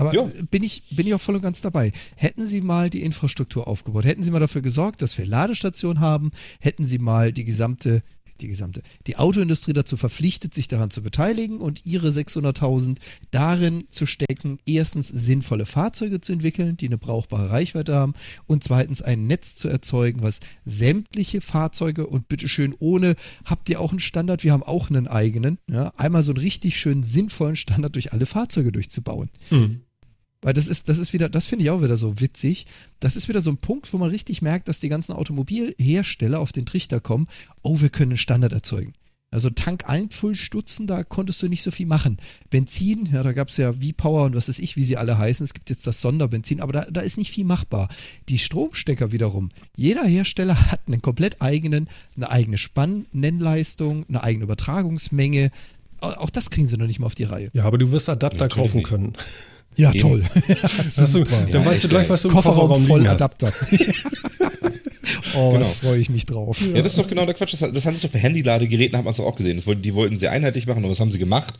Aber 0.00 0.14
Ja. 0.14 0.24
bin 0.50 0.62
ich, 0.62 0.84
bin 0.90 1.06
ich 1.06 1.14
auch 1.14 1.20
voll 1.20 1.36
und 1.36 1.42
ganz 1.42 1.60
dabei. 1.60 1.92
Hätten 2.16 2.46
Sie 2.46 2.60
mal 2.60 2.90
die 2.90 3.02
Infrastruktur 3.02 3.68
aufgebaut, 3.68 4.04
hätten 4.04 4.22
Sie 4.22 4.30
mal 4.30 4.40
dafür 4.40 4.62
gesorgt, 4.62 5.02
dass 5.02 5.16
wir 5.18 5.26
Ladestationen 5.26 6.00
haben, 6.00 6.30
hätten 6.60 6.84
Sie 6.84 6.98
mal 6.98 7.32
die 7.32 7.44
gesamte 7.44 8.02
die 8.40 8.48
gesamte, 8.48 8.82
die 9.06 9.16
Autoindustrie 9.16 9.72
dazu 9.72 9.96
verpflichtet, 9.96 10.54
sich 10.54 10.68
daran 10.68 10.90
zu 10.90 11.02
beteiligen 11.02 11.58
und 11.58 11.86
ihre 11.86 12.08
600.000 12.08 12.96
darin 13.30 13.84
zu 13.90 14.06
stecken, 14.06 14.58
erstens 14.66 15.08
sinnvolle 15.08 15.66
Fahrzeuge 15.66 16.20
zu 16.20 16.32
entwickeln, 16.32 16.76
die 16.76 16.86
eine 16.86 16.98
brauchbare 16.98 17.50
Reichweite 17.50 17.94
haben 17.94 18.14
und 18.46 18.64
zweitens 18.64 19.02
ein 19.02 19.26
Netz 19.26 19.56
zu 19.56 19.68
erzeugen, 19.68 20.22
was 20.22 20.40
sämtliche 20.64 21.40
Fahrzeuge 21.40 22.06
und 22.06 22.28
bitteschön 22.28 22.74
ohne, 22.78 23.14
habt 23.44 23.68
ihr 23.68 23.80
auch 23.80 23.90
einen 23.90 24.00
Standard, 24.00 24.44
wir 24.44 24.52
haben 24.52 24.62
auch 24.62 24.90
einen 24.90 25.06
eigenen, 25.06 25.58
ja, 25.68 25.92
einmal 25.96 26.22
so 26.22 26.32
einen 26.32 26.40
richtig 26.40 26.78
schönen 26.78 27.02
sinnvollen 27.02 27.56
Standard 27.56 27.94
durch 27.94 28.12
alle 28.12 28.26
Fahrzeuge 28.26 28.72
durchzubauen. 28.72 29.30
Mhm. 29.50 29.82
Weil 30.42 30.54
das 30.54 30.68
ist, 30.68 30.88
das 30.88 30.98
ist 30.98 31.12
wieder, 31.12 31.28
das 31.28 31.46
finde 31.46 31.64
ich 31.64 31.70
auch 31.70 31.82
wieder 31.82 31.96
so 31.96 32.20
witzig. 32.20 32.66
Das 32.98 33.16
ist 33.16 33.28
wieder 33.28 33.42
so 33.42 33.50
ein 33.50 33.58
Punkt, 33.58 33.92
wo 33.92 33.98
man 33.98 34.10
richtig 34.10 34.40
merkt, 34.40 34.68
dass 34.68 34.80
die 34.80 34.88
ganzen 34.88 35.12
Automobilhersteller 35.12 36.40
auf 36.40 36.52
den 36.52 36.66
Trichter 36.66 37.00
kommen, 37.00 37.28
oh, 37.62 37.80
wir 37.80 37.90
können 37.90 38.12
einen 38.12 38.18
Standard 38.18 38.52
erzeugen. 38.52 38.94
Also 39.32 39.48
Tank-Einfüllstutzen, 39.48 40.88
da 40.88 41.04
konntest 41.04 41.40
du 41.40 41.48
nicht 41.48 41.62
so 41.62 41.70
viel 41.70 41.86
machen. 41.86 42.16
Benzin, 42.48 43.08
ja, 43.12 43.22
da 43.22 43.32
gab 43.32 43.48
es 43.48 43.58
ja 43.58 43.72
V-Power 43.74 44.24
und 44.24 44.34
was 44.34 44.48
weiß 44.48 44.58
ich, 44.58 44.76
wie 44.76 44.82
sie 44.82 44.96
alle 44.96 45.18
heißen. 45.18 45.44
Es 45.44 45.54
gibt 45.54 45.70
jetzt 45.70 45.86
das 45.86 46.00
Sonderbenzin, 46.00 46.60
aber 46.60 46.72
da, 46.72 46.86
da 46.90 47.00
ist 47.00 47.16
nicht 47.16 47.30
viel 47.30 47.44
machbar. 47.44 47.88
Die 48.28 48.38
Stromstecker 48.38 49.12
wiederum. 49.12 49.50
Jeder 49.76 50.04
Hersteller 50.04 50.70
hat 50.72 50.80
einen 50.88 51.00
komplett 51.00 51.40
eigenen, 51.42 51.88
eine 52.16 52.28
eigene 52.30 52.58
Spannnennleistung, 52.58 54.04
eine 54.08 54.24
eigene 54.24 54.44
Übertragungsmenge. 54.44 55.52
Auch 56.00 56.30
das 56.30 56.50
kriegen 56.50 56.66
sie 56.66 56.76
noch 56.76 56.88
nicht 56.88 56.98
mal 56.98 57.06
auf 57.06 57.14
die 57.14 57.24
Reihe. 57.24 57.50
Ja, 57.52 57.64
aber 57.64 57.78
du 57.78 57.92
wirst 57.92 58.08
Adapter 58.08 58.44
Natürlich 58.44 58.64
kaufen 58.72 58.78
nicht. 58.78 58.88
können. 58.88 59.12
Ja, 59.76 59.90
Eben. 59.90 59.98
toll. 60.00 60.22
Hast 60.78 60.98
du, 61.00 61.06
Super. 61.06 61.36
dann 61.50 61.62
Ja, 61.62 61.64
weißt 61.64 61.84
du 61.84 61.88
gleich, 61.88 62.08
was 62.08 62.22
du 62.22 62.28
im 62.28 62.34
Kofferraum 62.34 62.68
Kofferraum 62.68 62.86
voll. 62.86 63.06
Adapter. 63.06 63.52
oh, 65.34 65.52
was 65.54 65.80
Genau. 65.80 65.90
freue 65.90 65.98
ich 66.00 66.10
mich 66.10 66.26
drauf. 66.26 66.60
Ja, 66.74 66.82
das 66.82 66.92
ist 66.92 66.98
doch 66.98 67.08
genau 67.08 67.24
der 67.24 67.34
Quatsch. 67.34 67.52
Das, 67.54 67.60
das 67.72 67.86
haben 67.86 67.94
sie 67.96 68.02
doch 68.02 68.10
bei 68.10 68.18
Handyladegeräten, 68.18 68.96
hat 68.98 69.04
man 69.04 69.12
es 69.12 69.16
doch 69.18 69.26
auch 69.26 69.36
gesehen. 69.36 69.56
Das 69.56 69.66
wollten, 69.66 69.82
die 69.82 69.94
wollten 69.94 70.18
sie 70.18 70.28
einheitlich 70.28 70.66
machen, 70.66 70.84
und 70.84 70.90
was 70.90 71.00
haben 71.00 71.10
sie 71.10 71.18
gemacht? 71.18 71.54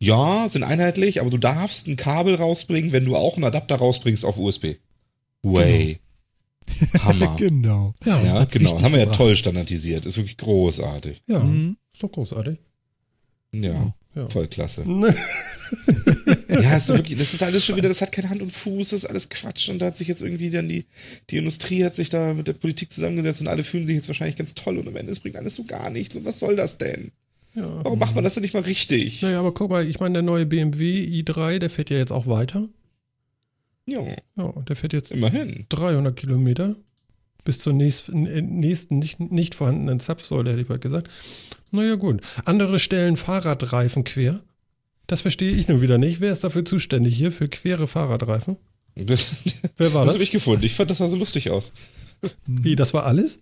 Ja, 0.00 0.48
sind 0.48 0.62
einheitlich, 0.62 1.20
aber 1.20 1.30
du 1.30 1.38
darfst 1.38 1.88
ein 1.88 1.96
Kabel 1.96 2.36
rausbringen, 2.36 2.92
wenn 2.92 3.04
du 3.04 3.16
auch 3.16 3.34
einen 3.36 3.44
Adapter 3.44 3.76
rausbringst 3.76 4.24
auf 4.24 4.38
USB. 4.38 4.76
Way. 5.42 5.98
Hammer. 7.02 7.34
Genau. 7.36 7.94
Ja, 8.04 8.20
Ja, 8.22 8.44
genau. 8.44 8.80
Haben 8.82 8.92
wir 8.92 9.00
ja 9.00 9.06
toll 9.06 9.34
standardisiert. 9.36 10.06
Ist 10.06 10.16
wirklich 10.16 10.36
großartig. 10.36 11.22
ja. 11.28 11.40
Mhm. 11.40 11.76
ist 11.92 12.02
doch 12.02 12.12
großartig. 12.12 12.58
Ja, 13.52 13.92
Ja. 14.14 14.28
voll 14.28 14.46
klasse. 14.48 14.84
Ja, 16.62 16.76
ist 16.76 16.86
so 16.86 16.94
wirklich, 16.94 17.18
das 17.18 17.34
ist 17.34 17.42
alles 17.42 17.64
schon 17.64 17.76
wieder, 17.76 17.88
das 17.88 18.00
hat 18.00 18.12
keine 18.12 18.30
Hand 18.30 18.42
und 18.42 18.52
Fuß, 18.52 18.90
das 18.90 19.04
ist 19.04 19.10
alles 19.10 19.28
Quatsch. 19.28 19.68
Und 19.68 19.78
da 19.78 19.86
hat 19.86 19.96
sich 19.96 20.08
jetzt 20.08 20.22
irgendwie 20.22 20.50
dann 20.50 20.68
die, 20.68 20.84
die 21.30 21.36
Industrie 21.36 21.84
hat 21.84 21.94
sich 21.94 22.08
da 22.08 22.34
mit 22.34 22.48
der 22.48 22.52
Politik 22.54 22.92
zusammengesetzt 22.92 23.40
und 23.40 23.48
alle 23.48 23.64
fühlen 23.64 23.86
sich 23.86 23.96
jetzt 23.96 24.08
wahrscheinlich 24.08 24.36
ganz 24.36 24.54
toll 24.54 24.78
und 24.78 24.88
am 24.88 24.96
Ende 24.96 25.12
es 25.12 25.20
bringt 25.20 25.36
alles 25.36 25.54
so 25.54 25.64
gar 25.64 25.90
nichts. 25.90 26.16
Und 26.16 26.24
was 26.24 26.40
soll 26.40 26.56
das 26.56 26.78
denn? 26.78 27.12
Ja. 27.54 27.84
Warum 27.84 27.98
macht 27.98 28.14
man 28.14 28.24
das 28.24 28.34
denn 28.34 28.42
nicht 28.42 28.54
mal 28.54 28.62
richtig? 28.62 29.22
Naja, 29.22 29.40
aber 29.40 29.52
guck 29.52 29.70
mal, 29.70 29.86
ich 29.86 30.00
meine, 30.00 30.14
der 30.14 30.22
neue 30.22 30.46
BMW 30.46 31.04
i3, 31.04 31.58
der 31.58 31.70
fährt 31.70 31.90
ja 31.90 31.96
jetzt 31.96 32.12
auch 32.12 32.26
weiter. 32.26 32.68
Ja, 33.86 34.02
Ja, 34.36 34.52
der 34.68 34.76
fährt 34.76 34.92
jetzt 34.92 35.12
immerhin. 35.12 35.64
300 35.70 36.14
Kilometer 36.14 36.76
bis 37.44 37.58
zur 37.58 37.72
nächsten, 37.72 38.26
äh, 38.26 38.42
nächsten 38.42 38.98
nicht, 38.98 39.18
nicht 39.20 39.54
vorhandenen 39.54 40.00
Zapfsäule, 40.00 40.50
hätte 40.50 40.60
ich 40.60 40.68
mal 40.68 40.78
gesagt. 40.78 41.08
Naja, 41.70 41.94
gut. 41.94 42.20
Andere 42.44 42.78
stellen 42.78 43.16
Fahrradreifen 43.16 44.04
quer. 44.04 44.42
Das 45.08 45.22
verstehe 45.22 45.50
ich 45.50 45.66
nun 45.68 45.80
wieder 45.80 45.98
nicht. 45.98 46.20
Wer 46.20 46.32
ist 46.32 46.44
dafür 46.44 46.64
zuständig 46.64 47.16
hier 47.16 47.32
für 47.32 47.48
quere 47.48 47.88
Fahrradreifen? 47.88 48.56
Das, 48.94 49.26
Wer 49.76 49.92
war 49.94 50.02
das 50.02 50.08
das? 50.10 50.14
habe 50.14 50.22
ich 50.24 50.30
gefunden. 50.30 50.64
Ich 50.64 50.74
fand 50.74 50.90
das 50.90 50.98
sah 50.98 51.08
so 51.08 51.16
lustig 51.16 51.50
aus. 51.50 51.72
Wie, 52.46 52.76
das 52.76 52.92
war 52.94 53.06
alles? 53.06 53.38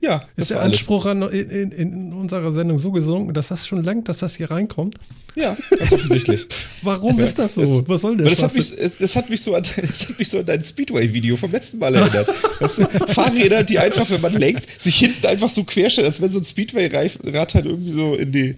Ja, 0.00 0.20
das 0.36 0.44
Ist 0.44 0.50
der 0.50 0.58
war 0.58 0.64
alles. 0.64 0.78
Anspruch 0.78 1.06
an, 1.06 1.22
in, 1.22 1.72
in, 1.72 2.12
unserer 2.12 2.52
Sendung 2.52 2.78
so 2.78 2.92
gesunken, 2.92 3.34
dass 3.34 3.48
das 3.48 3.66
schon 3.66 3.82
langt, 3.82 4.08
dass 4.08 4.18
das 4.18 4.36
hier 4.36 4.50
reinkommt? 4.52 4.94
Ja, 5.34 5.56
ganz 5.76 5.92
offensichtlich. 5.92 6.46
Warum 6.82 7.10
Es- 7.10 7.18
ist 7.18 7.38
das 7.40 7.56
so? 7.56 7.62
es- 7.62 7.88
Was 7.88 8.02
soll 8.02 8.18
Weil 8.18 8.26
das? 8.26 8.38
das, 8.38 8.42
hat 8.44 8.54
mich, 8.54 8.70
es- 8.78 8.98
das, 8.98 9.16
hat 9.16 9.30
mich 9.30 9.42
so 9.42 9.54
an, 9.56 9.62
das 9.82 10.08
hat 10.10 10.18
mich 10.18 10.28
so 10.28 10.38
an 10.38 10.46
dein 10.46 10.62
Speedway-Video 10.62 11.36
vom 11.36 11.50
letzten 11.50 11.78
Mal 11.78 11.94
erinnert. 11.94 12.28
Du, 12.60 12.66
Fahrräder, 13.12 13.64
die 13.64 13.78
einfach, 13.80 14.08
wenn 14.10 14.20
man 14.20 14.34
lenkt, 14.34 14.80
sich 14.80 14.96
hinten 14.98 15.26
einfach 15.26 15.48
so 15.48 15.64
querstellen, 15.64 16.06
als 16.08 16.20
wenn 16.20 16.30
so 16.30 16.38
ein 16.38 16.44
Speedway-Rad 16.44 17.54
halt 17.54 17.66
irgendwie 17.66 17.92
so 17.92 18.14
in 18.14 18.30
die, 18.30 18.56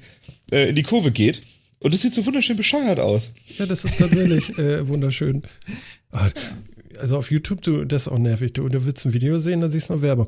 äh, 0.52 0.68
in 0.68 0.74
die 0.74 0.82
Kurve 0.82 1.12
geht. 1.12 1.40
Und 1.82 1.94
das 1.94 2.02
sieht 2.02 2.12
so 2.14 2.24
wunderschön 2.26 2.56
bescheuert 2.56 3.00
aus. 3.00 3.32
Ja, 3.58 3.66
das 3.66 3.84
ist 3.84 3.98
tatsächlich 3.98 4.58
äh, 4.58 4.86
wunderschön. 4.86 5.42
Ah, 6.12 6.28
Also 6.98 7.16
auf 7.16 7.30
YouTube, 7.30 7.62
du, 7.62 7.84
das 7.84 8.02
ist 8.02 8.08
auch 8.08 8.18
nervig. 8.18 8.52
Du, 8.52 8.68
du 8.68 8.84
willst 8.84 9.04
ein 9.06 9.12
Video 9.14 9.38
sehen, 9.38 9.60
dann 9.60 9.70
siehst 9.70 9.88
du 9.88 9.94
nur 9.94 10.02
Werbung. 10.02 10.26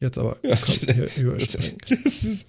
Jetzt 0.00 0.18
aber. 0.18 0.36
Ja. 0.42 0.56
Komm, 0.56 0.74
hier, 0.74 1.08
überspringen. 1.16 1.78
Das 2.04 2.22
ist 2.24 2.46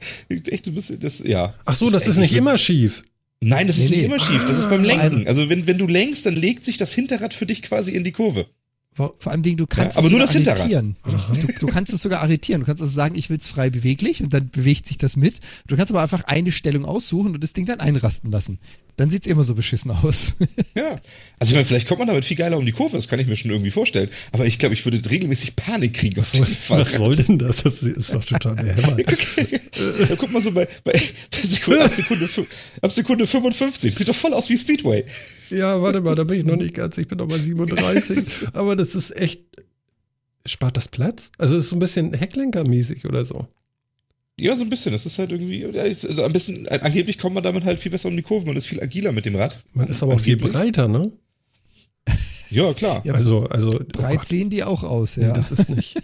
echt, 0.51 0.67
du 0.67 0.73
bist, 0.73 1.01
das, 1.01 1.19
ja. 1.19 1.53
Ach 1.63 1.78
so, 1.78 1.89
das 1.89 2.01
ist 2.07 2.17
eigentlich 2.17 2.32
nicht 2.32 2.38
immer 2.38 2.57
schief. 2.57 3.03
Nein, 3.39 3.67
das 3.67 3.78
ist 3.78 3.86
Nee, 3.86 3.89
nicht 3.91 3.99
nee. 3.99 4.05
immer 4.07 4.19
schief. 4.19 4.43
Das 4.45 4.57
ist 4.57 4.69
beim 4.69 4.84
vor 4.84 4.99
allem- 4.99 5.13
Lenken. 5.13 5.28
Also 5.30 5.47
wenn, 5.49 5.65
wenn 5.67 5.78
du 5.78 5.88
lenkst, 5.88 6.25
dann 6.25 6.36
legt 6.36 6.65
sich 6.65 6.75
das 6.78 6.91
Hinterrad 6.93 7.34
für 7.34 7.45
dich 7.45 7.61
quasi 7.61 7.91
in 7.95 8.03
die 8.03 8.11
Kurve. 8.11 8.47
Vor 8.98 9.32
allem 9.32 9.43
Dingen, 9.43 9.58
du 9.58 9.68
kannst 9.68 9.95
Ja, 9.95 10.00
aber 10.00 10.08
es 10.08 10.12
nur 10.12 10.28
sogar 10.28 10.56
das 10.56 10.62
arretieren. 10.62 10.95
Du, 11.06 11.68
du 11.68 11.68
kannst 11.68 11.93
es 11.93 12.02
sogar 12.02 12.22
arretieren. 12.22 12.62
Du 12.62 12.66
kannst 12.66 12.82
also 12.82 12.91
sagen, 12.93 13.16
ich 13.16 13.30
will 13.30 13.38
es 13.38 13.45
frei 13.45 13.70
beweglich 13.70 14.24
und 14.24 14.34
dann 14.34 14.50
bewegt 14.50 14.88
sich 14.88 14.98
das 14.98 15.16
mit. 15.16 15.39
Du 15.68 15.78
kannst 15.78 15.91
aber 15.91 16.02
einfach 16.02 16.24
eine 16.24 16.52
Stellung 16.52 16.84
aussuchen 16.84 17.36
und 17.36 17.43
das 17.43 17.54
Ding 17.54 17.68
dann 17.68 17.80
einrasten 17.80 18.32
lassen. 18.32 18.58
Dann 18.98 19.12
sieht 19.12 19.28
es 19.28 19.32
immer 19.32 19.43
so 19.43 19.54
beschissen 19.54 19.91
aus. 19.91 20.36
Ja. 20.76 20.95
Also 21.39 21.52
ich 21.52 21.54
meine, 21.54 21.66
vielleicht 21.66 21.88
kommt 21.88 21.98
man 22.00 22.08
damit 22.08 22.24
viel 22.24 22.38
geiler 22.38 22.56
um 22.56 22.64
die 22.64 22.72
Kurve, 22.72 22.95
das 22.95 23.08
kann 23.08 23.20
ich 23.20 23.26
mir 23.26 23.36
schon 23.36 23.50
irgendwie 23.50 23.72
vorstellen. 23.72 24.10
Aber 24.32 24.45
ich 24.45 24.60
glaube, 24.60 24.74
ich 24.76 24.86
würde 24.86 25.02
regelmäßig 25.10 25.56
Panik 25.56 25.93
kriegen 25.95 26.20
auf 26.22 26.30
diesem 26.30 26.45
Was 26.45 26.56
Fahrrad. 26.56 26.88
soll 26.88 27.16
denn 27.16 27.39
das? 27.39 27.64
Das 27.64 27.82
ist 27.82 28.14
doch 28.14 28.24
total 28.24 28.56
der 28.64 28.76
Hammer. 28.76 28.98
Ja, 29.00 30.16
guck 30.18 30.32
mal 30.32 30.39
so 30.39 30.52
bei, 30.52 30.68
bei, 30.84 30.91
bei 30.91 31.39
Sekunde, 31.43 31.84
ab, 31.84 31.91
Sekunde, 31.91 32.30
ab 32.82 32.91
Sekunde 32.91 33.26
55. 33.26 33.95
Sieht 33.95 34.08
doch 34.08 34.16
voll 34.16 34.34
aus 34.34 34.50
wie 34.50 34.58
Speedway. 34.58 35.04
Ja, 35.50 35.82
warte 35.82 36.02
mal, 36.02 36.14
da 36.14 36.24
bin 36.26 36.39
ich 36.39 36.45
noch 36.45 36.58
nicht 36.58 36.76
ganz. 36.76 37.00
Ich 37.00 37.08
bin 37.08 37.18
noch 37.18 37.28
bei 37.28 37.39
37. 37.39 38.20
Aber 38.54 38.76
das 38.76 38.87
ist 38.96 39.16
echt. 39.16 39.44
Spart 40.46 40.78
das 40.78 40.88
Platz? 40.88 41.32
Also, 41.38 41.58
es 41.58 41.66
ist 41.66 41.70
so 41.72 41.76
ein 41.76 41.80
bisschen 41.80 42.14
Hecklenker-mäßig 42.14 43.06
oder 43.06 43.26
so. 43.26 43.48
Ja, 44.40 44.56
so 44.56 44.64
ein 44.64 44.70
bisschen. 44.70 44.92
Das 44.92 45.06
ist 45.06 45.18
halt 45.20 45.32
irgendwie, 45.32 45.66
also 45.66 46.24
ein 46.24 46.32
bisschen, 46.32 46.68
angeblich 46.70 47.18
kommt 47.18 47.36
man 47.36 47.44
damit 47.44 47.66
halt 47.66 47.80
viel 47.80 47.92
besser 47.92 48.10
um 48.10 48.16
die 48.16 48.22
Kurve. 48.24 48.46
Man 48.46 48.56
ist 48.56 48.68
viel 48.68 48.82
agiler 48.82 49.12
mit 49.12 49.26
dem 49.26 49.36
Rad. 49.36 49.64
Man 49.74 49.88
ist 49.88 50.04
aber 50.04 50.14
auch 50.16 50.20
viel 50.20 50.38
breiter, 50.38 50.88
ne? 50.88 51.12
Ja, 52.50 52.74
klar. 52.74 53.02
Ja, 53.06 53.14
Also, 53.14 53.46
also. 53.48 53.80
oh 53.80 53.84
Breit 53.92 54.20
Gott, 54.20 54.26
sehen 54.26 54.50
die 54.50 54.64
auch 54.64 54.84
aus, 54.84 55.18
nee, 55.18 55.24
ja. 55.26 55.34
Das 55.34 55.52
ist 55.52 55.70
nicht, 55.70 56.02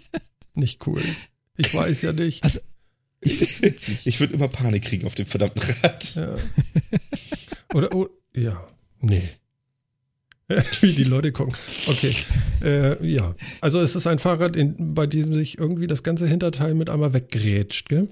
nicht 0.54 0.86
cool. 0.86 1.00
Ich 1.56 1.74
weiß 1.74 2.02
ja 2.02 2.12
nicht. 2.12 2.44
Also, 2.44 2.60
ich 3.20 3.34
find's 3.36 3.62
witzig. 3.62 4.06
Ich 4.06 4.20
würde 4.20 4.34
immer 4.34 4.48
Panik 4.48 4.82
kriegen 4.84 5.06
auf 5.06 5.14
dem 5.14 5.26
verdammten 5.26 5.62
Rad. 5.82 6.14
Ja. 6.16 6.34
Oder, 7.72 7.94
oh, 7.94 8.08
ja, 8.34 8.62
nee. 9.00 9.22
Wie 10.80 10.92
die 10.92 11.04
Leute 11.04 11.32
gucken. 11.32 11.54
Okay. 11.86 12.14
Äh, 12.62 13.06
ja. 13.06 13.34
Also 13.60 13.80
es 13.80 13.96
ist 13.96 14.06
ein 14.06 14.18
Fahrrad, 14.18 14.56
in, 14.56 14.94
bei 14.94 15.06
dem 15.06 15.32
sich 15.32 15.58
irgendwie 15.58 15.86
das 15.86 16.02
ganze 16.02 16.26
Hinterteil 16.26 16.74
mit 16.74 16.90
einmal 16.90 17.14
weggrätscht, 17.14 17.88
gell? 17.88 18.08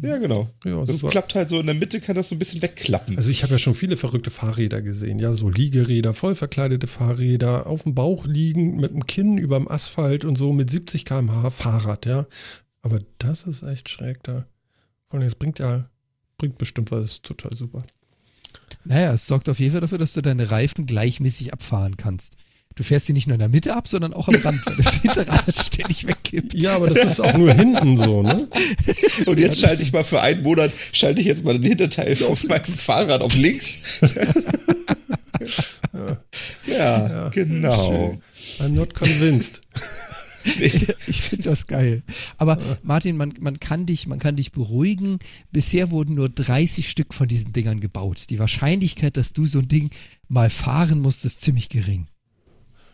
Ja, 0.00 0.16
genau. 0.18 0.48
Ja, 0.64 0.84
Das 0.84 0.98
super. 1.00 1.10
klappt 1.10 1.34
halt 1.34 1.48
so 1.48 1.60
in 1.60 1.66
der 1.66 1.74
Mitte, 1.74 2.00
kann 2.00 2.16
das 2.16 2.28
so 2.28 2.34
ein 2.34 2.38
bisschen 2.38 2.62
wegklappen. 2.62 3.16
Also 3.16 3.30
ich 3.30 3.42
habe 3.42 3.52
ja 3.52 3.58
schon 3.58 3.74
viele 3.74 3.96
verrückte 3.96 4.30
Fahrräder 4.30 4.80
gesehen. 4.80 5.18
Ja, 5.18 5.32
so 5.32 5.48
Liegeräder, 5.48 6.14
voll 6.14 6.34
verkleidete 6.34 6.86
Fahrräder, 6.86 7.66
auf 7.66 7.82
dem 7.82 7.94
Bauch 7.94 8.24
liegen, 8.24 8.76
mit 8.76 8.92
dem 8.92 9.06
Kinn 9.06 9.36
überm 9.36 9.68
Asphalt 9.68 10.24
und 10.24 10.36
so 10.36 10.52
mit 10.52 10.70
70 10.70 11.04
km/h 11.04 11.50
Fahrrad, 11.50 12.06
ja. 12.06 12.26
Aber 12.80 13.00
das 13.18 13.46
ist 13.46 13.62
echt 13.62 13.88
schräg 13.88 14.22
da. 14.22 14.46
Und 15.10 15.22
es 15.22 15.34
bringt 15.34 15.58
ja, 15.58 15.88
bringt 16.38 16.58
bestimmt 16.58 16.90
was, 16.90 17.04
ist 17.04 17.22
total 17.24 17.54
super. 17.54 17.84
Naja, 18.84 19.12
es 19.12 19.26
sorgt 19.26 19.48
auf 19.48 19.60
jeden 19.60 19.72
Fall 19.72 19.80
dafür, 19.80 19.98
dass 19.98 20.12
du 20.14 20.20
deine 20.20 20.50
Reifen 20.50 20.86
gleichmäßig 20.86 21.52
abfahren 21.52 21.96
kannst. 21.96 22.36
Du 22.74 22.82
fährst 22.82 23.06
sie 23.06 23.12
nicht 23.12 23.26
nur 23.26 23.34
in 23.34 23.40
der 23.40 23.50
Mitte 23.50 23.76
ab, 23.76 23.86
sondern 23.86 24.14
auch 24.14 24.28
am 24.28 24.34
Rand, 24.36 24.64
weil 24.64 24.76
das 24.76 24.94
Hinterrad 25.02 25.46
halt 25.46 25.56
ständig 25.56 26.06
wegkippt. 26.06 26.54
Ja, 26.54 26.76
aber 26.76 26.88
das 26.88 27.04
ist 27.04 27.20
auch 27.20 27.36
nur 27.36 27.52
hinten 27.52 27.98
so, 28.02 28.22
ne? 28.22 28.48
Und 29.26 29.38
jetzt 29.38 29.60
schalte 29.60 29.82
ich 29.82 29.92
mal 29.92 30.04
für 30.04 30.22
einen 30.22 30.42
Monat, 30.42 30.72
schalte 30.92 31.20
ich 31.20 31.26
jetzt 31.26 31.44
mal 31.44 31.52
den 31.52 31.64
Hinterteil 31.64 32.16
auf 32.24 32.44
meinem 32.44 32.64
Fahrrad 32.64 33.20
auf 33.20 33.36
links. 33.36 33.78
ja, 35.92 36.18
Ja, 36.66 37.28
genau. 37.28 38.18
I'm 38.58 38.68
not 38.70 38.94
convinced. 38.94 39.60
Ich, 40.44 40.88
Ich 41.06 41.20
finde 41.22 41.44
das 41.44 41.66
geil. 41.66 42.02
Aber 42.38 42.58
Martin, 42.82 43.16
man, 43.16 43.34
man, 43.40 43.60
kann 43.60 43.86
dich, 43.86 44.06
man 44.06 44.18
kann 44.18 44.36
dich 44.36 44.52
beruhigen. 44.52 45.18
Bisher 45.50 45.90
wurden 45.90 46.14
nur 46.14 46.28
30 46.28 46.88
Stück 46.88 47.14
von 47.14 47.28
diesen 47.28 47.52
Dingern 47.52 47.80
gebaut. 47.80 48.30
Die 48.30 48.38
Wahrscheinlichkeit, 48.38 49.16
dass 49.16 49.32
du 49.32 49.46
so 49.46 49.60
ein 49.60 49.68
Ding 49.68 49.90
mal 50.28 50.50
fahren 50.50 51.00
musst, 51.00 51.24
ist 51.24 51.40
ziemlich 51.40 51.68
gering. 51.68 52.06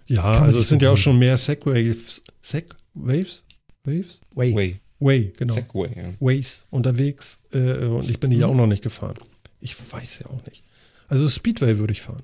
Ja, 0.07 0.23
man 0.23 0.43
also 0.43 0.61
es 0.61 0.69
sind 0.69 0.83
ja 0.83 0.91
auch 0.91 0.97
schon 0.97 1.19
mehr 1.19 1.37
Segwaves. 1.37 2.23
Segwaves? 2.41 3.45
Waves? 3.85 4.21
Way. 4.35 4.55
Way, 4.55 4.81
Way, 5.01 5.33
genau. 5.37 5.55
Segway, 5.55 5.91
ja. 5.95 6.13
Ways 6.19 6.67
unterwegs. 6.71 7.39
Äh, 7.53 7.85
und 7.87 8.09
ich 8.09 8.19
bin 8.19 8.31
die 8.31 8.39
ja 8.39 8.47
auch 8.47 8.55
noch 8.55 8.67
nicht 8.67 8.83
gefahren. 8.83 9.19
Ich 9.61 9.77
weiß 9.93 10.21
ja 10.21 10.27
auch 10.31 10.45
nicht. 10.47 10.65
Also 11.09 11.29
Speedway 11.29 11.79
würde 11.79 11.93
ich 11.93 12.03
fahren. 12.03 12.23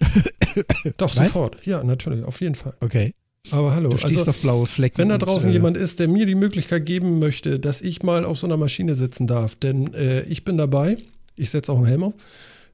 Doch, 0.96 1.14
Was? 1.16 1.32
sofort. 1.32 1.64
Ja, 1.66 1.82
natürlich, 1.84 2.24
auf 2.24 2.40
jeden 2.40 2.54
Fall. 2.54 2.74
Okay. 2.80 3.14
Aber 3.50 3.74
hallo. 3.74 3.90
Du 3.90 3.96
stehst 3.96 4.18
also, 4.18 4.30
auf 4.30 4.40
blaue 4.40 4.66
Flecken. 4.66 4.98
wenn 4.98 5.08
da 5.08 5.14
und, 5.14 5.22
draußen 5.22 5.50
äh, 5.50 5.52
jemand 5.52 5.76
ist, 5.76 6.00
der 6.00 6.08
mir 6.08 6.26
die 6.26 6.34
Möglichkeit 6.34 6.84
geben 6.86 7.18
möchte, 7.18 7.58
dass 7.58 7.80
ich 7.80 8.02
mal 8.02 8.24
auf 8.24 8.38
so 8.38 8.46
einer 8.46 8.56
Maschine 8.56 8.94
sitzen 8.94 9.26
darf, 9.26 9.54
denn 9.54 9.94
äh, 9.94 10.22
ich 10.22 10.44
bin 10.44 10.58
dabei, 10.58 10.98
ich 11.36 11.50
setze 11.50 11.72
auch 11.72 11.76
einen 11.78 11.86
Helm 11.86 12.04
auf 12.04 12.14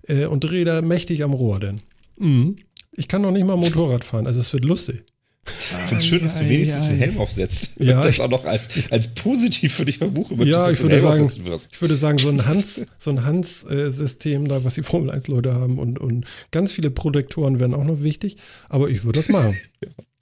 äh, 0.09 0.27
und 0.27 0.41
drehe 0.41 0.65
da 0.65 0.83
mächtig 0.83 1.23
am 1.23 1.33
Rohr, 1.33 1.61
denn 1.61 1.81
mhm. 2.19 2.57
ich 2.93 3.09
kann 3.09 3.23
noch 3.23 3.31
nicht 3.31 3.47
mal 3.47 3.57
Motorrad 3.57 4.05
fahren, 4.05 4.27
also 4.27 4.41
es 4.41 4.53
wird 4.53 4.65
lustig. 4.65 5.05
Ich 5.47 5.53
finde 5.53 5.97
es 5.97 6.07
schön, 6.07 6.23
dass 6.23 6.39
du 6.39 6.49
wenigstens 6.49 6.85
ei, 6.85 6.87
einen 6.87 6.95
ei. 6.95 7.05
Helm 7.05 7.19
aufsetzt. 7.19 7.79
Ja, 7.79 7.97
und 7.97 8.07
das 8.07 8.15
ich- 8.15 8.21
auch 8.23 8.31
noch 8.31 8.47
als, 8.47 8.91
als 8.91 9.15
positiv 9.15 9.75
für 9.75 9.85
dich 9.85 9.99
verbuchen 9.99 10.39
Ja, 10.47 10.67
dass 10.67 10.73
ich 10.73 10.79
du 10.79 10.85
einen 10.85 10.93
Helm 10.93 11.03
sagen, 11.03 11.25
aufsetzen 11.27 11.45
wirst. 11.45 11.71
ich 11.75 11.81
würde 11.83 11.97
sagen, 11.97 12.17
so 12.17 12.31
ein 12.31 12.47
Hans, 12.47 12.87
so 12.97 13.11
ein 13.11 13.25
Hans-System 13.25 14.49
da, 14.49 14.65
was 14.65 14.75
die 14.75 14.83
Formel 14.83 15.11
1 15.11 15.29
Leute 15.29 15.53
haben 15.53 15.79
und, 15.79 15.99
und 15.99 16.25
ganz 16.51 16.73
viele 16.73 16.91
Protektoren 16.91 17.61
wären 17.61 17.75
auch 17.75 17.85
noch 17.85 18.03
wichtig, 18.03 18.39
aber 18.71 18.89
ich 18.89 19.05
würde 19.05 19.21
das 19.21 19.29
machen. 19.29 19.55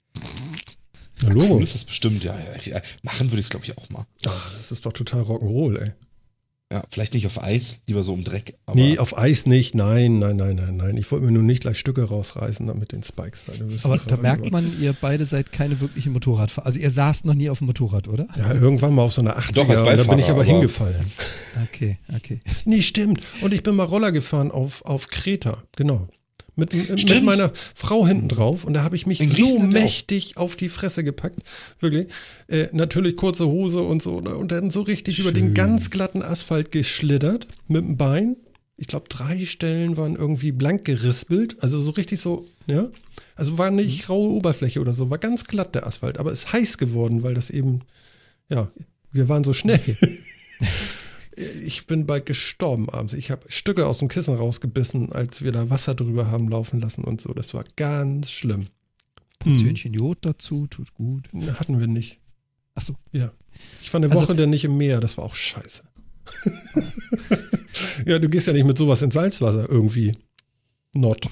Na, 1.21 1.29
Logo. 1.29 1.55
Cool 1.55 1.63
ist 1.63 1.75
das 1.75 1.85
bestimmt, 1.85 2.23
ja. 2.23 2.35
ja. 2.65 2.81
Machen 3.03 3.29
würde 3.31 3.39
ich 3.39 3.45
es, 3.45 3.49
glaube 3.49 3.65
ich, 3.65 3.77
auch 3.77 3.89
mal. 3.89 4.05
Ah, 4.25 4.31
das 4.55 4.71
ist 4.71 4.85
doch 4.85 4.93
total 4.93 5.21
Rock'n'Roll, 5.21 5.79
ey. 5.79 5.91
Ja, 6.71 6.81
vielleicht 6.89 7.13
nicht 7.13 7.27
auf 7.27 7.41
Eis, 7.41 7.81
lieber 7.87 8.03
so 8.03 8.15
im 8.15 8.23
Dreck. 8.23 8.55
Aber 8.65 8.75
Nee, 8.75 8.97
auf 8.97 9.15
Eis 9.15 9.45
nicht. 9.45 9.75
Nein, 9.75 10.17
nein, 10.17 10.37
nein, 10.37 10.55
nein, 10.55 10.75
nein. 10.75 10.97
Ich 10.97 11.11
wollte 11.11 11.23
mir 11.23 11.31
nur 11.31 11.43
nicht 11.43 11.61
gleich 11.61 11.77
Stücke 11.77 12.03
rausreißen 12.03 12.65
da 12.65 12.73
mit 12.73 12.91
den 12.93 13.03
Spikes. 13.03 13.43
Aber 13.83 13.97
da 13.99 14.17
merkt 14.17 14.51
man, 14.51 14.75
ihr 14.81 14.93
beide 14.99 15.23
seid 15.25 15.51
keine 15.51 15.79
wirklichen 15.81 16.13
Motorradfahrer. 16.13 16.65
Also 16.65 16.79
ihr 16.79 16.89
saßt 16.89 17.25
noch 17.25 17.35
nie 17.35 17.51
auf 17.51 17.59
dem 17.59 17.67
Motorrad, 17.67 18.07
oder? 18.07 18.25
Ja, 18.35 18.53
irgendwann 18.53 18.95
mal 18.95 19.03
auf 19.03 19.13
so 19.13 19.21
einer 19.21 19.37
80er 19.37 19.51
Doch, 19.53 19.69
als 19.69 19.81
und 19.81 19.87
da 19.87 19.93
bin 19.93 19.99
ich 19.99 20.05
Beifahrer, 20.07 20.29
aber, 20.31 20.31
aber- 20.41 20.43
hingefallen. 20.45 21.05
Okay, 21.65 21.99
okay. 22.15 22.39
Nee, 22.65 22.81
stimmt. 22.81 23.21
Und 23.41 23.53
ich 23.53 23.61
bin 23.61 23.75
mal 23.75 23.83
Roller 23.83 24.11
gefahren 24.11 24.49
auf, 24.49 24.83
auf 24.83 25.09
Kreta, 25.09 25.61
genau. 25.75 26.07
Mit, 26.55 26.73
mit 26.73 27.23
meiner 27.23 27.51
Frau 27.73 28.05
hinten 28.05 28.27
drauf 28.27 28.63
und 28.63 28.73
da 28.73 28.83
habe 28.83 28.95
ich 28.95 29.07
mich 29.07 29.17
so 29.17 29.25
Griechenland 29.25 29.75
auch. 29.75 29.81
mächtig 29.81 30.37
auf 30.37 30.55
die 30.55 30.69
Fresse 30.69 31.03
gepackt. 31.03 31.39
Wirklich. 31.79 32.07
Äh, 32.47 32.67
natürlich 32.73 33.15
kurze 33.15 33.47
Hose 33.47 33.81
und 33.81 34.03
so. 34.03 34.21
ne? 34.21 34.35
Und 34.35 34.51
dann 34.51 34.69
so 34.69 34.81
richtig 34.83 35.17
über 35.17 35.31
den 35.31 35.47
Schön. 35.47 35.53
ganz 35.55 35.89
glatten 35.89 36.21
Asphalt 36.21 36.71
geschlittert 36.71 37.47
mit 37.67 37.83
dem 37.83 37.97
Bein. 37.97 38.35
Ich 38.77 38.85
glaube, 38.85 39.09
drei 39.09 39.45
Stellen 39.45 39.97
waren 39.97 40.15
irgendwie 40.15 40.51
blank 40.51 40.85
gerispelt. 40.85 41.57
Also 41.63 41.81
so 41.81 41.91
richtig 41.91 42.21
so, 42.21 42.47
ja. 42.67 42.89
Also 43.35 43.57
war 43.57 43.71
nicht 43.71 44.09
raue 44.09 44.29
Oberfläche 44.29 44.79
oder 44.79 44.93
so, 44.93 45.09
war 45.09 45.17
ganz 45.17 45.45
glatt 45.45 45.73
der 45.73 45.87
Asphalt, 45.87 46.19
aber 46.19 46.31
ist 46.31 46.53
heiß 46.53 46.77
geworden, 46.77 47.23
weil 47.23 47.33
das 47.33 47.49
eben, 47.49 47.81
ja, 48.47 48.69
wir 49.11 49.27
waren 49.27 49.43
so 49.43 49.53
schnell. 49.53 49.79
Ich 51.35 51.87
bin 51.87 52.05
bald 52.05 52.25
gestorben 52.25 52.89
abends. 52.89 53.13
Ich 53.13 53.31
habe 53.31 53.45
Stücke 53.51 53.87
aus 53.87 53.97
dem 53.99 54.07
Kissen 54.07 54.35
rausgebissen, 54.35 55.11
als 55.11 55.41
wir 55.43 55.51
da 55.51 55.69
Wasser 55.69 55.95
drüber 55.95 56.29
haben 56.29 56.47
laufen 56.49 56.79
lassen 56.79 57.03
und 57.03 57.21
so. 57.21 57.33
Das 57.33 57.53
war 57.53 57.63
ganz 57.75 58.29
schlimm. 58.31 58.67
Portionchen 59.39 59.93
Jod 59.93 60.19
dazu, 60.21 60.67
tut 60.67 60.93
gut. 60.93 61.27
Hatten 61.55 61.79
wir 61.79 61.87
nicht. 61.87 62.19
Achso, 62.75 62.95
Ja. 63.11 63.31
Ich 63.81 63.93
war 63.93 63.99
eine 63.99 64.09
Also- 64.11 64.23
Woche 64.23 64.35
dann 64.35 64.49
nicht 64.49 64.63
im 64.65 64.77
Meer. 64.77 64.99
Das 64.99 65.17
war 65.17 65.25
auch 65.25 65.35
scheiße. 65.35 65.83
ja, 68.05 68.19
du 68.19 68.29
gehst 68.29 68.47
ja 68.47 68.53
nicht 68.53 68.65
mit 68.65 68.77
sowas 68.77 69.01
ins 69.01 69.13
Salzwasser 69.13 69.69
irgendwie. 69.69 70.17
Not. 70.93 71.27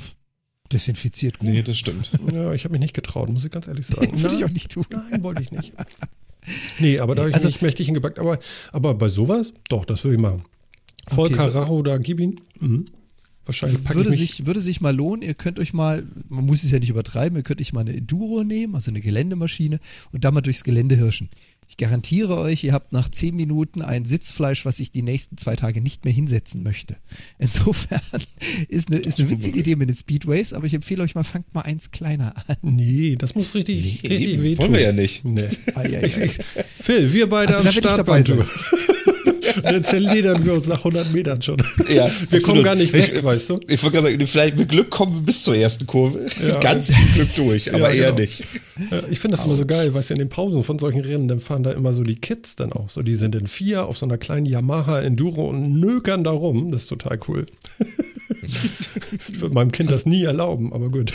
desinfiziert 0.72 1.38
gut. 1.40 1.50
Nee, 1.50 1.64
das 1.64 1.78
stimmt. 1.78 2.10
Ja, 2.32 2.54
ich 2.54 2.64
habe 2.64 2.72
mich 2.74 2.82
nicht 2.82 2.94
getraut, 2.94 3.30
muss 3.30 3.44
ich 3.46 3.52
ganz 3.52 3.68
ehrlich 3.68 3.86
sagen. 3.88 4.12
Würde 4.22 4.36
ich 4.36 4.46
auch 4.46 4.50
nicht 4.50 4.72
tun. 4.72 4.86
Nein, 4.92 5.22
wollte 5.24 5.42
ich 5.42 5.52
nicht. 5.52 5.74
Nee, 6.80 7.00
aber 7.00 7.16
da 7.16 7.22
habe 7.22 7.30
ich 7.30 7.36
Also- 7.36 7.48
nicht 7.48 7.62
mächtig 7.62 7.86
hingepackt. 7.88 8.20
Aber, 8.20 8.40
aber 8.72 8.94
bei 8.96 9.10
sowas, 9.10 9.54
doch, 9.70 9.86
das 9.86 10.04
würde 10.04 10.16
ich 10.16 10.22
machen. 10.22 10.44
Voll 11.10 11.28
Okay, 11.28 11.38
so- 11.38 11.50
Karacho 11.52 11.84
da, 11.84 11.98
gib 11.98 12.20
ihn. 12.20 12.42
Mhm. 12.60 12.86
Wahrscheinlich 13.46 13.90
Würde 13.96 14.12
sich, 14.12 14.46
würde 14.46 14.62
sich 14.62 14.82
mal 14.82 14.96
lohnen, 14.96 15.24
ihr 15.24 15.34
könnt 15.34 15.60
euch 15.60 15.74
mal, 15.74 16.04
man 16.30 16.46
muss 16.46 16.64
es 16.64 16.70
ja 16.72 16.78
nicht 16.80 16.92
übertreiben, 16.92 17.36
ihr 17.38 17.44
könnt 17.44 17.60
euch 17.60 17.74
mal 17.74 17.82
eine 17.82 17.94
Enduro 17.96 18.44
nehmen, 18.44 18.76
also 18.76 18.92
eine 18.92 19.02
Geländemaschine 19.02 19.80
und 20.12 20.24
da 20.24 20.30
mal 20.30 20.42
durchs 20.42 20.64
Gelände 20.64 20.96
hirschen. 20.96 21.28
Ich 21.72 21.78
garantiere 21.78 22.38
euch, 22.38 22.66
ihr 22.66 22.74
habt 22.74 22.92
nach 22.92 23.08
zehn 23.08 23.34
Minuten 23.34 23.82
ein 23.82 24.04
Sitzfleisch, 24.04 24.66
was 24.66 24.82
ich 24.82 24.92
die 24.92 25.04
nächsten 25.04 25.38
zwei 25.38 25.56
Tage 25.56 25.80
nicht 25.80 26.04
mehr 26.04 26.14
hinsetzen 26.14 26.64
möchte. 26.64 26.98
Insofern 27.40 28.02
ist 28.68 28.92
eine, 28.92 29.00
ist 29.00 29.20
eine 29.22 29.30
witzige 29.30 29.58
Idee 29.58 29.78
mit 29.78 29.88
den 29.88 29.96
Speedways, 29.96 30.52
aber 30.52 30.66
ich 30.66 30.74
empfehle 30.74 31.02
euch 31.02 31.16
mal, 31.16 31.24
fangt 31.24 31.54
mal 31.54 31.62
eins 31.62 31.92
kleiner 31.92 32.34
an. 32.46 32.58
Nee, 32.62 33.16
das 33.18 33.36
muss 33.36 33.56
richtig, 33.56 34.04
Nee, 34.04 34.10
richtig 34.10 34.42
wehtun. 34.42 34.66
Wollen 34.66 34.74
wir 34.74 34.82
ja 34.82 34.92
nicht. 34.92 35.24
Nee. 35.24 35.48
Ich, 36.06 36.18
ich, 36.18 36.40
Phil, 36.84 37.14
wir 37.14 37.30
beide 37.30 37.56
Also 37.56 37.70
am 37.70 37.74
Start 37.74 38.00
dabei 38.00 38.22
beim 38.22 38.46
Dann 39.64 39.84
zerledern 39.84 40.44
wir 40.46 40.54
uns 40.54 40.68
nach 40.68 40.80
100 40.80 41.14
Metern 41.14 41.42
schon. 41.42 41.58
Ja, 41.90 42.06
wir 42.06 42.06
absolut. 42.06 42.44
kommen 42.44 42.64
gar 42.64 42.76
nicht 42.76 42.94
weg, 42.94 43.12
Ich- 43.16 43.24
weißt 43.24 43.50
du? 43.50 43.60
Ich 43.68 43.82
wollte 43.84 43.98
gerade 43.98 44.12
sagen, 44.12 44.28
vielleicht 44.28 44.58
mit 44.58 44.70
Glück 44.70 44.90
kommen 44.90 45.14
wir 45.16 45.22
bis 45.22 45.44
zur 45.44 45.56
ersten 45.56 45.88
Kurve. 45.88 46.26
Ja. 46.46 46.60
Ganz 46.60 46.94
viel 46.96 47.08
Glück 47.14 47.36
durch, 47.36 47.74
aber 47.74 47.94
Ja, 47.94 48.02
eher 48.06 48.06
genau. 48.14 48.20
nicht. 48.22 48.44
Ich 49.12 49.20
finde 49.20 49.38
das 49.38 49.46
immer 49.46 49.56
so 49.56 49.66
geil, 49.66 49.94
weißt 49.94 50.10
du, 50.10 50.14
in 50.16 50.20
den 50.20 50.30
Pausen 50.30 50.64
von 50.64 50.80
solchen 50.80 51.02
Rennen, 51.02 51.28
dann 51.28 51.40
fahren 51.40 51.64
da 51.64 51.72
immer 51.72 51.94
so 51.94 52.04
die 52.04 52.16
Kids 52.16 52.56
dann 52.56 52.74
auch. 52.74 52.90
So, 52.90 53.02
die 53.04 53.16
sind 53.16 53.36
in 53.36 53.48
vier 53.48 53.86
auf 53.86 53.98
so 53.98 54.06
einer 54.06 54.18
kleinen 54.18 54.46
Yamaha 54.46 55.00
Enduro 55.02 55.50
und 55.50 55.74
nökern 55.74 56.24
da 56.24 56.32
rum. 56.32 56.72
Das 56.72 56.84
ist 56.84 56.88
total 56.88 57.20
cool. 57.28 57.46
ich 58.42 59.40
würde 59.42 59.54
meinem 59.54 59.72
Kind 59.72 59.90
das 59.90 60.06
nie 60.06 60.24
erlauben, 60.24 60.74
aber 60.74 60.90
gut. 60.90 61.14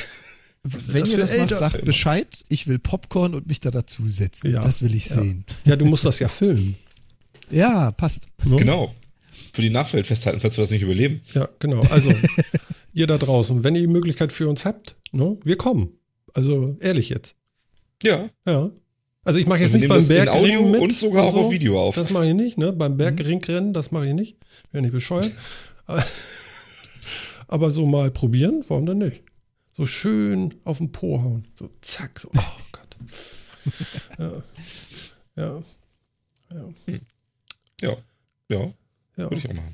Wenn 0.63 1.01
das 1.03 1.11
ihr 1.13 1.19
das 1.19 1.31
macht, 1.31 1.41
Ältere 1.43 1.59
sagt? 1.61 1.85
Bescheid, 1.85 2.27
ich 2.49 2.67
will 2.67 2.79
Popcorn 2.81 3.35
und 3.35 3.47
mich 3.47 3.61
da 3.61 3.71
dazusetzen. 3.71 4.53
Ja. 4.53 4.61
Das 4.61 4.83
will 4.83 4.95
ich 4.95 5.09
Ja. 5.11 5.17
sehen. 5.23 5.45
Ja, 5.65 5.77
du 5.77 5.85
musst 5.85 6.05
das 6.05 6.19
ja 6.19 6.27
filmen. 6.29 6.75
Ja, 7.51 7.93
passt. 7.93 8.29
ne? 8.45 8.57
Genau. 8.57 8.95
Für 9.53 9.63
die 9.63 9.71
Nachwelt 9.71 10.07
festhalten, 10.07 10.41
falls 10.41 10.57
wir 10.57 10.63
das 10.63 10.71
nicht 10.71 10.83
überleben. 10.83 11.21
Ja, 11.33 11.49
genau. 11.59 11.81
Also, 11.91 12.11
ihr 12.93 13.07
da 13.07 13.17
draußen, 13.17 13.65
wenn 13.65 13.75
ihr 13.75 13.81
die 13.83 13.87
Möglichkeit 13.87 14.33
für 14.33 14.49
uns 14.49 14.65
habt, 14.65 14.97
ne, 15.13 15.39
wir 15.45 15.57
kommen. 15.57 15.99
Also, 16.35 16.77
ehrlich 16.81 17.09
jetzt. 17.09 17.37
Ja. 18.03 18.29
Ja. 18.47 18.71
Also, 19.25 19.41
ich 19.41 19.47
mache 19.47 19.61
jetzt 19.61 19.73
Wir 19.73 19.81
nicht 19.81 19.89
beim 19.89 19.99
das 19.99 20.11
in 20.11 20.17
Bergring 20.17 20.57
Audio 20.57 20.69
mit 20.69 20.81
und 20.83 20.99
sogar 20.99 21.25
auch 21.25 21.35
auf 21.35 21.51
Video 21.51 21.81
auf. 21.81 21.95
Das 21.95 22.11
mache 22.11 22.29
ich 22.29 22.35
nicht, 22.35 22.59
ne? 22.59 22.73
Beim 22.73 22.97
Bergringrennen, 22.97 23.73
das 23.73 23.91
mache 23.91 24.09
ich 24.09 24.15
nicht. 24.15 24.37
Wäre 24.73 24.83
nicht 24.83 24.93
bescheuert. 24.93 25.31
Aber 27.49 27.71
so 27.71 27.87
mal 27.87 28.11
probieren, 28.11 28.65
warum 28.69 28.87
denn 28.87 28.99
nicht? 28.99 29.23
So 29.77 29.87
schön 29.87 30.55
auf 30.65 30.79
den 30.79 30.91
Po 30.93 31.21
hauen. 31.23 31.47
So 31.55 31.71
zack, 31.81 32.21
so. 32.21 32.29
Oh 32.37 32.41
Gott. 32.73 32.97
Ja. 34.19 34.43
Ja. 35.37 35.63
Ja. 36.53 36.65
Ja. 37.81 37.97
Ja, 38.49 38.61
ja. 39.17 39.25
würde 39.25 39.37
ich 39.37 39.49
auch 39.49 39.55
machen. 39.55 39.73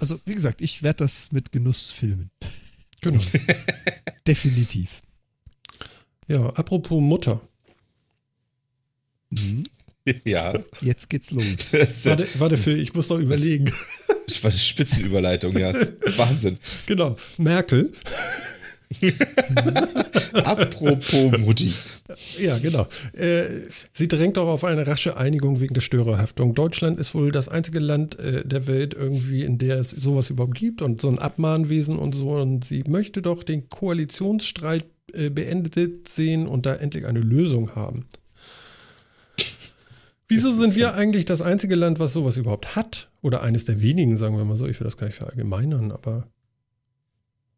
Also, 0.00 0.18
wie 0.24 0.34
gesagt, 0.34 0.60
ich 0.62 0.82
werde 0.82 1.04
das 1.04 1.32
mit 1.32 1.52
Genuss 1.52 1.90
filmen. 1.90 2.30
Genau. 3.00 3.22
Definitiv. 4.26 5.02
Ja, 6.28 6.46
apropos 6.50 7.00
Mutter. 7.00 7.40
Mhm. 9.30 9.64
Ja. 10.24 10.58
Jetzt 10.80 11.10
geht's 11.10 11.30
los. 11.30 11.44
Das 11.72 12.04
Warte, 12.06 12.26
warte 12.38 12.56
Phil, 12.56 12.80
ich 12.80 12.94
muss 12.94 13.08
noch 13.08 13.18
überlegen. 13.18 13.72
war 14.42 14.50
eine 14.50 14.58
Spitzenüberleitung, 14.58 15.56
ja. 15.56 15.72
Das 15.72 15.92
Wahnsinn. 16.16 16.58
Genau. 16.86 17.16
Merkel. 17.38 17.92
Apropos 20.32 21.38
Mutti. 21.38 21.72
Ja, 22.38 22.58
genau. 22.58 22.86
Äh, 23.12 23.44
sie 23.92 24.08
drängt 24.08 24.38
auch 24.38 24.48
auf 24.48 24.64
eine 24.64 24.86
rasche 24.86 25.16
Einigung 25.16 25.60
wegen 25.60 25.74
der 25.74 25.80
Störerhaftung. 25.80 26.54
Deutschland 26.54 26.98
ist 26.98 27.14
wohl 27.14 27.30
das 27.30 27.48
einzige 27.48 27.78
Land 27.78 28.18
äh, 28.18 28.44
der 28.46 28.66
Welt 28.66 28.94
irgendwie, 28.94 29.42
in 29.42 29.58
der 29.58 29.78
es 29.78 29.90
sowas 29.90 30.30
überhaupt 30.30 30.54
gibt 30.54 30.82
und 30.82 31.00
so 31.00 31.08
ein 31.08 31.18
Abmahnwesen 31.18 31.98
und 31.98 32.14
so. 32.14 32.32
Und 32.32 32.64
sie 32.64 32.84
möchte 32.86 33.22
doch 33.22 33.42
den 33.42 33.68
Koalitionsstreit 33.68 34.84
äh, 35.12 35.30
beendet 35.30 36.08
sehen 36.08 36.46
und 36.46 36.66
da 36.66 36.74
endlich 36.74 37.06
eine 37.06 37.20
Lösung 37.20 37.74
haben. 37.74 38.06
Wieso 40.28 40.50
sind 40.50 40.74
wir 40.74 40.94
eigentlich 40.94 41.26
das 41.26 41.42
einzige 41.42 41.74
Land, 41.74 42.00
was 42.00 42.14
sowas 42.14 42.38
überhaupt 42.38 42.74
hat? 42.74 43.10
Oder 43.20 43.42
eines 43.42 43.66
der 43.66 43.82
wenigen, 43.82 44.16
sagen 44.16 44.36
wir 44.38 44.46
mal 44.46 44.56
so. 44.56 44.66
Ich 44.66 44.80
will 44.80 44.86
das 44.86 44.96
gar 44.96 45.06
nicht 45.06 45.16
verallgemeinern, 45.16 45.92
aber. 45.92 46.26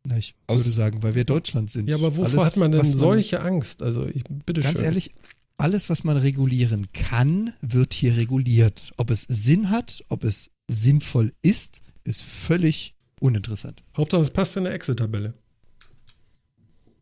Na, 0.07 0.19
ich 0.19 0.35
Aus- 0.47 0.61
würde 0.61 0.71
sagen, 0.71 1.03
weil 1.03 1.15
wir 1.15 1.25
Deutschland 1.25 1.71
sind. 1.71 1.89
Ja, 1.89 1.97
aber 1.97 2.17
wovor 2.17 2.41
Alles, 2.43 2.45
hat 2.45 2.57
man 2.59 2.73
denn 2.73 2.79
man- 2.83 2.87
solche 2.99 3.41
Angst? 3.41 3.81
Also, 3.83 4.07
ich 4.07 4.23
bitte 4.45 4.61
Ganz 4.61 4.79
schön. 4.79 4.85
ehrlich, 4.87 5.15
alles, 5.57 5.89
was 5.89 6.05
man 6.05 6.17
regulieren 6.17 6.89
kann, 6.93 7.55
wird 7.63 7.95
hier 7.95 8.17
reguliert. 8.17 8.91
Ob 8.99 9.11
es 9.11 9.23
Sinn 9.23 9.71
hat, 9.71 10.05
ob 10.09 10.25
es 10.25 10.51
sinnvoll 10.69 11.33
ist, 11.43 11.81
ist 12.05 12.23
völlig 12.23 12.95
uninteressant. 13.21 13.83
Hauptsache, 13.97 14.23
es 14.23 14.31
passt 14.31 14.57
in 14.57 14.65
der 14.65 14.75
Excel-Tabelle. 14.75 15.33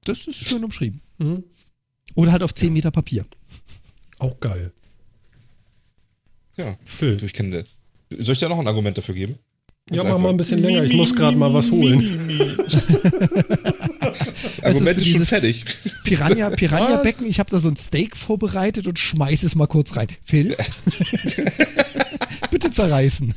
Das 0.05 0.27
ist 0.27 0.37
schön 0.45 0.63
umschrieben. 0.65 1.01
Mhm. 1.19 1.45
Oder 2.15 2.33
halt 2.33 2.43
auf 2.43 2.55
10 2.55 2.73
Meter 2.73 2.91
Papier. 2.91 3.25
Auch 4.19 4.39
geil. 4.39 4.73
Ja. 6.57 6.77
Phil. 6.85 7.17
Du, 7.17 7.25
ich 7.27 7.33
kenne. 7.33 7.65
Soll 8.19 8.33
ich 8.35 8.39
dir 8.39 8.49
noch 8.49 8.59
ein 8.59 8.67
Argument 8.69 8.97
dafür 8.99 9.15
geben? 9.15 9.37
Ja, 9.91 10.05
mach 10.05 10.19
mal 10.19 10.31
ein 10.31 10.37
bisschen 10.37 10.61
länger. 10.61 10.85
Ich 10.85 10.95
muss 10.95 11.15
gerade 11.15 11.37
mal 11.37 11.53
was 11.53 11.71
holen. 11.71 12.01
Argument 14.63 14.99
ist, 14.99 15.05
so 15.05 15.19
schon 15.19 15.27
fertig. 15.27 15.65
Piranha, 16.05 16.51
Piranha-Becken, 16.57 17.27
ich 17.27 17.39
habe 17.39 17.51
da 17.51 17.59
so 17.59 17.69
ein 17.69 17.77
Steak 17.77 18.17
vorbereitet 18.17 18.87
und 18.87 18.99
schmeiß 18.99 19.43
es 19.43 19.55
mal 19.55 19.67
kurz 19.67 19.97
rein. 19.97 20.09
Phil? 20.25 20.57
bitte 22.51 22.71
zerreißen. 22.71 23.35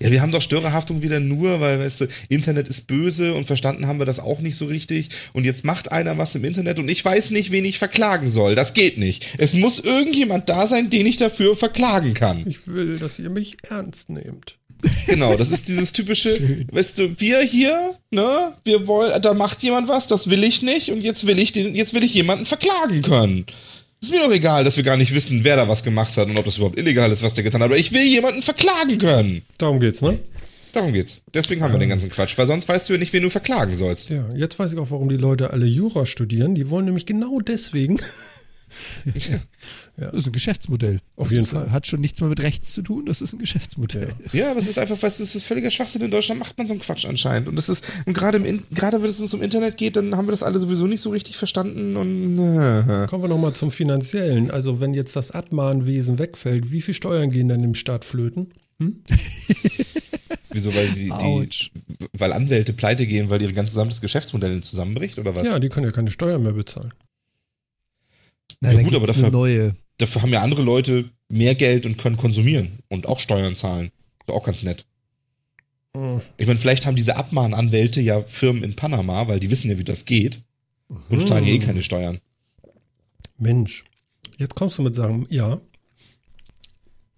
Ja, 0.00 0.10
wir 0.10 0.20
haben 0.20 0.32
doch 0.32 0.42
Störerhaftung 0.42 1.00
wieder 1.00 1.20
nur, 1.20 1.60
weil, 1.60 1.78
weißt 1.78 2.02
du, 2.02 2.08
Internet 2.28 2.66
ist 2.66 2.88
böse 2.88 3.34
und 3.34 3.46
verstanden 3.46 3.86
haben 3.86 4.00
wir 4.00 4.06
das 4.06 4.18
auch 4.18 4.40
nicht 4.40 4.56
so 4.56 4.66
richtig. 4.66 5.10
Und 5.32 5.44
jetzt 5.44 5.64
macht 5.64 5.92
einer 5.92 6.18
was 6.18 6.34
im 6.34 6.44
Internet 6.44 6.80
und 6.80 6.88
ich 6.88 7.04
weiß 7.04 7.30
nicht, 7.30 7.52
wen 7.52 7.64
ich 7.64 7.78
verklagen 7.78 8.28
soll. 8.28 8.56
Das 8.56 8.74
geht 8.74 8.98
nicht. 8.98 9.34
Es 9.38 9.54
muss 9.54 9.78
irgendjemand 9.78 10.48
da 10.48 10.66
sein, 10.66 10.90
den 10.90 11.06
ich 11.06 11.18
dafür 11.18 11.56
verklagen 11.56 12.14
kann. 12.14 12.44
Ich 12.46 12.66
will, 12.66 12.98
dass 12.98 13.18
ihr 13.20 13.30
mich 13.30 13.56
ernst 13.70 14.10
nehmt. 14.10 14.58
Genau, 15.06 15.36
das 15.36 15.50
ist 15.50 15.68
dieses 15.68 15.92
typische, 15.92 16.66
weißt 16.72 16.98
du, 16.98 17.20
wir 17.20 17.40
hier, 17.40 17.94
ne, 18.10 18.54
wir 18.64 18.86
wollen, 18.86 19.20
da 19.22 19.34
macht 19.34 19.62
jemand 19.62 19.88
was, 19.88 20.06
das 20.06 20.30
will 20.30 20.42
ich 20.44 20.62
nicht 20.62 20.90
und 20.90 21.02
jetzt 21.02 21.26
will 21.26 21.38
ich 21.38 21.52
den, 21.52 21.74
jetzt 21.74 21.94
will 21.94 22.02
ich 22.02 22.14
jemanden 22.14 22.46
verklagen 22.46 23.02
können. 23.02 23.46
Ist 24.00 24.10
mir 24.10 24.20
doch 24.20 24.32
egal, 24.32 24.64
dass 24.64 24.76
wir 24.76 24.82
gar 24.82 24.96
nicht 24.96 25.14
wissen, 25.14 25.44
wer 25.44 25.56
da 25.56 25.68
was 25.68 25.84
gemacht 25.84 26.16
hat 26.16 26.26
und 26.28 26.36
ob 26.38 26.44
das 26.44 26.56
überhaupt 26.56 26.78
illegal 26.78 27.12
ist, 27.12 27.22
was 27.22 27.34
der 27.34 27.44
getan 27.44 27.60
hat, 27.60 27.66
aber 27.66 27.78
ich 27.78 27.92
will 27.92 28.04
jemanden 28.04 28.42
verklagen 28.42 28.98
können. 28.98 29.42
Darum 29.58 29.78
geht's, 29.78 30.02
ne? 30.02 30.18
Darum 30.72 30.92
geht's. 30.92 31.22
Deswegen 31.34 31.62
haben 31.62 31.72
wir 31.72 31.78
den 31.78 31.90
ganzen 31.90 32.10
Quatsch, 32.10 32.36
weil 32.38 32.46
sonst 32.46 32.66
weißt 32.66 32.88
du 32.88 32.94
ja 32.94 32.98
nicht, 32.98 33.12
wen 33.12 33.22
du 33.22 33.30
verklagen 33.30 33.76
sollst. 33.76 34.08
Ja, 34.08 34.24
jetzt 34.34 34.58
weiß 34.58 34.72
ich 34.72 34.78
auch, 34.78 34.90
warum 34.90 35.08
die 35.08 35.18
Leute 35.18 35.50
alle 35.50 35.66
Jura 35.66 36.06
studieren. 36.06 36.54
Die 36.54 36.70
wollen 36.70 36.86
nämlich 36.86 37.04
genau 37.04 37.40
deswegen. 37.40 38.00
Das 39.96 40.14
ist 40.14 40.26
ein 40.26 40.32
Geschäftsmodell. 40.32 40.98
Auf 41.16 41.28
das 41.28 41.36
jeden 41.36 41.46
Fall. 41.46 41.70
Hat 41.70 41.86
schon 41.86 42.00
nichts 42.00 42.20
mehr 42.20 42.30
mit 42.30 42.42
rechts 42.42 42.72
zu 42.72 42.82
tun, 42.82 43.06
das 43.06 43.20
ist 43.20 43.32
ein 43.32 43.38
Geschäftsmodell. 43.38 44.12
Ja, 44.32 44.50
aber 44.50 44.58
es 44.58 44.66
ist 44.66 44.78
einfach, 44.78 45.00
weißt 45.00 45.20
du, 45.20 45.24
es 45.24 45.34
ist 45.34 45.44
völliger 45.44 45.70
Schwachsinn. 45.70 46.02
In 46.02 46.10
Deutschland 46.10 46.40
macht 46.40 46.56
man 46.56 46.66
so 46.66 46.72
einen 46.72 46.80
Quatsch 46.80 47.06
anscheinend. 47.06 47.48
Und 47.48 47.56
das 47.56 47.68
ist, 47.68 47.84
und 48.06 48.14
gerade 48.14 48.38
im, 48.38 48.62
gerade 48.70 49.02
wenn 49.02 49.10
es 49.10 49.20
ums 49.20 49.44
Internet 49.44 49.76
geht, 49.76 49.96
dann 49.96 50.16
haben 50.16 50.26
wir 50.26 50.30
das 50.32 50.42
alle 50.42 50.58
sowieso 50.58 50.86
nicht 50.86 51.00
so 51.00 51.10
richtig 51.10 51.36
verstanden 51.36 51.96
und, 51.96 52.38
äh, 52.38 53.06
Kommen 53.06 53.24
wir 53.24 53.28
nochmal 53.28 53.52
zum 53.52 53.70
Finanziellen. 53.70 54.50
Also, 54.50 54.80
wenn 54.80 54.94
jetzt 54.94 55.14
das 55.14 55.30
Abmahnwesen 55.30 56.18
wegfällt, 56.18 56.72
wie 56.72 56.80
viel 56.80 56.94
Steuern 56.94 57.30
gehen 57.30 57.48
dann 57.48 57.60
im 57.60 57.74
Staat 57.74 58.04
flöten? 58.04 58.52
wieso, 60.50 60.74
weil 60.74 60.88
die, 60.88 61.10
die, 61.20 61.70
weil 62.12 62.32
Anwälte 62.32 62.72
pleite 62.72 63.06
gehen, 63.06 63.30
weil 63.30 63.42
ihr 63.42 63.52
ganzes 63.52 63.74
gesamtes 63.74 64.00
Geschäftsmodell 64.00 64.60
zusammenbricht 64.62 65.18
oder 65.18 65.34
was? 65.36 65.44
Ja, 65.44 65.58
die 65.58 65.68
können 65.68 65.86
ja 65.86 65.92
keine 65.92 66.10
Steuern 66.10 66.42
mehr 66.42 66.52
bezahlen. 66.52 66.92
Na, 68.62 68.72
Ja, 68.72 68.82
gut, 68.82 68.94
aber 68.94 69.06
dafür- 69.06 69.30
neue. 69.30 69.74
Dafür 69.98 70.22
haben 70.22 70.32
ja 70.32 70.40
andere 70.40 70.62
Leute 70.62 71.10
mehr 71.28 71.54
Geld 71.54 71.84
und 71.84 71.98
können 71.98 72.16
konsumieren 72.16 72.78
und 72.88 73.06
auch 73.06 73.18
Steuern 73.18 73.56
zahlen. 73.56 73.90
Ist 74.20 74.30
auch 74.32 74.44
ganz 74.44 74.62
nett. 74.62 74.86
Hm. 75.96 76.22
Ich 76.38 76.46
meine, 76.46 76.58
vielleicht 76.58 76.86
haben 76.86 76.94
diese 76.96 77.16
Abmahnanwälte 77.16 78.00
ja 78.00 78.20
Firmen 78.22 78.62
in 78.62 78.76
Panama, 78.76 79.26
weil 79.28 79.40
die 79.40 79.50
wissen 79.50 79.68
ja, 79.70 79.78
wie 79.78 79.84
das 79.84 80.04
geht 80.04 80.40
und 81.08 81.26
zahlen 81.26 81.44
ja 81.44 81.52
eh 81.54 81.58
keine 81.58 81.82
Steuern. 81.82 82.20
Mensch, 83.36 83.84
jetzt 84.38 84.54
kommst 84.54 84.78
du 84.78 84.82
mit 84.82 84.94
Sachen, 84.94 85.26
ja. 85.28 85.60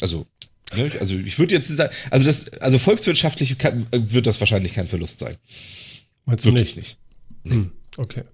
Also, 0.00 0.26
ne, 0.74 0.90
also 0.98 1.14
ich 1.14 1.38
würde 1.38 1.54
jetzt 1.54 1.68
sagen, 1.68 1.94
also 2.10 2.24
das, 2.26 2.52
also 2.54 2.78
volkswirtschaftlich 2.78 3.58
kann, 3.58 3.86
wird 3.92 4.26
das 4.26 4.40
wahrscheinlich 4.40 4.72
kein 4.72 4.88
Verlust 4.88 5.18
sein. 5.18 5.36
Meinst 6.24 6.44
du 6.46 6.48
Wirklich 6.50 6.76
nicht? 6.76 6.98
nicht. 7.44 7.54
Hm. 7.54 7.70
Okay. 7.98 8.24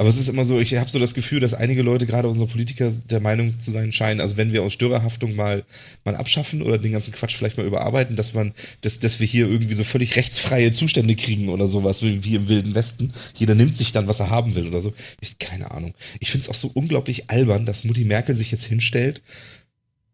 Aber 0.00 0.08
es 0.08 0.16
ist 0.16 0.30
immer 0.30 0.46
so, 0.46 0.58
ich 0.58 0.74
habe 0.76 0.88
so 0.88 0.98
das 0.98 1.12
Gefühl, 1.12 1.40
dass 1.40 1.52
einige 1.52 1.82
Leute, 1.82 2.06
gerade 2.06 2.26
unsere 2.26 2.46
Politiker, 2.46 2.90
der 3.10 3.20
Meinung 3.20 3.60
zu 3.60 3.70
sein 3.70 3.92
scheinen, 3.92 4.22
also 4.22 4.38
wenn 4.38 4.50
wir 4.50 4.62
aus 4.62 4.72
Störerhaftung 4.72 5.36
mal, 5.36 5.62
mal 6.06 6.16
abschaffen 6.16 6.62
oder 6.62 6.78
den 6.78 6.92
ganzen 6.92 7.12
Quatsch 7.12 7.36
vielleicht 7.36 7.58
mal 7.58 7.66
überarbeiten, 7.66 8.16
dass 8.16 8.32
man, 8.32 8.54
dass, 8.80 8.98
dass 8.98 9.20
wir 9.20 9.26
hier 9.26 9.46
irgendwie 9.46 9.74
so 9.74 9.84
völlig 9.84 10.16
rechtsfreie 10.16 10.72
Zustände 10.72 11.16
kriegen 11.16 11.50
oder 11.50 11.68
sowas, 11.68 12.00
wie, 12.00 12.24
wie 12.24 12.36
im 12.36 12.48
Wilden 12.48 12.74
Westen. 12.74 13.12
Jeder 13.34 13.54
nimmt 13.54 13.76
sich 13.76 13.92
dann, 13.92 14.08
was 14.08 14.20
er 14.20 14.30
haben 14.30 14.54
will 14.54 14.68
oder 14.68 14.80
so. 14.80 14.94
Ich, 15.20 15.38
keine 15.38 15.70
Ahnung. 15.70 15.92
Ich 16.18 16.30
finde 16.30 16.44
es 16.44 16.48
auch 16.48 16.54
so 16.54 16.70
unglaublich 16.72 17.28
albern, 17.28 17.66
dass 17.66 17.84
Mutti 17.84 18.06
Merkel 18.06 18.34
sich 18.34 18.50
jetzt 18.50 18.64
hinstellt 18.64 19.20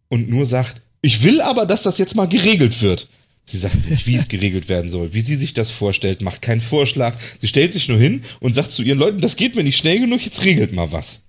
und 0.08 0.28
nur 0.28 0.46
sagt, 0.46 0.80
ich 1.00 1.22
will 1.22 1.40
aber, 1.40 1.64
dass 1.64 1.84
das 1.84 1.98
jetzt 1.98 2.16
mal 2.16 2.26
geregelt 2.26 2.82
wird. 2.82 3.06
Sie 3.48 3.58
sagt 3.58 3.88
nicht, 3.88 4.06
wie 4.08 4.16
es 4.16 4.26
geregelt 4.28 4.68
werden 4.68 4.90
soll, 4.90 5.14
wie 5.14 5.20
sie 5.20 5.36
sich 5.36 5.54
das 5.54 5.70
vorstellt, 5.70 6.20
macht 6.20 6.42
keinen 6.42 6.60
Vorschlag. 6.60 7.16
Sie 7.38 7.46
stellt 7.46 7.72
sich 7.72 7.88
nur 7.88 7.98
hin 7.98 8.22
und 8.40 8.54
sagt 8.54 8.72
zu 8.72 8.82
ihren 8.82 8.98
Leuten, 8.98 9.20
das 9.20 9.36
geht 9.36 9.54
mir 9.54 9.62
nicht 9.62 9.76
schnell 9.76 10.00
genug, 10.00 10.24
jetzt 10.24 10.44
regelt 10.44 10.72
mal 10.72 10.90
was. 10.90 11.26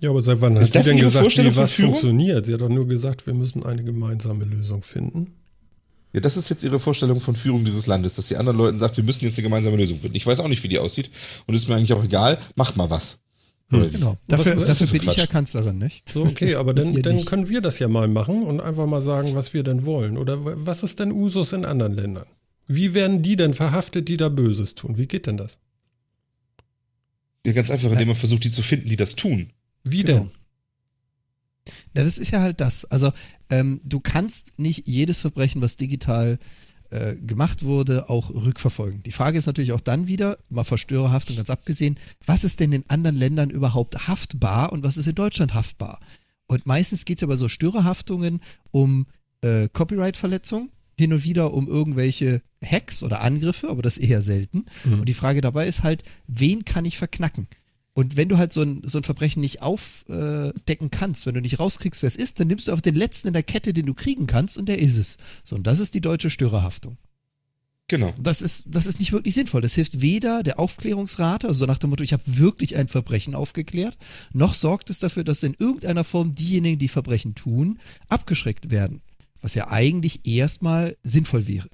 Ja, 0.00 0.10
aber 0.10 0.20
seit 0.20 0.40
wann 0.40 0.56
Ist 0.56 0.70
hat 0.70 0.76
das 0.76 0.84
sie 0.86 0.90
denn 0.90 0.98
Ihre 0.98 1.06
gesagt, 1.06 1.22
Vorstellung 1.22 1.52
wie 1.54 1.56
was 1.56 1.72
Führung? 1.72 1.92
funktioniert? 1.92 2.46
Sie 2.46 2.52
hat 2.54 2.60
doch 2.60 2.68
nur 2.68 2.88
gesagt, 2.88 3.26
wir 3.26 3.34
müssen 3.34 3.62
eine 3.64 3.84
gemeinsame 3.84 4.44
Lösung 4.44 4.82
finden. 4.82 5.34
Ja, 6.12 6.20
das 6.20 6.36
ist 6.36 6.48
jetzt 6.48 6.62
ihre 6.62 6.78
Vorstellung 6.78 7.20
von 7.20 7.34
Führung 7.34 7.64
dieses 7.64 7.86
Landes, 7.86 8.14
dass 8.14 8.28
sie 8.28 8.36
anderen 8.36 8.56
Leuten 8.58 8.78
sagt, 8.78 8.96
wir 8.96 9.02
müssen 9.04 9.24
jetzt 9.24 9.36
eine 9.36 9.44
gemeinsame 9.44 9.76
Lösung 9.76 9.98
finden. 9.98 10.16
Ich 10.16 10.26
weiß 10.26 10.40
auch 10.40 10.48
nicht, 10.48 10.62
wie 10.62 10.68
die 10.68 10.78
aussieht 10.78 11.10
und 11.46 11.54
ist 11.54 11.68
mir 11.68 11.74
eigentlich 11.74 11.92
auch 11.92 12.04
egal, 12.04 12.38
macht 12.54 12.76
mal 12.76 12.88
was. 12.90 13.20
Wie? 13.70 13.88
Genau. 13.88 14.16
Dafür, 14.28 14.56
was 14.56 14.66
dafür 14.66 14.86
bin 14.88 14.96
ich 14.96 15.02
Quatsch? 15.06 15.16
ja 15.18 15.26
Kanzlerin, 15.26 15.78
nicht? 15.78 16.08
So, 16.10 16.22
okay, 16.24 16.54
aber 16.56 16.74
dann, 16.74 17.00
dann 17.02 17.24
können 17.24 17.48
wir 17.48 17.60
das 17.60 17.78
ja 17.78 17.88
mal 17.88 18.08
machen 18.08 18.42
und 18.42 18.60
einfach 18.60 18.86
mal 18.86 19.02
sagen, 19.02 19.34
was 19.34 19.52
wir 19.54 19.62
denn 19.62 19.84
wollen. 19.84 20.16
Oder 20.18 20.38
was 20.66 20.82
ist 20.82 21.00
denn 21.00 21.10
Usus 21.10 21.52
in 21.52 21.64
anderen 21.64 21.94
Ländern? 21.94 22.26
Wie 22.66 22.94
werden 22.94 23.22
die 23.22 23.36
denn 23.36 23.54
verhaftet, 23.54 24.08
die 24.08 24.16
da 24.16 24.28
Böses 24.28 24.74
tun? 24.74 24.96
Wie 24.96 25.06
geht 25.06 25.26
denn 25.26 25.36
das? 25.36 25.58
Ja, 27.46 27.52
ganz 27.52 27.70
einfach, 27.70 27.90
indem 27.92 28.08
man 28.08 28.16
versucht, 28.16 28.44
die 28.44 28.50
zu 28.50 28.62
finden, 28.62 28.88
die 28.88 28.96
das 28.96 29.16
tun. 29.16 29.50
Wie 29.82 30.02
Genau. 30.02 30.20
denn? 30.20 30.30
Ja, 31.96 32.04
das 32.04 32.18
ist 32.18 32.30
ja 32.30 32.40
halt 32.40 32.60
das. 32.60 32.84
Also 32.86 33.12
ähm, 33.50 33.80
du 33.84 34.00
kannst 34.00 34.58
nicht 34.58 34.88
jedes 34.88 35.20
Verbrechen, 35.20 35.62
was 35.62 35.76
digital 35.76 36.32
äh, 36.32 36.38
gemacht 37.20 37.64
wurde, 37.64 38.08
auch 38.08 38.30
rückverfolgen. 38.30 39.02
Die 39.02 39.12
Frage 39.12 39.38
ist 39.38 39.46
natürlich 39.46 39.72
auch 39.72 39.80
dann 39.80 40.06
wieder, 40.06 40.38
mal 40.48 40.64
Verstörerhaftung 40.64 41.36
ganz 41.36 41.50
abgesehen, 41.50 41.98
was 42.24 42.44
ist 42.44 42.60
denn 42.60 42.72
in 42.72 42.84
anderen 42.88 43.16
Ländern 43.16 43.50
überhaupt 43.50 44.08
haftbar 44.08 44.72
und 44.72 44.84
was 44.84 44.96
ist 44.96 45.06
in 45.06 45.14
Deutschland 45.14 45.54
haftbar? 45.54 46.00
Und 46.46 46.66
meistens 46.66 47.04
geht 47.04 47.18
es 47.18 47.22
ja 47.22 47.26
bei 47.28 47.36
so 47.36 47.48
Störerhaftungen 47.48 48.40
um 48.70 49.06
äh, 49.40 49.68
Copyright-Verletzung, 49.68 50.70
hin 50.98 51.12
und 51.12 51.24
wieder 51.24 51.52
um 51.54 51.66
irgendwelche 51.66 52.42
Hacks 52.64 53.02
oder 53.02 53.20
Angriffe, 53.22 53.68
aber 53.68 53.82
das 53.82 53.98
eher 53.98 54.22
selten. 54.22 54.66
Und 55.00 55.08
die 55.08 55.14
Frage 55.14 55.40
dabei 55.40 55.66
ist 55.66 55.82
halt, 55.82 56.04
wen 56.28 56.64
kann 56.64 56.84
ich 56.84 56.98
verknacken? 56.98 57.48
Und 57.94 58.16
wenn 58.16 58.28
du 58.28 58.38
halt 58.38 58.52
so 58.52 58.62
ein, 58.62 58.82
so 58.84 58.98
ein 58.98 59.04
Verbrechen 59.04 59.40
nicht 59.40 59.62
aufdecken 59.62 60.90
kannst, 60.90 61.26
wenn 61.26 61.34
du 61.34 61.40
nicht 61.40 61.60
rauskriegst, 61.60 62.02
wer 62.02 62.08
es 62.08 62.16
ist, 62.16 62.40
dann 62.40 62.48
nimmst 62.48 62.68
du 62.68 62.72
auf 62.72 62.82
den 62.82 62.96
letzten 62.96 63.28
in 63.28 63.34
der 63.34 63.44
Kette, 63.44 63.72
den 63.72 63.86
du 63.86 63.94
kriegen 63.94 64.26
kannst, 64.26 64.58
und 64.58 64.66
der 64.66 64.78
ist 64.78 64.98
es. 64.98 65.18
So, 65.44 65.54
und 65.56 65.66
das 65.66 65.78
ist 65.78 65.94
die 65.94 66.00
deutsche 66.00 66.28
Störerhaftung. 66.28 66.98
Genau. 67.86 68.12
Das 68.20 68.42
ist, 68.42 68.64
das 68.68 68.86
ist 68.86 68.98
nicht 68.98 69.12
wirklich 69.12 69.34
sinnvoll. 69.34 69.60
Das 69.60 69.74
hilft 69.74 70.00
weder 70.00 70.42
der 70.42 70.58
Aufklärungsrate, 70.58 71.46
also 71.46 71.66
nach 71.66 71.78
dem 71.78 71.90
Motto, 71.90 72.02
ich 72.02 72.12
habe 72.12 72.22
wirklich 72.26 72.76
ein 72.76 72.88
Verbrechen 72.88 73.34
aufgeklärt, 73.34 73.96
noch 74.32 74.54
sorgt 74.54 74.90
es 74.90 74.98
dafür, 74.98 75.22
dass 75.22 75.42
in 75.42 75.54
irgendeiner 75.58 76.02
Form 76.02 76.34
diejenigen, 76.34 76.78
die 76.78 76.88
Verbrechen 76.88 77.34
tun, 77.34 77.78
abgeschreckt 78.08 78.70
werden. 78.70 79.02
Was 79.40 79.54
ja 79.54 79.68
eigentlich 79.68 80.26
erstmal 80.26 80.96
sinnvoll 81.02 81.46
wäre. 81.46 81.68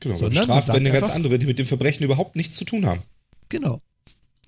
Genau. 0.00 0.14
Sondern 0.14 0.46
ja 0.86 0.92
ganz 0.92 1.10
andere, 1.10 1.38
die 1.38 1.46
mit 1.46 1.58
dem 1.58 1.66
Verbrechen 1.66 2.04
überhaupt 2.04 2.34
nichts 2.34 2.56
zu 2.56 2.64
tun 2.64 2.86
haben. 2.86 3.02
Genau. 3.50 3.80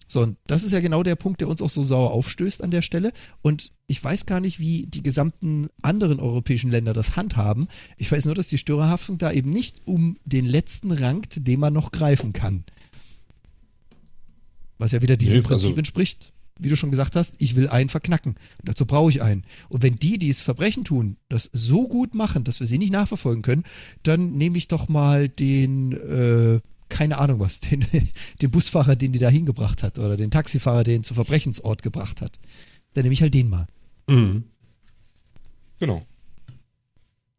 So, 0.09 0.21
und 0.23 0.37
das 0.47 0.63
ist 0.63 0.73
ja 0.73 0.81
genau 0.81 1.03
der 1.03 1.17
Punkt, 1.17 1.41
der 1.41 1.49
uns 1.49 1.61
auch 1.61 1.71
so 1.71 1.83
sauer 1.83 2.13
aufstößt 2.13 2.63
an 2.63 2.71
der 2.71 2.83
Stelle. 2.83 3.13
Und 3.43 3.73
ich 3.89 4.03
weiß 4.03 4.27
gar 4.27 4.39
nicht, 4.41 4.61
wie 4.61 4.87
die 4.87 5.03
gesamten 5.03 5.67
anderen 5.83 6.21
europäischen 6.21 6.71
Länder 6.71 6.93
das 6.93 7.17
handhaben. 7.17 7.67
Ich 7.97 8.11
weiß 8.13 8.25
nur, 8.27 8.35
dass 8.37 8.49
die 8.49 8.59
Störerhaftung 8.59 9.19
da 9.19 9.33
eben 9.33 9.51
nicht 9.51 9.83
um 9.85 10.17
den 10.25 10.47
letzten 10.47 10.93
rankt, 10.93 11.47
den 11.47 11.59
man 11.59 11.73
noch 11.73 11.91
greifen 11.91 12.33
kann. 12.33 12.65
Was 14.79 14.93
ja 14.93 15.03
wieder 15.03 15.17
diesem 15.17 15.39
Nee, 15.39 15.43
Prinzip 15.43 15.69
also- 15.71 15.79
entspricht, 15.79 16.33
wie 16.59 16.69
du 16.69 16.77
schon 16.77 16.91
gesagt 16.91 17.17
hast, 17.17 17.35
ich 17.39 17.57
will 17.57 17.69
einen 17.69 17.89
verknacken. 17.89 18.33
Und 18.33 18.69
dazu 18.69 18.87
brauche 18.87 19.11
ich 19.11 19.23
einen. 19.23 19.45
Und 19.69 19.83
wenn 19.83 19.97
die, 19.97 20.19
die 20.19 20.31
es 20.31 20.41
Verbrechen 20.43 20.85
tun, 20.85 21.17
das 21.29 21.51
so 21.53 21.89
gut 21.89 22.15
machen, 22.15 22.45
dass 22.45 22.61
wir 22.61 22.67
sie 22.67 22.79
nicht 22.79 22.93
nachverfolgen 22.93 23.43
können, 23.43 23.65
dann 24.03 24.33
nehme 24.35 24.57
ich 24.57 24.69
doch 24.69 24.89
mal 24.89 25.29
den, 25.29 25.93
äh, 25.93 26.61
keine 26.89 27.19
Ahnung 27.19 27.41
was, 27.41 27.61
den, 27.61 27.85
den 28.43 28.51
Busfahrer, 28.51 28.97
den 28.97 29.13
die 29.13 29.19
da 29.19 29.29
hingebracht 29.29 29.83
hat, 29.83 29.99
oder 29.99 30.17
den 30.17 30.31
Taxifahrer, 30.31 30.85
den 30.85 31.03
zum 31.05 31.15
Verbrechensort 31.17 31.83
gebracht 31.83 32.21
hat. 32.21 32.39
Dann 32.95 33.03
nehme 33.05 33.13
ich 33.13 33.23
halt 33.23 33.35
den 33.35 33.49
mal. 33.49 33.67
Mhm. 34.07 34.45
Genau. 35.79 36.05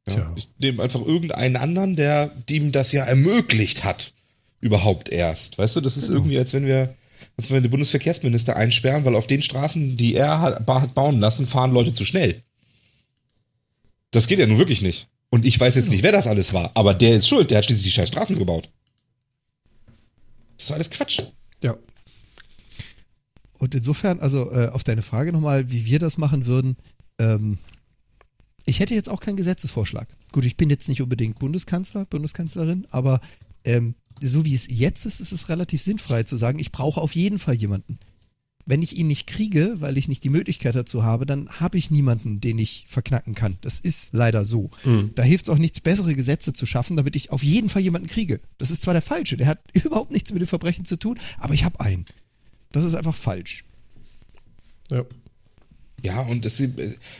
Ja. 0.07 0.31
Ich 0.35 0.47
nehme 0.59 0.81
einfach 0.83 1.01
irgendeinen 1.01 1.57
anderen, 1.57 1.95
der 1.95 2.31
ihm 2.49 2.71
das 2.71 2.91
ja 2.91 3.03
ermöglicht 3.03 3.83
hat. 3.83 4.13
Überhaupt 4.61 5.09
erst. 5.09 5.57
Weißt 5.57 5.75
du, 5.75 5.81
das 5.81 5.97
ist 5.97 6.09
irgendwie, 6.09 6.37
als 6.37 6.53
wenn 6.53 6.65
wir, 6.65 6.95
als 7.37 7.49
wenn 7.49 7.55
wir 7.57 7.61
den 7.61 7.71
Bundesverkehrsminister 7.71 8.55
einsperren, 8.55 9.05
weil 9.05 9.15
auf 9.15 9.27
den 9.27 9.41
Straßen, 9.41 9.97
die 9.97 10.15
er 10.15 10.39
hat, 10.41 10.65
ba- 10.65 10.81
hat 10.81 10.95
bauen 10.95 11.19
lassen, 11.19 11.45
fahren 11.45 11.71
Leute 11.71 11.93
zu 11.93 12.05
schnell. 12.05 12.41
Das 14.11 14.27
geht 14.27 14.39
ja 14.39 14.47
nun 14.47 14.57
wirklich 14.57 14.81
nicht. 14.81 15.09
Und 15.29 15.45
ich 15.45 15.59
weiß 15.59 15.75
jetzt 15.75 15.89
nicht, 15.89 16.03
wer 16.03 16.11
das 16.13 16.25
alles 16.25 16.53
war, 16.53 16.71
aber 16.73 16.93
der 16.93 17.17
ist 17.17 17.27
schuld, 17.27 17.51
der 17.51 17.57
hat 17.57 17.65
schließlich 17.65 17.85
die 17.85 17.91
scheiß 17.91 18.07
Straßen 18.07 18.39
gebaut. 18.39 18.69
Das 20.57 20.63
ist 20.63 20.69
doch 20.69 20.75
alles 20.75 20.89
Quatsch. 20.89 21.21
Ja. 21.63 21.77
Und 23.59 23.73
insofern, 23.73 24.19
also 24.19 24.51
äh, 24.51 24.67
auf 24.69 24.83
deine 24.83 25.01
Frage 25.01 25.31
nochmal, 25.31 25.71
wie 25.71 25.85
wir 25.85 25.99
das 25.99 26.17
machen 26.17 26.45
würden, 26.45 26.77
ähm, 27.19 27.57
ich 28.65 28.79
hätte 28.79 28.93
jetzt 28.93 29.09
auch 29.09 29.21
keinen 29.21 29.37
Gesetzesvorschlag. 29.37 30.07
Gut, 30.31 30.45
ich 30.45 30.57
bin 30.57 30.69
jetzt 30.69 30.89
nicht 30.89 31.01
unbedingt 31.01 31.39
Bundeskanzler, 31.39 32.05
Bundeskanzlerin, 32.05 32.85
aber 32.91 33.21
ähm, 33.63 33.95
so 34.21 34.45
wie 34.45 34.55
es 34.55 34.67
jetzt 34.69 35.05
ist, 35.05 35.19
ist 35.19 35.31
es 35.31 35.49
relativ 35.49 35.81
sinnfrei 35.81 36.23
zu 36.23 36.37
sagen, 36.37 36.59
ich 36.59 36.71
brauche 36.71 36.99
auf 36.99 37.15
jeden 37.15 37.39
Fall 37.39 37.55
jemanden. 37.55 37.99
Wenn 38.67 38.83
ich 38.83 38.95
ihn 38.97 39.07
nicht 39.07 39.25
kriege, 39.25 39.75
weil 39.77 39.97
ich 39.97 40.07
nicht 40.07 40.23
die 40.23 40.29
Möglichkeit 40.29 40.75
dazu 40.75 41.03
habe, 41.03 41.25
dann 41.25 41.49
habe 41.49 41.77
ich 41.77 41.89
niemanden, 41.89 42.39
den 42.41 42.59
ich 42.59 42.85
verknacken 42.87 43.33
kann. 43.33 43.57
Das 43.61 43.79
ist 43.79 44.13
leider 44.13 44.45
so. 44.45 44.69
Mhm. 44.83 45.11
Da 45.15 45.23
hilft 45.23 45.45
es 45.47 45.49
auch 45.49 45.57
nichts, 45.57 45.79
bessere 45.79 46.13
Gesetze 46.13 46.53
zu 46.53 46.65
schaffen, 46.65 46.95
damit 46.97 47.15
ich 47.15 47.31
auf 47.31 47.43
jeden 47.43 47.69
Fall 47.69 47.81
jemanden 47.81 48.07
kriege. 48.07 48.39
Das 48.59 48.69
ist 48.69 48.81
zwar 48.83 48.93
der 48.93 49.01
falsche, 49.01 49.37
der 49.37 49.47
hat 49.47 49.59
überhaupt 49.83 50.11
nichts 50.11 50.31
mit 50.31 50.41
dem 50.41 50.47
Verbrechen 50.47 50.85
zu 50.85 50.97
tun, 50.97 51.17
aber 51.39 51.53
ich 51.53 51.63
habe 51.63 51.79
einen. 51.79 52.05
Das 52.71 52.83
ist 52.83 52.93
einfach 52.93 53.15
falsch. 53.15 53.63
Ja. 54.91 55.05
Ja, 56.03 56.21
und 56.21 56.45
das, 56.45 56.59
äh, 56.59 56.69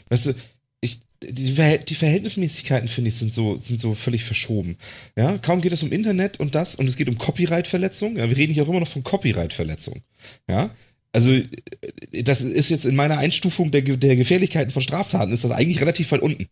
weißt 0.10 0.28
du, 0.28 0.34
ich, 0.82 0.99
die, 1.24 1.53
Verhält- 1.53 1.90
die 1.90 1.95
Verhältnismäßigkeiten, 1.95 2.88
finde 2.88 3.07
ich, 3.07 3.15
sind 3.15 3.34
so, 3.34 3.57
sind 3.57 3.80
so 3.82 3.95
völlig 3.95 4.24
verschoben. 4.24 4.78
Ja, 5.18 5.38
kaum 5.40 5.61
geht 5.61 5.72
es 5.72 5.82
um 5.82 5.91
Internet 5.91 6.40
und 6.40 6.53
das 6.56 6.76
und 6.76 6.88
es 6.88 6.95
geht 6.95 7.10
um 7.10 7.18
Copyright-Verletzung. 7.18 8.18
Ja, 8.18 8.30
wir 8.30 8.38
reden 8.38 8.53
hier 8.53 8.64
auch 8.64 8.69
immer 8.69 8.80
noch 8.82 8.88
von 8.88 9.03
Copyright-Verletzung. 9.03 10.02
Ja, 10.48 10.69
also 11.14 11.32
äh, 11.32 11.44
das 12.24 12.42
ist 12.42 12.70
jetzt 12.70 12.86
in 12.86 12.96
meiner 12.96 13.18
Einstufung 13.18 13.72
der, 13.72 13.82
der 13.82 14.16
Gefährlichkeiten 14.16 14.72
von 14.72 14.82
Straftaten, 14.82 15.32
ist 15.32 15.44
das 15.44 15.52
eigentlich 15.52 15.82
relativ 15.82 16.12
weit 16.12 16.22
unten. 16.22 16.48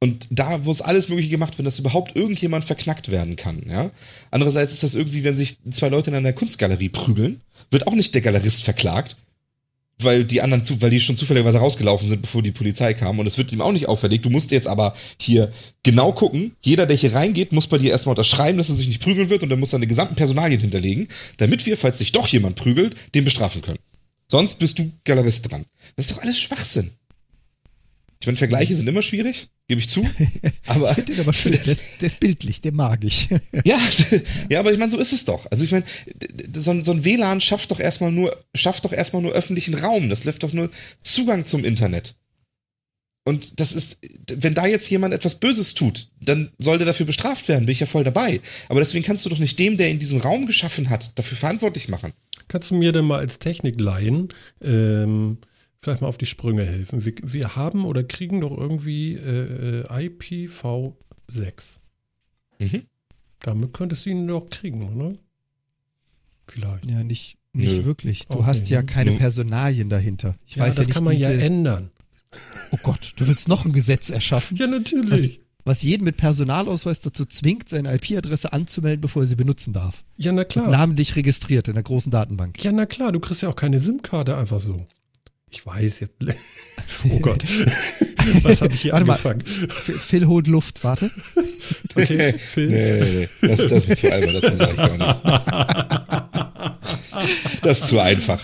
Und 0.00 0.26
da 0.30 0.58
muss 0.58 0.82
alles 0.82 1.08
Mögliche 1.08 1.28
gemacht 1.28 1.56
werden, 1.56 1.64
dass 1.64 1.78
überhaupt 1.78 2.16
irgendjemand 2.16 2.64
verknackt 2.64 3.10
werden 3.12 3.36
kann. 3.36 3.62
Ja? 3.68 3.92
Andererseits 4.32 4.72
ist 4.72 4.82
das 4.82 4.96
irgendwie, 4.96 5.22
wenn 5.22 5.36
sich 5.36 5.58
zwei 5.70 5.88
Leute 5.88 6.10
in 6.10 6.16
einer 6.16 6.32
Kunstgalerie 6.32 6.88
prügeln, 6.88 7.40
wird 7.70 7.86
auch 7.86 7.94
nicht 7.94 8.12
der 8.14 8.22
Galerist 8.22 8.64
verklagt, 8.64 9.16
weil 9.98 10.24
die 10.24 10.42
anderen 10.42 10.64
zu, 10.64 10.80
weil 10.80 10.90
die 10.90 11.00
schon 11.00 11.16
zufälligerweise 11.16 11.58
rausgelaufen 11.58 12.08
sind, 12.08 12.22
bevor 12.22 12.42
die 12.42 12.52
Polizei 12.52 12.94
kam. 12.94 13.18
Und 13.18 13.26
es 13.26 13.38
wird 13.38 13.52
ihm 13.52 13.60
auch 13.60 13.72
nicht 13.72 13.88
auferlegt. 13.88 14.24
Du 14.24 14.30
musst 14.30 14.50
jetzt 14.50 14.66
aber 14.66 14.94
hier 15.20 15.52
genau 15.82 16.12
gucken. 16.12 16.56
Jeder, 16.62 16.86
der 16.86 16.96
hier 16.96 17.14
reingeht, 17.14 17.52
muss 17.52 17.66
bei 17.66 17.78
dir 17.78 17.90
erstmal 17.90 18.12
unterschreiben, 18.12 18.58
dass 18.58 18.68
er 18.68 18.74
sich 18.74 18.88
nicht 18.88 19.02
prügeln 19.02 19.30
wird 19.30 19.42
und 19.42 19.48
dann 19.48 19.60
muss 19.60 19.70
seine 19.70 19.86
gesamten 19.86 20.14
Personalien 20.14 20.60
hinterlegen, 20.60 21.08
damit 21.36 21.66
wir, 21.66 21.76
falls 21.76 21.98
sich 21.98 22.12
doch 22.12 22.26
jemand 22.26 22.56
prügelt, 22.56 22.94
den 23.14 23.24
bestrafen 23.24 23.62
können. 23.62 23.78
Sonst 24.28 24.58
bist 24.58 24.78
du 24.78 24.90
Galerist 25.04 25.50
dran. 25.50 25.66
Das 25.96 26.06
ist 26.06 26.16
doch 26.16 26.22
alles 26.22 26.40
Schwachsinn. 26.40 26.90
Ich 28.22 28.26
meine, 28.26 28.38
Vergleiche 28.38 28.76
sind 28.76 28.86
immer 28.88 29.02
schwierig, 29.02 29.48
gebe 29.66 29.80
ich 29.80 29.88
zu. 29.88 30.08
Aber 30.66 30.90
Ich 30.90 30.94
finde 30.94 31.12
den 31.14 31.20
aber 31.22 31.32
schön. 31.32 31.50
Der 31.64 31.66
ist, 31.66 31.90
der 32.00 32.06
ist 32.06 32.20
bildlich, 32.20 32.60
den 32.60 32.76
mag 32.76 33.02
ich. 33.02 33.26
ja, 33.64 33.76
ja, 34.48 34.60
aber 34.60 34.70
ich 34.70 34.78
meine, 34.78 34.92
so 34.92 34.98
ist 34.98 35.12
es 35.12 35.24
doch. 35.24 35.44
Also 35.50 35.64
ich 35.64 35.72
meine, 35.72 35.84
so, 36.54 36.70
ein- 36.70 36.84
so 36.84 36.92
ein 36.92 37.04
WLAN 37.04 37.40
schafft 37.40 37.72
doch 37.72 37.80
erstmal 37.80 38.12
nur, 38.12 38.38
schafft 38.54 38.84
doch 38.84 38.92
erstmal 38.92 39.22
nur 39.22 39.32
öffentlichen 39.32 39.74
Raum. 39.74 40.08
Das 40.08 40.22
läuft 40.22 40.44
doch 40.44 40.52
nur 40.52 40.70
Zugang 41.02 41.46
zum 41.46 41.64
Internet. 41.64 42.14
Und 43.24 43.58
das 43.58 43.72
ist, 43.72 43.98
wenn 44.32 44.54
da 44.54 44.66
jetzt 44.68 44.88
jemand 44.88 45.14
etwas 45.14 45.40
Böses 45.40 45.74
tut, 45.74 46.08
dann 46.20 46.52
soll 46.60 46.78
der 46.78 46.86
dafür 46.86 47.06
bestraft 47.06 47.48
werden, 47.48 47.66
bin 47.66 47.72
ich 47.72 47.80
ja 47.80 47.86
voll 47.86 48.04
dabei. 48.04 48.40
Aber 48.68 48.78
deswegen 48.78 49.04
kannst 49.04 49.26
du 49.26 49.30
doch 49.30 49.38
nicht 49.40 49.58
dem, 49.58 49.76
der 49.78 49.88
in 49.90 49.98
diesen 49.98 50.20
Raum 50.20 50.46
geschaffen 50.46 50.90
hat, 50.90 51.18
dafür 51.18 51.38
verantwortlich 51.38 51.88
machen. 51.88 52.12
Kannst 52.46 52.70
du 52.70 52.76
mir 52.76 52.92
denn 52.92 53.04
mal 53.04 53.18
als 53.18 53.40
Technikleihen 53.40 54.28
ähm, 54.62 55.38
vielleicht 55.82 56.00
mal 56.00 56.08
auf 56.08 56.18
die 56.18 56.26
Sprünge 56.26 56.64
helfen? 56.64 57.04
Wir, 57.04 57.14
wir 57.22 57.56
haben 57.56 57.84
oder 57.84 58.04
kriegen 58.04 58.40
doch 58.40 58.56
irgendwie 58.56 59.14
äh, 59.14 59.80
äh, 59.80 60.08
IPv6. 60.08 60.92
Mhm. 62.58 62.82
Damit 63.40 63.72
könntest 63.72 64.06
du 64.06 64.10
ihn 64.10 64.26
doch 64.28 64.48
kriegen, 64.48 64.82
oder? 64.96 65.18
Vielleicht. 66.46 66.90
Ja, 66.90 67.02
nicht, 67.02 67.36
nicht 67.52 67.78
Nö. 67.78 67.84
wirklich. 67.84 68.28
Du 68.28 68.38
Okay, 68.38 68.46
hast 68.46 68.70
ja 68.70 68.80
ne? 68.80 68.86
keine 68.86 69.12
Nö. 69.12 69.18
Personalien 69.18 69.88
dahinter. 69.88 70.34
Ich 70.46 70.56
Ja, 70.56 70.64
weiß 70.64 70.76
das 70.76 70.84
ja 70.86 70.88
nicht, 70.88 70.94
kann 70.94 71.04
man 71.04 71.14
diese, 71.14 71.34
ja 71.34 71.40
ändern. 71.40 71.90
Oh 72.70 72.78
Gott, 72.82 73.12
du 73.16 73.26
willst 73.26 73.48
noch 73.48 73.64
ein 73.64 73.72
Gesetz 73.72 74.08
erschaffen, 74.10 74.56
Ja, 74.56 74.66
was, 74.66 74.78
natürlich. 74.78 75.40
was 75.64 75.82
jeden 75.82 76.04
mit 76.04 76.16
Personalausweis 76.16 77.00
dazu 77.00 77.24
zwingt, 77.26 77.68
seine 77.68 77.94
IP-Adresse 77.94 78.52
anzumelden, 78.52 79.00
bevor 79.02 79.22
er 79.22 79.26
sie 79.26 79.36
benutzen 79.36 79.72
darf. 79.74 80.04
Ja, 80.16 80.32
na 80.32 80.42
Und 80.42 80.48
klar. 80.48 80.70
namentlich 80.70 81.14
registriert 81.16 81.68
in 81.68 81.74
der 81.74 81.82
großen 81.82 82.10
Datenbank. 82.10 82.62
Ja, 82.64 82.72
na 82.72 82.86
klar, 82.86 83.12
du 83.12 83.20
kriegst 83.20 83.42
ja 83.42 83.48
auch 83.50 83.56
keine 83.56 83.78
SIM-Karte 83.80 84.36
einfach 84.36 84.60
so. 84.60 84.86
Ich 85.52 85.64
weiß 85.64 86.00
jetzt. 86.00 86.14
Oh 87.10 87.18
Gott. 87.20 87.42
Was 88.42 88.60
habe 88.60 88.72
ich 88.74 88.82
hier 88.82 88.92
Warte 88.92 89.06
mal. 89.06 89.12
angefangen? 89.14 89.42
Phil 89.70 89.94
Phil 89.98 90.26
holt 90.26 90.46
Luft, 90.46 90.84
warte. 90.84 91.10
Okay, 91.94 92.32
Phil. 92.38 92.68
Nee, 92.68 92.94
nee, 93.00 93.28
nee. 93.42 93.48
Das, 93.48 93.66
das 93.68 93.84
ist 93.86 93.98
zu 94.00 94.12
albern, 94.12 94.34
dazu 94.34 94.54
sage 94.56 94.72
ich 94.72 94.76
gar 94.76 94.96
nichts. 94.96 95.20
Das 97.62 97.78
ist 97.80 97.88
zu 97.88 97.98
einfach. 98.00 98.40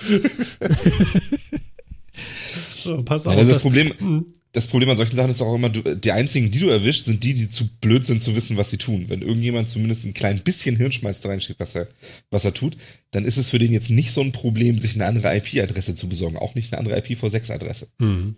So, 2.82 3.02
pass 3.02 3.26
auf. 3.26 3.34
das, 3.34 3.42
ist 3.42 3.48
das, 3.48 3.54
das- 3.56 3.62
Problem, 3.62 4.26
das 4.52 4.66
Problem 4.66 4.88
an 4.88 4.96
solchen 4.96 5.14
Sachen 5.14 5.30
ist 5.30 5.42
auch 5.42 5.54
immer, 5.54 5.68
du, 5.68 5.82
die 5.96 6.10
einzigen, 6.12 6.50
die 6.50 6.60
du 6.60 6.68
erwischst, 6.68 7.04
sind 7.04 7.22
die, 7.22 7.34
die 7.34 7.48
zu 7.50 7.68
blöd 7.80 8.04
sind 8.04 8.22
zu 8.22 8.34
wissen, 8.34 8.56
was 8.56 8.70
sie 8.70 8.78
tun. 8.78 9.04
Wenn 9.08 9.20
irgendjemand 9.22 9.68
zumindest 9.68 10.06
ein 10.06 10.14
klein 10.14 10.40
bisschen 10.42 10.74
Hirnschmalz 10.76 11.20
da 11.20 11.28
reinschickt, 11.28 11.60
was 11.60 11.74
er, 11.74 11.86
was 12.30 12.44
er 12.46 12.54
tut, 12.54 12.76
dann 13.10 13.24
ist 13.26 13.36
es 13.36 13.50
für 13.50 13.58
den 13.58 13.72
jetzt 13.72 13.90
nicht 13.90 14.10
so 14.12 14.22
ein 14.22 14.32
Problem, 14.32 14.78
sich 14.78 14.94
eine 14.94 15.04
andere 15.06 15.36
IP-Adresse 15.36 15.94
zu 15.94 16.08
besorgen. 16.08 16.38
Auch 16.38 16.54
nicht 16.54 16.72
eine 16.72 16.78
andere 16.80 16.98
IPv6-Adresse. 16.98 17.88
Hm. 18.00 18.36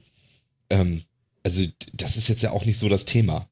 Ähm, 0.71 1.03
also, 1.45 1.65
das 1.95 2.17
ist 2.17 2.29
jetzt 2.29 2.43
ja 2.43 2.51
auch 2.51 2.65
nicht 2.65 2.79
so 2.79 2.89
das 2.89 3.05
Thema. 3.05 3.49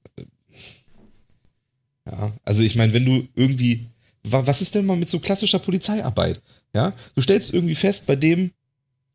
Ja, 2.07 2.33
also 2.45 2.63
ich 2.63 2.75
meine, 2.75 2.93
wenn 2.93 3.05
du 3.05 3.29
irgendwie, 3.35 3.87
wa- 4.25 4.47
was 4.47 4.63
ist 4.63 4.75
denn 4.75 4.87
mal 4.87 4.97
mit 4.97 5.09
so 5.11 5.21
klassischer 5.21 5.59
Polizeiarbeit? 5.59 6.41
Ja, 6.75 6.93
du 7.15 7.21
stellst 7.21 7.53
irgendwie 7.55 7.75
fest, 7.75 8.07
bei 8.07 8.17
dem 8.17 8.51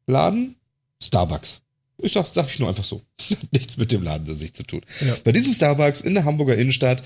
Laden 0.07 0.55
Starbucks. 1.01 1.61
Ich 1.97 2.13
sag, 2.13 2.25
sag 2.25 2.49
ich 2.49 2.59
nur 2.59 2.69
einfach 2.69 2.83
so. 2.83 3.01
Nichts 3.51 3.77
mit 3.77 3.91
dem 3.91 4.03
Laden 4.03 4.29
an 4.29 4.37
sich 4.37 4.53
zu 4.53 4.63
tun. 4.63 4.81
Ja. 5.01 5.15
Bei 5.23 5.31
diesem 5.31 5.53
Starbucks 5.53 6.01
in 6.01 6.13
der 6.13 6.25
Hamburger 6.25 6.57
Innenstadt 6.57 7.03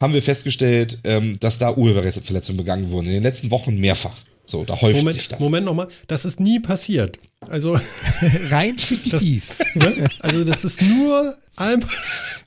haben 0.00 0.12
wir 0.12 0.22
festgestellt, 0.22 0.98
ähm, 1.04 1.38
dass 1.40 1.58
da 1.58 1.74
Urheberrechtsverletzungen 1.74 2.58
begangen 2.58 2.90
wurden. 2.90 3.06
In 3.06 3.14
den 3.14 3.22
letzten 3.22 3.50
Wochen 3.50 3.78
mehrfach. 3.80 4.16
So, 4.44 4.64
da 4.64 4.80
häuft 4.80 4.96
sich 4.96 5.04
Moment, 5.04 5.32
das. 5.32 5.40
Moment 5.40 5.66
nochmal. 5.66 5.88
Das 6.06 6.24
ist 6.24 6.38
nie 6.38 6.60
passiert. 6.60 7.18
Also, 7.48 7.78
Rein 8.50 8.78
fiktiv. 8.78 9.58
ne? 9.74 10.08
also 10.20 10.44
das 10.44 10.64
ist 10.64 10.82
nur 10.82 11.36
einfach. 11.56 11.92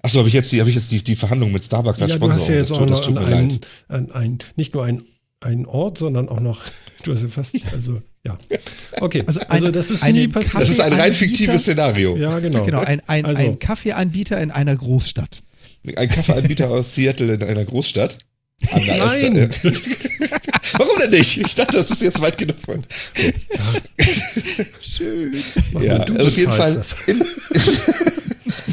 Achso, 0.01 0.19
habe 0.19 0.29
ich 0.29 0.33
jetzt, 0.33 0.51
die, 0.51 0.61
hab 0.61 0.67
ich 0.67 0.75
jetzt 0.75 0.91
die, 0.91 1.03
die 1.03 1.15
Verhandlung 1.15 1.51
mit 1.51 1.65
Starbucks 1.65 2.01
als 2.01 2.13
Ja, 2.13 2.19
du 2.19 2.25
Sponsor? 2.25 2.41
hast 2.41 2.47
ja 2.49 2.55
jetzt 2.55 2.71
das 2.71 2.77
auch 2.77 2.81
tut, 2.81 2.89
das 2.91 2.99
noch 2.99 3.05
tut 3.07 3.15
mir 3.15 3.35
einen, 3.35 3.49
leid. 3.49 3.67
an 3.89 4.11
ein, 4.11 4.39
nicht 4.55 4.73
nur 4.73 4.85
ein, 4.85 5.03
ein 5.41 5.65
Ort, 5.65 5.97
sondern 5.97 6.29
auch 6.29 6.39
noch, 6.39 6.61
du 7.03 7.13
hast 7.13 7.23
ja 7.23 7.27
fast, 7.29 7.55
also, 7.73 8.01
ja. 8.25 8.37
Okay, 8.99 9.23
Also 9.25 9.39
also, 9.41 9.65
eine- 9.65 9.71
das 9.71 9.89
ist 9.91 10.03
nie 10.05 10.27
passiert. 10.27 10.61
Das 10.61 10.69
ist 10.69 10.79
ein 10.81 10.93
rein 10.93 11.13
fiktives 11.13 11.61
Szenario. 11.63 12.17
ja, 12.17 12.39
genau. 12.39 12.63
Genau, 12.65 12.79
ein, 12.79 13.01
ein, 13.07 13.25
Also- 13.25 13.41
ein 13.41 13.59
Kaffeeanbieter 13.59 14.41
in 14.41 14.51
einer 14.51 14.75
Großstadt. 14.75 15.41
Ein 15.95 16.09
Kaffeeanbieter 16.09 16.69
aus 16.69 16.95
Seattle 16.95 17.33
in 17.33 17.43
einer 17.43 17.63
Großstadt. 17.65 18.17
Nein. 18.73 19.49
Warum 20.79 20.97
denn 20.97 21.09
nicht? 21.09 21.35
Ich 21.37 21.55
dachte, 21.55 21.75
das 21.75 21.91
ist 21.91 22.01
jetzt 22.01 22.21
weit 22.21 22.37
genug. 22.37 22.55
Von. 22.65 22.79
Schön. 24.79 25.35
Mach 25.73 25.81
Ja, 25.81 25.97
also 25.97 26.29
auf 26.29 26.37
jeden 26.37 26.53
Fall 26.53 26.81
in, 27.07 27.21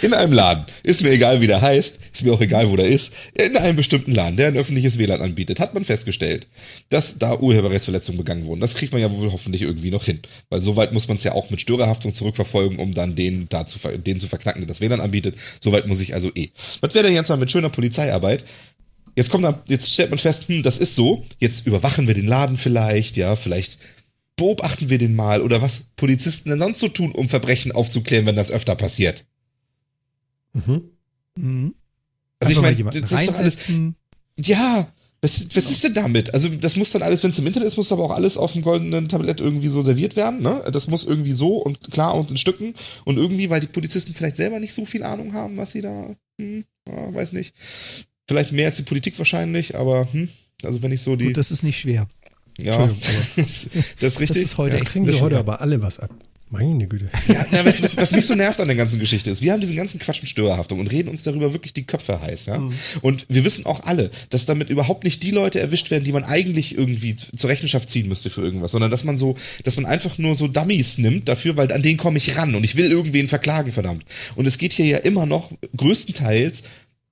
in 0.02 0.14
einem 0.14 0.32
Laden. 0.32 0.66
Ist 0.84 1.02
mir 1.02 1.10
egal, 1.10 1.40
wie 1.40 1.48
der 1.48 1.60
heißt. 1.60 1.98
Ist 2.12 2.24
mir 2.24 2.32
auch 2.32 2.40
egal, 2.40 2.70
wo 2.70 2.76
der 2.76 2.86
ist. 2.86 3.12
In 3.34 3.56
einem 3.56 3.74
bestimmten 3.74 4.12
Laden, 4.12 4.36
der 4.36 4.46
ein 4.46 4.56
öffentliches 4.56 4.98
WLAN 4.98 5.20
anbietet, 5.20 5.58
hat 5.58 5.74
man 5.74 5.84
festgestellt, 5.84 6.46
dass 6.90 7.18
da 7.18 7.40
Urheberrechtsverletzungen 7.40 8.18
begangen 8.18 8.46
wurden. 8.46 8.60
Das 8.60 8.76
kriegt 8.76 8.92
man 8.92 9.02
ja 9.02 9.10
wohl 9.10 9.32
hoffentlich 9.32 9.62
irgendwie 9.62 9.90
noch 9.90 10.04
hin. 10.04 10.20
Weil 10.48 10.62
so 10.62 10.76
weit 10.76 10.92
muss 10.92 11.08
man 11.08 11.16
es 11.16 11.24
ja 11.24 11.32
auch 11.32 11.50
mit 11.50 11.60
Störerhaftung 11.60 12.14
zurückverfolgen, 12.14 12.78
um 12.78 12.94
dann 12.94 13.16
den, 13.16 13.48
da 13.48 13.66
zu, 13.66 13.80
den 13.98 14.20
zu 14.20 14.28
verknacken, 14.28 14.60
der 14.60 14.68
das 14.68 14.80
WLAN 14.80 15.00
anbietet. 15.00 15.34
So 15.58 15.72
weit 15.72 15.88
muss 15.88 16.00
ich 16.00 16.14
also 16.14 16.30
eh. 16.36 16.50
Was 16.82 16.94
wäre 16.94 17.06
denn 17.06 17.14
jetzt 17.14 17.30
mal 17.30 17.36
mit 17.36 17.50
schöner 17.50 17.70
Polizeiarbeit? 17.70 18.44
Jetzt 19.16 19.30
kommt 19.30 19.44
da, 19.44 19.62
jetzt 19.66 19.90
stellt 19.92 20.10
man 20.10 20.18
fest, 20.18 20.48
hm, 20.48 20.62
das 20.62 20.78
ist 20.78 20.94
so, 20.94 21.24
jetzt 21.40 21.66
überwachen 21.66 22.06
wir 22.06 22.14
den 22.14 22.26
Laden 22.26 22.58
vielleicht, 22.58 23.16
ja, 23.16 23.34
vielleicht 23.34 23.78
beobachten 24.36 24.90
wir 24.90 24.98
den 24.98 25.16
mal 25.16 25.40
oder 25.40 25.62
was 25.62 25.86
Polizisten 25.96 26.50
denn 26.50 26.58
sonst 26.58 26.78
so 26.78 26.88
tun, 26.88 27.12
um 27.12 27.28
Verbrechen 27.28 27.72
aufzuklären, 27.72 28.26
wenn 28.26 28.36
das 28.36 28.50
öfter 28.50 28.76
passiert. 28.76 29.24
Mhm. 30.52 30.90
Mhm. 31.36 31.74
Also 32.38 32.52
ich 32.52 32.60
meine, 32.60 33.00
das 33.00 33.12
ist 33.12 33.28
doch 33.28 33.38
alles, 33.38 33.68
ja, 34.38 34.86
was, 35.22 35.48
was 35.56 35.70
ist 35.70 35.82
denn 35.82 35.94
damit? 35.94 36.34
Also 36.34 36.50
das 36.50 36.76
muss 36.76 36.92
dann 36.92 37.02
alles, 37.02 37.22
wenn 37.22 37.30
es 37.30 37.38
im 37.38 37.46
Internet 37.46 37.68
ist, 37.68 37.78
muss 37.78 37.90
aber 37.90 38.04
auch 38.04 38.10
alles 38.10 38.36
auf 38.36 38.52
dem 38.52 38.60
goldenen 38.60 39.08
Tablett 39.08 39.40
irgendwie 39.40 39.68
so 39.68 39.80
serviert 39.80 40.14
werden, 40.14 40.42
ne? 40.42 40.62
Das 40.70 40.88
muss 40.88 41.06
irgendwie 41.06 41.32
so 41.32 41.56
und 41.56 41.90
klar 41.90 42.14
und 42.14 42.30
in 42.30 42.36
Stücken 42.36 42.74
und 43.04 43.16
irgendwie, 43.16 43.48
weil 43.48 43.60
die 43.60 43.66
Polizisten 43.66 44.14
vielleicht 44.14 44.36
selber 44.36 44.60
nicht 44.60 44.74
so 44.74 44.84
viel 44.84 45.02
Ahnung 45.02 45.32
haben, 45.32 45.56
was 45.56 45.70
sie 45.70 45.80
da, 45.80 46.14
hm, 46.38 46.64
ja, 46.86 47.14
weiß 47.14 47.32
nicht. 47.32 47.54
Vielleicht 48.28 48.52
mehr 48.52 48.66
als 48.66 48.76
die 48.76 48.82
Politik 48.82 49.18
wahrscheinlich, 49.18 49.76
aber 49.76 50.08
hm, 50.12 50.28
also 50.64 50.82
wenn 50.82 50.92
ich 50.92 51.02
so 51.02 51.16
die, 51.16 51.26
Gut, 51.26 51.36
das 51.36 51.50
ist 51.50 51.62
nicht 51.62 51.80
schwer. 51.80 52.08
ja, 52.58 52.86
das, 52.86 53.34
das 53.36 53.66
ist 53.66 54.20
richtig. 54.20 54.28
Das 54.28 54.36
ist 54.36 54.58
heute 54.58 54.76
Da 54.76 54.82
echt 54.82 54.92
kriegen 54.92 55.06
wir 55.06 55.20
heute 55.20 55.38
aber 55.38 55.60
alle 55.60 55.82
was 55.82 55.98
ab. 55.98 56.10
Meine 56.48 56.86
Güte. 56.86 57.10
Ja, 57.26 57.44
na, 57.50 57.64
was, 57.64 57.82
was, 57.82 57.96
was 57.96 58.12
mich 58.12 58.24
so 58.24 58.36
nervt 58.36 58.60
an 58.60 58.68
der 58.68 58.76
ganzen 58.76 59.00
Geschichte 59.00 59.32
ist, 59.32 59.42
wir 59.42 59.52
haben 59.52 59.60
diesen 59.60 59.76
ganzen 59.76 59.98
Quatsch 59.98 60.22
mit 60.22 60.30
Störerhaftung 60.30 60.78
und 60.78 60.86
reden 60.92 61.08
uns 61.08 61.24
darüber 61.24 61.52
wirklich 61.52 61.72
die 61.72 61.84
Köpfe 61.84 62.20
heiß, 62.20 62.46
ja. 62.46 62.62
Und 63.02 63.26
wir 63.28 63.44
wissen 63.44 63.66
auch 63.66 63.82
alle, 63.82 64.12
dass 64.30 64.44
damit 64.44 64.70
überhaupt 64.70 65.02
nicht 65.02 65.24
die 65.24 65.32
Leute 65.32 65.58
erwischt 65.58 65.90
werden, 65.90 66.04
die 66.04 66.12
man 66.12 66.22
eigentlich 66.22 66.78
irgendwie 66.78 67.16
zur 67.16 67.50
Rechenschaft 67.50 67.90
ziehen 67.90 68.06
müsste 68.08 68.30
für 68.30 68.42
irgendwas, 68.42 68.70
sondern 68.70 68.92
dass 68.92 69.02
man 69.02 69.16
so, 69.16 69.34
dass 69.64 69.74
man 69.74 69.86
einfach 69.86 70.18
nur 70.18 70.36
so 70.36 70.46
Dummies 70.46 70.98
nimmt 70.98 71.28
dafür, 71.28 71.56
weil 71.56 71.72
an 71.72 71.82
denen 71.82 71.96
komme 71.96 72.18
ich 72.18 72.36
ran 72.36 72.54
und 72.54 72.62
ich 72.62 72.76
will 72.76 72.92
irgendwen 72.92 73.26
verklagen, 73.26 73.72
verdammt. 73.72 74.04
Und 74.36 74.46
es 74.46 74.56
geht 74.56 74.72
hier 74.72 74.86
ja 74.86 74.98
immer 74.98 75.26
noch 75.26 75.50
größtenteils 75.76 76.62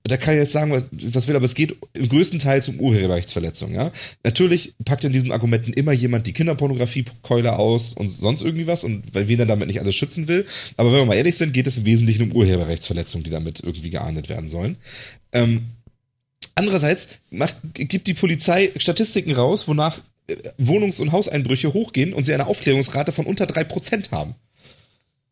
da 0.07 0.17
kann 0.17 0.35
ich 0.35 0.39
jetzt 0.39 0.51
sagen, 0.51 0.71
was, 0.71 1.27
will, 1.27 1.35
aber 1.35 1.45
es 1.45 1.55
geht 1.55 1.75
im 1.93 2.07
größten 2.07 2.37
Teil 2.37 2.61
um 2.67 2.79
Urheberrechtsverletzung, 2.79 3.73
ja. 3.73 3.91
Natürlich 4.23 4.75
packt 4.85 5.03
in 5.03 5.11
diesen 5.11 5.31
Argumenten 5.31 5.73
immer 5.73 5.93
jemand 5.93 6.27
die 6.27 6.33
Kinderpornografie-Keule 6.33 7.57
aus 7.57 7.93
und 7.93 8.09
sonst 8.09 8.43
irgendwie 8.43 8.67
was 8.67 8.83
und 8.83 9.03
weil 9.13 9.27
wen 9.27 9.39
er 9.39 9.47
damit 9.47 9.67
nicht 9.67 9.79
alles 9.79 9.95
schützen 9.95 10.27
will. 10.27 10.45
Aber 10.77 10.91
wenn 10.91 10.99
wir 10.99 11.05
mal 11.05 11.15
ehrlich 11.15 11.35
sind, 11.35 11.53
geht 11.53 11.65
es 11.65 11.77
im 11.77 11.85
Wesentlichen 11.85 12.21
um 12.21 12.33
Urheberrechtsverletzungen, 12.33 13.23
die 13.23 13.31
damit 13.31 13.61
irgendwie 13.61 13.89
geahndet 13.89 14.29
werden 14.29 14.47
sollen. 14.47 14.77
Ähm, 15.31 15.65
andererseits 16.53 17.09
macht, 17.31 17.55
gibt 17.73 18.07
die 18.07 18.13
Polizei 18.13 18.71
Statistiken 18.77 19.31
raus, 19.31 19.67
wonach 19.67 20.01
äh, 20.27 20.35
Wohnungs- 20.59 20.99
und 20.99 21.13
Hauseinbrüche 21.13 21.73
hochgehen 21.73 22.13
und 22.13 22.25
sie 22.25 22.33
eine 22.35 22.45
Aufklärungsrate 22.45 23.11
von 23.11 23.25
unter 23.25 23.47
drei 23.47 23.63
Prozent 23.63 24.11
haben. 24.11 24.35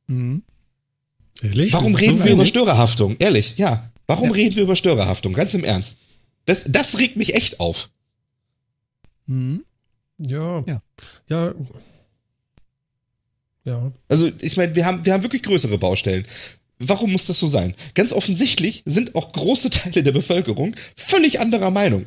Mhm. 0.07 0.41
Ehrlich? 1.43 1.73
Warum 1.73 1.93
reden 1.93 2.23
wir 2.23 2.31
über 2.31 2.47
Störerhaftung? 2.47 3.17
Ehrlich, 3.19 3.53
ja. 3.57 3.91
Warum 4.07 4.31
reden 4.31 4.55
wir 4.55 4.63
über 4.63 4.75
Störerhaftung? 4.75 5.33
Ganz 5.33 5.53
im 5.53 5.63
Ernst. 5.63 5.97
Das, 6.45 6.65
das 6.67 6.97
regt 6.97 7.15
mich 7.15 7.35
echt 7.35 7.59
auf. 7.59 7.89
Mhm. 9.25 9.63
Ja. 10.17 10.63
Ja. 10.67 10.81
Ja. 11.29 11.53
Ja. 13.65 13.91
Also, 14.09 14.29
ich 14.41 14.57
meine, 14.57 14.75
wir 14.75 14.85
haben, 14.85 15.05
wir 15.05 15.13
haben 15.13 15.23
wirklich 15.23 15.43
größere 15.43 15.77
Baustellen. 15.77 16.25
Warum 16.87 17.11
muss 17.11 17.27
das 17.27 17.39
so 17.39 17.47
sein? 17.47 17.73
Ganz 17.95 18.13
offensichtlich 18.13 18.83
sind 18.85 19.15
auch 19.15 19.31
große 19.31 19.69
Teile 19.71 20.03
der 20.03 20.11
Bevölkerung 20.11 20.75
völlig 20.95 21.39
anderer 21.39 21.71
Meinung. 21.71 22.05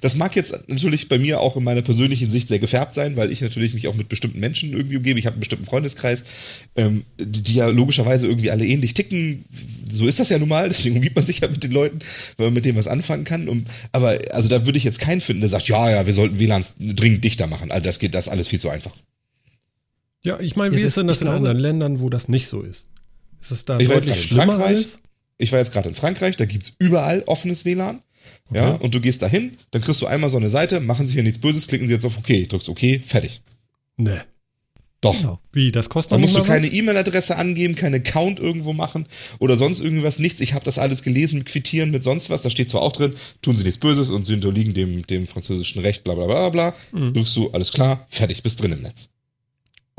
Das 0.00 0.16
mag 0.16 0.34
jetzt 0.36 0.54
natürlich 0.68 1.08
bei 1.08 1.18
mir 1.18 1.40
auch 1.40 1.56
in 1.56 1.64
meiner 1.64 1.82
persönlichen 1.82 2.30
Sicht 2.30 2.48
sehr 2.48 2.58
gefärbt 2.58 2.94
sein, 2.94 3.16
weil 3.16 3.30
ich 3.30 3.40
natürlich 3.40 3.74
mich 3.74 3.88
auch 3.88 3.94
mit 3.94 4.08
bestimmten 4.08 4.40
Menschen 4.40 4.72
irgendwie 4.72 4.96
umgebe. 4.96 5.18
Ich 5.18 5.26
habe 5.26 5.34
einen 5.34 5.40
bestimmten 5.40 5.64
Freundeskreis, 5.66 6.24
ähm, 6.76 7.04
die, 7.18 7.42
die 7.42 7.54
ja 7.54 7.68
logischerweise 7.68 8.26
irgendwie 8.26 8.50
alle 8.50 8.64
ähnlich 8.66 8.94
ticken. 8.94 9.44
So 9.90 10.06
ist 10.06 10.20
das 10.20 10.28
ja 10.28 10.38
nun 10.38 10.48
mal, 10.48 10.68
deswegen 10.68 10.96
umgibt 10.96 11.16
man 11.16 11.26
sich 11.26 11.40
ja 11.40 11.48
mit 11.48 11.64
den 11.64 11.72
Leuten, 11.72 11.98
weil 12.36 12.46
man 12.46 12.54
mit 12.54 12.64
denen 12.64 12.78
was 12.78 12.86
anfangen 12.88 13.24
kann. 13.24 13.48
Um, 13.48 13.64
aber 13.92 14.18
also 14.30 14.48
da 14.48 14.64
würde 14.66 14.78
ich 14.78 14.84
jetzt 14.84 15.00
keinen 15.00 15.20
finden, 15.20 15.40
der 15.40 15.50
sagt, 15.50 15.66
ja, 15.68 15.90
ja, 15.90 16.06
wir 16.06 16.12
sollten 16.12 16.38
WLANs 16.38 16.74
dringend 16.78 17.24
dichter 17.24 17.46
machen. 17.46 17.70
Also 17.72 17.84
das 17.84 17.98
geht, 17.98 18.14
das 18.14 18.26
ist 18.26 18.32
alles 18.32 18.48
viel 18.48 18.60
zu 18.60 18.68
einfach. 18.68 18.92
Ja, 20.22 20.38
ich 20.38 20.54
meine, 20.56 20.72
Ja, 20.74 20.78
wie 20.78 20.82
das- 20.82 20.88
ist 20.90 20.96
denn 20.98 21.06
das 21.06 21.16
in 21.18 21.22
glaube- 21.24 21.36
anderen 21.38 21.58
Ländern, 21.58 22.00
wo 22.00 22.08
das 22.10 22.28
nicht 22.28 22.46
so 22.46 22.60
ist? 22.62 22.86
Ist 23.40 23.50
es 23.50 23.64
da 23.64 23.78
Ich 23.78 23.88
war 23.88 23.96
jetzt 23.96 24.08
deutlich 24.08 24.14
gerade 24.14 24.22
in 24.22 24.28
schlimmer 24.28 24.44
Frankreich. 24.56 24.68
alles? 24.78 24.98
Ich 25.38 25.52
war 25.52 25.58
jetzt 25.58 25.72
gerade 25.72 25.88
in 25.88 25.94
Frankreich, 25.94 26.36
da 26.36 26.44
gibt's 26.44 26.74
überall 26.78 27.22
offenes 27.26 27.64
WLAN. 27.64 28.02
Ja, 28.52 28.74
Okay. 28.74 28.84
und 28.84 28.94
du 28.94 29.00
gehst 29.00 29.22
da 29.22 29.28
hin, 29.28 29.56
dann 29.70 29.80
kriegst 29.80 30.02
du 30.02 30.06
einmal 30.06 30.28
so 30.28 30.36
eine 30.36 30.50
Seite, 30.50 30.80
machen 30.80 31.06
sie 31.06 31.14
hier 31.14 31.22
nichts 31.22 31.38
Böses, 31.38 31.66
klicken 31.66 31.86
sie 31.88 31.94
jetzt 31.94 32.04
auf 32.04 32.18
OK, 32.18 32.48
drückst 32.48 32.68
OK, 32.68 32.80
fertig. 33.04 33.40
Ne. 33.96 34.24
Doch. 35.00 35.16
Genau. 35.18 35.40
Wie, 35.54 35.72
das 35.72 35.88
kostet 35.88 36.12
Da 36.12 36.16
noch 36.16 36.20
musst 36.22 36.36
du 36.36 36.42
keine 36.42 36.66
E-Mail-Adresse 36.66 37.36
angeben, 37.36 37.74
keinen 37.74 37.94
Account 37.94 38.38
irgendwo 38.38 38.74
machen 38.74 39.06
oder 39.38 39.56
sonst 39.56 39.80
irgendwas, 39.80 40.18
nichts. 40.18 40.42
Ich 40.42 40.52
habe 40.52 40.64
das 40.66 40.78
alles 40.78 41.02
gelesen, 41.02 41.38
mit 41.38 41.46
Quittieren, 41.48 41.90
mit 41.90 42.04
sonst 42.04 42.28
was. 42.28 42.42
Da 42.42 42.50
steht 42.50 42.68
zwar 42.68 42.82
auch 42.82 42.92
drin, 42.92 43.14
tun 43.40 43.56
sie 43.56 43.62
nichts 43.64 43.78
Böses 43.78 44.10
und 44.10 44.26
sie 44.26 44.34
unterliegen 44.34 44.74
dem, 44.74 45.06
dem 45.06 45.26
französischen 45.26 45.80
Recht, 45.80 46.04
bla 46.04 46.14
bla 46.14 46.26
bla 46.26 46.48
bla. 46.50 46.74
Mhm. 46.92 47.14
Drückst 47.14 47.34
du, 47.36 47.50
alles 47.52 47.72
klar, 47.72 48.06
fertig, 48.10 48.42
bist 48.42 48.60
drin 48.60 48.72
im 48.72 48.82
Netz. 48.82 49.08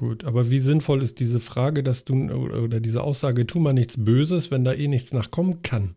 Gut, 0.01 0.23
aber 0.23 0.49
wie 0.49 0.57
sinnvoll 0.57 1.03
ist 1.03 1.19
diese 1.19 1.39
Frage, 1.39 1.83
dass 1.83 2.05
du 2.05 2.15
oder 2.31 2.79
diese 2.79 3.03
Aussage, 3.03 3.45
tu 3.45 3.59
mal 3.59 3.71
nichts 3.71 3.97
Böses, 4.03 4.49
wenn 4.49 4.63
da 4.63 4.73
eh 4.73 4.87
nichts 4.87 5.13
nachkommen 5.13 5.61
kann? 5.61 5.93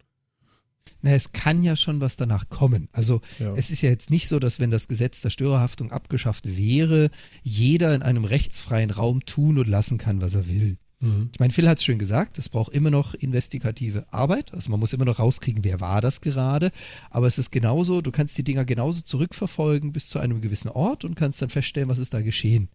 Na, 1.01 1.12
es 1.14 1.32
kann 1.32 1.62
ja 1.62 1.74
schon 1.74 2.02
was 2.02 2.18
danach 2.18 2.51
kommen. 2.51 2.89
Also 2.93 3.22
Ja. 3.39 3.55
es 3.55 3.70
ist 3.70 3.81
ja 3.81 3.89
jetzt 3.89 4.10
nicht 4.10 4.28
so, 4.28 4.39
dass 4.39 4.60
wenn 4.60 4.70
das 4.70 4.89
Gesetz 4.89 5.22
der 5.22 5.31
Störerhaftung 5.31 5.90
abgeschafft 5.90 6.55
wäre, 6.59 7.09
jeder 7.43 7.94
in 7.94 8.02
einem 8.02 8.26
rechtsfreien 8.26 8.90
Raum 8.90 9.24
tun 9.24 9.56
und 9.56 9.68
lassen 9.68 9.97
kann, 9.97 10.20
was 10.20 10.35
er 10.35 10.48
will. 10.48 10.76
Mhm. 11.01 11.31
Ich 11.32 11.40
meine, 11.40 11.55
Phil 11.55 11.66
hat 11.66 11.78
es 11.78 11.85
schön 11.85 11.98
gesagt, 11.98 12.39
es 12.39 12.51
braucht 12.51 12.74
immer 12.74 12.90
noch 12.90 13.14
investigative 13.14 14.05
Arbeit. 14.12 14.52
Also 14.52 14.70
man 14.70 14.81
muss 14.81 14.93
immer 14.93 15.06
noch 15.06 15.18
rauskriegen, 15.18 15.64
wer 15.64 15.81
war 15.81 16.02
das 16.02 16.20
gerade. 16.20 16.72
Aber 17.09 17.26
es 17.26 17.39
ist 17.39 17.52
genauso, 17.52 18.02
du 18.02 18.10
kannst 18.10 18.36
die 18.36 18.44
Dinger 18.44 18.66
genauso 18.66 19.01
zurückverfolgen 19.01 19.93
bis 19.93 20.10
zu 20.10 20.18
einem 20.18 20.43
gewissen 20.43 20.68
Ort 20.68 21.06
und 21.06 21.14
kannst 21.14 21.40
dann 21.40 21.48
feststellen, 21.48 21.89
was 21.89 21.98
ist 21.98 22.12
da 22.12 22.20
geschehen. 22.20 22.68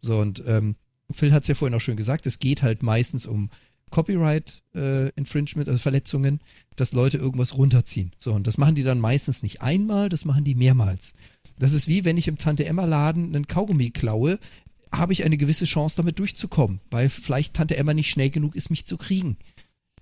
So, 0.00 0.18
und 0.18 0.42
ähm, 0.46 0.76
Phil 1.12 1.32
hat 1.32 1.42
es 1.42 1.48
ja 1.48 1.54
vorhin 1.54 1.76
auch 1.76 1.80
schon 1.80 1.96
gesagt, 1.96 2.26
es 2.26 2.38
geht 2.38 2.62
halt 2.62 2.82
meistens 2.82 3.26
um 3.26 3.50
Copyright 3.90 4.62
äh, 4.74 5.08
Infringement, 5.10 5.68
also 5.68 5.78
Verletzungen, 5.78 6.40
dass 6.76 6.92
Leute 6.92 7.18
irgendwas 7.18 7.56
runterziehen. 7.56 8.12
So, 8.18 8.32
und 8.32 8.46
das 8.46 8.56
machen 8.56 8.76
die 8.76 8.84
dann 8.84 9.00
meistens 9.00 9.42
nicht 9.42 9.62
einmal, 9.62 10.08
das 10.08 10.24
machen 10.24 10.44
die 10.44 10.54
mehrmals. 10.54 11.14
Das 11.58 11.74
ist 11.74 11.88
wie 11.88 12.04
wenn 12.04 12.16
ich 12.16 12.28
im 12.28 12.38
Tante 12.38 12.64
Emma 12.64 12.84
Laden 12.84 13.34
einen 13.34 13.48
Kaugummi 13.48 13.90
klaue, 13.90 14.38
habe 14.92 15.12
ich 15.12 15.24
eine 15.24 15.36
gewisse 15.36 15.66
Chance 15.66 15.96
damit 15.96 16.18
durchzukommen, 16.18 16.80
weil 16.90 17.08
vielleicht 17.08 17.54
Tante 17.54 17.76
Emma 17.76 17.94
nicht 17.94 18.10
schnell 18.10 18.30
genug 18.30 18.56
ist, 18.56 18.70
mich 18.70 18.86
zu 18.86 18.96
kriegen. 18.96 19.36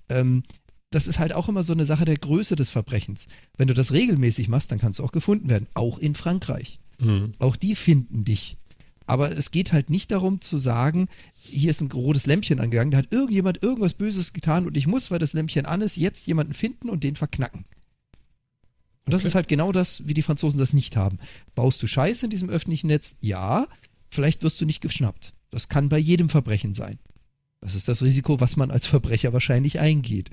Ähm, 0.08 0.42
das 0.90 1.06
ist 1.06 1.18
halt 1.18 1.32
auch 1.32 1.48
immer 1.48 1.62
so 1.62 1.72
eine 1.72 1.84
Sache 1.84 2.04
der 2.04 2.16
Größe 2.16 2.56
des 2.56 2.70
Verbrechens. 2.70 3.26
Wenn 3.56 3.68
du 3.68 3.74
das 3.74 3.92
regelmäßig 3.92 4.48
machst, 4.48 4.70
dann 4.70 4.78
kannst 4.78 4.98
du 4.98 5.04
auch 5.04 5.12
gefunden 5.12 5.50
werden, 5.50 5.66
auch 5.74 5.98
in 5.98 6.14
Frankreich. 6.14 6.80
Mhm. 6.98 7.32
Auch 7.38 7.56
die 7.56 7.74
finden 7.74 8.24
dich. 8.24 8.56
Aber 9.08 9.36
es 9.36 9.50
geht 9.50 9.72
halt 9.72 9.88
nicht 9.90 10.10
darum 10.10 10.40
zu 10.40 10.58
sagen, 10.58 11.08
hier 11.34 11.70
ist 11.70 11.80
ein 11.80 11.90
rotes 11.90 12.26
Lämpchen 12.26 12.60
angegangen, 12.60 12.90
da 12.90 12.98
hat 12.98 13.10
irgendjemand 13.12 13.62
irgendwas 13.62 13.94
Böses 13.94 14.32
getan 14.34 14.66
und 14.66 14.76
ich 14.76 14.86
muss, 14.86 15.10
weil 15.10 15.18
das 15.18 15.32
Lämpchen 15.32 15.64
an 15.66 15.80
ist, 15.80 15.96
jetzt 15.96 16.26
jemanden 16.26 16.52
finden 16.54 16.90
und 16.90 17.04
den 17.04 17.16
verknacken. 17.16 17.64
Und 19.06 19.12
das 19.14 19.22
Okay. 19.22 19.28
ist 19.28 19.34
halt 19.34 19.48
genau 19.48 19.72
das, 19.72 20.06
wie 20.06 20.12
die 20.12 20.22
Franzosen 20.22 20.60
das 20.60 20.74
nicht 20.74 20.94
haben. 20.96 21.18
Baust 21.54 21.82
du 21.82 21.86
Scheiße 21.86 22.26
in 22.26 22.30
diesem 22.30 22.50
öffentlichen 22.50 22.88
Netz? 22.88 23.16
Ja. 23.22 23.66
Vielleicht 24.10 24.42
wirst 24.42 24.60
du 24.60 24.66
nicht 24.66 24.82
geschnappt. 24.82 25.32
Das 25.50 25.70
kann 25.70 25.88
bei 25.88 25.98
jedem 25.98 26.28
Verbrechen 26.28 26.74
sein. 26.74 26.98
Das 27.62 27.74
ist 27.74 27.88
das 27.88 28.02
Risiko, 28.02 28.40
was 28.40 28.56
man 28.56 28.70
als 28.70 28.86
Verbrecher 28.86 29.32
wahrscheinlich 29.32 29.80
eingeht. 29.80 30.28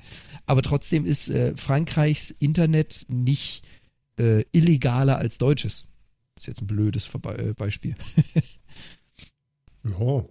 Aber 0.45 0.61
trotzdem 0.61 1.05
ist 1.05 1.29
äh, 1.29 1.55
Frankreichs 1.55 2.29
Internet 2.31 3.05
nicht 3.07 3.63
äh, 4.19 4.43
illegaler 4.51 5.17
als 5.17 5.37
deutsches. 5.37 5.87
Ist 6.37 6.47
jetzt 6.47 6.61
ein 6.61 6.67
blödes 6.67 7.09
äh, 7.13 7.53
Beispiel. 7.53 7.95
Ja. 9.87 10.25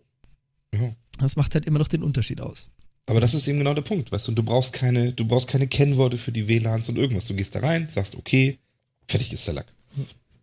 Ja. 0.74 0.97
Das 1.18 1.36
macht 1.36 1.55
halt 1.55 1.66
immer 1.66 1.78
noch 1.78 1.89
den 1.89 2.02
Unterschied 2.02 2.40
aus. 2.40 2.70
Aber 3.06 3.20
das 3.20 3.35
ist 3.35 3.47
eben 3.47 3.59
genau 3.59 3.74
der 3.74 3.82
Punkt, 3.82 4.10
weißt 4.10 4.28
du, 4.28 4.32
du 4.32 4.43
brauchst 4.43 4.72
keine, 4.72 5.12
du 5.12 5.26
brauchst 5.26 5.48
keine 5.48 5.68
Kennworte 5.68 6.18
für 6.18 6.32
die 6.32 6.48
WLANs 6.48 6.89
und 6.89 6.97
irgendwas. 6.97 7.26
Du 7.26 7.35
gehst 7.35 7.55
da 7.55 7.60
rein, 7.60 7.89
sagst 7.89 8.16
okay, 8.16 8.59
fertig 9.06 9.32
ist 9.32 9.47
der 9.47 9.55
Lack. 9.55 9.66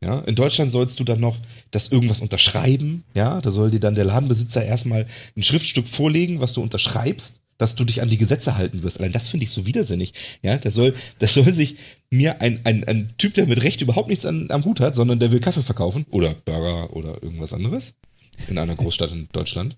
Ja, 0.04 0.20
in 0.22 0.36
Deutschland 0.36 0.72
sollst 0.72 1.00
du 1.00 1.04
dann 1.04 1.20
noch 1.20 1.38
das 1.70 1.90
irgendwas 1.90 2.22
unterschreiben, 2.22 3.04
ja, 3.14 3.40
da 3.40 3.52
soll 3.52 3.70
dir 3.70 3.80
dann 3.80 3.94
der 3.94 4.06
Ladenbesitzer 4.06 4.64
erstmal 4.64 5.06
ein 5.36 5.44
Schriftstück 5.44 5.88
vorlegen, 5.88 6.40
was 6.40 6.54
du 6.54 6.62
unterschreibst, 6.62 7.41
dass 7.62 7.76
du 7.76 7.86
dich 7.86 8.02
an 8.02 8.10
die 8.10 8.18
Gesetze 8.18 8.58
halten 8.58 8.82
wirst. 8.82 9.00
Allein 9.00 9.12
das 9.12 9.28
finde 9.28 9.44
ich 9.44 9.52
so 9.52 9.68
widersinnig. 9.68 10.14
Ja, 10.42 10.58
da 10.58 10.72
soll, 10.72 10.96
das 11.20 11.36
soll 11.36 11.54
sich 11.54 11.76
mir 12.10 12.42
ein, 12.42 12.60
ein, 12.64 12.84
ein 12.86 13.14
Typ, 13.18 13.36
der 13.36 13.46
mit 13.46 13.62
Recht 13.62 13.82
überhaupt 13.82 14.10
nichts 14.10 14.26
an, 14.26 14.48
am 14.50 14.66
Hut 14.66 14.80
hat, 14.80 14.96
sondern 14.96 15.20
der 15.20 15.32
will 15.32 15.40
Kaffee 15.40 15.62
verkaufen 15.62 16.06
oder 16.10 16.34
Burger 16.46 16.96
oder 16.96 17.22
irgendwas 17.22 17.54
anderes 17.54 17.94
in 18.48 18.58
einer 18.58 18.76
Großstadt 18.76 19.12
in 19.12 19.30
Deutschland. 19.32 19.78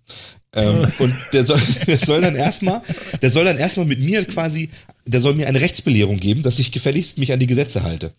Ähm, 0.55 0.91
und 0.99 1.13
der 1.33 1.43
soll, 1.43 1.59
der 1.87 1.97
soll 1.97 2.21
dann 2.21 2.35
erstmal, 2.35 2.81
der 3.21 3.29
soll 3.29 3.43
dann 3.43 3.57
erstmal 3.57 3.85
mit 3.85 3.99
mir 3.99 4.23
quasi, 4.25 4.69
der 5.05 5.19
soll 5.19 5.33
mir 5.33 5.47
eine 5.47 5.59
Rechtsbelehrung 5.59 6.19
geben, 6.19 6.41
dass 6.41 6.59
ich 6.59 6.71
gefälligst 6.71 7.17
mich 7.17 7.33
an 7.33 7.39
die 7.39 7.47
Gesetze 7.47 7.83
halte. 7.83 8.13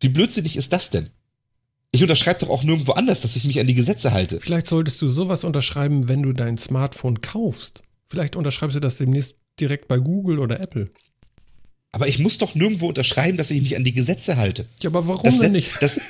Wie 0.00 0.08
blödsinnig 0.08 0.56
ist 0.56 0.72
das 0.72 0.90
denn? 0.90 1.10
Ich 1.92 2.02
unterschreibe 2.02 2.38
doch 2.40 2.50
auch 2.50 2.62
nirgendwo 2.62 2.92
anders, 2.92 3.20
dass 3.20 3.34
ich 3.34 3.44
mich 3.44 3.58
an 3.58 3.66
die 3.66 3.74
Gesetze 3.74 4.12
halte. 4.12 4.40
Vielleicht 4.40 4.68
solltest 4.68 5.02
du 5.02 5.08
sowas 5.08 5.42
unterschreiben, 5.42 6.08
wenn 6.08 6.22
du 6.22 6.32
dein 6.32 6.56
Smartphone 6.56 7.20
kaufst. 7.20 7.82
Vielleicht 8.10 8.36
unterschreibst 8.36 8.76
du 8.76 8.80
das 8.80 8.96
demnächst 8.96 9.36
direkt 9.58 9.88
bei 9.88 9.98
Google 9.98 10.38
oder 10.40 10.60
Apple. 10.60 10.90
Aber 11.92 12.06
ich 12.08 12.18
muss 12.18 12.38
doch 12.38 12.54
nirgendwo 12.54 12.88
unterschreiben, 12.88 13.36
dass 13.38 13.50
ich 13.50 13.62
mich 13.62 13.76
an 13.76 13.84
die 13.84 13.92
Gesetze 13.92 14.36
halte. 14.36 14.66
Ja, 14.82 14.90
aber 14.90 15.06
warum 15.08 15.22
Das, 15.24 15.38
denn 15.38 15.52
setzt- 15.54 15.70
nicht? 15.72 15.82
das, 15.82 16.00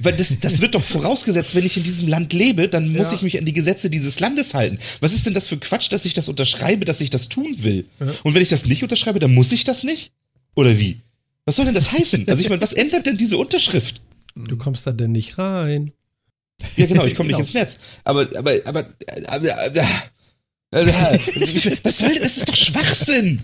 weil 0.00 0.12
das, 0.14 0.38
das 0.40 0.60
wird 0.60 0.74
doch 0.74 0.82
vorausgesetzt, 0.82 1.54
wenn 1.54 1.64
ich 1.66 1.76
in 1.76 1.82
diesem 1.82 2.08
Land 2.08 2.32
lebe, 2.32 2.68
dann 2.68 2.92
muss 2.92 3.10
Ja. 3.10 3.16
ich 3.16 3.22
mich 3.22 3.38
an 3.38 3.44
die 3.44 3.52
Gesetze 3.52 3.90
dieses 3.90 4.20
Landes 4.20 4.54
halten. 4.54 4.78
Was 5.00 5.12
ist 5.12 5.26
denn 5.26 5.34
das 5.34 5.48
für 5.48 5.56
Quatsch, 5.58 5.92
dass 5.92 6.04
ich 6.04 6.14
das 6.14 6.28
unterschreibe, 6.28 6.84
dass 6.84 7.00
ich 7.00 7.10
das 7.10 7.28
tun 7.28 7.54
will? 7.58 7.86
Ja. 8.00 8.12
Und 8.24 8.34
wenn 8.34 8.42
ich 8.42 8.48
das 8.48 8.66
nicht 8.66 8.82
unterschreibe, 8.82 9.18
dann 9.18 9.34
muss 9.34 9.50
ich 9.52 9.64
das 9.64 9.84
nicht? 9.84 10.12
Oder 10.54 10.78
wie? 10.78 11.00
Was 11.44 11.56
soll 11.56 11.64
denn 11.66 11.74
das 11.74 11.92
heißen? 11.92 12.28
Also 12.28 12.40
ich 12.40 12.48
meine, 12.48 12.60
was 12.60 12.72
ändert 12.72 13.06
denn 13.06 13.16
diese 13.16 13.38
Unterschrift? 13.38 14.02
Du 14.36 14.56
kommst 14.56 14.86
da 14.86 14.92
denn 14.92 15.12
nicht 15.12 15.38
rein. 15.38 15.92
Ja, 16.76 16.86
genau, 16.86 17.04
ich 17.04 17.14
komme 17.14 17.28
Genau. 17.28 17.38
nicht 17.40 17.54
ins 17.54 17.54
Netz. 17.54 17.78
Aber, 18.04 18.22
aber, 18.36 18.52
aber, 18.66 18.86
aber, 19.26 19.58
aber, 19.66 19.86
aber 20.70 21.18
was 21.82 21.98
soll 21.98 22.12
denn, 22.12 22.22
das 22.22 22.36
ist 22.36 22.48
doch 22.48 22.56
Schwachsinn. 22.56 23.40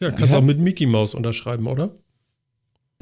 Ja, 0.00 0.10
kannst 0.10 0.34
auch 0.34 0.42
mit 0.42 0.58
Mickey 0.58 0.86
Maus 0.86 1.14
unterschreiben, 1.14 1.66
oder? 1.66 1.94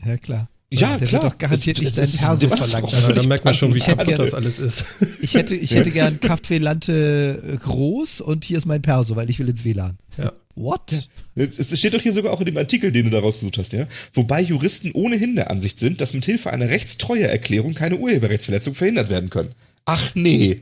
Ja, 0.04 0.16
klar. 0.18 0.48
Ja, 0.72 0.96
der 0.98 1.08
klar. 1.08 1.22
wird 1.24 1.32
doch 1.32 1.38
garantiert 1.38 1.76
Das- 1.78 1.82
nicht 1.82 1.98
das 1.98 2.12
dein 2.16 2.34
ist 2.38 2.40
Perso 2.48 2.56
verlangt. 2.56 2.92
Ja, 2.92 3.12
da 3.12 3.22
merkt 3.24 3.44
man 3.44 3.54
schon, 3.54 3.74
wie 3.74 3.80
kaputt 3.80 4.18
das 4.18 4.34
alles 4.34 4.58
ist. 4.60 4.84
Ich 5.20 5.34
hätte, 5.34 5.56
ich 5.56 5.74
hätte 5.74 5.90
gern 5.90 6.18
Café 6.20 6.60
Lante 6.60 7.42
äh, 7.44 7.56
groß 7.56 8.20
und 8.20 8.44
hier 8.44 8.58
ist 8.58 8.66
mein 8.66 8.80
Perso, 8.80 9.16
weil 9.16 9.28
ich 9.30 9.38
will 9.40 9.48
ins 9.48 9.64
WLAN. 9.64 9.98
Ja. 10.16 10.32
What? 10.54 11.08
Es 11.34 11.58
es 11.58 11.76
steht 11.78 11.94
doch 11.94 12.00
hier 12.02 12.12
sogar 12.12 12.32
auch 12.32 12.40
in 12.40 12.46
dem 12.46 12.56
Artikel, 12.56 12.92
den 12.92 13.04
du 13.06 13.10
da 13.10 13.18
rausgesucht 13.18 13.58
hast, 13.58 13.72
ja. 13.72 13.86
Wobei 14.12 14.42
Juristen 14.42 14.92
ohnehin 14.92 15.34
der 15.34 15.50
Ansicht 15.50 15.80
sind, 15.80 16.00
dass 16.00 16.14
mithilfe 16.14 16.50
einer 16.50 16.68
Rechtstreueerklärung 16.68 17.74
keine 17.74 17.96
Urheberrechtsverletzungen 17.96 18.76
verhindert 18.76 19.08
werden 19.10 19.30
können. 19.30 19.50
Ach 19.86 20.14
nee. 20.14 20.60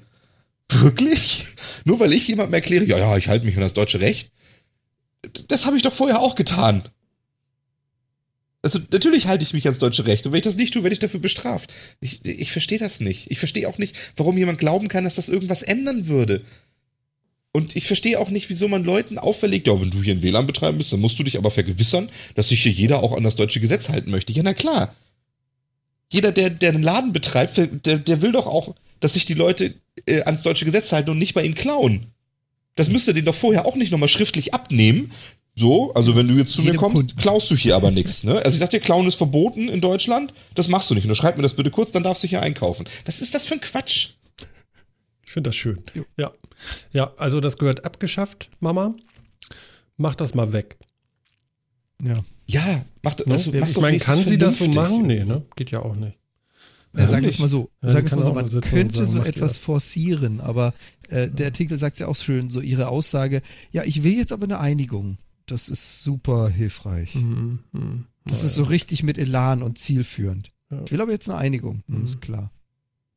Wirklich? 0.71 1.47
Nur 1.85 1.99
weil 2.01 2.13
ich 2.13 2.29
jemandem 2.29 2.55
erkläre, 2.55 2.85
ja, 2.85 2.99
ja, 2.99 3.17
ich 3.17 3.29
halte 3.29 3.47
mich 3.47 3.57
an 3.57 3.63
das 3.63 3.75
deutsche 3.75 4.01
Recht? 4.01 4.31
Das 5.49 5.67
habe 5.67 5.77
ich 5.77 5.83
doch 5.83 5.93
vorher 5.93 6.21
auch 6.21 6.35
getan. 6.35 6.83
Also 8.61 8.81
natürlich 8.91 9.29
halte 9.29 9.45
ich 9.45 9.55
mich 9.55 9.65
ans 9.67 9.79
deutsche 9.79 10.07
Recht 10.07 10.27
und 10.27 10.33
wenn 10.33 10.39
ich 10.39 10.45
das 10.45 10.57
nicht 10.57 10.75
tue, 10.75 10.83
werde 10.83 10.93
ich 10.93 10.99
dafür 10.99 11.21
bestraft. 11.21 11.73
Ich, 12.01 12.25
ich 12.25 12.53
verstehe 12.53 12.79
das 12.79 13.01
nicht. 13.01 13.31
Ich 13.31 13.39
verstehe 13.39 13.69
auch 13.69 13.79
nicht, 13.79 13.97
warum 14.17 14.37
jemand 14.37 14.59
glauben 14.59 14.89
kann, 14.89 15.05
dass 15.05 15.15
das 15.15 15.29
irgendwas 15.29 15.63
ändern 15.63 16.09
würde. 16.09 16.43
Und 17.53 17.77
ich 17.77 17.87
verstehe 17.87 18.19
auch 18.19 18.31
nicht, 18.31 18.51
wieso 18.51 18.69
man 18.69 18.85
Leuten 18.85 19.19
auferlegt, 19.19 19.67
ja, 19.69 19.81
wenn 19.81 19.91
du 19.91 20.03
hier 20.03 20.15
ein 20.15 20.23
WLAN 20.23 20.47
betreiben 20.47 20.79
bist, 20.79 20.93
dann 20.93 21.01
musst 21.01 21.19
du 21.19 21.23
dich 21.23 21.39
aber 21.39 21.51
vergewissern, 21.51 22.11
dass 22.35 22.49
sich 22.51 22.63
hier 22.63 22.73
jeder 22.73 23.03
auch 23.03 23.17
an 23.17 23.25
das 23.25 23.37
deutsche 23.37 23.61
Gesetz 23.61 23.89
halten 23.89 24.11
möchte. 24.11 24.33
Ja, 24.33 24.43
na 24.43 24.55
klar. 24.55 24.95
Jeder, 26.13 26.33
der, 26.33 26.51
der 26.51 26.71
einen 26.71 26.83
Laden 26.83 27.13
betreibt, 27.13 27.57
der, 27.87 27.99
der 27.99 28.23
will 28.23 28.33
doch 28.33 28.47
auch, 28.47 28.75
dass 29.01 29.15
sich 29.15 29.25
die 29.25 29.35
Leute 29.35 29.75
äh, 30.07 30.23
ans 30.23 30.43
deutsche 30.43 30.65
Gesetz 30.65 30.93
halten 30.93 31.11
und 31.11 31.19
nicht 31.19 31.35
bei 31.35 31.43
ihm 31.45 31.55
klauen. 31.55 32.07
Das 32.75 32.89
müsste 32.91 33.15
den 33.15 33.25
doch 33.25 33.35
vorher 33.35 33.67
auch 33.67 33.77
nicht 33.77 33.91
nochmal 33.91 34.09
schriftlich 34.09 34.55
abnehmen. 34.55 35.11
So, 35.57 35.93
also 35.95 36.15
wenn 36.15 36.29
du 36.29 36.35
jetzt 36.35 36.53
zu 36.55 36.63
Jedem 36.63 36.75
mir 36.77 36.79
kommst, 36.79 37.09
Kunden. 37.09 37.17
klaust 37.21 37.51
du 37.51 37.57
hier 37.57 37.75
aber 37.75 37.91
nichts. 37.91 38.23
Ne? 38.23 38.37
Also 38.45 38.55
ich 38.55 38.61
sag 38.61 38.71
dir, 38.71 38.79
klauen 38.79 39.09
ist 39.09 39.17
verboten 39.17 39.69
in 39.69 39.81
Deutschland. 39.81 40.33
Das 40.55 40.69
machst 40.69 40.89
du 40.89 40.95
nicht. 40.95 41.03
Und 41.05 41.09
du 41.09 41.15
schreib 41.17 41.37
mir 41.37 41.43
das 41.43 41.55
bitte 41.55 41.73
kurz, 41.73 41.91
dann 41.91 42.05
darfst 42.05 42.23
du 42.23 42.29
hier 42.29 42.41
einkaufen. 42.43 42.87
Was 43.07 43.21
ist 43.21 43.35
das 43.35 43.47
für 43.47 43.55
ein 43.55 43.61
Quatsch? 43.61 44.11
Ich 45.27 45.33
finde 45.33 45.49
das 45.49 45.57
schön. 45.57 45.83
Jo. 45.95 46.05
Ja. 46.17 46.33
Ja, 46.93 47.13
also 47.17 47.41
das 47.41 47.59
gehört 47.59 47.85
abgeschafft, 47.85 48.51
Mama. 48.61 48.95
Mach 49.97 50.15
das 50.15 50.35
mal 50.35 50.53
weg. 50.53 50.77
Ja. 52.05 52.21
Ja, 52.47 52.85
mach, 53.03 53.17
Ne? 53.19 53.33
also, 53.35 53.51
mach's 53.53 53.73
ich 53.73 53.81
meine, 53.81 53.99
kann 53.99 54.23
sie 54.25 54.39
das 54.39 54.59
so 54.59 54.67
machen? 54.69 55.07
Nee, 55.09 55.25
ne? 55.25 55.43
Geht 55.57 55.73
ja 55.73 55.83
auch 55.83 55.97
nicht. 55.97 56.18
Ja, 56.97 57.07
sagen 57.07 57.23
wir 57.23 57.29
es 57.29 57.39
mal 57.39 57.49
so, 57.49 57.71
Ja, 57.83 57.91
sagen 57.91 58.11
wir 58.11 58.17
mal 58.17 58.23
so, 58.25 58.33
man 58.35 58.61
könnte 58.63 59.07
sagen, 59.07 59.09
so 59.09 59.23
etwas 59.23 59.55
das. 59.55 59.59
forcieren, 59.59 60.41
aber 60.41 60.75
äh, 61.09 61.31
der 61.31 61.47
Artikel 61.47 61.77
sagt 61.79 61.95
es 61.95 62.01
ja 62.01 62.09
auch 62.09 62.17
schön, 62.17 62.51
so 62.51 62.61
ihre 62.61 62.89
Aussage, 62.89 63.43
ja, 63.73 63.83
ich 63.85 64.03
will 64.03 64.15
jetzt 64.17 64.33
aber 64.33 64.45
eine 64.45 64.59
Einigung. 64.59 65.19
Das 65.47 65.69
ist 65.69 66.03
super 66.03 66.49
hilfreich. 66.49 67.15
Mhm, 67.15 67.61
mhm. 67.73 68.05
Das 68.25 68.45
ist 68.45 68.55
so 68.55 68.65
richtig 68.65 69.03
mit 69.03 69.17
Elan 69.19 69.63
und 69.63 69.79
zielführend. 69.79 70.51
Ja. 70.71 70.83
Ich 70.85 70.93
will 70.93 71.01
aber 71.01 71.13
jetzt 71.13 71.29
eine 71.31 71.39
Einigung, 71.39 71.83
Mhm. 71.87 72.05
ist 72.05 72.21
klar. 72.21 72.51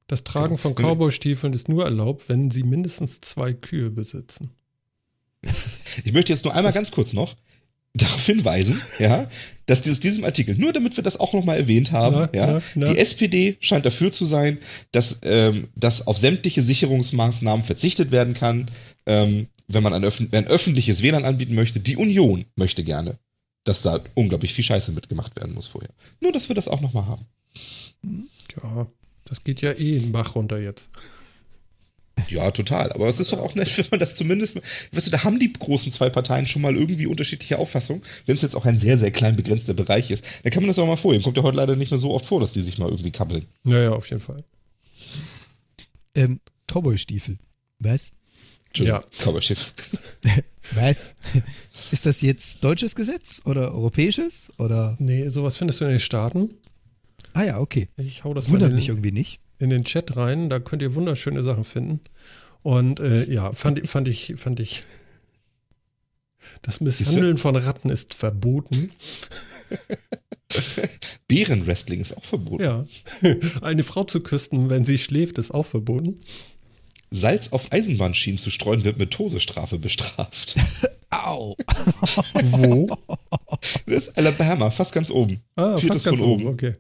Das 0.07 0.23
Tragen 0.23 0.57
von 0.57 0.75
Genau. 0.75 0.89
Cowboy-Stiefeln 0.95 1.53
ist 1.53 1.69
nur 1.69 1.85
erlaubt, 1.85 2.27
wenn 2.29 2.51
sie 2.51 2.63
mindestens 2.63 3.21
zwei 3.21 3.53
Kühe 3.53 3.89
besitzen. 3.89 4.51
Ich 6.03 6.13
möchte 6.13 6.31
jetzt 6.33 6.43
nur 6.45 6.53
einmal 6.53 6.71
ganz 6.73 6.91
kurz 6.91 7.13
noch 7.13 7.35
darauf 7.93 8.25
hinweisen, 8.25 8.81
ja, 8.99 9.27
dass 9.65 9.81
dieses 9.81 9.99
diesem 9.99 10.23
Artikel, 10.23 10.55
nur 10.55 10.73
damit 10.73 10.97
wir 10.97 11.03
das 11.03 11.19
auch 11.19 11.33
nochmal 11.33 11.57
erwähnt 11.57 11.91
haben, 11.91 12.15
Na, 12.15 12.29
ja, 12.33 12.47
na, 12.53 12.61
na. 12.75 12.85
die 12.85 12.97
SPD 12.97 13.57
scheint 13.59 13.85
dafür 13.85 14.11
zu 14.11 14.25
sein, 14.25 14.57
dass, 14.91 15.19
ähm, 15.23 15.67
dass 15.75 16.07
auf 16.07 16.17
sämtliche 16.17 16.61
Sicherungsmaßnahmen 16.61 17.65
verzichtet 17.65 18.11
werden 18.11 18.33
kann, 18.33 18.69
ähm, 19.05 19.47
wenn 19.67 19.83
man 19.83 19.93
ein, 19.93 20.03
öffn 20.03 20.29
ein 20.31 20.47
öffentliches 20.47 21.01
WLAN 21.01 21.25
anbieten 21.25 21.55
möchte. 21.55 21.79
Die 21.79 21.97
Union 21.97 22.45
möchte 22.55 22.83
gerne, 22.83 23.17
dass 23.63 23.81
da 23.81 24.01
unglaublich 24.13 24.53
viel 24.53 24.63
Scheiße 24.63 24.91
mitgemacht 24.91 25.35
werden 25.35 25.53
muss 25.53 25.67
vorher. 25.67 25.91
Nur, 26.19 26.31
dass 26.31 26.49
wir 26.49 26.55
das 26.55 26.67
auch 26.67 26.81
nochmal 26.81 27.05
haben. 27.07 27.25
Ja, 28.61 28.87
das 29.25 29.43
geht 29.43 29.61
ja 29.61 29.71
eh 29.71 29.97
in 29.97 30.03
den 30.03 30.11
Bach 30.11 30.35
runter 30.35 30.59
jetzt. 30.59 30.89
Ja, 32.29 32.51
total. 32.51 32.91
Aber 32.93 33.07
es 33.07 33.19
ist 33.19 33.31
doch 33.31 33.39
auch 33.39 33.55
nett, 33.55 33.77
wenn 33.77 33.87
man 33.91 33.99
das 33.99 34.15
zumindest, 34.15 34.57
weißt 34.93 35.07
du, 35.07 35.11
da 35.11 35.23
haben 35.23 35.39
die 35.39 35.51
großen 35.51 35.91
zwei 35.91 36.09
Parteien 36.09 36.47
schon 36.47 36.61
mal 36.61 36.75
irgendwie 36.75 37.07
unterschiedliche 37.07 37.59
Auffassungen. 37.59 38.03
Wenn 38.25 38.35
es 38.35 38.41
jetzt 38.41 38.55
auch 38.55 38.65
ein 38.65 38.77
sehr, 38.77 38.97
sehr 38.97 39.11
klein 39.11 39.35
begrenzter 39.35 39.73
Bereich 39.73 40.11
ist, 40.11 40.25
dann 40.43 40.51
kann 40.51 40.63
man 40.63 40.67
das 40.67 40.79
auch 40.79 40.87
mal 40.87 40.97
vorheben. 40.97 41.23
Kommt 41.23 41.37
ja 41.37 41.43
heute 41.43 41.57
leider 41.57 41.75
nicht 41.75 41.91
mehr 41.91 41.97
so 41.97 42.13
oft 42.13 42.25
vor, 42.25 42.39
dass 42.39 42.53
die 42.53 42.61
sich 42.61 42.77
mal 42.77 42.89
irgendwie 42.89 43.11
kappeln. 43.11 43.45
Naja, 43.63 43.91
auf 43.91 44.09
jeden 44.09 44.21
Fall. 44.21 44.43
Ähm, 46.15 46.39
Cowboy-Stiefel. 46.67 47.37
Was? 47.79 48.11
Entschuldigung, 48.67 49.01
Cowboy-Schiff. 49.17 49.73
Was? 50.73 51.15
Ist 51.91 52.05
das 52.05 52.21
jetzt 52.21 52.63
deutsches 52.63 52.95
Gesetz 52.95 53.41
oder 53.45 53.73
europäisches? 53.73 54.51
Oder? 54.57 54.95
Nee, 54.99 55.27
sowas 55.29 55.57
findest 55.57 55.81
du 55.81 55.85
in 55.85 55.91
den 55.91 55.99
Staaten. 55.99 56.53
Ah 57.33 57.43
ja, 57.43 57.59
okay. 57.59 57.87
Ich 57.97 58.23
hau 58.23 58.33
das 58.33 58.47
mal 58.47 58.53
Wundert 58.53 58.73
mich 58.73 58.89
irgendwie 58.89 59.11
nicht. 59.11 59.39
In 59.61 59.69
den 59.69 59.85
Chat 59.85 60.17
rein, 60.17 60.49
da 60.49 60.59
könnt 60.59 60.81
ihr 60.81 60.95
wunderschöne 60.95 61.43
Sachen 61.43 61.63
finden. 61.63 62.01
Und 62.63 62.99
äh, 62.99 63.31
ja, 63.31 63.51
fand, 63.53 63.87
fand 63.87 64.07
ich, 64.07 64.33
fand 64.37 64.59
ich. 64.59 64.83
Das 66.63 66.81
Misshandeln 66.81 67.37
von 67.37 67.55
Ratten 67.55 67.89
ist 67.89 68.13
verboten. 68.13 68.91
Bärenwrestling 71.27 72.01
ist 72.01 72.17
auch 72.17 72.23
verboten. 72.23 72.63
Ja. 72.63 72.85
Eine 73.61 73.83
Frau 73.83 74.03
zu 74.03 74.21
küssen, 74.21 74.69
wenn 74.69 74.83
sie 74.83 74.97
schläft, 74.97 75.37
ist 75.37 75.51
auch 75.51 75.65
verboten. 75.65 76.21
Salz 77.11 77.51
auf 77.51 77.71
Eisenbahnschienen 77.71 78.37
zu 78.37 78.49
streuen, 78.49 78.83
wird 78.83 78.97
mit 78.97 79.11
Todesstrafe 79.11 79.79
bestraft. 79.79 80.55
Au! 81.09 81.55
Wo? 82.33 82.87
Das 83.85 84.07
ist 84.07 84.17
Alabama, 84.17 84.71
fast 84.71 84.93
ganz 84.93 85.11
oben. 85.11 85.41
Ah, 85.55 85.77
Viertes 85.77 86.03
fast 86.03 86.05
ganz 86.05 86.19
von 86.19 86.29
oben. 86.29 86.47
okay. 86.47 86.75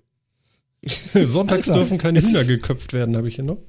Sonntags 1.13 1.69
Alter, 1.69 1.79
dürfen 1.81 1.97
keine 1.97 2.19
Hühner 2.19 2.39
ist- 2.39 2.47
geköpft 2.47 2.93
werden, 2.93 3.15
habe 3.15 3.27
ich 3.27 3.35
hier 3.35 3.43
noch. 3.43 3.59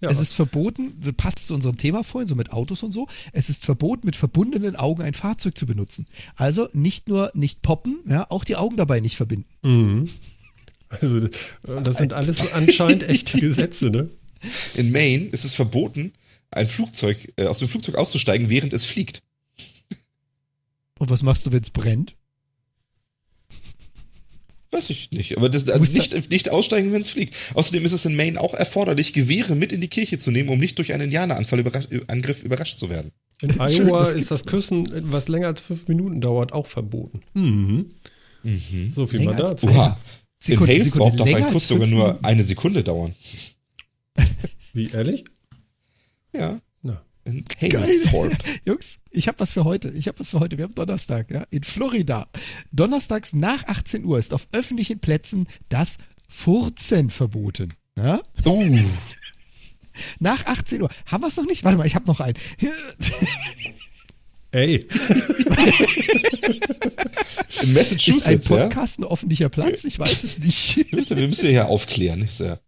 Ja, 0.00 0.10
Es 0.10 0.20
ist 0.20 0.34
verboten, 0.34 1.00
das 1.00 1.12
passt 1.14 1.46
zu 1.46 1.54
unserem 1.54 1.76
Thema 1.76 2.02
vorhin, 2.02 2.28
so 2.28 2.34
mit 2.34 2.50
Autos 2.52 2.82
und 2.82 2.92
so. 2.92 3.06
Es 3.32 3.48
ist 3.48 3.64
verboten, 3.64 4.04
mit 4.04 4.16
verbundenen 4.16 4.76
Augen 4.76 5.02
ein 5.02 5.14
Fahrzeug 5.14 5.56
zu 5.56 5.66
benutzen. 5.66 6.06
Also 6.36 6.68
nicht 6.72 7.08
nur 7.08 7.30
nicht 7.34 7.62
poppen, 7.62 8.00
ja, 8.08 8.26
auch 8.30 8.44
die 8.44 8.56
Augen 8.56 8.76
dabei 8.76 9.00
nicht 9.00 9.16
verbinden. 9.16 9.46
Mhm. 9.62 10.10
Also, 10.88 11.18
äh, 11.26 11.30
das 11.82 11.96
sind 11.98 12.12
alles 12.12 12.52
anscheinend 12.52 13.04
echte 13.08 13.38
Gesetze, 13.38 13.86
ne? 13.90 14.10
In 14.74 14.92
Maine 14.92 15.26
ist 15.26 15.44
es 15.44 15.54
verboten, 15.54 16.12
ein 16.50 16.68
Flugzeug, 16.68 17.32
äh, 17.36 17.46
aus 17.46 17.60
dem 17.60 17.68
Flugzeug 17.68 17.94
auszusteigen, 17.94 18.50
während 18.50 18.72
es 18.74 18.84
fliegt. 18.84 19.22
Und 20.98 21.08
was 21.10 21.22
machst 21.22 21.46
du, 21.46 21.52
wenn 21.52 21.62
es 21.62 21.70
brennt? 21.70 22.14
Weiß 24.74 24.90
ich 24.90 25.12
nicht, 25.12 25.36
aber 25.36 25.48
das, 25.48 25.68
also 25.68 25.78
musst 25.78 25.94
nicht, 25.94 26.30
nicht 26.30 26.50
aussteigen, 26.50 26.92
wenn 26.92 27.00
es 27.00 27.10
fliegt. 27.10 27.36
Außerdem 27.54 27.84
ist 27.84 27.92
es 27.92 28.04
in 28.06 28.16
Maine 28.16 28.40
auch 28.40 28.54
erforderlich, 28.54 29.12
Gewehre 29.12 29.54
mit 29.54 29.72
in 29.72 29.80
die 29.80 29.88
Kirche 29.88 30.18
zu 30.18 30.32
nehmen, 30.32 30.48
um 30.48 30.58
nicht 30.58 30.76
durch 30.78 30.92
einen 30.92 31.04
Indianerangriff 31.04 31.52
überrasch 31.60 31.88
Angriff 32.08 32.42
überrascht 32.42 32.78
zu 32.78 32.90
werden. 32.90 33.12
In 33.40 33.50
Schön, 33.50 33.86
Iowa 33.88 34.00
das 34.00 34.14
ist 34.14 34.30
das. 34.32 34.44
Küssen, 34.46 34.88
was 35.12 35.28
länger 35.28 35.46
als 35.46 35.60
fünf 35.60 35.86
Minuten 35.86 36.20
dauert, 36.20 36.52
auch 36.52 36.66
verboten. 36.66 37.22
Mhm. 37.34 37.90
So 38.94 39.06
viel 39.06 39.20
mal 39.20 39.30
Länger 39.36 39.48
als- 39.50 39.60
dazu. 39.60 39.68
Oha. 39.68 39.98
Sekunde, 40.38 40.72
in 40.74 40.82
Sekunde, 40.82 41.16
darf 41.16 41.34
ein 41.34 41.50
Kuss 41.50 41.68
sogar 41.68 41.86
nur 41.86 42.18
eine 42.22 42.42
Sekunde 42.42 42.82
dauern. 42.84 43.14
Wie 44.72 44.90
ehrlich? 44.90 45.24
Ja. 46.34 46.60
In 47.24 47.44
Geil. 47.44 47.82
Halethorpe. 47.82 48.36
Jungs, 48.64 48.98
ich 49.10 49.28
habe 49.28 49.38
was 49.40 49.52
für 49.52 49.64
heute. 49.64 49.90
Ich 49.90 50.08
habe 50.08 50.18
was 50.18 50.30
für 50.30 50.40
heute. 50.40 50.58
Wir 50.58 50.64
haben 50.64 50.74
Donnerstag, 50.74 51.30
ja, 51.30 51.44
in 51.50 51.62
Florida. 51.62 52.28
Donnerstags 52.70 53.32
nach 53.32 53.64
18 53.66 54.04
Uhr 54.04 54.18
ist 54.18 54.34
auf 54.34 54.48
öffentlichen 54.52 55.00
Plätzen 55.00 55.46
das 55.68 55.98
Furzen 56.28 57.10
verboten. 57.10 57.72
Ja? 57.96 58.20
Oh. 58.44 58.64
Nach 60.18 60.44
18 60.46 60.82
Uhr. 60.82 60.90
Haben 61.06 61.22
wir 61.22 61.28
es 61.28 61.36
noch 61.36 61.46
nicht? 61.46 61.64
Warte 61.64 61.78
mal, 61.78 61.86
ich 61.86 61.94
habe 61.94 62.06
noch 62.06 62.20
einen. 62.20 62.36
Ey, 64.54 64.86
In 64.86 64.86
Ist 67.48 67.62
ein 67.62 67.72
Massachusetts, 67.72 68.48
ja? 68.48 68.56
Podcast 68.56 68.98
ein 69.00 69.04
öffentlicher 69.04 69.48
Platz? 69.48 69.84
Ich 69.84 69.98
weiß 69.98 70.22
es 70.22 70.38
nicht. 70.38 70.92
Wir 71.10 71.28
müssen, 71.28 71.48
hier 71.48 71.66
aufklären. 71.68 72.22
Ist 72.22 72.40
ja. 72.40 72.58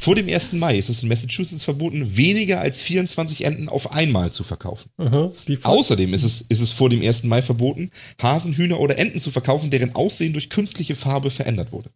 Vor 0.00 0.14
dem 0.14 0.28
1. 0.28 0.52
Mai 0.54 0.78
ist 0.78 0.90
es 0.90 1.02
in 1.02 1.08
Massachusetts 1.08 1.64
verboten, 1.64 2.16
weniger 2.16 2.60
als 2.60 2.82
24 2.82 3.44
Enten 3.46 3.68
auf 3.68 3.92
einmal 3.92 4.30
zu 4.32 4.44
verkaufen. 4.44 4.90
aha, 4.98 5.32
Außerdem 5.62 6.14
ist 6.14 6.22
es, 6.24 6.42
ist 6.42 6.60
es 6.60 6.70
vor 6.70 6.88
dem 6.90 7.02
1. 7.02 7.24
Mai 7.24 7.42
verboten, 7.42 7.90
Hasen, 8.22 8.54
Hühner 8.54 8.78
oder 8.78 8.98
Enten 8.98 9.18
zu 9.18 9.30
verkaufen, 9.30 9.70
deren 9.70 9.94
Aussehen 9.94 10.34
durch 10.34 10.50
künstliche 10.50 10.94
Farbe 10.94 11.30
verändert 11.30 11.72
wurde. 11.72 11.90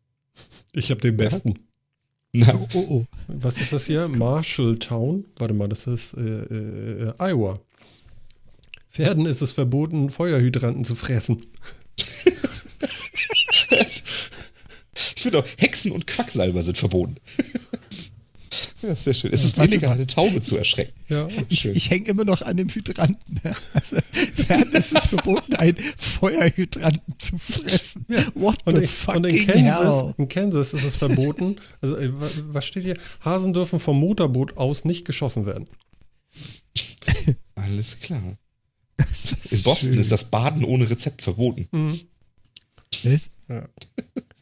Ich 0.72 0.90
habe 0.90 1.00
den 1.00 1.16
besten. 1.16 1.58
Na, 2.32 2.54
Oh, 2.54 2.68
oh, 2.74 2.84
oh. 2.88 3.04
Was 3.28 3.56
ist 3.58 3.72
das 3.72 3.86
hier? 3.86 4.08
Marshalltown? 4.08 5.24
Warte 5.38 5.54
mal, 5.54 5.68
das 5.68 5.86
ist 5.86 6.14
äh, 6.14 6.20
äh, 6.20 7.08
äh, 7.08 7.12
Iowa. 7.18 7.60
Pferden 8.90 9.26
ist 9.26 9.42
es 9.42 9.52
verboten, 9.52 10.10
Feuerhydranten 10.10 10.84
zu 10.84 10.94
fressen. 10.96 11.46
ich 15.16 15.22
finde 15.22 15.38
auch, 15.38 15.46
Hexen 15.58 15.92
und 15.92 16.06
Quacksalber 16.06 16.62
sind 16.62 16.78
verboten. 16.78 17.16
ja, 18.82 18.94
sehr 18.94 19.14
schön. 19.14 19.32
Es 19.32 19.44
ist 19.44 19.58
warte 19.58 19.70
illegal, 19.72 19.92
eine 19.92 20.06
Taube 20.06 20.40
zu 20.40 20.56
erschrecken. 20.56 20.92
Ja, 21.08 21.28
Ich, 21.48 21.64
ich 21.64 21.90
hänge 21.90 22.08
immer 22.08 22.24
noch 22.24 22.42
an 22.42 22.56
dem 22.56 22.68
Hydranten. 22.68 23.40
ja. 23.44 23.52
Also, 23.74 23.96
werden 24.48 24.72
ist 24.72 24.92
es 24.92 25.06
verboten, 25.06 25.54
einen 25.56 25.76
Feuerhydranten 25.96 27.14
zu 27.18 27.38
fressen. 27.38 28.06
What 28.34 28.58
Und 28.66 28.74
the 28.76 28.88
in, 29.12 29.16
und 29.16 29.26
in, 29.26 29.46
Kansas, 29.46 30.02
hell? 30.04 30.14
in 30.18 30.28
Kansas 30.28 30.74
ist 30.74 30.84
es 30.84 30.96
verboten. 30.96 31.60
Also, 31.80 31.96
äh, 31.96 32.12
wa- 32.20 32.30
was 32.48 32.64
steht 32.66 32.84
hier? 32.84 32.96
Hasen 33.20 33.52
dürfen 33.52 33.78
vom 33.80 33.98
Motorboot 34.00 34.56
aus 34.56 34.84
nicht 34.84 35.04
geschossen 35.04 35.46
werden. 35.46 35.68
Alles 37.54 38.00
klar. 38.00 38.36
In 38.98 39.62
Boston 39.62 39.90
schön. 39.92 39.98
ist 40.00 40.12
das 40.12 40.24
Baden 40.30 40.64
ohne 40.64 40.88
Rezept 40.90 41.22
verboten. 41.22 41.68
Das, 43.04 43.30
Ja. 43.48 43.68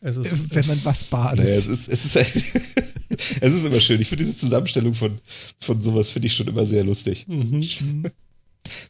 Es 0.02 0.16
ist, 0.16 0.54
wenn 0.54 0.66
man 0.66 0.84
was 0.84 1.04
badet. 1.04 1.40
Naja, 1.44 1.50
es 1.56 1.66
ist, 1.66 1.88
es 1.88 2.04
ist, 2.04 2.16
es 2.16 3.54
ist 3.54 3.64
immer 3.66 3.80
schön. 3.80 4.00
Ich 4.00 4.08
finde 4.08 4.24
diese 4.24 4.36
Zusammenstellung 4.38 4.94
von, 4.94 5.18
von 5.60 5.82
sowas 5.82 6.10
finde 6.10 6.26
ich 6.26 6.34
schon 6.34 6.46
immer 6.46 6.64
sehr 6.66 6.84
lustig. 6.84 7.26
mhm. 7.26 7.60
Das 7.60 7.70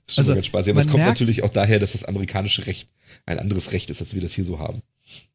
ist 0.09 0.15
schon 0.15 0.23
Also, 0.23 0.35
ganz 0.35 0.47
spaßig. 0.47 0.71
Aber 0.73 0.81
es 0.81 0.87
kommt 0.87 0.99
merkt- 0.99 1.09
natürlich 1.21 1.43
auch 1.43 1.51
daher, 1.51 1.79
dass 1.79 1.93
das 1.93 2.05
amerikanische 2.05 2.67
Recht 2.67 2.89
ein 3.25 3.39
anderes 3.39 3.73
Recht 3.73 3.89
ist, 3.91 4.01
als 4.01 4.15
wir 4.15 4.21
das 4.23 4.33
hier 4.35 4.45
so 4.45 4.59
haben. 4.59 4.83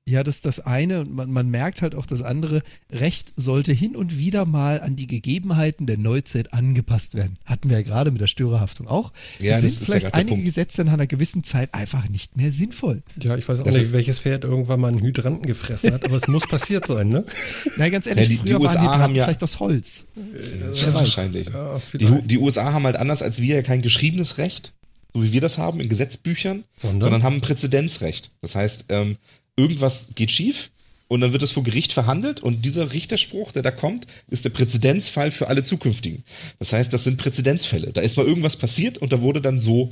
Ja, 0.10 0.24
das 0.24 0.36
ist 0.38 0.46
das 0.48 0.60
eine 0.60 1.02
und 1.02 1.14
man, 1.14 1.32
man 1.32 1.48
merkt 1.50 1.84
halt 1.84 1.94
auch 1.94 2.08
das 2.08 2.24
andere. 2.24 2.64
Recht 2.92 3.34
sollte 3.36 3.72
hin 3.72 3.96
und 3.96 4.18
wieder 4.18 4.46
mal 4.46 4.82
an 4.82 4.96
die 4.96 5.06
Gegebenheiten 5.06 5.86
der 5.86 5.98
Neuzeit 6.00 6.54
angepasst 6.54 7.14
werden. 7.14 7.38
Hatten 7.46 7.70
wir 7.70 7.78
ja 7.78 7.84
gerade 7.84 8.10
mit 8.10 8.20
der 8.20 8.26
Störerhaftung 8.28 8.88
auch. 8.88 9.14
Ja, 9.40 9.52
das 9.52 9.62
sind 9.62 9.70
ist 9.74 9.84
vielleicht 9.86 10.06
ja 10.08 10.14
einige 10.14 10.32
Punkt. 10.32 10.46
Gesetze 10.46 10.84
nach 10.86 10.94
einer 10.94 11.06
gewissen 11.06 11.44
Zeit 11.44 11.74
einfach 11.76 12.10
nicht 12.10 12.36
mehr 12.36 12.52
sinnvoll. 12.52 13.04
Ja, 13.22 13.38
ich 13.38 13.48
weiß 13.48 13.60
auch 13.60 13.64
Das- 13.64 13.76
nicht, 13.78 13.92
welches 13.94 14.20
Pferd 14.20 14.44
irgendwann 14.44 14.80
mal 14.80 14.88
einen 14.88 15.02
Hydranten 15.02 15.46
gefressen 15.46 15.94
hat, 15.94 16.04
aber 16.04 16.16
es 16.18 16.28
muss 16.28 16.48
passiert 16.48 16.88
sein, 16.88 17.10
ne? 17.10 17.24
Na, 17.78 17.88
ganz 17.90 18.08
ehrlich, 18.08 18.28
Ja, 18.30 18.36
die- 18.38 18.44
die 18.46 18.56
USA 18.56 18.74
waren 18.80 18.82
die 18.82 18.88
haben 18.88 18.94
Hydranten 18.96 19.16
ja- 19.18 19.24
vielleicht 19.26 19.44
aus 19.44 19.60
Holz. 19.60 20.08
Ja, 20.16 20.88
weiß. 20.88 20.94
wahrscheinlich. 20.96 21.48
Ja, 21.50 21.80
die, 21.94 22.22
die 22.28 22.38
USA 22.40 22.74
haben 22.74 22.86
halt 22.86 22.96
anders 22.96 23.22
als 23.22 23.40
wir 23.40 23.56
ja 23.58 23.62
kein 23.62 23.84
geschriebenes 23.84 24.40
Recht, 24.40 24.74
so 25.14 25.24
wie 25.24 25.32
wir 25.32 25.42
das 25.42 25.60
haben 25.60 25.80
in 25.80 25.90
Gesetzbüchern, 25.90 26.64
Sondern? 26.78 27.02
sondern, 27.02 27.24
haben 27.24 27.36
ein 27.36 27.42
Präzedenzrecht. 27.42 28.32
Das 28.42 28.56
heißt, 28.56 28.86
ähm, 28.90 29.16
irgendwas 29.56 30.10
geht 30.16 30.32
schief 30.32 30.72
und 31.08 31.22
dann 31.22 31.34
wird 31.34 31.44
es 31.44 31.52
vor 31.52 31.64
Gericht 31.64 31.92
verhandelt 31.92 32.40
und 32.40 32.66
dieser 32.66 32.94
Richterspruch, 32.94 33.52
der 33.52 33.64
da 33.64 33.72
kommt, 33.72 34.08
ist 34.30 34.46
der 34.46 34.50
Präzedenzfall 34.50 35.32
für 35.32 35.50
alle 35.50 35.62
zukünftigen. 35.62 36.24
Das 36.60 36.72
heißt, 36.72 36.94
das 36.94 37.04
sind 37.04 37.18
Präzedenzfälle. 37.18 37.92
Da 37.92 38.02
ist 38.02 38.16
mal 38.16 38.26
irgendwas 38.26 38.56
passiert 38.56 38.98
und 38.98 39.12
da 39.12 39.22
wurde 39.22 39.42
dann 39.42 39.60
so 39.60 39.90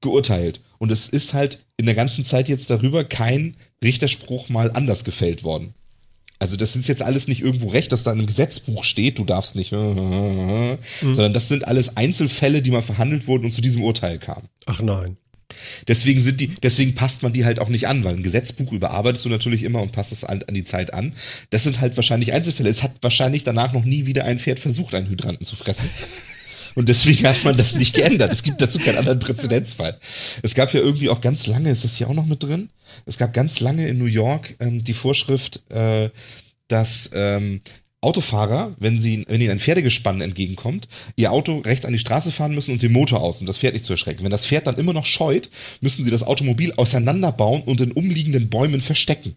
geurteilt. 0.00 0.60
Und 0.78 0.92
es 0.92 1.08
ist 1.08 1.34
halt 1.34 1.58
in 1.76 1.86
der 1.86 1.96
ganzen 1.96 2.24
Zeit 2.24 2.48
jetzt 2.48 2.70
darüber 2.70 3.02
kein 3.02 3.56
Richterspruch 3.82 4.48
mal 4.48 4.70
anders 4.70 5.02
gefällt 5.02 5.42
worden. 5.42 5.74
Also 6.38 6.56
das 6.56 6.76
ist 6.76 6.88
jetzt 6.88 7.02
alles 7.02 7.26
nicht 7.26 7.40
irgendwo 7.40 7.68
recht, 7.68 7.90
dass 7.90 8.02
da 8.02 8.12
in 8.12 8.18
einem 8.18 8.26
Gesetzbuch 8.26 8.84
steht, 8.84 9.18
du 9.18 9.24
darfst 9.24 9.56
nicht, 9.56 9.70
sondern 9.70 11.32
das 11.32 11.48
sind 11.48 11.66
alles 11.66 11.96
Einzelfälle, 11.96 12.60
die 12.60 12.70
mal 12.70 12.82
verhandelt 12.82 13.26
wurden 13.26 13.46
und 13.46 13.50
zu 13.50 13.60
diesem 13.60 13.82
Urteil 13.82 14.18
kamen. 14.18 14.48
Ach 14.66 14.80
nein. 14.82 15.16
Deswegen 15.88 16.20
sind 16.20 16.40
die, 16.40 16.48
deswegen 16.62 16.94
passt 16.94 17.22
man 17.22 17.32
die 17.32 17.44
halt 17.44 17.58
auch 17.58 17.68
nicht 17.68 17.88
an, 17.88 18.04
weil 18.04 18.14
ein 18.14 18.22
Gesetzbuch 18.22 18.72
überarbeitest 18.72 19.24
du 19.24 19.28
natürlich 19.28 19.62
immer 19.62 19.82
und 19.82 19.92
passt 19.92 20.12
es 20.12 20.22
halt 20.22 20.48
an 20.48 20.54
die 20.54 20.64
Zeit 20.64 20.94
an. 20.94 21.14
Das 21.50 21.62
sind 21.62 21.80
halt 21.80 21.96
wahrscheinlich 21.96 22.32
Einzelfälle. 22.32 22.70
Es 22.70 22.82
hat 22.82 22.92
wahrscheinlich 23.02 23.44
danach 23.44 23.72
noch 23.72 23.84
nie 23.84 24.06
wieder 24.06 24.24
ein 24.24 24.38
Pferd 24.38 24.60
versucht, 24.60 24.94
einen 24.94 25.08
Hydranten 25.08 25.44
zu 25.44 25.56
fressen. 25.56 25.88
Und 26.74 26.88
deswegen 26.88 27.28
hat 27.28 27.44
man 27.44 27.56
das 27.56 27.74
nicht 27.74 27.94
geändert. 27.94 28.32
Es 28.32 28.42
gibt 28.42 28.60
dazu 28.60 28.80
keinen 28.80 28.98
anderen 28.98 29.20
Präzedenzfall. 29.20 29.96
Es 30.42 30.54
gab 30.54 30.74
ja 30.74 30.80
irgendwie 30.80 31.08
auch 31.08 31.20
ganz 31.20 31.46
lange, 31.46 31.70
ist 31.70 31.84
das 31.84 31.96
hier 31.96 32.08
auch 32.08 32.14
noch 32.14 32.26
mit 32.26 32.42
drin? 32.42 32.68
Es 33.06 33.16
gab 33.16 33.32
ganz 33.32 33.60
lange 33.60 33.86
in 33.86 33.98
New 33.98 34.06
York 34.06 34.56
ähm, 34.58 34.82
die 34.82 34.92
Vorschrift, 34.92 35.62
äh, 35.70 36.10
dass 36.68 37.10
ähm, 37.14 37.60
Autofahrer, 38.04 38.74
wenn, 38.78 39.00
sie, 39.00 39.24
wenn 39.28 39.40
ihnen 39.40 39.52
ein 39.52 39.60
Pferdegespann 39.60 40.20
entgegenkommt, 40.20 40.88
ihr 41.16 41.32
Auto 41.32 41.58
rechts 41.58 41.84
an 41.84 41.92
die 41.92 41.98
Straße 41.98 42.30
fahren 42.30 42.54
müssen 42.54 42.72
und 42.72 42.82
den 42.82 42.92
Motor 42.92 43.20
aus, 43.20 43.40
um 43.40 43.46
das 43.46 43.58
Pferd 43.58 43.74
nicht 43.74 43.84
zu 43.84 43.92
erschrecken. 43.92 44.24
Wenn 44.24 44.30
das 44.30 44.46
Pferd 44.46 44.66
dann 44.66 44.76
immer 44.76 44.92
noch 44.92 45.06
scheut, 45.06 45.50
müssen 45.80 46.04
sie 46.04 46.10
das 46.10 46.22
Automobil 46.22 46.72
auseinanderbauen 46.74 47.62
und 47.62 47.80
in 47.80 47.92
umliegenden 47.92 48.48
Bäumen 48.48 48.80
verstecken. 48.80 49.36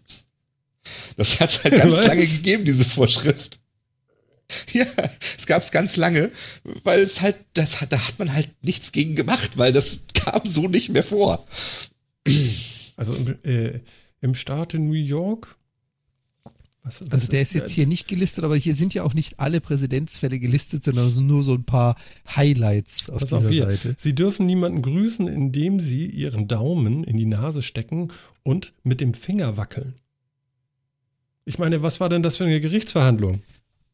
Das 1.16 1.40
hat 1.40 1.50
es 1.50 1.64
halt 1.64 1.74
ganz 1.78 1.96
Was? 1.96 2.06
lange 2.06 2.26
gegeben, 2.26 2.64
diese 2.64 2.84
Vorschrift. 2.84 3.60
Ja, 4.72 4.86
es 5.36 5.46
gab 5.46 5.62
es 5.62 5.70
ganz 5.70 5.96
lange, 5.96 6.30
weil 6.82 7.02
es 7.02 7.20
halt, 7.20 7.36
das 7.52 7.80
hat, 7.82 7.92
da 7.92 8.06
hat 8.06 8.18
man 8.18 8.32
halt 8.32 8.48
nichts 8.62 8.92
gegen 8.92 9.14
gemacht, 9.14 9.58
weil 9.58 9.72
das 9.72 10.04
kam 10.14 10.40
so 10.44 10.68
nicht 10.68 10.88
mehr 10.88 11.04
vor. 11.04 11.44
Also 12.96 13.12
im, 13.14 13.38
äh, 13.44 13.80
im 14.20 14.34
Staat 14.34 14.74
in 14.74 14.88
New 14.88 14.94
York. 14.94 15.57
Was, 16.88 17.00
was 17.02 17.10
Also 17.12 17.26
der 17.28 17.42
ist 17.42 17.54
jetzt 17.54 17.70
hier 17.70 17.86
nicht 17.86 18.08
gelistet, 18.08 18.44
aber 18.44 18.56
hier 18.56 18.74
sind 18.74 18.94
ja 18.94 19.02
auch 19.04 19.14
nicht 19.14 19.38
alle 19.38 19.60
Präzedenzfälle 19.60 20.38
gelistet, 20.38 20.82
sondern 20.84 21.10
so- 21.10 21.20
nur 21.20 21.42
so 21.44 21.54
ein 21.54 21.64
paar 21.64 21.96
Highlights 22.34 23.10
auf 23.10 23.20
Pass 23.20 23.28
dieser 23.30 23.48
auf. 23.48 23.54
Seite. 23.54 23.94
Sie 23.98 24.14
dürfen 24.14 24.46
niemanden 24.46 24.82
grüßen, 24.82 25.28
indem 25.28 25.80
sie 25.80 26.06
ihren 26.06 26.48
Daumen 26.48 27.04
in 27.04 27.16
die 27.16 27.26
Nase 27.26 27.62
stecken 27.62 28.08
und 28.42 28.72
mit 28.82 29.00
dem 29.00 29.14
Finger 29.14 29.56
wackeln. 29.56 29.94
Ich 31.44 31.58
meine, 31.58 31.82
was 31.82 32.00
war 32.00 32.08
denn 32.08 32.22
das 32.22 32.36
für 32.36 32.44
eine 32.44 32.60
Gerichtsverhandlung? 32.60 33.42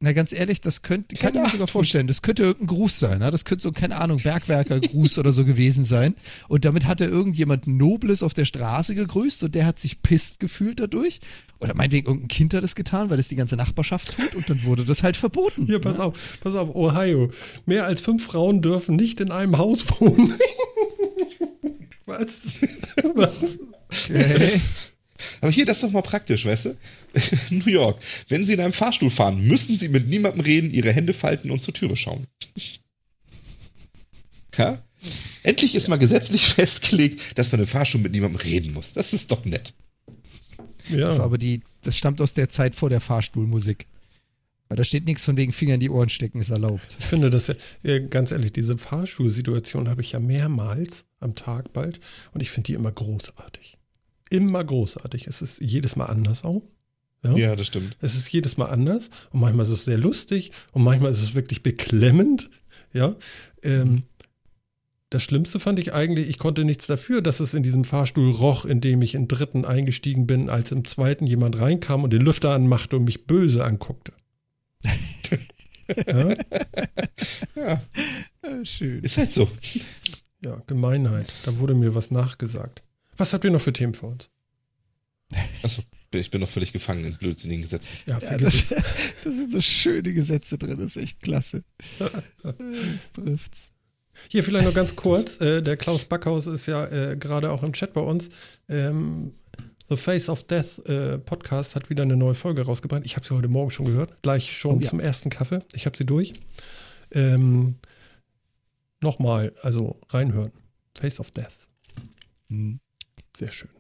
Na, 0.01 0.13
ganz 0.13 0.33
ehrlich, 0.33 0.61
das 0.61 0.83
könnte, 0.83 1.15
kann 1.17 1.35
ich 1.35 1.41
mir 1.41 1.49
sogar 1.49 1.67
vorstellen. 1.67 2.07
Das 2.07 2.21
könnte 2.21 2.43
irgendein 2.43 2.67
Gruß 2.67 2.99
sein. 2.99 3.21
Ne? 3.21 3.31
Das 3.31 3.45
könnte 3.45 3.63
so, 3.63 3.73
keine 3.73 3.97
Ahnung, 3.97 4.19
Bergwerkergruß 4.23 5.19
oder 5.19 5.33
so 5.33 5.45
gewesen 5.45 5.85
sein. 5.85 6.15
Und 6.49 6.65
damit 6.65 6.85
hatte 6.87 7.05
irgendjemand 7.05 7.67
Nobles 7.67 8.23
auf 8.23 8.35
der 8.35 8.45
Straße 8.45 8.95
gegrüßt 8.95 9.45
und 9.45 9.55
der 9.55 9.67
hat 9.67 9.79
sich 9.79 10.03
pisst 10.03 10.41
gefühlt 10.41 10.81
dadurch. 10.81 11.21
Oder 11.61 11.75
meinetwegen 11.75 12.07
irgendein 12.09 12.29
Kind 12.29 12.53
hat 12.53 12.63
das 12.63 12.75
getan, 12.75 13.09
weil 13.09 13.19
es 13.19 13.29
die 13.29 13.37
ganze 13.37 13.57
Nachbarschaft 13.57 14.17
tut 14.17 14.35
und 14.35 14.51
dann 14.51 14.65
wurde 14.65 14.85
das 14.85 15.03
halt 15.03 15.17
verboten. 15.17 15.67
Hier, 15.67 15.79
pass 15.79 15.99
auf, 15.99 16.39
pass 16.43 16.55
auf, 16.55 16.75
Ohio. 16.75 17.31
Mehr 17.65 17.87
als 17.87 18.03
fünf 18.03 18.25
Frauen 18.25 18.61
dürfen 18.61 18.97
nicht 18.97 19.21
in 19.21 19.31
einem 19.31 19.57
Haus 19.57 19.87
wohnen. 20.01 20.35
Was? 22.05 22.41
Was? 23.15 23.47
Okay. 23.89 24.61
Aber 25.41 25.51
hier, 25.51 25.65
das 25.65 25.79
ist 25.79 25.85
doch 25.85 25.91
mal 25.91 26.03
praktisch, 26.03 26.45
weißt 26.47 26.67
du? 26.67 26.77
New 27.51 27.71
York. 27.71 28.01
Wenn 28.29 28.45
Sie 28.45 28.55
in 28.55 28.61
einem 28.61 28.73
Fahrstuhl 28.73 29.11
fahren, 29.11 29.47
müssen 29.47 29.77
Sie 29.77 29.89
mit 29.89 30.09
niemandem 30.09 30.41
reden, 30.41 30.71
Ihre 30.73 30.93
Hände 30.93 31.13
falten 31.13 31.51
und 31.51 31.61
zur 31.61 31.75
Türe 31.75 31.97
schauen. 31.97 32.27
Ja? 34.57 34.81
Endlich 35.43 35.75
ist 35.75 35.89
mal 35.89 35.97
gesetzlich 35.97 36.47
festgelegt, 36.55 37.39
dass 37.39 37.53
man 37.53 37.61
im 37.61 37.67
Fahrstuhl 37.67 38.01
mit 38.01 38.13
niemandem 38.13 38.41
reden 38.41 38.73
muss. 38.73 38.93
Das 38.93 39.13
ist 39.13 39.31
doch 39.31 39.45
nett. 39.45 39.75
Ja. 40.89 40.99
Das, 40.99 41.19
aber 41.19 41.39
die, 41.39 41.61
das 41.83 41.97
stammt 41.97 42.21
aus 42.21 42.35
der 42.35 42.49
Zeit 42.49 42.75
vor 42.75 42.91
der 42.91 43.01
Fahrstuhlmusik. 43.01 43.87
Weil 44.69 44.77
da 44.77 44.85
steht 44.85 45.05
nichts 45.05 45.25
von 45.25 45.37
wegen 45.37 45.53
Finger 45.53 45.75
in 45.75 45.81
die 45.81 45.91
Ohren 45.91 46.09
stecken, 46.09 46.41
ist 46.41 46.51
erlaubt. 46.51 46.97
Ich 46.99 47.05
finde 47.05 47.31
das 47.31 47.49
ja, 47.49 47.55
ja, 47.83 47.99
ganz 47.99 48.33
ehrlich, 48.33 48.53
diese 48.53 48.79
Fahrstuhlsituation 48.79 49.89
habe 49.89 50.01
ich 50.01 50.13
ja 50.13 50.21
mehrmals 50.21 51.05
am 51.21 51.35
Tag 51.35 51.73
bald 51.75 52.01
und 52.33 52.41
ich 52.41 52.51
finde 52.51 52.69
die 52.69 52.75
immer 52.75 52.91
großartig. 52.91 53.77
Immer 54.31 54.65
großartig. 54.65 55.27
Es 55.27 55.43
ist 55.43 55.61
jedes 55.61 55.97
Mal 55.97 56.07
anders 56.07 56.45
auch. 56.45 56.63
Ja? 57.23 57.33
Ja, 57.33 57.57
das 57.57 57.67
stimmt. 57.67 57.97
Es 58.01 58.15
ist 58.15 58.31
jedes 58.33 58.57
Mal 58.57 58.67
anders 58.67 59.11
und 59.31 59.41
manchmal 59.41 59.65
ist 59.65 59.73
es 59.73 59.85
sehr 59.85 59.99
lustig 59.99 60.53
und 60.73 60.83
manchmal 60.83 61.11
ist 61.11 61.23
es 61.23 61.35
wirklich 61.35 61.63
beklemmend. 61.63 62.51
Ja. 62.93 63.17
Ähm, 63.63 64.05
das 65.11 65.23
Schlimmste 65.23 65.61
fand 65.61 65.79
ich 65.79 65.95
eigentlich, 65.95 66.29
ich 66.29 66.39
konnte 66.39 66.65
nichts 66.65 66.87
dafür, 66.87 67.23
dass 67.23 67.41
es 67.41 67.55
in 67.55 67.63
diesem 67.63 67.85
Fahrstuhl 67.85 68.33
roch, 68.33 68.65
in 68.65 68.81
dem 68.81 69.01
ich 69.01 69.15
im 69.15 69.29
dritten 69.29 69.65
eingestiegen 69.65 70.27
bin, 70.27 70.51
als 70.51 70.73
im 70.73 70.85
zweiten 70.85 71.27
jemand 71.27 71.59
reinkam 71.61 72.05
und 72.05 72.13
den 72.13 72.23
Lüfter 72.23 72.51
anmachte 72.51 72.97
und 72.97 73.05
mich 73.05 73.27
böse 73.27 73.65
anguckte. 73.65 74.13
ja? 76.07 76.37
Ja, 77.55 78.65
schön. 78.65 79.03
ist 79.03 79.17
halt 79.17 79.33
so. 79.33 79.49
ja, 80.45 80.61
Gemeinheit. 80.67 81.33
Da 81.45 81.59
wurde 81.59 81.75
mir 81.75 81.95
was 81.95 82.11
nachgesagt. 82.11 82.83
Was 83.17 83.33
habt 83.33 83.45
ihr 83.45 83.51
noch 83.51 83.61
für 83.61 83.73
Themen 83.73 83.95
für 83.95 84.07
uns? 84.07 84.31
Achso, 85.63 85.83
ich 86.15 86.31
bin 86.31 86.41
noch 86.41 86.49
völlig 86.49 86.73
gefangen 86.73 87.05
in 87.05 87.17
blödsinnigen 87.17 87.63
Gesetzen. 87.63 87.93
Ja, 88.07 88.19
Ja, 88.19 88.37
das, 88.39 88.69
das 89.25 89.35
sind 89.35 89.51
so 89.51 89.61
schöne 89.61 90.13
Gesetze 90.13 90.59
drin, 90.59 90.77
das 90.79 90.97
ist 90.97 91.03
echt 91.03 91.23
klasse. 91.23 91.65
Das 92.43 93.13
trifft's. 93.13 93.73
Hier 94.29 94.45
vielleicht 94.45 94.65
noch 94.67 94.75
ganz 94.75 94.95
kurz. 94.95 95.41
Äh, 95.41 95.61
der 95.63 95.77
Klaus 95.77 96.05
Backhaus 96.05 96.47
ist 96.47 96.67
ja 96.67 96.85
äh, 96.87 97.17
gerade 97.17 97.51
auch 97.51 97.63
im 97.65 97.73
Chat 97.73 97.93
bei 97.95 98.01
uns. 98.01 98.31
Ähm, 98.69 99.35
The 99.89 99.97
Face 99.97 100.29
of 100.29 100.45
Death 100.45 100.89
äh, 100.89 101.19
Podcast 101.19 101.75
hat 101.75 101.91
wieder 101.91 102.05
eine 102.05 102.17
neue 102.17 102.35
Folge 102.35 102.63
rausgebracht. 102.63 103.03
Ich 103.05 103.17
habe 103.17 103.27
sie 103.27 103.35
heute 103.35 103.49
Morgen 103.49 103.71
schon 103.73 103.87
gehört. 103.87 104.23
Gleich 104.23 104.57
schon 104.57 104.77
Oh, 104.77 104.81
ja. 104.81 104.89
zum 104.89 105.01
ersten 105.01 105.31
Kaffee. 105.31 105.63
Ich 105.75 105.85
habe 105.87 105.97
sie 105.97 106.07
durch. 106.07 106.35
Ähm, 107.11 107.77
Nochmal, 109.03 109.53
also 109.63 110.01
reinhören. 110.09 110.53
Face 110.97 111.19
of 111.21 111.31
Death. 111.33 111.51
Hm. 112.49 112.79
Sehr 113.37 113.53
schön. 113.53 113.71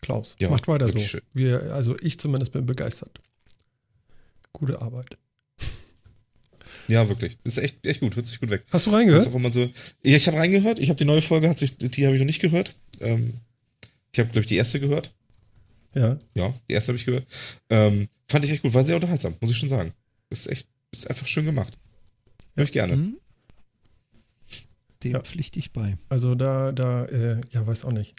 Klaus, 0.00 0.36
Ja, 0.40 0.48
macht 0.50 0.66
weiter 0.68 0.86
so. 0.86 0.98
schön. 0.98 1.20
Wir, 1.34 1.72
also 1.74 1.96
ich 2.00 2.18
zumindest 2.18 2.52
bin 2.52 2.64
begeistert. 2.66 3.20
Gute 4.52 4.80
Arbeit. 4.80 5.16
Ja, 6.88 7.08
wirklich. 7.08 7.38
Ist 7.44 7.58
echt, 7.58 7.86
echt 7.86 8.00
gut, 8.00 8.16
hört 8.16 8.26
sich 8.26 8.40
gut 8.40 8.50
weg. 8.50 8.64
Hast 8.72 8.86
du 8.86 8.90
reingehört? 8.90 9.24
auch 9.28 9.34
immer 9.34 9.52
so. 9.52 9.60
Ja, 10.02 10.16
ich 10.16 10.26
habe 10.26 10.38
reingehört. 10.38 10.78
Ich 10.80 10.88
habe 10.88 10.96
die 10.96 11.04
neue 11.04 11.22
Folge, 11.22 11.48
hat 11.48 11.58
sich, 11.58 11.76
die 11.76 12.04
habe 12.04 12.14
ich 12.16 12.20
noch 12.20 12.26
nicht 12.26 12.40
gehört. 12.40 12.74
Ähm, 13.00 13.34
ich 14.12 14.18
habe, 14.18 14.30
glaube 14.30 14.40
ich, 14.40 14.46
die 14.46 14.56
erste 14.56 14.80
gehört. 14.80 15.14
Ja. 15.94 16.18
Ja, 16.34 16.54
die 16.68 16.72
erste 16.74 16.88
habe 16.90 16.96
ich 16.98 17.04
gehört. 17.06 17.26
Ähm, 17.68 18.08
fand 18.28 18.44
ich 18.44 18.50
echt 18.50 18.62
gut, 18.62 18.74
war 18.74 18.82
sehr 18.82 18.96
unterhaltsam, 18.96 19.36
muss 19.40 19.50
ich 19.50 19.58
schon 19.58 19.68
sagen. 19.68 19.92
Ist 20.30 20.48
echt, 20.48 20.68
ist 20.90 21.08
einfach 21.08 21.26
schön 21.28 21.44
gemacht. 21.44 21.76
Hör 22.56 22.64
ich 22.64 22.72
gerne. 22.72 22.94
Hm? 22.94 23.16
Dem 25.04 25.12
Ja. 25.12 25.20
pflichte 25.20 25.58
ich 25.58 25.72
bei. 25.72 25.96
Also 26.08 26.34
da, 26.34 26.72
da, 26.72 27.04
äh, 27.06 27.40
ja, 27.50 27.66
weiß 27.66 27.84
auch 27.84 27.92
nicht. 27.92 28.14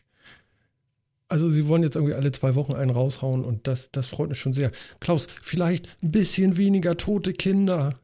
Also 1.32 1.50
sie 1.50 1.70
wollen 1.70 1.82
jetzt 1.82 1.96
irgendwie 1.96 2.14
alle 2.14 2.34
zwei 2.34 2.56
Wochen 2.56 2.74
einen 2.74 2.92
raushauen 2.92 3.46
und 3.46 3.66
das, 3.66 3.90
das 3.92 4.08
freut 4.08 4.28
mich 4.28 4.40
schon 4.40 4.52
sehr. 4.52 4.70
Klaus, 5.00 5.28
vielleicht 5.42 5.88
ein 6.04 6.12
bisschen 6.12 6.58
weniger 6.58 6.98
tote 6.98 7.32
Kinder. 7.32 7.98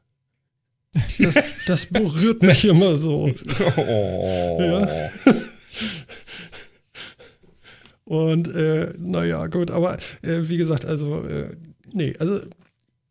Das, 1.19 1.65
das 1.65 1.85
berührt 1.87 2.41
mich 2.41 2.63
immer 2.63 2.95
so. 2.95 3.29
Oh. 3.75 4.57
Ja. 4.61 5.09
Und 8.05 8.47
äh, 8.55 8.93
naja, 8.97 9.47
gut, 9.47 9.71
aber 9.71 9.97
äh, 10.21 10.43
wie 10.43 10.55
gesagt, 10.55 10.85
also, 10.85 11.23
äh, 11.25 11.57
nee, 11.91 12.15
also, 12.19 12.39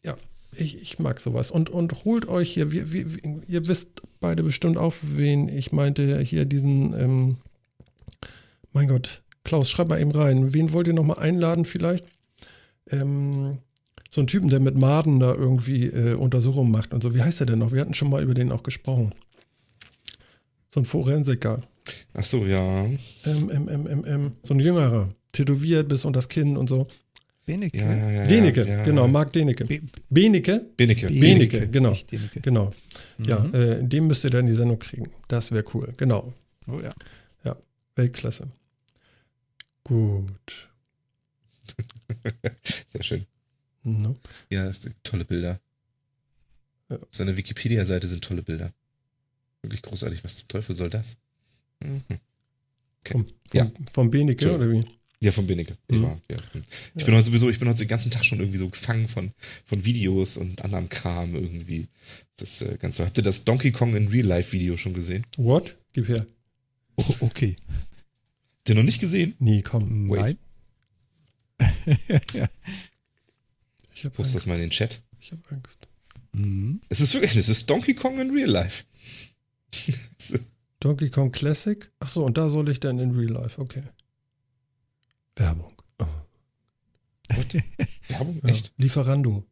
ja, 0.02 0.16
ich, 0.56 0.80
ich 0.80 0.98
mag 0.98 1.20
sowas. 1.20 1.50
Und, 1.50 1.68
und 1.68 2.06
holt 2.06 2.26
euch 2.26 2.54
hier, 2.54 2.72
wir, 2.72 2.90
wir, 2.90 3.04
ihr 3.46 3.68
wisst 3.68 4.00
beide 4.20 4.42
bestimmt 4.42 4.78
auch, 4.78 4.94
wen 5.02 5.50
ich 5.50 5.70
meinte, 5.72 6.18
hier 6.20 6.46
diesen, 6.46 6.98
ähm, 6.98 7.36
mein 8.72 8.88
Gott, 8.88 9.20
Klaus, 9.46 9.70
schreib 9.70 9.88
mal 9.88 10.00
eben 10.00 10.10
rein. 10.10 10.52
Wen 10.52 10.72
wollt 10.72 10.88
ihr 10.88 10.92
nochmal 10.92 11.20
einladen 11.20 11.64
vielleicht? 11.64 12.04
Ähm, 12.90 13.58
so 14.10 14.20
einen 14.20 14.26
Typen, 14.26 14.48
der 14.48 14.58
mit 14.58 14.76
Maden 14.76 15.20
da 15.20 15.32
irgendwie 15.32 15.86
äh, 15.86 16.14
Untersuchungen 16.14 16.72
macht 16.72 16.92
und 16.92 17.00
so. 17.02 17.14
Wie 17.14 17.22
heißt 17.22 17.38
der 17.40 17.46
denn 17.46 17.60
noch? 17.60 17.70
Wir 17.72 17.80
hatten 17.80 17.94
schon 17.94 18.10
mal 18.10 18.22
über 18.24 18.34
den 18.34 18.50
auch 18.50 18.64
gesprochen. 18.64 19.12
So 20.74 20.80
ein 20.80 20.84
Forensiker. 20.84 21.62
Ach 22.14 22.24
so, 22.24 22.44
ja. 22.44 22.86
Ähm, 22.86 22.96
ähm, 23.24 23.68
ähm, 23.70 23.86
ähm, 23.88 24.04
ähm, 24.06 24.32
so 24.42 24.52
ein 24.54 24.58
jüngerer. 24.60 25.10
Tätowiert 25.30 25.86
bis 25.88 26.04
unter 26.04 26.18
das 26.18 26.28
Kinn 26.28 26.56
und 26.56 26.68
so. 26.68 26.88
Benecke. 27.44 27.78
Ja, 27.78 27.94
ja, 27.94 28.10
ja. 28.10 28.26
Deneke, 28.26 28.66
ja, 28.66 28.82
genau, 28.82 29.02
ja. 29.02 29.08
Marc 29.12 29.32
Deneke. 29.32 29.64
Be- 29.64 29.80
Benecke? 30.10 30.66
Benecke. 30.76 31.06
Benecke, 31.06 31.20
Benecke, 31.20 31.68
genau. 31.68 31.90
nicht 31.90 32.10
Denecke. 32.10 32.40
Genau. 32.40 32.72
Ja, 33.24 33.38
Mhm. 33.40 33.54
äh, 33.54 33.82
den 33.84 34.08
müsst 34.08 34.24
ihr 34.24 34.30
dann 34.30 34.40
in 34.40 34.46
die 34.48 34.54
Sendung 34.56 34.80
kriegen. 34.80 35.10
Das 35.28 35.52
wäre 35.52 35.62
cool. 35.74 35.92
Genau. 35.96 36.32
Oh 36.66 36.80
ja. 36.82 36.92
Weltklasse. 37.94 38.48
Gut. 39.86 40.68
Sehr 42.88 43.02
schön. 43.02 43.26
No. 43.84 44.16
Ja, 44.50 44.64
das 44.64 44.82
sind 44.82 44.96
tolle 45.04 45.24
Bilder. 45.24 45.60
Ja. 46.88 46.96
Auf 46.96 47.08
seiner 47.12 47.36
Wikipedia-Seite 47.36 48.08
sind 48.08 48.24
tolle 48.24 48.42
Bilder. 48.42 48.72
Wirklich 49.62 49.82
großartig. 49.82 50.24
Was 50.24 50.38
zum 50.38 50.48
Teufel 50.48 50.74
soll 50.74 50.90
das? 50.90 51.16
Mhm. 51.84 52.02
Vom, 53.06 53.26
vom, 53.26 53.32
Ja. 53.52 53.70
vom 53.92 54.10
Benecke 54.10 54.52
oder 54.54 54.68
wie? 54.70 54.84
Ja, 55.20 55.30
von 55.30 55.46
Benecke. 55.46 55.76
Ich, 55.86 55.98
Mhm. 55.98 56.02
war, 56.02 56.20
ja. 56.30 56.36
ich 56.96 57.04
bin 57.04 57.14
heute 57.14 57.24
sowieso, 57.26 57.48
ich 57.48 57.58
bin 57.60 57.68
heute 57.68 57.78
den 57.78 57.88
ganzen 57.88 58.10
Tag 58.10 58.24
schon 58.24 58.40
irgendwie 58.40 58.58
so 58.58 58.68
gefangen 58.68 59.06
von, 59.08 59.32
von 59.64 59.84
Videos 59.84 60.36
und 60.36 60.62
anderem 60.62 60.88
Kram 60.88 61.34
irgendwie. 61.36 61.86
Das 62.38 62.60
äh, 62.62 62.76
ganz 62.76 62.96
toll. 62.96 63.06
Habt 63.06 63.18
ihr 63.18 63.24
das 63.24 63.44
Donkey 63.44 63.70
Kong 63.70 63.94
in 63.94 64.08
Real 64.08 64.26
Life 64.26 64.52
Video 64.52 64.76
schon 64.76 64.94
gesehen? 64.94 65.24
What? 65.36 65.76
Gib 65.92 66.08
her. 66.08 66.26
Oh, 66.96 67.14
okay. 67.20 67.54
Ihr 68.68 68.74
noch 68.74 68.82
nicht 68.82 69.00
gesehen? 69.00 69.34
Nee, 69.38 69.62
komm. 69.62 70.10
Wait. 70.10 70.38
Nein. 71.58 72.48
Ich 73.96 74.04
habe 74.04 74.14
Post 74.14 74.34
das 74.34 74.44
mal 74.44 74.56
in 74.56 74.60
den 74.60 74.70
Chat. 74.70 75.02
Ich 75.18 75.32
habe 75.32 75.40
Angst. 75.48 75.88
Mhm. 76.32 76.82
Es 76.90 77.00
ist 77.00 77.14
wirklich, 77.14 77.34
es 77.34 77.48
ist 77.48 77.70
Donkey 77.70 77.94
Kong 77.94 78.20
in 78.20 78.30
Real 78.30 78.50
Life. 78.50 78.84
Donkey 80.80 81.08
Kong 81.08 81.32
Classic? 81.32 81.90
Achso, 81.98 82.22
und 82.22 82.36
da 82.36 82.50
soll 82.50 82.68
ich 82.68 82.78
dann 82.78 82.98
in 82.98 83.12
Real 83.12 83.32
Life. 83.32 83.58
Okay. 83.58 83.80
Werbung. 85.34 85.72
Werbung? 88.08 88.40
Ja. 88.42 88.48
Echt? 88.50 88.74
Lieferando. 88.76 89.44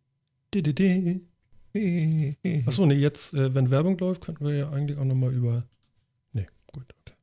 Achso, 2.67 2.87
nee, 2.87 2.95
jetzt, 2.95 3.33
äh, 3.35 3.55
wenn 3.55 3.71
Werbung 3.71 3.99
läuft, 3.99 4.21
könnten 4.21 4.45
wir 4.45 4.55
ja 4.55 4.71
eigentlich 4.71 4.99
auch 4.99 5.05
nochmal 5.05 5.33
über. 5.33 5.67
Nee, 6.33 6.47
gut, 6.67 6.95
okay. 7.01 7.17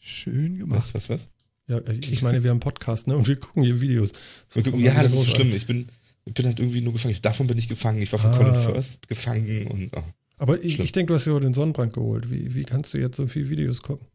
Schön 0.00 0.58
gemacht. 0.58 0.78
Was, 0.78 0.94
was, 0.94 1.08
was? 1.10 1.28
Ja, 1.68 1.80
ich 1.88 2.22
meine, 2.22 2.42
wir 2.42 2.50
haben 2.50 2.56
einen 2.56 2.60
Podcast, 2.60 3.06
ne? 3.06 3.16
Und 3.16 3.28
wir 3.28 3.36
gucken 3.36 3.62
hier 3.62 3.80
Videos. 3.80 4.10
Wir 4.52 4.62
gucken, 4.64 4.80
ja, 4.80 5.00
das 5.00 5.12
ist 5.12 5.24
so 5.26 5.30
schlimm. 5.36 5.54
Ich 5.54 5.66
bin, 5.66 5.88
ich 6.24 6.34
bin 6.34 6.46
halt 6.46 6.58
irgendwie 6.58 6.80
nur 6.80 6.92
gefangen. 6.94 7.16
Davon 7.22 7.46
bin 7.46 7.58
ich 7.58 7.68
gefangen. 7.68 8.02
Ich 8.02 8.10
war 8.10 8.18
von 8.18 8.32
Ah. 8.32 8.36
Colin 8.38 8.56
First 8.56 9.06
gefangen 9.08 9.66
und 9.68 9.96
oh, 9.96 10.02
Aber 10.38 10.64
ich, 10.64 10.80
ich 10.80 10.92
denke, 10.92 11.12
du 11.12 11.14
hast 11.14 11.26
ja 11.26 11.32
heute 11.32 11.44
den 11.44 11.54
Sonnenbrand 11.54 11.92
geholt. 11.92 12.30
Wie, 12.30 12.54
wie 12.54 12.64
kannst 12.64 12.92
du 12.94 12.98
jetzt 12.98 13.16
so 13.18 13.26
viele 13.28 13.48
Videos 13.50 13.82
gucken? 13.82 14.06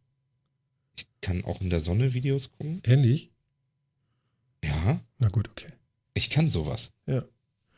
ich 0.98 1.06
kann 1.22 1.44
auch 1.46 1.62
in 1.62 1.70
der 1.70 1.82
Sonne 1.82 2.14
Videos 2.14 2.52
gucken. 2.52 2.82
Ähnlich? 2.84 3.30
Ja, 4.64 5.00
Na 5.20 5.28
gut, 5.30 5.50
okay. 5.50 5.68
ich 6.14 6.30
kann 6.30 6.50
sowas. 6.50 6.92
Ja. 7.06 7.24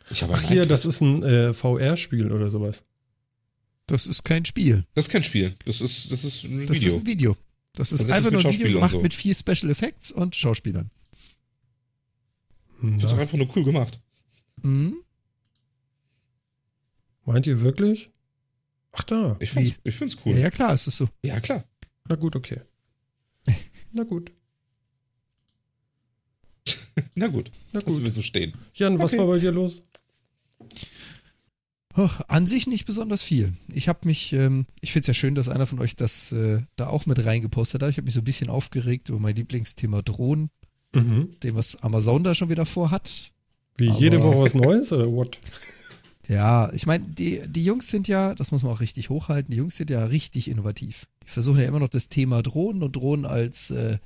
Ich 0.09 0.23
habe 0.23 0.33
Ach 0.35 0.41
hier, 0.43 0.57
iPad. 0.63 0.71
das 0.71 0.85
ist 0.85 1.01
ein 1.01 1.23
äh, 1.23 1.53
VR-Spiel 1.53 2.31
oder 2.31 2.49
sowas. 2.49 2.83
Das 3.87 4.05
ist 4.07 4.23
kein 4.23 4.45
Spiel. 4.45 4.85
Das 4.95 5.05
ist 5.07 5.11
kein 5.11 5.23
Spiel. 5.23 5.55
Das 5.65 5.81
ist, 5.81 6.11
das 6.11 6.23
ist 6.23 6.43
ein 6.45 6.65
Das 6.67 6.75
Video. 6.77 6.87
ist 6.87 6.95
ein 6.95 7.05
Video. 7.05 7.37
Das 7.77 7.91
ist 7.91 7.99
Tatsächlich 8.07 8.15
einfach 8.25 8.31
nur 8.31 8.45
ein 8.51 8.59
Video 8.59 8.73
gemacht 8.79 8.91
so. 8.91 9.01
mit 9.01 9.13
vier 9.13 9.35
Special 9.35 9.69
Effects 9.69 10.11
und 10.11 10.35
Schauspielern. 10.35 10.89
Das 12.81 13.03
ist 13.03 13.11
doch 13.13 13.19
einfach 13.19 13.37
nur 13.37 13.47
cool 13.55 13.63
gemacht. 13.63 14.01
Mhm. 14.63 14.95
meint 17.25 17.45
ihr 17.45 17.61
wirklich? 17.61 18.09
Ach 18.93 19.03
da. 19.03 19.37
Ich 19.39 19.51
find's, 19.51 19.75
ich 19.83 19.93
find's 19.95 20.15
Ja, 20.15 20.21
cool. 20.25 20.37
ja, 20.39 20.49
klar, 20.49 20.73
es 20.73 20.87
ist 20.87 20.97
so. 20.97 21.07
Ja, 21.23 21.39
klar. 21.39 21.63
Na 22.07 22.15
gut, 22.15 22.35
okay. 22.35 22.61
Na 23.91 24.03
gut. 24.03 24.31
Na 27.15 27.27
gut. 27.27 27.51
Na 27.73 27.79
Lassen 27.79 27.93
gut. 27.95 28.03
wir 28.03 28.09
so 28.11 28.23
stehen. 28.23 28.53
Jan, 28.73 28.97
was 28.97 29.11
Okay. 29.13 29.19
war 29.19 29.27
bei 29.27 29.37
dir 29.39 29.51
los? 29.51 29.83
Ach, 31.99 32.21
an 32.27 32.45
sich 32.45 32.67
nicht 32.67 32.85
besonders 32.85 33.23
viel. 33.23 33.53
Ich 33.73 33.87
habe 33.87 33.99
mich, 34.03 34.31
ähm, 34.31 34.67
ich 34.81 34.91
finde 34.91 35.01
es 35.01 35.07
ja 35.07 35.13
schön, 35.15 35.33
dass 35.35 35.49
einer 35.49 35.65
von 35.65 35.79
euch 35.79 35.95
das 35.95 36.31
äh, 36.31 36.61
da 36.75 36.87
auch 36.89 37.07
mit 37.07 37.25
reingepostet 37.25 37.81
hat. 37.81 37.89
Ich 37.89 37.97
habe 37.97 38.05
mich 38.05 38.13
so 38.13 38.21
ein 38.21 38.23
bisschen 38.25 38.49
aufgeregt 38.49 39.09
über 39.09 39.19
mein 39.19 39.35
Lieblingsthema 39.35 40.01
Drohnen, 40.03 40.49
Mhm. 40.93 41.35
dem 41.43 41.55
was 41.55 41.75
Amazon 41.83 42.23
da 42.23 42.33
schon 42.35 42.49
wieder 42.49 42.65
vorhat. 42.65 43.31
Wie 43.77 43.89
Aber- 43.89 43.99
jede 43.99 44.21
Woche 44.23 44.39
was 44.41 44.53
Neues 44.53 44.91
oder 44.93 45.11
what? 45.11 45.39
Ja, 46.29 46.71
ich 46.73 46.85
meine, 46.85 47.05
die, 47.05 47.41
die 47.47 47.63
Jungs 47.63 47.89
sind 47.89 48.07
ja, 48.07 48.35
das 48.35 48.51
muss 48.51 48.61
man 48.63 48.71
auch 48.73 48.79
richtig 48.81 49.09
hochhalten, 49.09 49.49
die 49.51 49.57
Jungs 49.57 49.75
sind 49.75 49.89
ja 49.89 50.03
richtig 50.05 50.49
innovativ. 50.49 51.07
Die 51.25 51.29
versuchen 51.31 51.59
ja 51.61 51.67
immer 51.67 51.79
noch 51.79 51.87
das 51.89 52.09
Thema 52.09 52.41
Drohnen 52.43 52.83
und 52.83 52.95
Drohnen 52.95 53.25
als 53.25 53.71
äh, 53.71 53.97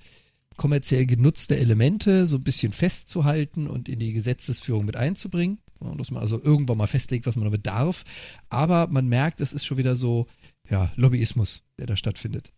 kommerziell 0.56 1.06
genutzte 1.08 1.58
Elemente 1.58 2.26
so 2.28 2.38
ein 2.38 2.44
bisschen 2.44 2.72
festzuhalten 2.74 3.68
und 3.68 3.90
in 3.90 4.00
die 4.00 4.14
Gesetzesführung 4.14 4.86
mit 4.86 4.96
einzubringen. 4.96 5.58
Dass 5.98 6.12
man 6.12 6.22
also 6.22 6.42
irgendwann 6.42 6.78
mal 6.78 6.88
festlegt, 6.88 7.26
was 7.26 7.36
man 7.36 7.46
damit 7.46 7.66
darf. 7.66 8.04
Aber 8.50 8.88
man 8.88 9.08
merkt, 9.08 9.42
es 9.42 9.54
ist 9.54 9.66
schon 9.66 9.78
wieder 9.78 9.96
so, 9.96 10.28
ja, 10.70 10.92
Lobbyismus, 10.96 11.64
der 11.80 11.88
da 11.88 11.96
stattfindet. 11.96 12.54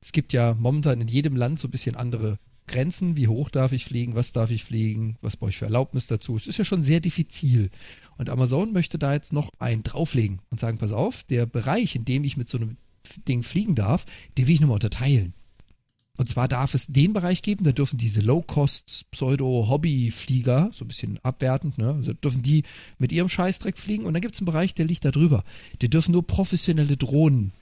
Es 0.00 0.12
gibt 0.12 0.32
ja 0.32 0.54
momentan 0.54 1.00
in 1.00 1.08
jedem 1.08 1.34
Land 1.34 1.58
so 1.58 1.68
ein 1.68 1.70
bisschen 1.70 1.96
andere 1.96 2.38
Grenzen. 2.66 3.16
Wie 3.16 3.28
hoch 3.28 3.50
darf 3.50 3.72
ich 3.72 3.84
fliegen? 3.84 4.14
Was 4.14 4.32
darf 4.32 4.50
ich 4.50 4.64
fliegen? 4.64 5.16
Was 5.20 5.36
brauche 5.36 5.50
ich 5.50 5.58
für 5.58 5.64
Erlaubnis 5.64 6.06
dazu? 6.06 6.36
Es 6.36 6.46
ist 6.46 6.58
ja 6.58 6.64
schon 6.64 6.82
sehr 6.82 7.00
diffizil. 7.00 7.70
Und 8.16 8.30
Amazon 8.30 8.72
möchte 8.72 8.98
da 8.98 9.12
jetzt 9.12 9.32
noch 9.32 9.50
einen 9.58 9.82
drauflegen 9.82 10.40
und 10.50 10.60
sagen, 10.60 10.78
pass 10.78 10.92
auf, 10.92 11.24
der 11.24 11.46
Bereich, 11.46 11.96
in 11.96 12.04
dem 12.04 12.24
ich 12.24 12.36
mit 12.36 12.48
so 12.48 12.58
einem 12.58 12.76
Ding 13.28 13.42
fliegen 13.42 13.74
darf, 13.74 14.04
den 14.38 14.46
will 14.46 14.54
ich 14.54 14.60
nochmal 14.60 14.76
unterteilen. 14.76 15.34
Und 16.16 16.28
zwar 16.28 16.46
darf 16.46 16.74
es 16.74 16.86
den 16.86 17.12
Bereich 17.12 17.42
geben, 17.42 17.64
da 17.64 17.72
dürfen 17.72 17.96
diese 17.98 18.20
Low-Cost, 18.20 19.06
Pseudo-Hobby-Flieger, 19.10 20.70
so 20.72 20.84
ein 20.84 20.88
bisschen 20.88 21.18
abwertend, 21.24 21.76
ne? 21.76 21.92
Also 21.92 22.12
dürfen 22.12 22.42
die 22.42 22.62
mit 22.98 23.10
ihrem 23.10 23.28
Scheißdreck 23.28 23.76
fliegen. 23.76 24.04
Und 24.04 24.14
dann 24.14 24.22
gibt 24.22 24.34
es 24.34 24.40
einen 24.40 24.46
Bereich, 24.46 24.74
der 24.74 24.84
liegt 24.84 25.04
da 25.04 25.10
drüber. 25.10 25.42
Die 25.82 25.90
dürfen 25.90 26.12
nur 26.12 26.24
professionelle 26.24 26.96
Drohnen 26.96 27.52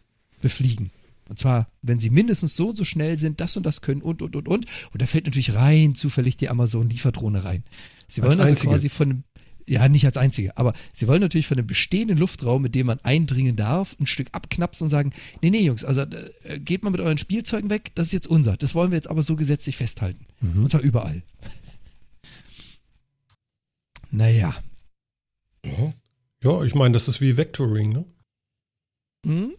befliegen. 0.42 0.90
Und 1.30 1.38
zwar, 1.38 1.68
wenn 1.80 1.98
sie 1.98 2.10
mindestens 2.10 2.54
so 2.54 2.70
und 2.70 2.76
so 2.76 2.84
schnell 2.84 3.16
sind, 3.16 3.40
das 3.40 3.56
und 3.56 3.64
das 3.64 3.80
können 3.80 4.02
und, 4.02 4.20
und, 4.20 4.36
und, 4.36 4.48
und. 4.48 4.66
Und 4.92 5.00
da 5.00 5.06
fällt 5.06 5.24
natürlich 5.24 5.54
rein 5.54 5.94
zufällig 5.94 6.36
die 6.36 6.50
Amazon-Lieferdrohne 6.50 7.44
rein. 7.44 7.64
Sie 8.06 8.20
wollen 8.20 8.38
also 8.38 8.50
einzige. 8.52 8.68
quasi 8.70 8.88
von 8.90 9.10
einem, 9.10 9.24
ja, 9.66 9.88
nicht 9.88 10.04
als 10.06 10.16
einzige, 10.16 10.56
aber 10.56 10.72
sie 10.92 11.06
wollen 11.08 11.20
natürlich 11.20 11.46
von 11.46 11.58
einem 11.58 11.66
bestehenden 11.66 12.18
Luftraum, 12.18 12.62
mit 12.62 12.74
dem 12.74 12.86
man 12.86 12.98
eindringen 13.02 13.56
darf, 13.56 13.96
ein 14.00 14.06
Stück 14.06 14.28
abknapsen 14.32 14.84
und 14.86 14.90
sagen, 14.90 15.12
nee, 15.42 15.50
nee, 15.50 15.62
Jungs, 15.62 15.84
also 15.84 16.02
äh, 16.02 16.58
geht 16.60 16.82
mal 16.82 16.90
mit 16.90 17.00
euren 17.00 17.18
Spielzeugen 17.18 17.70
weg, 17.70 17.92
das 17.94 18.08
ist 18.08 18.12
jetzt 18.12 18.26
unser. 18.26 18.56
Das 18.56 18.74
wollen 18.74 18.90
wir 18.90 18.96
jetzt 18.96 19.10
aber 19.10 19.22
so 19.22 19.36
gesetzlich 19.36 19.76
festhalten. 19.76 20.26
Und 20.40 20.70
zwar 20.70 20.80
überall. 20.80 21.22
Naja. 24.10 24.54
Ja. 25.64 25.92
Ja, 26.44 26.62
ich 26.64 26.74
meine, 26.74 26.92
das 26.92 27.08
ist 27.08 27.20
wie 27.20 27.36
Vectoring, 27.36 27.92
ne? 27.92 28.04
Hm? 29.26 29.52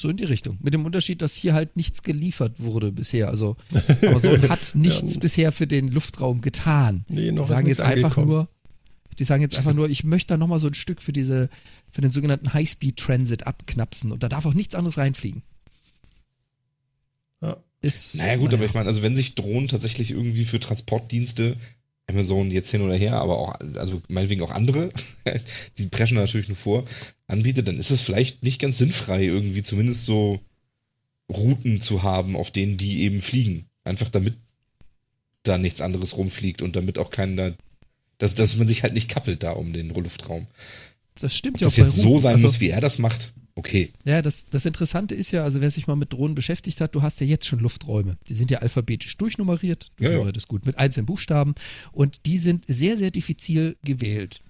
So 0.00 0.08
in 0.08 0.16
die 0.16 0.24
Richtung. 0.24 0.58
Mit 0.62 0.72
dem 0.72 0.86
Unterschied, 0.86 1.20
dass 1.20 1.34
hier 1.36 1.52
halt 1.52 1.76
nichts 1.76 2.02
geliefert 2.02 2.54
wurde 2.58 2.90
bisher. 2.90 3.28
Also 3.28 3.56
Amazon 4.02 4.48
hat 4.48 4.74
nichts 4.74 5.14
Ja. 5.14 5.20
bisher 5.20 5.52
für 5.52 5.66
den 5.66 5.88
Luftraum 5.88 6.40
getan. 6.40 7.04
Nee, 7.08 7.24
Die 7.26 7.32
noch 7.32 7.42
ist 7.42 7.48
sagen 7.50 7.68
jetzt 7.68 7.82
einfach 7.82 8.16
angekommen. 8.16 8.28
nur, 8.28 8.48
die 9.18 9.24
sagen 9.24 9.42
jetzt 9.42 9.56
einfach 9.56 9.74
nur, 9.74 9.88
ich 9.88 10.04
möchte 10.04 10.34
da 10.34 10.36
nochmal 10.36 10.58
so 10.58 10.66
ein 10.66 10.74
Stück 10.74 11.02
für 11.02 11.12
diese, 11.12 11.48
für 11.90 12.00
den 12.00 12.10
sogenannten 12.10 12.52
High-Speed 12.52 12.96
Transit 12.96 13.46
abknapsen 13.46 14.12
und 14.12 14.22
da 14.22 14.28
darf 14.28 14.46
auch 14.46 14.54
nichts 14.54 14.74
anderes 14.74 14.98
reinfliegen. 14.98 15.42
Ja. 17.40 17.56
Ist, 17.80 18.16
Naja, 18.16 18.36
gut, 18.36 18.54
aber 18.54 18.64
ich 18.64 18.74
meine, 18.74 18.86
also 18.86 19.02
wenn 19.02 19.16
sich 19.16 19.34
Drohnen 19.34 19.68
tatsächlich 19.68 20.12
irgendwie 20.12 20.44
für 20.44 20.60
Transportdienste, 20.60 21.56
Amazon 22.08 22.50
jetzt 22.50 22.70
hin 22.70 22.82
oder 22.82 22.94
her, 22.94 23.14
aber 23.20 23.38
auch, 23.38 23.54
also 23.74 24.02
meinetwegen 24.08 24.42
auch 24.42 24.50
andere, 24.50 24.92
die 25.78 25.86
preschen 25.86 26.16
natürlich 26.16 26.48
nur 26.48 26.56
vor, 26.56 26.84
anbietet, 27.26 27.68
dann 27.68 27.78
ist 27.78 27.90
es 27.90 28.00
vielleicht 28.02 28.42
nicht 28.42 28.60
ganz 28.60 28.78
sinnfrei, 28.78 29.24
irgendwie 29.24 29.62
zumindest 29.62 30.04
so 30.04 30.40
Routen 31.28 31.80
zu 31.80 32.02
haben, 32.02 32.36
auf 32.36 32.50
denen 32.50 32.76
die 32.76 33.02
eben 33.02 33.20
fliegen. 33.20 33.66
Einfach 33.84 34.10
damit 34.10 34.34
da 35.42 35.58
nichts 35.58 35.80
anderes 35.80 36.16
rumfliegt 36.16 36.62
und 36.62 36.76
damit 36.76 36.98
auch 36.98 37.10
keiner, 37.10 37.54
dass, 38.22 38.34
dass 38.34 38.56
man 38.56 38.68
sich 38.68 38.84
halt 38.84 38.94
nicht 38.94 39.08
kappelt 39.08 39.42
da 39.42 39.50
um 39.50 39.72
den 39.72 39.88
Luftraum. 39.88 40.46
das 41.20 41.34
stimmt 41.34 41.56
Ob 41.56 41.60
ja 41.62 41.66
das 41.66 41.74
auch 41.74 41.78
bei 41.78 41.84
jetzt 41.84 41.96
so 41.96 42.08
Routen. 42.08 42.22
sein 42.22 42.34
also, 42.34 42.46
muss, 42.46 42.60
wie 42.60 42.68
er 42.68 42.80
das 42.80 42.98
macht, 42.98 43.32
okay. 43.56 43.92
Ja, 44.04 44.22
das, 44.22 44.46
das 44.48 44.64
Interessante 44.64 45.16
ist 45.16 45.32
ja, 45.32 45.42
also 45.42 45.60
wer 45.60 45.72
sich 45.72 45.88
mal 45.88 45.96
mit 45.96 46.12
Drohnen 46.12 46.36
beschäftigt 46.36 46.80
hat, 46.80 46.94
du 46.94 47.02
hast 47.02 47.20
ja 47.20 47.26
jetzt 47.26 47.46
schon 47.46 47.58
Lufträume. 47.58 48.16
Die 48.28 48.34
sind 48.34 48.52
ja 48.52 48.60
alphabetisch 48.60 49.16
durchnummeriert. 49.16 49.88
Ja, 49.98 50.04
ja. 50.04 50.08
Durchnummeriert 50.10 50.36
ist 50.36 50.46
gut, 50.46 50.66
mit 50.66 50.78
einzelnen 50.78 51.06
Buchstaben. 51.06 51.54
Und 51.90 52.24
die 52.26 52.38
sind 52.38 52.64
sehr, 52.68 52.96
sehr 52.96 53.10
diffizil 53.10 53.76
gewählt. 53.82 54.40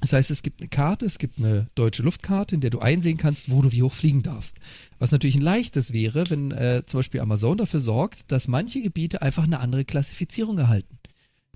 Das 0.00 0.12
heißt, 0.12 0.30
es 0.30 0.44
gibt 0.44 0.60
eine 0.60 0.68
Karte, 0.68 1.04
es 1.04 1.18
gibt 1.18 1.38
eine 1.38 1.66
deutsche 1.74 2.04
Luftkarte, 2.04 2.54
in 2.54 2.60
der 2.60 2.70
du 2.70 2.78
einsehen 2.78 3.16
kannst, 3.16 3.50
wo 3.50 3.62
du 3.62 3.72
wie 3.72 3.82
hoch 3.82 3.92
fliegen 3.92 4.22
darfst. 4.22 4.58
Was 5.00 5.10
natürlich 5.10 5.34
ein 5.34 5.42
leichtes 5.42 5.92
wäre, 5.92 6.22
wenn 6.30 6.52
äh, 6.52 6.84
zum 6.86 6.98
Beispiel 7.00 7.20
Amazon 7.20 7.58
dafür 7.58 7.80
sorgt, 7.80 8.30
dass 8.30 8.46
manche 8.46 8.80
Gebiete 8.80 9.22
einfach 9.22 9.42
eine 9.42 9.58
andere 9.58 9.84
Klassifizierung 9.84 10.56
erhalten. 10.56 10.98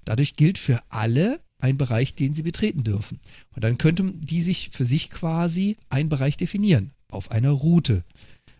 Dadurch 0.05 0.35
gilt 0.35 0.59
für 0.59 0.83
alle 0.89 1.41
ein 1.63 1.79
Bereich, 1.79 2.15
den 2.15 2.35
sie 2.35 2.43
betreten 2.43 2.83
dürfen. 2.85 3.21
Und 3.55 3.63
dann 3.65 3.79
könnten 3.79 4.21
die 4.21 4.43
sich 4.43 4.71
für 4.73 4.85
sich 4.85 5.11
quasi 5.11 5.77
einen 5.89 6.09
Bereich 6.09 6.37
definieren, 6.37 6.93
auf 7.09 7.31
einer 7.31 7.51
Route. 7.51 8.05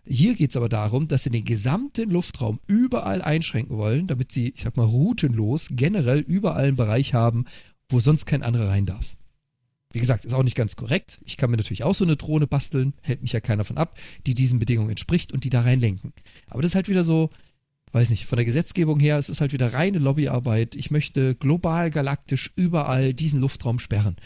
Hier 0.05 0.35
geht 0.35 0.51
es 0.51 0.57
aber 0.57 0.69
darum, 0.69 1.07
dass 1.07 1.23
sie 1.23 1.29
den 1.29 1.45
gesamten 1.45 2.09
Luftraum 2.09 2.59
überall 2.67 3.21
einschränken 3.21 3.77
wollen, 3.77 4.07
damit 4.07 4.31
sie, 4.31 4.53
ich 4.55 4.63
sag 4.63 4.77
mal, 4.77 4.85
routenlos 4.85 5.69
generell 5.71 6.19
überall 6.19 6.65
einen 6.65 6.77
Bereich 6.77 7.13
haben, 7.13 7.45
wo 7.89 7.99
sonst 7.99 8.25
kein 8.25 8.43
anderer 8.43 8.69
rein 8.69 8.85
darf. 8.85 9.15
Wie 9.91 9.99
gesagt, 9.99 10.25
ist 10.25 10.33
auch 10.33 10.43
nicht 10.43 10.57
ganz 10.57 10.75
korrekt. 10.75 11.21
Ich 11.23 11.37
kann 11.37 11.51
mir 11.51 11.57
natürlich 11.57 11.83
auch 11.83 11.95
so 11.95 12.03
eine 12.03 12.15
Drohne 12.15 12.47
basteln, 12.47 12.93
hält 13.01 13.21
mich 13.21 13.33
ja 13.33 13.41
keiner 13.41 13.63
von 13.63 13.77
ab, 13.77 13.99
die 14.25 14.33
diesen 14.33 14.59
Bedingungen 14.59 14.89
entspricht 14.89 15.31
und 15.31 15.43
die 15.43 15.49
da 15.49 15.61
reinlenken. 15.61 16.13
Aber 16.47 16.61
das 16.61 16.71
ist 16.71 16.75
halt 16.75 16.89
wieder 16.89 17.03
so, 17.03 17.29
weiß 17.93 18.09
nicht, 18.09 18.25
von 18.25 18.37
der 18.37 18.45
Gesetzgebung 18.45 18.99
her, 18.99 19.17
es 19.17 19.29
ist 19.29 19.39
halt 19.39 19.53
wieder 19.53 19.73
reine 19.73 19.99
Lobbyarbeit. 19.99 20.75
Ich 20.75 20.91
möchte 20.91 21.35
global, 21.35 21.91
galaktisch 21.91 22.51
überall 22.55 23.13
diesen 23.13 23.39
Luftraum 23.39 23.79
sperren. 23.79 24.17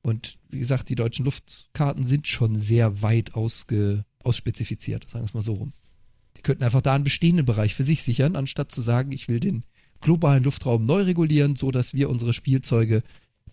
Und 0.00 0.38
wie 0.50 0.58
gesagt, 0.58 0.88
die 0.88 0.94
deutschen 0.94 1.24
Luftkarten 1.24 2.04
sind 2.04 2.26
schon 2.26 2.58
sehr 2.58 3.02
weit 3.02 3.34
ausge, 3.34 4.04
ausspezifiziert, 4.22 5.08
sagen 5.08 5.24
wir 5.24 5.28
es 5.28 5.34
mal 5.34 5.42
so 5.42 5.54
rum. 5.54 5.72
Die 6.36 6.42
könnten 6.42 6.64
einfach 6.64 6.80
da 6.80 6.94
einen 6.94 7.04
bestehenden 7.04 7.46
Bereich 7.46 7.74
für 7.74 7.84
sich 7.84 8.02
sichern, 8.02 8.36
anstatt 8.36 8.72
zu 8.72 8.80
sagen, 8.80 9.12
ich 9.12 9.28
will 9.28 9.40
den 9.40 9.64
globalen 10.00 10.44
Luftraum 10.44 10.84
neu 10.84 11.02
regulieren, 11.02 11.56
so 11.56 11.70
dass 11.70 11.94
wir 11.94 12.10
unsere 12.10 12.32
Spielzeuge 12.32 13.02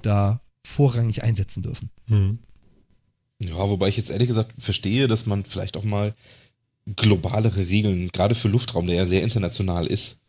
da 0.02 0.42
vorrangig 0.66 1.24
einsetzen 1.24 1.64
dürfen. 1.64 1.90
Hm. 2.08 2.40
Ja, 3.40 3.58
wobei 3.58 3.90
ich 3.90 3.98
jetzt 3.98 4.12
ehrlich 4.12 4.28
gesagt 4.28 4.54
verstehe, 4.60 5.08
dass 5.08 5.26
man 5.26 5.44
vielleicht 5.44 5.76
auch 5.76 5.84
mal 5.84 6.14
globalere 6.96 7.68
Regeln, 7.68 8.10
gerade 8.12 8.36
für 8.36 8.48
Luftraum, 8.48 8.88
der 8.88 8.96
ja 8.96 9.06
sehr 9.06 9.24
international 9.24 9.88
ist, 9.88 10.20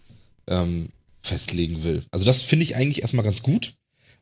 ähm, 0.49 0.89
festlegen 1.23 1.83
will. 1.85 2.05
Also 2.11 2.24
das 2.24 2.43
finde 2.43 2.65
ich 2.65 2.77
eigentlich 2.77 3.03
erstmal 3.03 3.24
ganz 3.24 3.43
gut. 3.43 3.74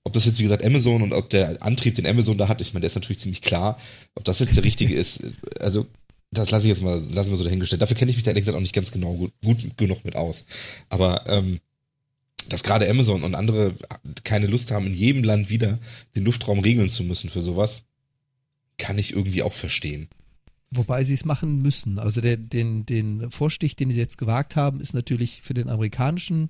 Ob 0.02 0.12
das 0.14 0.24
jetzt, 0.24 0.38
wie 0.38 0.44
gesagt, 0.44 0.64
Amazon 0.64 1.02
und 1.02 1.12
ob 1.12 1.28
der 1.28 1.62
Antrieb, 1.62 1.94
den 1.94 2.06
Amazon 2.06 2.38
da 2.38 2.48
hat, 2.48 2.60
ich 2.60 2.72
meine, 2.72 2.82
der 2.82 2.88
ist 2.88 2.94
natürlich 2.94 3.18
ziemlich 3.18 3.42
klar. 3.42 3.78
Ob 4.14 4.24
das 4.24 4.38
jetzt 4.38 4.56
der 4.56 4.64
richtige 4.64 4.94
ist, 4.94 5.24
also 5.60 5.86
das 6.30 6.50
lasse 6.50 6.66
ich 6.66 6.70
jetzt 6.70 6.82
mal, 6.82 6.94
lassen 7.12 7.30
wir 7.30 7.36
so 7.36 7.44
dahingestellt. 7.44 7.82
Dafür 7.82 7.96
kenne 7.96 8.10
ich 8.10 8.16
mich 8.16 8.24
da 8.24 8.30
ehrlich 8.30 8.42
gesagt 8.42 8.56
auch 8.56 8.62
nicht 8.62 8.74
ganz 8.74 8.92
genau 8.92 9.14
gut, 9.14 9.32
gut 9.44 9.76
genug 9.76 10.04
mit 10.04 10.16
aus. 10.16 10.46
Aber 10.88 11.24
ähm, 11.28 11.58
dass 12.48 12.62
gerade 12.62 12.88
Amazon 12.88 13.22
und 13.22 13.34
andere 13.34 13.74
keine 14.24 14.46
Lust 14.46 14.70
haben, 14.70 14.86
in 14.86 14.94
jedem 14.94 15.24
Land 15.24 15.50
wieder 15.50 15.78
den 16.14 16.24
Luftraum 16.24 16.60
regeln 16.60 16.90
zu 16.90 17.04
müssen 17.04 17.30
für 17.30 17.42
sowas, 17.42 17.82
kann 18.78 18.98
ich 18.98 19.12
irgendwie 19.12 19.42
auch 19.42 19.52
verstehen. 19.52 20.08
Wobei 20.72 21.02
sie 21.02 21.14
es 21.14 21.24
machen 21.24 21.62
müssen. 21.62 21.98
Also 21.98 22.20
der, 22.20 22.36
den, 22.36 22.86
den 22.86 23.30
Vorstich, 23.30 23.74
den 23.74 23.90
sie 23.90 23.98
jetzt 23.98 24.18
gewagt 24.18 24.54
haben, 24.54 24.80
ist 24.80 24.94
natürlich 24.94 25.42
für 25.42 25.54
den 25.54 25.68
amerikanischen, 25.68 26.48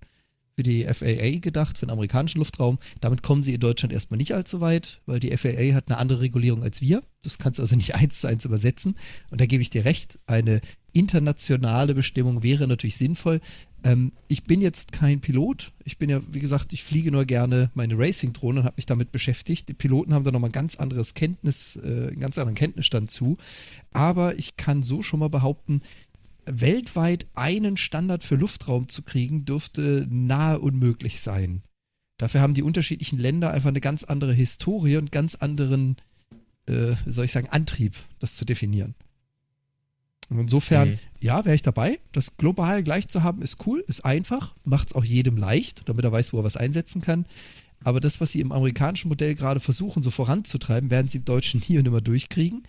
für 0.57 0.63
die 0.63 0.85
FAA 0.85 1.39
gedacht, 1.39 1.79
für 1.79 1.87
den 1.87 1.93
amerikanischen 1.93 2.39
Luftraum. 2.39 2.79
Damit 3.01 3.23
kommen 3.23 3.43
sie 3.43 3.55
in 3.55 3.61
Deutschland 3.61 3.95
erstmal 3.95 4.19
nicht 4.19 4.35
allzu 4.35 4.61
weit, 4.61 5.01
weil 5.07 5.21
die 5.21 5.35
FAA 5.35 5.75
hat 5.75 5.89
eine 5.89 5.97
andere 5.97 6.21
Regulierung 6.21 6.63
als 6.63 6.83
wir. 6.83 7.03
Das 7.23 7.39
kannst 7.39 7.59
du 7.59 7.63
also 7.63 7.77
nicht 7.77 7.95
eins 7.95 8.21
zu 8.21 8.27
eins 8.27 8.45
übersetzen. 8.45 8.95
Und 9.31 9.41
da 9.41 9.47
gebe 9.47 9.63
ich 9.63 9.71
dir 9.71 9.87
recht, 9.87 10.19
eine 10.27 10.61
internationale 10.93 11.95
Bestimmung 11.95 12.43
wäre 12.43 12.67
natürlich 12.69 12.99
sinnvoll. 12.99 13.41
Ähm, 13.85 14.13
ich 14.29 14.45
bin 14.45 14.61
jetzt 14.61 14.93
kein 14.93 15.21
Pilot. 15.21 15.73
Ich 15.85 15.99
bin 15.99 16.11
ja, 16.11 16.21
wie 16.31 16.41
gesagt, 16.41 16.73
ich 16.73 16.85
fliege 16.85 17.11
nur 17.11 17.25
gerne 17.25 17.71
meine 17.75 17.99
Racing-Drohne 17.99 18.61
und 18.61 18.67
habe 18.67 18.77
mich 18.77 18.87
damit 18.87 19.13
beschäftigt. 19.13 19.69
Die 19.69 19.75
Piloten 19.75 20.15
haben 20.15 20.25
da 20.25 20.33
nochmal 20.33 20.51
ein 20.51 20.53
ganz 20.55 20.77
anderes 20.77 21.15
Kenntnis, 21.15 21.77
äh, 21.77 22.09
einen 22.09 22.21
ganz 22.21 22.39
anderen 22.39 22.57
Kenntnisstand 22.57 23.11
zu. 23.11 23.39
Aber 23.93 24.39
ich 24.39 24.57
kann 24.57 24.83
so 24.83 25.03
schon 25.03 25.21
mal 25.21 25.31
behaupten, 25.31 25.83
weltweit 26.47 27.27
einen 27.35 27.77
Standard 27.77 28.25
für 28.25 28.37
Luftraum 28.37 28.89
zu 28.89 29.03
kriegen, 29.03 29.45
dürfte 29.45 30.07
nahe 30.11 30.59
unmöglich 30.59 31.21
sein. 31.21 31.63
Dafür 32.19 32.41
haben 32.41 32.55
die 32.55 32.63
unterschiedlichen 32.63 33.19
Länder 33.19 33.51
einfach 33.51 33.71
eine 33.71 33.81
ganz 33.81 34.05
andere 34.05 34.35
Historie 34.35 34.97
und 34.97 35.13
ganz 35.13 35.37
anderen, 35.37 35.97
äh, 36.67 36.95
soll 37.07 37.25
ich 37.25 37.33
sagen, 37.33 37.49
Antrieb, 37.49 37.97
das 38.19 38.37
zu 38.37 38.45
definieren. 38.45 38.95
Und 40.31 40.39
insofern, 40.39 40.91
mhm. 40.91 40.99
ja, 41.21 41.45
wäre 41.45 41.57
ich 41.57 41.63
dabei. 41.63 41.99
Das 42.13 42.37
global 42.37 42.85
gleich 42.85 43.09
zu 43.09 43.25
haben, 43.25 43.43
ist 43.43 43.67
cool, 43.67 43.85
ist 43.89 44.05
einfach, 44.05 44.55
macht 44.65 44.89
es 44.89 44.95
auch 44.95 45.05
jedem 45.05 45.37
leicht, 45.37 45.89
damit 45.89 46.05
er 46.05 46.13
weiß, 46.13 46.33
wo 46.33 46.39
er 46.39 46.45
was 46.45 46.57
einsetzen 46.57 47.03
kann. 47.03 47.27
Aber 47.83 48.01
das, 48.01 48.21
was 48.21 48.33
sie 48.33 48.41
im 48.41 48.53
amerikanischen 48.53 49.09
Modell 49.09 49.35
gerade 49.35 49.59
versuchen, 49.59 50.03
so 50.03 50.11
voranzutreiben, 50.11 50.89
werden 50.89 51.09
sie 51.09 51.19
im 51.19 51.25
Deutschen 51.25 51.63
nie 51.69 51.79
und 51.79 51.87
immer 51.87 52.01
durchkriegen. 52.01 52.63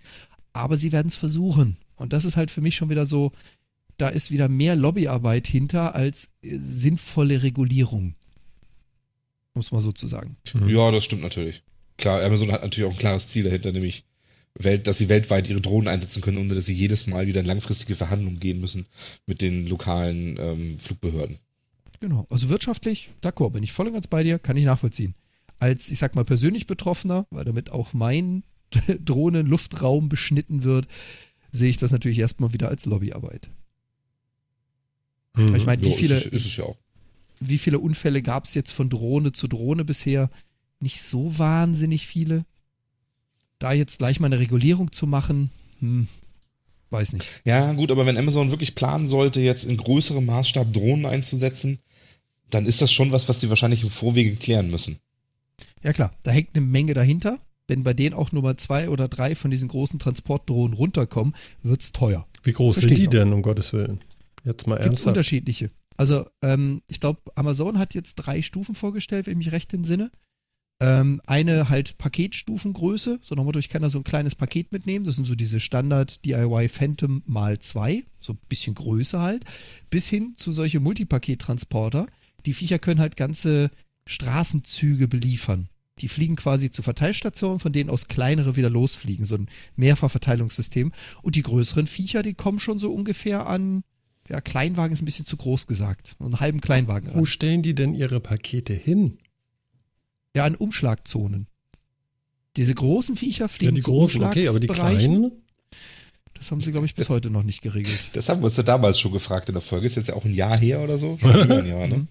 Aber 0.54 0.76
sie 0.76 0.92
werden 0.92 1.08
es 1.08 1.16
versuchen. 1.16 1.78
Und 1.96 2.14
das 2.14 2.26
ist 2.26 2.36
halt 2.36 2.50
für 2.50 2.62
mich 2.62 2.76
schon 2.76 2.90
wieder 2.90 3.06
so, 3.06 3.32
da 3.98 4.10
ist 4.10 4.32
wieder 4.32 4.50
mehr 4.50 4.76
Lobbyarbeit 4.76 5.46
hinter 5.46 5.94
als 5.94 6.34
äh, 6.42 6.58
sinnvolle 6.58 7.44
Regulierung. 7.44 8.16
Muss 9.54 9.72
man 9.72 9.82
so 9.82 9.92
zu 9.92 10.08
sagen. 10.08 10.36
Mhm. 10.54 10.68
Ja, 10.68 10.90
das 10.90 11.06
stimmt 11.06 11.22
natürlich. 11.22 11.62
Klar, 11.98 12.24
Amazon 12.24 12.52
hat 12.52 12.64
natürlich 12.64 12.90
auch 12.90 12.96
ein 12.96 13.00
klares 13.00 13.28
Ziel 13.28 13.44
dahinter, 13.44 13.72
nämlich 13.72 14.06
Welt, 14.56 14.88
dass 14.88 14.98
sie 14.98 15.10
weltweit 15.10 15.50
ihre 15.50 15.62
Drohnen 15.62 15.88
einsetzen 15.88 16.22
können, 16.22 16.38
ohne 16.38 16.56
dass 16.56 16.66
sie 16.66 16.74
jedes 16.74 17.08
Mal 17.08 17.28
wieder 17.28 17.40
in 17.40 17.46
langfristige 17.46 17.96
Verhandlungen 17.96 18.40
gehen 18.40 18.60
müssen 18.60 18.86
mit 19.26 19.42
den 19.42 19.68
lokalen 19.68 20.38
ähm, 20.40 20.78
Flugbehörden. 20.78 21.38
Genau, 22.00 22.26
also 22.30 22.50
wirtschaftlich, 22.50 23.12
d'accord, 23.22 23.52
bin 23.52 23.64
ich 23.64 23.72
voll 23.72 23.88
und 23.88 23.94
ganz 23.94 24.08
bei 24.08 24.24
dir, 24.24 24.40
kann 24.40 24.58
ich 24.58 24.66
nachvollziehen. 24.66 25.16
Als, 25.60 25.92
ich 25.92 26.00
sag 26.00 26.16
mal, 26.16 26.26
persönlich 26.26 26.66
Betroffener, 26.66 27.28
weil 27.30 27.46
damit 27.46 27.72
auch 27.72 27.94
mein 27.94 28.44
Drohnen-Luftraum 29.06 30.10
beschnitten 30.10 30.64
wird, 30.64 30.88
sehe 31.52 31.70
ich 31.70 31.78
das 31.78 31.92
natürlich 31.92 32.20
erstmal 32.20 32.54
wieder 32.54 32.70
als 32.70 32.86
Lobbyarbeit. 32.86 33.50
Mhm. 35.36 35.56
Ich 35.56 35.66
meine, 35.66 35.84
wie 35.84 35.94
viele, 35.94 36.16
ist, 36.16 36.26
ist 36.26 36.58
ja 36.58 36.66
auch. 36.66 36.78
wie 37.40 37.58
viele 37.58 37.80
Unfälle 37.80 38.22
gab 38.22 38.46
es 38.46 38.54
jetzt 38.54 38.72
von 38.72 38.90
Drohne 38.90 39.32
zu 39.32 39.48
Drohne 39.48 39.86
bisher? 39.86 40.30
Nicht 40.80 41.02
so 41.02 41.38
wahnsinnig 41.38 42.08
viele. 42.08 42.46
Da 43.62 43.74
jetzt 43.74 44.00
gleich 44.00 44.20
mal 44.20 44.26
eine 44.26 44.40
Regulierung 44.40 44.92
zu 44.92 45.06
machen, 45.06 45.52
hm, 45.82 46.08
weiß 46.90 47.14
nicht. 47.14 47.42
Ja, 47.46 47.72
gut, 47.74 47.92
aber 47.92 48.08
wenn 48.08 48.18
Amazon 48.18 48.50
wirklich 48.50 48.74
planen 48.74 49.08
sollte, 49.08 49.40
jetzt 49.40 49.66
in 49.66 49.78
größerem 49.78 50.26
Maßstab 50.26 50.74
Drohnen 50.74 51.06
einzusetzen, 51.06 51.78
dann 52.50 52.66
ist 52.66 52.82
das 52.82 52.92
schon 52.92 53.12
was, 53.12 53.30
was 53.30 53.40
die 53.40 53.50
wahrscheinlich 53.50 53.84
im 53.84 53.92
Vorwege 53.92 54.36
klären 54.36 54.72
müssen. 54.72 54.98
Ja 55.84 55.94
klar, 55.94 56.12
da 56.24 56.32
hängt 56.32 56.56
eine 56.56 56.66
Menge 56.66 56.96
dahinter. 56.96 57.38
Wenn 57.68 57.84
bei 57.84 57.94
denen 57.94 58.16
auch 58.16 58.32
nur 58.32 58.42
mal 58.42 58.58
zwei 58.58 58.90
oder 58.90 59.08
drei 59.08 59.36
von 59.36 59.52
diesen 59.52 59.70
großen 59.70 60.00
Transportdrohnen 60.00 60.76
runterkommen, 60.76 61.36
wird 61.62 61.84
es 61.84 61.92
teuer. 61.92 62.26
Wie 62.42 62.54
groß 62.54 62.78
Versteht 62.80 62.98
sind 62.98 63.12
die 63.12 63.16
denn, 63.16 63.32
um 63.32 63.44
Gottes 63.44 63.74
Willen? 63.74 64.02
Jetzt 64.44 64.66
mal 64.66 64.78
ernsthaft. 64.78 64.96
Gibt 64.96 65.08
unterschiedliche. 65.08 65.70
Also, 65.98 66.26
ähm, 66.42 66.82
ich 66.88 67.00
glaube, 67.00 67.22
Amazon 67.36 67.78
hat 67.78 67.94
jetzt 67.94 68.16
drei 68.16 68.42
Stufen 68.42 68.74
vorgestellt, 68.74 69.28
wenn 69.28 69.40
ich 69.40 69.46
mich 69.46 69.54
recht 69.54 69.72
entsinne. 69.76 70.10
Ähm, 70.82 71.22
eine 71.28 71.70
halt 71.70 72.00
Paketstufengröße, 72.00 73.20
so 73.22 73.36
nochmal 73.36 73.52
durch 73.52 73.70
kann 73.70 73.84
da 73.84 73.90
so 73.92 74.00
ein 74.00 74.04
kleines 74.04 74.34
Paket 74.34 74.72
mitnehmen. 74.72 75.06
Das 75.06 75.16
sind 75.16 75.26
so 75.26 75.36
diese 75.36 75.60
Standard 75.60 76.26
DIY 76.26 76.70
Phantom 76.70 77.22
mal 77.28 77.60
zwei, 77.60 78.04
so 78.20 78.34
ein 78.34 78.40
bisschen 78.50 78.74
größer 78.74 79.22
halt, 79.22 79.46
bis 79.92 80.10
hin 80.10 80.34
zu 80.36 80.52
solche 80.52 80.80
Multipaket-Transporter. 80.80 82.08
Die 82.48 82.56
Viecher 82.56 82.80
können 82.80 83.00
halt 83.00 83.16
ganze 83.16 83.70
Straßenzüge 84.08 85.08
beliefern. 85.08 85.70
Die 86.00 86.08
fliegen 86.08 86.36
quasi 86.36 86.72
zu 86.72 86.82
Verteilstationen, 86.82 87.60
von 87.60 87.74
denen 87.74 87.92
aus 87.92 88.08
kleinere 88.08 88.56
wieder 88.56 88.72
losfliegen, 88.72 89.28
so 89.28 89.36
ein 89.36 89.50
Mehrfachverteilungssystem. 89.76 90.92
Und 91.22 91.36
die 91.36 91.44
größeren 91.44 91.86
Viecher, 91.86 92.24
die 92.24 92.34
kommen 92.34 92.58
schon 92.58 92.80
so 92.80 92.92
ungefähr 92.92 93.46
an, 93.46 93.84
ja, 94.30 94.42
Kleinwagen 94.42 94.94
ist 94.94 95.04
ein 95.04 95.06
bisschen 95.06 95.26
zu 95.26 95.38
groß 95.38 95.68
gesagt, 95.68 96.16
einen 96.20 96.40
halben 96.40 96.62
Kleinwagen 96.62 97.10
ran. 97.10 97.20
Wo 97.20 97.26
stellen 97.26 97.62
die 97.62 97.76
denn 97.76 97.94
ihre 97.94 98.20
Pakete 98.20 98.74
hin? 98.74 99.20
Ja, 100.36 100.48
in 100.48 100.56
Umschlagzonen. 100.56 101.48
Diese 102.58 102.76
großen 102.76 103.16
Viecher 103.16 103.48
fliegen 103.48 103.74
ja, 103.74 103.76
die 103.76 103.82
zu 103.82 103.92
großen, 103.92 104.24
okay, 104.24 104.48
aber 104.48 104.60
die 104.60 104.68
kleinen? 104.68 105.32
Das 106.42 106.50
haben 106.50 106.60
sie, 106.60 106.72
glaube 106.72 106.88
ich, 106.88 106.96
bis 106.96 107.06
das, 107.06 107.16
heute 107.16 107.30
noch 107.30 107.44
nicht 107.44 107.62
geregelt. 107.62 108.00
Das 108.14 108.28
haben 108.28 108.42
wir 108.42 108.46
uns 108.46 108.58
ja 108.58 108.64
damals 108.64 109.00
schon 109.00 109.12
gefragt 109.12 109.48
in 109.50 109.54
der 109.54 109.62
Folge. 109.62 109.86
Ist 109.86 109.96
jetzt 109.96 110.08
ja 110.10 110.16
auch 110.16 110.26
ein 110.26 110.34
Jahr 110.34 110.58
her 110.58 110.82
oder 110.82 110.98
so. 110.98 111.20
ein 111.24 111.68
Jahr, 111.68 111.88
ne? 111.88 112.08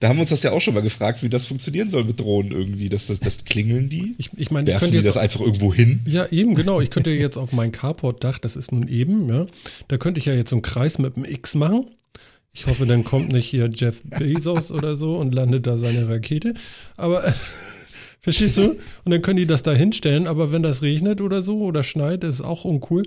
Da 0.00 0.08
haben 0.08 0.16
wir 0.16 0.22
uns 0.22 0.30
das 0.30 0.42
ja 0.42 0.50
auch 0.50 0.60
schon 0.60 0.74
mal 0.74 0.82
gefragt, 0.82 1.22
wie 1.22 1.28
das 1.28 1.46
funktionieren 1.46 1.88
soll 1.88 2.02
mit 2.02 2.18
Drohnen 2.18 2.50
irgendwie. 2.50 2.88
Das, 2.88 3.06
das, 3.06 3.20
das 3.20 3.44
klingeln 3.44 3.88
die? 3.88 4.16
Ich, 4.18 4.30
ich 4.36 4.50
meine, 4.50 4.66
werfen 4.66 4.90
die 4.90 5.00
das 5.00 5.16
einfach 5.16 5.40
irgendwo 5.40 5.72
hin? 5.72 6.00
Ja, 6.06 6.26
eben, 6.26 6.56
genau. 6.56 6.80
Ich 6.80 6.90
könnte 6.90 7.10
jetzt 7.10 7.36
auf 7.36 7.52
mein 7.52 7.70
Carport-Dach, 7.70 8.38
das 8.38 8.56
ist 8.56 8.72
nun 8.72 8.88
eben, 8.88 9.28
ja, 9.28 9.46
da 9.86 9.96
könnte 9.96 10.18
ich 10.18 10.26
ja 10.26 10.34
jetzt 10.34 10.50
so 10.50 10.56
einen 10.56 10.62
Kreis 10.62 10.98
mit 10.98 11.14
einem 11.14 11.24
X 11.24 11.54
machen. 11.54 11.86
Ich 12.58 12.66
hoffe, 12.66 12.86
dann 12.86 13.04
kommt 13.04 13.30
nicht 13.30 13.46
hier 13.46 13.70
Jeff 13.72 14.02
Bezos 14.02 14.72
oder 14.72 14.96
so 14.96 15.16
und 15.16 15.32
landet 15.32 15.68
da 15.68 15.76
seine 15.76 16.08
Rakete. 16.08 16.54
Aber 16.96 17.24
äh, 17.24 17.32
verstehst 18.20 18.58
du? 18.58 18.70
Und 19.04 19.12
dann 19.12 19.22
können 19.22 19.36
die 19.36 19.46
das 19.46 19.62
da 19.62 19.72
hinstellen, 19.72 20.26
aber 20.26 20.50
wenn 20.50 20.64
das 20.64 20.82
regnet 20.82 21.20
oder 21.20 21.42
so 21.42 21.60
oder 21.60 21.84
schneit, 21.84 22.24
ist 22.24 22.40
auch 22.40 22.64
uncool. 22.64 23.06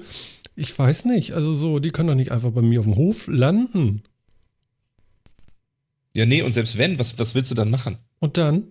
Ich 0.56 0.78
weiß 0.78 1.04
nicht. 1.04 1.34
Also 1.34 1.54
so, 1.54 1.80
die 1.80 1.92
können 1.92 2.08
doch 2.08 2.16
nicht 2.16 2.32
einfach 2.32 2.52
bei 2.52 2.62
mir 2.62 2.80
auf 2.80 2.86
dem 2.86 2.96
Hof 2.96 3.28
landen. 3.28 4.04
Ja, 6.14 6.26
nee, 6.26 6.42
und 6.44 6.54
selbst 6.54 6.78
wenn, 6.78 6.98
was, 6.98 7.20
was 7.20 7.36
willst 7.36 7.52
du 7.52 7.56
dann 7.56 7.70
machen? 7.70 7.98
Und 8.20 8.38
dann? 8.38 8.64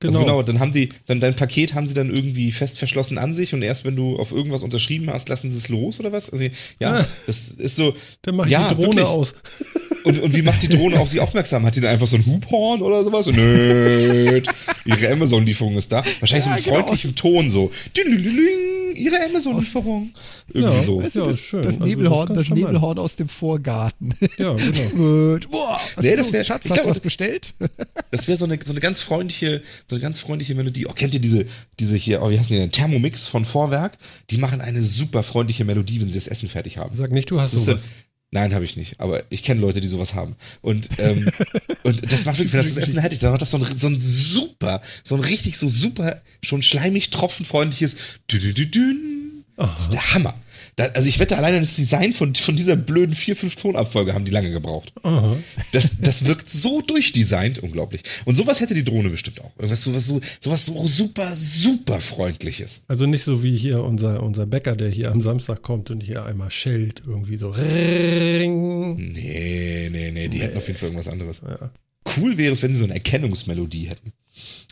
Also 0.00 0.20
Genau. 0.20 0.30
genau, 0.32 0.42
dann 0.44 0.60
haben 0.60 0.70
die, 0.72 0.90
dann 1.06 1.18
dein 1.20 1.34
Paket 1.34 1.74
haben 1.74 1.86
sie 1.88 1.94
dann 1.94 2.14
irgendwie 2.14 2.52
fest 2.52 2.78
verschlossen 2.78 3.18
an 3.18 3.34
sich 3.34 3.52
und 3.52 3.62
erst 3.62 3.84
wenn 3.84 3.96
du 3.96 4.16
auf 4.16 4.30
irgendwas 4.30 4.62
unterschrieben 4.62 5.10
hast, 5.10 5.28
lassen 5.28 5.50
sie 5.50 5.58
es 5.58 5.68
los 5.68 5.98
oder 5.98 6.12
was? 6.12 6.30
Also 6.30 6.44
ja, 6.78 7.00
Ah. 7.00 7.06
das 7.26 7.48
ist 7.48 7.76
so. 7.76 7.94
Dann 8.22 8.36
mach 8.36 8.46
ich 8.46 8.52
ja, 8.52 8.68
die 8.68 8.74
Drohne 8.74 8.86
wirklich. 8.86 9.04
aus. 9.06 9.34
Und, 10.04 10.20
und 10.22 10.34
wie 10.36 10.42
macht 10.42 10.62
die 10.62 10.68
Drohne 10.68 11.00
auf 11.00 11.08
sie 11.08 11.20
aufmerksam? 11.20 11.66
Hat 11.66 11.74
die 11.74 11.80
dann 11.80 11.90
einfach 11.90 12.06
so 12.06 12.16
ein 12.16 12.24
Hubhorn 12.24 12.80
oder 12.80 13.02
sowas? 13.02 13.26
Nö, 13.26 14.40
ihre 14.84 15.12
Amazon-Lieferung 15.12 15.76
ist 15.76 15.90
da. 15.90 16.02
Wahrscheinlich 16.20 16.46
Ja, 16.46 16.52
so 16.52 16.56
mit 16.56 16.64
genau. 16.64 16.76
freundlichem 16.76 17.14
Ton 17.16 17.48
so. 17.50 17.70
Ihre 18.94 19.16
Amazon-Lieferung. 19.26 20.12
Irgendwie 20.52 20.74
Ja. 20.76 20.80
so. 20.82 21.02
Weißt 21.02 21.16
du, 21.16 21.20
Ja, 21.20 21.26
das, 21.26 21.40
schön. 21.40 21.62
das 21.62 21.74
Also, 21.74 21.84
Nebelhorn, 21.84 22.28
das 22.28 22.36
das, 22.36 22.42
ist 22.44 22.48
ganz 22.48 22.58
charmant. 22.60 22.72
Nebelhorn 22.74 22.98
aus 22.98 23.16
dem 23.16 23.28
Vorgarten. 23.28 24.14
Ja, 24.38 24.54
genau. 24.54 25.38
Boah, 25.50 25.80
was 25.96 26.04
Nee, 26.04 26.16
das 26.16 26.32
wär- 26.32 26.44
Schatz, 26.44 26.70
hast 26.70 26.84
du 26.84 26.88
was 26.88 27.00
bestellt? 27.00 27.54
Das 28.10 28.26
wäre 28.28 28.38
so 28.38 28.44
eine, 28.46 28.58
so 28.64 28.72
eine 28.72 28.80
ganz 28.80 29.00
freundliche, 29.00 29.62
so 29.88 29.96
eine 29.96 30.02
ganz 30.02 30.18
freundliche 30.18 30.54
Melodie. 30.54 30.86
Oh, 30.86 30.92
kennt 30.92 31.14
ihr 31.14 31.20
diese, 31.20 31.46
diese 31.80 31.96
hier, 31.96 32.22
oh, 32.22 32.30
wie 32.30 32.38
heißen 32.38 32.54
die 32.54 32.60
denn? 32.60 32.70
Thermomix 32.72 33.26
von 33.26 33.44
Vorwerk? 33.44 33.96
Die 34.30 34.38
machen 34.38 34.60
eine 34.60 34.82
super 34.82 35.22
freundliche 35.22 35.64
Melodie, 35.64 36.00
wenn 36.00 36.08
sie 36.08 36.18
das 36.18 36.28
Essen 36.28 36.48
fertig 36.48 36.78
haben. 36.78 36.94
Sag 36.94 37.10
nicht, 37.10 37.30
du 37.30 37.40
hast 37.40 37.52
Das 37.54 37.60
ist, 37.60 37.66
sowas. 37.66 37.80
nein, 38.30 38.52
habe 38.54 38.64
ich 38.64 38.76
nicht. 38.76 39.00
Aber 39.00 39.22
ich 39.30 39.42
kenne 39.42 39.60
Leute, 39.60 39.80
die 39.80 39.88
sowas 39.88 40.12
haben. 40.14 40.36
Und, 40.60 40.88
ähm, 40.98 41.30
und 41.84 42.12
das 42.12 42.26
macht 42.26 42.38
wirklich, 42.38 42.52
wenn 42.52 42.60
das 42.60 42.74
das 42.74 42.84
Essen 42.84 42.98
hätte 42.98 43.14
ich, 43.14 43.20
dann 43.20 43.30
macht 43.30 43.40
das 43.42 43.50
so 43.50 43.56
ein, 43.56 43.64
so 43.78 43.86
ein 43.86 43.98
super, 43.98 44.82
so 45.02 45.14
ein 45.14 45.22
richtig 45.22 45.56
so 45.56 45.68
super, 45.68 46.20
schon 46.42 46.62
schleimig 46.62 47.08
tropfenfreundliches. 47.10 47.96
Das 49.56 49.84
ist 49.84 49.92
der 49.92 50.14
Hammer. 50.14 50.34
Da, 50.78 50.84
also 50.94 51.08
ich 51.08 51.18
wette, 51.18 51.36
alleine 51.36 51.58
das 51.58 51.74
Design 51.74 52.14
von, 52.14 52.32
von 52.36 52.54
dieser 52.54 52.76
blöden 52.76 53.12
4-5 53.12 53.58
Tonabfolge 53.58 54.14
haben 54.14 54.24
die 54.24 54.30
lange 54.30 54.52
gebraucht. 54.52 54.92
Aha. 55.02 55.36
Das, 55.72 55.96
das 56.00 56.24
wirkt 56.24 56.48
so 56.48 56.82
durchdesignt, 56.82 57.58
unglaublich. 57.58 58.02
Und 58.26 58.36
sowas 58.36 58.60
hätte 58.60 58.74
die 58.74 58.84
Drohne 58.84 59.08
bestimmt 59.10 59.40
auch. 59.40 59.50
Irgendwas 59.56 59.82
sowas 59.82 60.06
so, 60.06 60.20
sowas 60.38 60.66
so 60.66 60.86
super, 60.86 61.34
super 61.34 62.00
freundliches. 62.00 62.84
Also 62.86 63.06
nicht 63.06 63.24
so 63.24 63.42
wie 63.42 63.56
hier 63.56 63.82
unser, 63.82 64.22
unser 64.22 64.46
Bäcker, 64.46 64.76
der 64.76 64.88
hier 64.88 65.10
am 65.10 65.20
Samstag 65.20 65.62
kommt 65.62 65.90
und 65.90 66.00
hier 66.00 66.24
einmal 66.24 66.52
schellt, 66.52 67.02
irgendwie 67.04 67.38
so. 67.38 67.50
Ring. 67.50 68.94
Nee, 68.94 69.88
nee, 69.90 70.12
nee, 70.12 70.28
die 70.28 70.38
hätten 70.38 70.58
auf 70.58 70.68
jeden 70.68 70.78
Fall 70.78 70.90
irgendwas 70.90 71.08
anderes. 71.08 71.42
Ja. 71.44 71.72
Cool 72.16 72.38
wäre 72.38 72.52
es, 72.52 72.62
wenn 72.62 72.70
sie 72.70 72.78
so 72.78 72.84
eine 72.84 72.94
Erkennungsmelodie 72.94 73.88
hätten. 73.88 74.12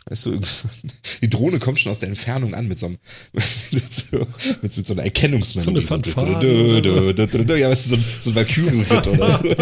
Weißt 0.09 0.25
du, 0.25 0.39
die 1.21 1.29
Drohne 1.29 1.59
kommt 1.59 1.79
schon 1.79 1.91
aus 1.91 1.99
der 1.99 2.09
Entfernung 2.09 2.53
an 2.53 2.67
mit 2.67 2.79
so, 2.79 2.85
einem, 2.87 2.97
mit 3.71 3.83
so, 3.93 4.27
mit, 4.61 4.77
mit 4.77 4.87
so 4.87 4.93
einer 4.93 5.03
Erkennungsmelodie. 5.03 5.85
So 5.85 5.93
eine 5.95 6.01
dü- 6.39 7.11
dü- 7.13 7.43
dü- 7.45 7.55
Ja, 7.57 7.69
weißt 7.69 7.85
du, 7.85 7.89
so 7.89 7.95
ein, 7.97 8.05
so 8.21 8.29
ein 8.31 8.35
Valkyrie-Ritt 8.35 9.07
oder 9.07 9.37
so. 9.37 9.43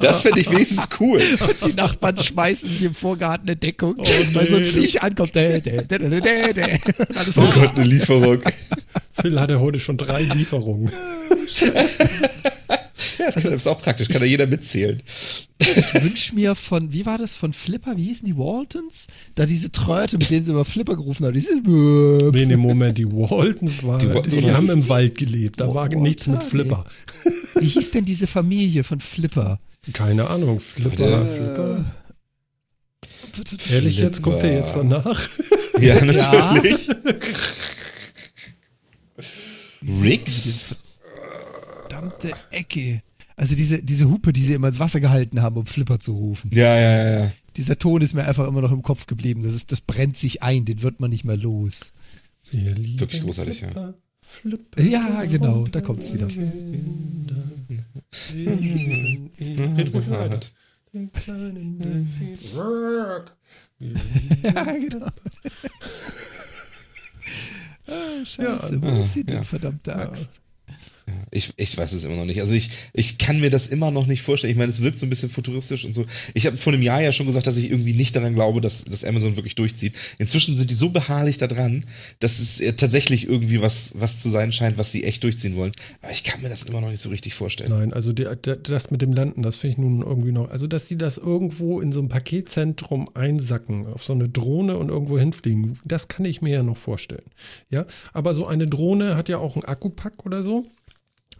Das 0.00 0.22
fände 0.22 0.40
ich 0.40 0.50
wenigstens 0.50 0.88
cool. 1.00 1.20
Und 1.40 1.56
die 1.64 1.74
Nachbarn 1.74 2.18
schmeißen 2.18 2.68
sich 2.68 2.82
im 2.82 2.92
Vorgarten 2.94 3.48
eine 3.48 3.56
Deckung, 3.56 3.94
Oh, 3.98 4.04
weil 4.34 4.46
so 4.48 4.56
ein 4.56 4.62
nee. 4.62 4.68
Viech 4.68 5.00
ankommt. 5.02 5.34
Dä, 5.34 5.60
dä, 5.60 5.82
dä, 5.82 5.98
dä, 5.98 6.20
dä, 6.20 6.52
dä. 6.52 6.78
Alles 7.14 7.38
Oh. 7.38 7.42
Gott, 7.54 7.76
eine 7.76 7.84
Lieferung. 7.84 8.40
Phil 9.12 9.38
hatte 9.40 9.60
heute 9.60 9.78
schon 9.78 9.96
drei 9.96 10.22
Lieferungen. 10.22 10.90
Ja, 13.18 13.30
das 13.30 13.44
kann, 13.44 13.52
ist 13.52 13.66
auch 13.66 13.80
praktisch, 13.80 14.08
kann 14.08 14.22
ja 14.22 14.26
jeder 14.26 14.46
mitzählen. 14.46 15.02
Ich 15.58 16.02
wünsch 16.02 16.32
mir 16.32 16.54
von, 16.54 16.92
wie 16.92 17.04
war 17.04 17.18
das, 17.18 17.34
von 17.34 17.52
Flipper, 17.52 17.96
wie 17.96 18.04
hießen 18.04 18.26
die 18.26 18.36
Waltons? 18.36 19.06
Da 19.34 19.46
diese 19.46 19.70
Tröte, 19.70 20.16
mit 20.18 20.30
denen 20.30 20.44
sie 20.44 20.50
über 20.50 20.64
Flipper 20.64 20.96
gerufen 20.96 21.26
haben. 21.26 21.34
Diese, 21.34 21.56
Nee, 21.56 22.46
nee, 22.46 22.56
Moment, 22.56 22.96
die 22.98 23.10
Waltons 23.10 23.82
waren, 23.82 23.98
Die 23.98 24.06
die, 24.06 24.14
Waltons 24.14 24.34
die 24.34 24.50
haben 24.50 24.70
im 24.70 24.88
Wald 24.88 25.16
gelebt. 25.16 25.60
Da 25.60 25.68
war 25.68 25.74
Walter, 25.74 25.96
nichts 25.96 26.26
mit 26.26 26.38
nee. 26.38 26.48
Flipper. 26.48 26.86
wie 27.56 27.66
hieß 27.66 27.90
denn 27.90 28.04
diese 28.04 28.26
Familie 28.26 28.84
von 28.84 29.00
Flipper? 29.00 29.58
Keine 29.92 30.28
Ahnung, 30.28 30.60
Flipper, 30.60 31.26
Flipper. 31.26 31.84
Ehrlich, 33.70 33.98
jetzt 33.98 34.22
guckt 34.22 34.42
er 34.42 34.60
jetzt 34.60 34.76
danach. 34.76 35.28
Ja, 35.78 36.02
natürlich. 36.02 36.88
Diese 39.82 40.02
Riggs? 40.02 40.74
Verdammte 41.96 42.32
Ecke. 42.50 43.02
Also 43.36 43.54
diese, 43.54 43.82
diese 43.82 44.08
Hupe, 44.08 44.32
die 44.32 44.40
sie 44.40 44.54
immer 44.54 44.68
ins 44.68 44.78
Wasser 44.78 45.00
gehalten 45.00 45.42
haben, 45.42 45.56
um 45.56 45.66
Flipper 45.66 45.98
zu 45.98 46.12
rufen. 46.12 46.50
Ja, 46.54 46.74
ja, 46.74 46.96
ja, 47.04 47.18
ja. 47.24 47.32
Dieser 47.56 47.78
Ton 47.78 48.00
ist 48.00 48.14
mir 48.14 48.24
einfach 48.24 48.46
immer 48.48 48.62
noch 48.62 48.72
im 48.72 48.82
Kopf 48.82 49.06
geblieben. 49.06 49.42
Das, 49.42 49.52
ist, 49.52 49.72
das 49.72 49.80
brennt 49.82 50.16
sich 50.16 50.42
ein, 50.42 50.64
den 50.64 50.82
wird 50.82 51.00
man 51.00 51.10
nicht 51.10 51.24
mehr 51.24 51.36
los. 51.36 51.92
Wir 52.50 52.74
lieben 52.74 53.00
Wirklich 53.00 53.22
großartig, 53.22 53.60
ja. 53.60 53.68
Flipper, 53.68 53.94
Flipper. 54.22 54.82
Ja, 54.82 55.24
genau, 55.24 55.66
da 55.66 55.80
kommt's 55.80 56.12
wieder. 56.14 56.28
Red 56.28 56.44
ruhig 59.94 60.10
weiter. 60.10 60.40
Den 60.92 61.12
kleinen 61.12 61.78
Delfin. 61.78 62.56
Work. 62.56 63.36
Ja, 63.78 64.64
genau. 64.64 65.06
ah, 67.86 68.24
scheiße, 68.24 68.74
Ja, 68.76 68.82
wo 68.82 69.02
ist 69.02 69.12
sie 69.12 69.24
denn, 69.24 69.36
ja. 69.36 69.42
verdammte 69.42 69.94
Axt? 69.94 70.40
Ich, 71.30 71.52
ich 71.56 71.76
weiß 71.76 71.92
es 71.92 72.04
immer 72.04 72.16
noch 72.16 72.24
nicht. 72.24 72.40
Also 72.40 72.54
ich, 72.54 72.70
ich 72.92 73.18
kann 73.18 73.40
mir 73.40 73.50
das 73.50 73.66
immer 73.68 73.90
noch 73.90 74.06
nicht 74.06 74.22
vorstellen. 74.22 74.50
Ich 74.50 74.56
meine, 74.56 74.70
es 74.70 74.80
wirkt 74.80 74.98
so 74.98 75.06
ein 75.06 75.10
bisschen 75.10 75.30
futuristisch 75.30 75.84
und 75.84 75.92
so. 75.92 76.04
Ich 76.34 76.46
habe 76.46 76.56
vor 76.56 76.72
einem 76.72 76.82
Jahr 76.82 77.00
ja 77.00 77.12
schon 77.12 77.26
gesagt, 77.26 77.46
dass 77.46 77.56
ich 77.56 77.70
irgendwie 77.70 77.92
nicht 77.92 78.16
daran 78.16 78.34
glaube, 78.34 78.60
dass, 78.60 78.84
dass 78.84 79.04
Amazon 79.04 79.36
wirklich 79.36 79.54
durchzieht. 79.54 79.94
Inzwischen 80.18 80.56
sind 80.56 80.70
die 80.70 80.74
so 80.74 80.90
beharrlich 80.90 81.38
da 81.38 81.46
dran, 81.46 81.84
dass 82.20 82.38
es 82.38 82.60
äh, 82.60 82.72
tatsächlich 82.72 83.28
irgendwie 83.28 83.62
was, 83.62 83.92
was 83.98 84.20
zu 84.20 84.30
sein 84.30 84.52
scheint, 84.52 84.78
was 84.78 84.92
sie 84.92 85.04
echt 85.04 85.22
durchziehen 85.24 85.56
wollen. 85.56 85.72
Aber 86.02 86.12
ich 86.12 86.24
kann 86.24 86.42
mir 86.42 86.48
das 86.48 86.64
immer 86.64 86.80
noch 86.80 86.90
nicht 86.90 87.00
so 87.00 87.10
richtig 87.10 87.34
vorstellen. 87.34 87.70
Nein, 87.70 87.92
also 87.92 88.12
der, 88.12 88.34
das 88.36 88.90
mit 88.90 89.02
dem 89.02 89.12
Landen, 89.12 89.42
das 89.42 89.56
finde 89.56 89.72
ich 89.72 89.78
nun 89.78 90.02
irgendwie 90.02 90.32
noch. 90.32 90.50
Also, 90.50 90.66
dass 90.66 90.86
die 90.86 90.96
das 90.96 91.18
irgendwo 91.18 91.80
in 91.80 91.92
so 91.92 92.00
einem 92.00 92.08
Paketzentrum 92.08 93.08
einsacken, 93.14 93.86
auf 93.86 94.04
so 94.04 94.12
eine 94.12 94.28
Drohne 94.28 94.76
und 94.76 94.88
irgendwo 94.88 95.18
hinfliegen, 95.18 95.78
das 95.84 96.08
kann 96.08 96.24
ich 96.24 96.42
mir 96.42 96.52
ja 96.52 96.62
noch 96.62 96.76
vorstellen. 96.76 97.26
Ja, 97.70 97.86
aber 98.12 98.34
so 98.34 98.46
eine 98.46 98.66
Drohne 98.66 99.16
hat 99.16 99.28
ja 99.28 99.38
auch 99.38 99.54
einen 99.54 99.64
Akkupack 99.64 100.24
oder 100.24 100.42
so. 100.42 100.66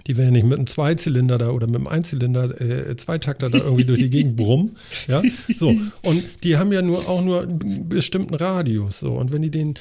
Die 0.06 0.16
werden 0.16 0.34
ja 0.34 0.42
nicht 0.42 0.48
mit 0.48 0.58
einem 0.58 0.66
Zweizylinder 0.68 1.36
da 1.38 1.50
oder 1.50 1.66
mit 1.66 1.76
einem 1.76 1.88
Einzylinder, 1.88 2.60
äh, 2.60 2.96
Zweitakter 2.96 3.50
da 3.50 3.58
irgendwie 3.58 3.84
durch 3.84 3.98
die 4.00 4.10
Gegend 4.10 4.36
brummen. 4.36 4.76
Ja, 5.08 5.20
so. 5.58 5.68
Und 6.02 6.44
die 6.44 6.56
haben 6.56 6.72
ja 6.72 6.82
nur 6.82 6.98
auch 7.08 7.24
nur 7.24 7.42
einen 7.42 7.88
bestimmten 7.88 8.34
Radius. 8.34 9.00
So. 9.00 9.14
Und 9.14 9.32
wenn 9.32 9.42
die 9.42 9.50
den, 9.50 9.74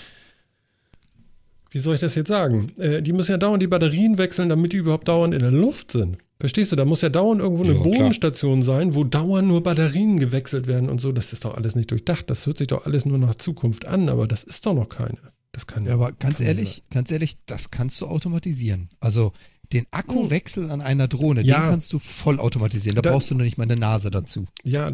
wie 1.72 1.80
soll 1.80 1.96
ich 1.96 2.02
das 2.02 2.16
jetzt 2.16 2.30
sagen? 2.30 2.72
Äh, 2.80 3.02
die 3.02 3.14
müssen 3.14 3.32
ja 3.32 3.38
dauernd 3.38 3.62
die 3.62 3.68
Batterien 3.68 4.18
wechseln, 4.18 4.50
damit 4.50 4.74
die 4.74 4.78
überhaupt 4.78 5.08
dauernd 5.08 5.34
in 5.34 5.42
der 5.42 5.52
Luft 5.52 5.92
sind. 5.92 6.18
Verstehst 6.40 6.72
du? 6.72 6.76
Da 6.76 6.86
muss 6.86 7.02
ja 7.02 7.10
dauernd 7.10 7.42
irgendwo 7.42 7.64
eine 7.64 7.74
Ja, 7.74 7.80
klar. 7.82 7.94
Bodenstation 7.94 8.62
sein, 8.62 8.94
wo 8.96 9.04
dauernd 9.04 9.48
nur 9.48 9.64
Batterien 9.64 10.20
gewechselt 10.20 10.68
werden 10.68 10.90
und 10.90 11.00
so. 11.00 11.12
Das 11.12 11.34
ist 11.34 11.46
doch 11.46 11.56
alles 11.56 11.76
nicht 11.76 11.92
durchdacht. 11.92 12.30
Das 12.30 12.46
hört 12.46 12.58
sich 12.58 12.68
doch 12.68 12.86
alles 12.86 13.06
nur 13.06 13.18
nach 13.18 13.36
Zukunft 13.36 13.86
an, 13.86 14.10
aber 14.10 14.28
das 14.28 14.44
ist 14.44 14.66
doch 14.66 14.74
noch 14.74 14.90
keine. 14.90 15.18
Das 15.52 15.68
kann 15.68 15.86
Ja, 15.86 15.94
aber 15.94 16.12
ganz 16.12 16.42
ehrlich, 16.42 16.84
ganz 16.92 17.12
ehrlich, 17.12 17.38
das 17.46 17.72
kannst 17.72 18.02
du 18.02 18.08
automatisieren. 18.08 18.90
Also 19.00 19.32
den 19.74 19.86
Akkuwechsel 19.92 20.70
an 20.70 20.82
einer 20.82 21.08
Drohne, 21.08 21.42
Ja. 21.42 21.62
den 21.62 21.70
kannst 21.70 21.92
du 21.94 22.00
voll 22.00 22.40
automatisieren. 22.40 22.96
Da, 22.96 23.02
Da- 23.02 23.12
brauchst 23.12 23.30
du 23.32 23.36
noch 23.36 23.44
nicht 23.44 23.58
mal 23.58 23.64
eine 23.64 23.76
Nase 23.76 24.12
dazu. 24.12 24.46
Ja, 24.64 24.92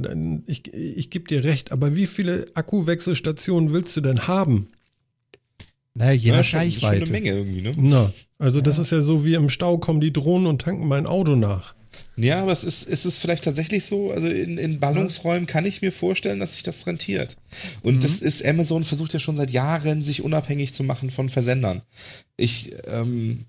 ich, 0.48 0.74
ich 0.74 1.10
gebe 1.10 1.28
dir 1.28 1.44
recht, 1.44 1.72
aber 1.72 1.96
wie 1.96 2.08
viele 2.08 2.48
Akkuwechselstationen 2.54 3.72
willst 3.72 3.96
du 3.98 4.02
denn 4.02 4.28
haben? 4.28 4.68
Naja, 5.94 6.14
je 6.14 6.30
nach 6.32 6.38
Ja, 6.38 6.44
schon, 6.44 6.60
schon 6.62 6.70
Reichweite. 6.90 7.02
eine 7.04 7.12
Menge 7.12 7.30
irgendwie, 7.32 7.62
ne? 7.62 7.74
Na, 7.76 8.14
also 8.40 8.62
das 8.62 8.78
ist 8.78 8.92
ja 8.92 9.02
so 9.02 9.26
wie 9.26 9.34
im 9.34 9.50
Stau 9.50 9.78
kommen 9.78 10.00
die 10.00 10.14
Drohnen 10.14 10.48
und 10.48 10.62
tanken 10.62 10.88
mein 10.88 11.06
Auto 11.06 11.36
nach. 11.36 11.76
Ja, 12.16 12.42
aber 12.44 12.54
es 12.54 12.64
ist, 12.64 12.84
ist 12.88 13.04
es 13.04 13.18
vielleicht 13.18 13.44
tatsächlich 13.44 13.84
so, 13.86 14.12
also 14.12 14.28
in, 14.28 14.58
in 14.58 14.80
Ballungsräumen 14.80 15.46
kann 15.48 15.66
ich 15.66 15.82
mir 15.82 15.92
vorstellen, 15.92 16.40
dass 16.40 16.54
sich 16.54 16.64
das 16.64 16.88
rentiert. 16.88 17.36
Und 17.84 18.06
das 18.06 18.22
ist, 18.22 18.46
Amazon 18.46 18.86
versucht 18.86 19.12
ja 19.12 19.20
schon 19.20 19.36
seit 19.36 19.52
Jahren, 19.52 20.02
sich 20.02 20.22
unabhängig 20.24 20.74
zu 20.74 20.86
machen 20.86 21.10
von 21.10 21.28
Versendern. 21.30 21.82
Ich, 22.38 22.72
ähm, 22.88 23.46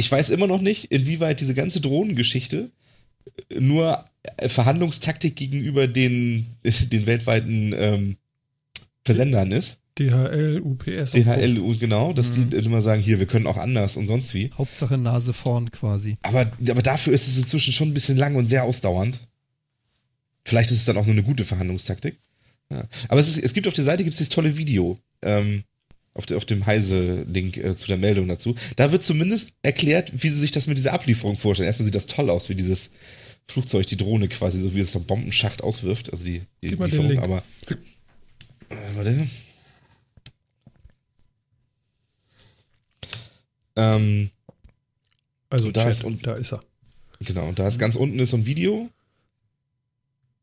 ich 0.00 0.10
weiß 0.10 0.30
immer 0.30 0.46
noch 0.46 0.62
nicht, 0.62 0.86
inwieweit 0.86 1.40
diese 1.40 1.54
ganze 1.54 1.80
Drohnengeschichte 1.80 2.70
nur 3.58 4.04
äh, 4.38 4.48
Verhandlungstaktik 4.48 5.36
gegenüber 5.36 5.86
den, 5.86 6.46
den 6.64 7.06
weltweiten 7.06 7.74
ähm, 7.76 8.16
Versendern 9.04 9.52
ist. 9.52 9.78
DHL, 9.98 10.62
UPS. 10.64 11.10
DHL 11.10 11.58
und 11.58 11.78
genau, 11.78 12.14
dass 12.14 12.30
die 12.32 12.56
immer 12.56 12.80
sagen, 12.80 13.02
hier, 13.02 13.18
wir 13.18 13.26
können 13.26 13.46
auch 13.46 13.58
anders 13.58 13.98
und 13.98 14.06
sonst 14.06 14.32
wie. 14.32 14.50
Hauptsache 14.56 14.96
Nase 14.96 15.34
vorn 15.34 15.70
quasi. 15.70 16.16
Aber, 16.22 16.50
aber 16.70 16.82
dafür 16.82 17.12
ist 17.12 17.26
es 17.26 17.36
inzwischen 17.36 17.74
schon 17.74 17.88
ein 17.88 17.94
bisschen 17.94 18.16
lang 18.16 18.36
und 18.36 18.46
sehr 18.46 18.64
ausdauernd. 18.64 19.20
Vielleicht 20.44 20.70
ist 20.70 20.78
es 20.78 20.84
dann 20.86 20.96
auch 20.96 21.04
nur 21.04 21.12
eine 21.12 21.22
gute 21.22 21.44
Verhandlungstaktik. 21.44 22.18
Ja. 22.70 22.84
Aber 23.08 23.20
es, 23.20 23.28
ist, 23.28 23.44
es 23.44 23.52
gibt 23.52 23.68
auf 23.68 23.74
der 23.74 23.84
Seite 23.84 24.04
gibt's 24.04 24.18
dieses 24.18 24.30
tolle 24.30 24.56
Video. 24.56 24.98
Ähm, 25.20 25.64
auf, 26.14 26.26
der, 26.26 26.36
auf 26.36 26.44
dem 26.44 26.66
Heise-Link 26.66 27.56
äh, 27.56 27.74
zu 27.76 27.86
der 27.86 27.96
Meldung 27.96 28.26
dazu. 28.28 28.54
Da 28.76 28.92
wird 28.92 29.02
zumindest 29.02 29.52
erklärt, 29.62 30.12
wie 30.22 30.28
sie 30.28 30.38
sich 30.40 30.50
das 30.50 30.66
mit 30.66 30.76
dieser 30.76 30.92
Ablieferung 30.92 31.36
vorstellen. 31.36 31.66
Erstmal 31.68 31.84
sieht 31.84 31.94
das 31.94 32.06
toll 32.06 32.30
aus, 32.30 32.48
wie 32.48 32.54
dieses 32.54 32.90
Flugzeug, 33.48 33.86
die 33.86 33.96
Drohne 33.96 34.28
quasi, 34.28 34.58
so 34.58 34.74
wie 34.74 34.80
es 34.80 34.92
so 34.92 34.98
einen 34.98 35.06
Bombenschacht 35.06 35.62
auswirft. 35.62 36.12
Also 36.12 36.24
die, 36.24 36.42
die 36.62 36.70
Gib 36.70 36.84
Lieferung, 36.84 37.18
aber. 37.18 37.42
Äh, 37.68 38.76
warte. 38.94 39.28
Ähm, 43.76 44.30
Also 45.48 45.70
da 45.70 45.82
Chat, 45.84 45.90
ist 45.94 46.04
und- 46.04 46.26
da 46.26 46.34
ist 46.34 46.52
er. 46.52 46.60
Genau, 47.20 47.46
und 47.48 47.58
da 47.58 47.66
ist 47.68 47.78
ganz 47.78 47.96
unten 47.96 48.18
ist 48.18 48.30
so 48.30 48.36
ein 48.36 48.46
Video. 48.46 48.88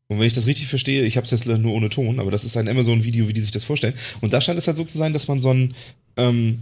Und 0.08 0.18
wenn 0.18 0.26
ich 0.26 0.32
das 0.32 0.46
richtig 0.46 0.66
verstehe, 0.68 1.04
ich 1.04 1.16
habe 1.16 1.26
es 1.26 1.30
jetzt 1.30 1.46
nur 1.46 1.72
ohne 1.72 1.90
Ton, 1.90 2.18
aber 2.18 2.30
das 2.30 2.44
ist 2.44 2.56
ein 2.56 2.68
Amazon-Video, 2.68 3.28
wie 3.28 3.34
die 3.34 3.42
sich 3.42 3.50
das 3.50 3.64
vorstellen. 3.64 3.94
Und 4.22 4.32
da 4.32 4.40
scheint 4.40 4.58
es 4.58 4.66
halt 4.66 4.78
so 4.78 4.84
zu 4.84 4.96
sein, 4.96 5.12
dass 5.12 5.28
man 5.28 5.40
so 5.40 5.50
ein, 5.52 5.74
ähm, 6.16 6.60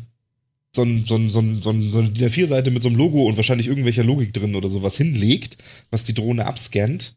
so, 0.75 0.83
ein, 0.83 1.05
so, 1.07 1.15
ein, 1.15 1.31
so, 1.31 1.41
ein, 1.41 1.63
so, 1.63 1.71
ein, 1.71 1.93
so 1.93 2.01
eine 2.01 2.11
DIN 2.11 2.29
A4-Seite 2.29 2.73
mit 2.73 2.83
so 2.83 2.89
einem 2.89 2.99
Logo 2.99 3.23
und 3.23 3.37
wahrscheinlich 3.37 3.69
irgendwelcher 3.69 4.03
Logik 4.03 4.33
drin 4.33 4.57
oder 4.57 4.69
sowas 4.69 4.97
hinlegt, 4.97 5.59
was 5.91 6.03
die 6.03 6.15
Drohne 6.15 6.45
abscannt, 6.45 7.15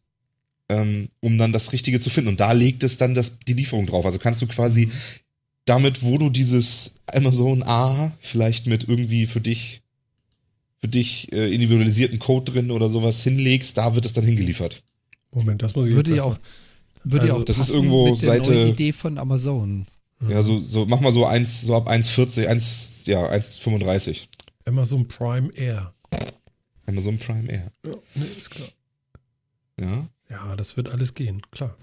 ähm, 0.69 1.09
um 1.19 1.37
dann 1.39 1.51
das 1.51 1.73
Richtige 1.73 1.99
zu 1.99 2.11
finden. 2.11 2.29
Und 2.29 2.39
da 2.39 2.51
legt 2.51 2.83
es 2.83 2.97
dann 2.97 3.15
das, 3.15 3.39
die 3.39 3.53
Lieferung 3.53 3.87
drauf. 3.87 4.05
Also 4.05 4.19
kannst 4.19 4.41
du 4.43 4.47
quasi 4.47 4.89
damit, 5.65 6.03
wo 6.03 6.19
du 6.19 6.29
dieses 6.29 6.95
Amazon 7.07 7.63
A 7.63 8.15
vielleicht 8.21 8.67
mit 8.67 8.87
irgendwie 8.87 9.25
für 9.25 9.41
dich 9.41 9.81
für 10.79 10.87
dich 10.87 11.31
äh, 11.33 11.53
individualisierten 11.53 12.19
Code 12.19 12.53
drin 12.53 12.71
oder 12.71 12.87
sowas 12.87 13.21
hinlegst, 13.21 13.77
da 13.77 13.95
wird 13.95 14.05
es 14.05 14.13
dann 14.13 14.23
hingeliefert. 14.23 14.81
Moment, 15.31 15.61
das 15.61 15.75
muss 15.75 15.87
ich 15.87 15.93
Würde 15.95 16.09
jetzt 16.11 16.17
ja 16.17 16.23
auch, 16.23 16.37
würde 17.03 17.27
ja 17.27 17.33
Also, 17.33 17.41
auch 17.41 17.45
das 17.45 17.57
ist 17.57 17.61
passen 17.67 17.75
irgendwo 17.75 18.05
mit 18.09 18.21
der 18.21 18.27
Seite- 18.29 18.51
neuen 18.53 18.67
Idee 18.69 18.91
von 18.91 19.17
Amazon. 19.17 19.87
Ja, 20.27 20.41
so, 20.43 20.59
so 20.59 20.85
mach 20.85 20.99
mal 20.99 21.11
so 21.13 21.25
eins, 21.25 21.61
so 21.61 21.75
ab 21.75 21.87
1,40, 21.87 22.47
1, 22.47 23.03
ja, 23.05 23.29
1,35. 23.29 24.27
Amazon 24.65 25.07
Prime 25.07 25.49
Air. 25.55 25.93
Amazon 26.87 27.17
Prime 27.17 27.49
Air. 27.49 27.71
Ja, 27.85 27.91
nee, 28.15 28.25
ist 28.25 28.49
klar. 28.49 28.67
Ja. 29.79 30.07
Ja, 30.29 30.55
das 30.57 30.75
wird 30.75 30.89
alles 30.89 31.13
gehen, 31.13 31.41
klar. 31.51 31.75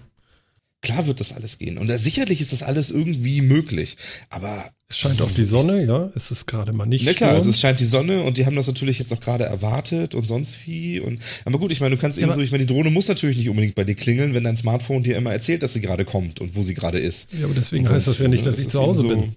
Klar 0.83 1.07
wird 1.07 1.19
das 1.19 1.33
alles 1.33 1.57
gehen. 1.57 1.77
Und 1.79 1.89
äh, 1.89 1.97
sicherlich 1.97 2.39
ist 2.39 2.53
das 2.53 2.61
alles 2.63 2.91
irgendwie 2.91 3.41
möglich. 3.41 3.97
Aber 4.29 4.69
Es 4.87 4.97
scheint 4.99 5.19
auch 5.21 5.31
die 5.31 5.43
Sonne, 5.43 5.83
ja. 5.85 6.11
Es 6.15 6.29
ist 6.29 6.45
gerade 6.45 6.71
mal 6.71 6.85
nicht 6.85 7.03
Na 7.03 7.13
klar, 7.13 7.31
also 7.31 7.49
es 7.49 7.59
scheint 7.59 7.79
die 7.79 7.85
Sonne 7.85 8.21
und 8.21 8.37
die 8.37 8.45
haben 8.45 8.55
das 8.55 8.67
natürlich 8.67 8.99
jetzt 8.99 9.11
auch 9.11 9.19
gerade 9.19 9.43
erwartet 9.45 10.13
und 10.13 10.25
sonst 10.27 10.67
wie. 10.67 10.99
Und, 10.99 11.19
aber 11.45 11.57
gut, 11.57 11.71
ich 11.71 11.81
meine, 11.81 11.95
du 11.95 12.01
kannst 12.01 12.19
eben 12.19 12.25
aber- 12.25 12.35
so, 12.35 12.41
ich 12.41 12.51
meine, 12.51 12.65
die 12.65 12.71
Drohne 12.73 12.91
muss 12.91 13.07
natürlich 13.07 13.37
nicht 13.37 13.49
unbedingt 13.49 13.73
bei 13.75 13.83
dir 13.85 13.95
klingeln, 13.95 14.33
wenn 14.35 14.43
dein 14.43 14.55
Smartphone 14.55 15.01
dir 15.03 15.17
immer 15.17 15.33
erzählt, 15.33 15.63
dass 15.63 15.73
sie 15.73 15.81
gerade 15.81 16.05
kommt 16.05 16.39
und 16.41 16.55
wo 16.55 16.61
sie 16.61 16.75
gerade 16.75 16.99
ist. 16.99 17.33
ja, 17.33 17.45
aber 17.45 17.55
deswegen 17.55 17.89
heißt 17.89 18.07
das 18.07 18.19
ja 18.19 18.27
nicht, 18.27 18.41
wie, 18.41 18.45
dass 18.45 18.57
ne? 18.57 18.63
ich 18.63 18.69
zu 18.69 18.79
Hause 18.79 19.01
so- 19.01 19.07
bin. 19.09 19.35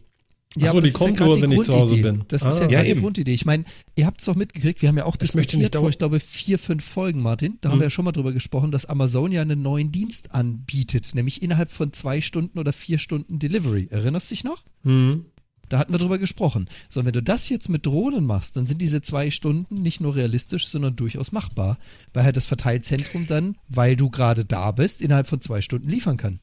Ja, 0.57 0.67
so, 0.67 0.71
aber 0.71 0.81
die 0.81 0.87
das 0.89 0.95
ist 0.95 1.01
ja 1.01 1.07
kommt 1.07 1.19
grad 1.19 1.27
nur, 1.29 1.37
die 1.37 1.43
wenn 1.43 1.53
ich 1.53 1.63
zu 1.63 1.73
Hause 1.73 1.95
Grundidee. 1.95 2.03
bin. 2.03 2.25
Das 2.29 2.43
ist 2.43 2.49
Ah. 2.49 2.51
ja 2.57 2.63
Ja, 2.63 2.69
gerade 2.71 2.85
die 2.87 2.91
eben. 2.91 3.01
Grundidee. 3.03 3.35
Ich 3.35 3.45
meine, 3.45 3.65
ihr 3.95 4.07
habt 4.07 4.21
es 4.21 4.27
doch 4.27 4.35
mitgekriegt, 4.35 4.83
wir 4.83 4.89
haben 4.89 4.97
ja 4.99 5.05
auch 5.05 5.15
Ich 5.15 5.21
möchte 5.35 5.57
diskutiert 5.57 5.61
nicht 5.75 5.77
vor, 5.77 5.89
ich 5.89 5.99
glaube, 5.99 6.19
vier, 6.19 6.59
fünf 6.59 6.85
Folgen, 6.85 7.23
Martin. 7.23 7.59
Da 7.61 7.69
haben 7.69 7.75
Hm. 7.75 7.81
wir 7.81 7.87
ja 7.87 7.91
schon 7.91 8.05
mal 8.05 8.11
drüber 8.13 8.33
gesprochen, 8.33 8.73
dass 8.73 8.87
Amazon 8.87 9.31
ja 9.31 9.43
einen 9.43 9.63
neuen 9.63 9.93
Dienst 9.93 10.33
anbietet, 10.35 11.15
nämlich 11.15 11.43
innerhalb 11.43 11.71
von 11.71 11.93
zwei 11.93 12.21
Stunden 12.21 12.59
oder 12.59 12.73
vier 12.73 12.99
Stunden 12.99 13.39
Delivery. 13.39 13.87
Erinnerst 13.91 14.31
du 14.31 14.35
dich 14.35 14.43
noch? 14.45 14.65
Hm. 14.83 15.27
Da 15.69 15.79
hatten 15.79 15.93
wir 15.95 15.99
drüber 16.01 16.19
gesprochen. 16.19 16.69
So, 16.89 16.99
und 16.99 17.07
wenn 17.07 17.13
du 17.13 17.23
das 17.23 17.49
jetzt 17.49 17.69
mit 17.69 17.87
Drohnen 17.87 18.27
machst, 18.27 18.57
dann 18.57 18.67
sind 18.67 18.83
diese 18.83 19.03
zwei 19.03 19.31
Stunden 19.31 19.75
nicht 19.83 20.01
nur 20.01 20.17
realistisch, 20.17 20.67
sondern 20.67 20.97
durchaus 20.97 21.31
machbar, 21.31 21.79
weil 22.13 22.25
halt 22.25 22.37
das 22.37 22.45
Verteilzentrum 22.47 23.29
dann, 23.29 23.57
weil 23.69 23.95
du 23.95 24.11
gerade 24.11 24.45
da 24.45 24.73
bist, 24.73 25.01
innerhalb 25.01 25.29
von 25.29 25.41
zwei 25.41 25.63
Stunden 25.63 25.89
liefern 25.89 26.17
kann. 26.17 26.41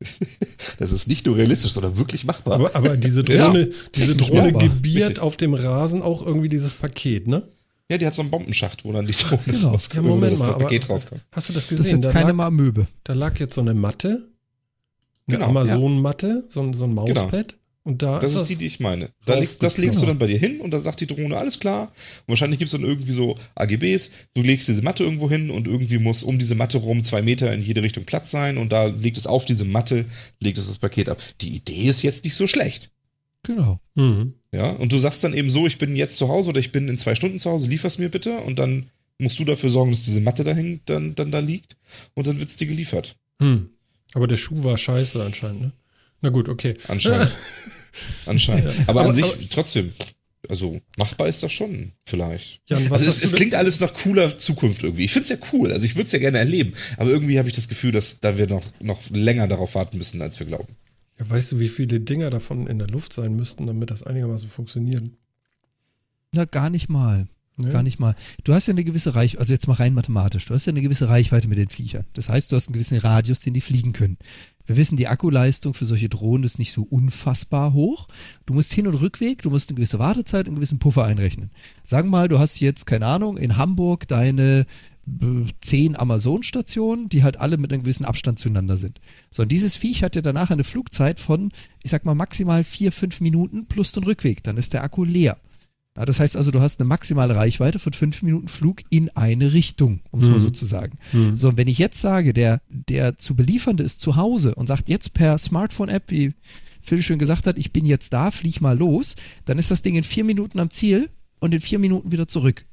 Das 0.78 0.92
ist 0.92 1.08
nicht 1.08 1.26
nur 1.26 1.36
realistisch, 1.36 1.72
sondern 1.72 1.96
wirklich 1.98 2.24
machbar. 2.24 2.54
Aber, 2.54 2.74
aber 2.76 2.96
diese 2.96 3.22
Ja, 3.30 3.46
Drohne, 3.46 3.70
diese 3.94 4.08
technisch 4.12 4.28
Drohne 4.28 4.42
machbar. 4.52 4.62
gebiert 4.62 5.02
Richtig. 5.08 5.20
auf 5.22 5.36
dem 5.36 5.54
Rasen 5.54 6.02
auch 6.02 6.24
irgendwie 6.24 6.48
dieses 6.48 6.72
Paket, 6.72 7.26
ne? 7.26 7.42
ja, 7.90 7.96
die 7.96 8.06
hat 8.06 8.14
so 8.14 8.20
einen 8.22 8.30
Bombenschacht, 8.30 8.84
wo 8.84 8.92
dann 8.92 9.06
die 9.06 9.12
Drohne 9.14 9.40
Genau. 9.46 9.68
rauskommt, 9.70 10.04
Ja, 10.04 10.10
wo 10.10 10.14
Moment 10.14 10.32
das 10.34 10.40
mal, 10.40 10.50
aber 10.50 10.58
Paket 10.64 10.88
rauskommt. 10.90 11.22
hast 11.32 11.48
du 11.48 11.52
das 11.54 11.62
gesehen? 11.64 11.78
Das 11.78 11.86
ist 11.86 11.92
jetzt 11.92 12.06
da, 12.06 12.12
keine 12.12 12.26
lag, 12.28 12.34
Marmöbe. 12.36 12.86
da 13.04 13.12
lag 13.14 13.38
jetzt 13.40 13.54
so 13.54 13.60
eine 13.62 13.72
Matte, 13.74 14.28
eine 15.26 15.38
Genau, 15.38 15.48
Amazon-Matte, 15.48 16.44
so, 16.48 16.60
ein- 16.62 16.74
so 16.74 16.84
ein 16.84 16.94
Genau. 17.06 17.28
Und 17.88 18.02
da 18.02 18.18
Das 18.18 18.34
ist 18.34 18.42
ist 18.42 18.50
die, 18.50 18.56
die 18.56 18.66
ich 18.66 18.80
meine. 18.80 19.08
Da 19.24 19.38
legst, 19.38 19.62
das 19.62 19.78
legst 19.78 20.02
du 20.02 20.04
geklappt. 20.04 20.08
dann 20.10 20.18
bei 20.18 20.26
dir 20.26 20.38
hin 20.38 20.60
und 20.60 20.72
dann 20.72 20.82
sagt 20.82 21.00
die 21.00 21.06
Drohne, 21.06 21.38
alles 21.38 21.58
klar. 21.58 21.84
Und 21.84 22.28
wahrscheinlich 22.28 22.58
gibt 22.58 22.68
es 22.68 22.72
dann 22.72 22.86
irgendwie 22.86 23.12
so 23.12 23.34
AGBs. 23.54 24.10
Du 24.34 24.42
legst 24.42 24.68
diese 24.68 24.82
Matte 24.82 25.04
irgendwo 25.04 25.30
hin 25.30 25.48
und 25.50 25.66
irgendwie 25.66 25.96
muss 25.96 26.22
um 26.22 26.38
diese 26.38 26.54
Matte 26.54 26.76
rum 26.76 27.02
zwei 27.02 27.22
Meter 27.22 27.50
in 27.50 27.62
jede 27.62 27.82
Richtung 27.82 28.04
Platz 28.04 28.30
sein 28.30 28.58
und 28.58 28.72
da 28.72 28.84
legt 28.84 29.16
es 29.16 29.26
auf 29.26 29.46
diese 29.46 29.64
Matte, 29.64 30.04
legt 30.38 30.58
es 30.58 30.66
das 30.66 30.76
Paket 30.76 31.08
ab. 31.08 31.18
Die 31.40 31.56
Idee 31.56 31.84
ist 31.88 32.02
jetzt 32.02 32.24
nicht 32.24 32.34
so 32.34 32.46
schlecht. 32.46 32.90
Genau. 33.42 33.80
Mhm. 33.94 34.34
Ja, 34.52 34.68
und 34.72 34.92
du 34.92 34.98
sagst 34.98 35.24
dann 35.24 35.32
eben 35.32 35.48
so, 35.48 35.66
ich 35.66 35.78
bin 35.78 35.96
jetzt 35.96 36.18
zu 36.18 36.28
Hause 36.28 36.50
oder 36.50 36.60
ich 36.60 36.72
bin 36.72 36.88
in 36.88 36.98
zwei 36.98 37.14
Stunden 37.14 37.38
zu 37.38 37.48
Hause, 37.50 37.70
liefer's 37.70 37.96
mir 37.96 38.10
bitte 38.10 38.36
und 38.40 38.58
dann 38.58 38.90
musst 39.18 39.38
du 39.38 39.46
dafür 39.46 39.70
sorgen, 39.70 39.92
dass 39.92 40.02
diese 40.02 40.20
Matte 40.20 40.44
dahin 40.44 40.80
dann, 40.84 41.14
dann 41.14 41.30
da 41.30 41.38
liegt 41.38 41.78
und 42.12 42.26
dann 42.26 42.38
wird's 42.38 42.56
dir 42.56 42.66
geliefert. 42.66 43.16
Hm. 43.40 43.70
Aber 44.12 44.26
der 44.26 44.36
Schuh 44.36 44.62
war 44.62 44.76
scheiße 44.76 45.24
anscheinend, 45.24 45.60
ne? 45.62 45.72
Na 46.20 46.30
gut, 46.30 46.48
okay. 46.48 46.76
Anscheinend. 46.88 47.34
Anscheinend. 48.26 48.74
Ja. 48.74 48.82
Aber, 48.86 49.00
Aber- 49.00 49.08
an 49.10 49.14
sich 49.14 49.24
aber- 49.24 49.36
trotzdem, 49.50 49.92
also 50.48 50.80
machbar 50.96 51.28
ist 51.28 51.42
das 51.42 51.52
schon, 51.52 51.92
vielleicht. 52.04 52.60
Jan, 52.66 52.84
was 52.90 53.00
Also 53.00 53.10
es, 53.10 53.22
es 53.22 53.32
klingt 53.36 53.54
alles 53.54 53.80
nach 53.80 53.92
cooler 53.92 54.38
Zukunft 54.38 54.82
irgendwie. 54.82 55.04
Ich 55.04 55.12
find's 55.12 55.28
ja 55.28 55.36
cool, 55.52 55.72
also 55.72 55.84
ich 55.84 55.94
würde 55.96 56.04
es 56.06 56.12
ja 56.12 56.18
gerne 56.18 56.38
erleben. 56.38 56.72
Aber 56.96 57.10
irgendwie 57.10 57.38
habe 57.38 57.48
ich 57.48 57.54
das 57.54 57.68
Gefühl, 57.68 57.92
dass 57.92 58.20
da 58.20 58.38
wir 58.38 58.46
noch, 58.48 58.62
noch 58.80 59.00
länger 59.10 59.46
darauf 59.48 59.74
warten 59.74 59.98
müssen, 59.98 60.22
als 60.22 60.38
wir 60.38 60.46
glauben. 60.46 60.74
Ja, 61.18 61.28
weißt 61.28 61.52
du, 61.52 61.58
wie 61.58 61.68
viele 61.68 61.98
Dinger 62.00 62.30
davon 62.30 62.66
in 62.68 62.78
der 62.78 62.88
Luft 62.88 63.12
sein 63.12 63.34
müssten, 63.34 63.66
damit 63.66 63.90
das 63.90 64.04
einigermaßen 64.04 64.48
funktioniert? 64.48 65.02
Na, 66.32 66.44
gar 66.44 66.70
nicht 66.70 66.88
mal. 66.88 67.26
Ne? 67.56 67.70
Gar 67.70 67.82
nicht 67.82 67.98
mal. 67.98 68.14
Du 68.44 68.54
hast 68.54 68.68
ja 68.68 68.72
eine 68.72 68.84
gewisse 68.84 69.16
Reichweite, 69.16 69.40
also 69.40 69.52
jetzt 69.52 69.66
mal 69.66 69.74
rein 69.74 69.92
mathematisch, 69.92 70.44
du 70.46 70.54
hast 70.54 70.66
ja 70.66 70.70
eine 70.70 70.82
gewisse 70.82 71.08
Reichweite 71.08 71.48
mit 71.48 71.58
den 71.58 71.70
Viechern. 71.70 72.04
Das 72.12 72.28
heißt, 72.28 72.52
du 72.52 72.56
hast 72.56 72.68
einen 72.68 72.74
gewissen 72.74 72.98
Radius, 72.98 73.40
den 73.40 73.54
die 73.54 73.60
fliegen 73.60 73.92
können. 73.92 74.16
Wir 74.68 74.76
wissen, 74.76 74.98
die 74.98 75.08
Akkuleistung 75.08 75.72
für 75.72 75.86
solche 75.86 76.10
Drohnen 76.10 76.44
ist 76.44 76.58
nicht 76.58 76.74
so 76.74 76.82
unfassbar 76.82 77.72
hoch. 77.72 78.06
Du 78.44 78.52
musst 78.52 78.70
Hin- 78.70 78.86
und 78.86 78.96
Rückweg, 78.96 79.40
du 79.40 79.48
musst 79.48 79.70
eine 79.70 79.76
gewisse 79.76 79.98
Wartezeit 79.98 80.42
und 80.42 80.48
einen 80.48 80.56
gewissen 80.56 80.78
Puffer 80.78 81.06
einrechnen. 81.06 81.50
Wir 81.88 82.04
mal, 82.04 82.28
du 82.28 82.38
hast 82.38 82.60
jetzt, 82.60 82.84
keine 82.84 83.06
Ahnung, 83.06 83.38
in 83.38 83.56
Hamburg 83.56 84.06
deine 84.08 84.66
äh, 85.06 85.46
zehn 85.62 85.96
Amazon-Stationen, 85.96 87.08
die 87.08 87.22
halt 87.22 87.38
alle 87.38 87.56
mit 87.56 87.72
einem 87.72 87.84
gewissen 87.84 88.04
Abstand 88.04 88.38
zueinander 88.38 88.76
sind. 88.76 89.00
So, 89.30 89.42
und 89.42 89.50
dieses 89.50 89.74
Viech 89.74 90.02
hat 90.02 90.16
ja 90.16 90.20
danach 90.20 90.50
eine 90.50 90.64
Flugzeit 90.64 91.18
von, 91.18 91.50
ich 91.82 91.90
sag 91.90 92.04
mal, 92.04 92.14
maximal 92.14 92.62
vier, 92.62 92.92
fünf 92.92 93.22
Minuten 93.22 93.68
plus 93.68 93.92
den 93.92 94.04
Rückweg. 94.04 94.42
Dann 94.42 94.58
ist 94.58 94.74
der 94.74 94.84
Akku 94.84 95.02
leer. 95.02 95.38
Ja, 95.98 96.04
das 96.04 96.20
heißt 96.20 96.36
also, 96.36 96.52
du 96.52 96.60
hast 96.60 96.78
eine 96.78 96.86
maximale 96.86 97.34
Reichweite 97.34 97.80
von 97.80 97.92
fünf 97.92 98.22
Minuten 98.22 98.46
Flug 98.46 98.82
in 98.88 99.10
eine 99.16 99.52
Richtung, 99.52 100.00
um 100.12 100.20
es 100.20 100.28
mal 100.28 100.34
Mhm. 100.34 100.38
so 100.38 100.50
zu 100.50 100.64
sagen. 100.64 100.96
Hm. 101.10 101.36
So, 101.36 101.48
und 101.48 101.56
wenn 101.56 101.66
ich 101.66 101.78
jetzt 101.78 102.00
sage, 102.00 102.32
der, 102.32 102.60
der 102.68 103.16
zu 103.16 103.34
beliefernde 103.34 103.82
ist 103.82 104.00
zu 104.00 104.14
Hause 104.14 104.54
und 104.54 104.68
sagt 104.68 104.88
jetzt 104.88 105.12
per 105.12 105.36
Smartphone-App, 105.38 106.04
wie 106.12 106.34
Phil 106.80 107.02
schön 107.02 107.18
gesagt 107.18 107.48
hat, 107.48 107.58
ich 107.58 107.72
bin 107.72 107.84
jetzt 107.84 108.12
da, 108.12 108.30
flieg 108.30 108.60
mal 108.60 108.78
los, 108.78 109.16
dann 109.44 109.58
ist 109.58 109.72
das 109.72 109.82
Ding 109.82 109.96
in 109.96 110.04
vier 110.04 110.22
Minuten 110.22 110.60
am 110.60 110.70
Ziel 110.70 111.10
und 111.40 111.52
in 111.52 111.60
vier 111.60 111.80
Minuten 111.80 112.12
wieder 112.12 112.28
zurück. 112.28 112.64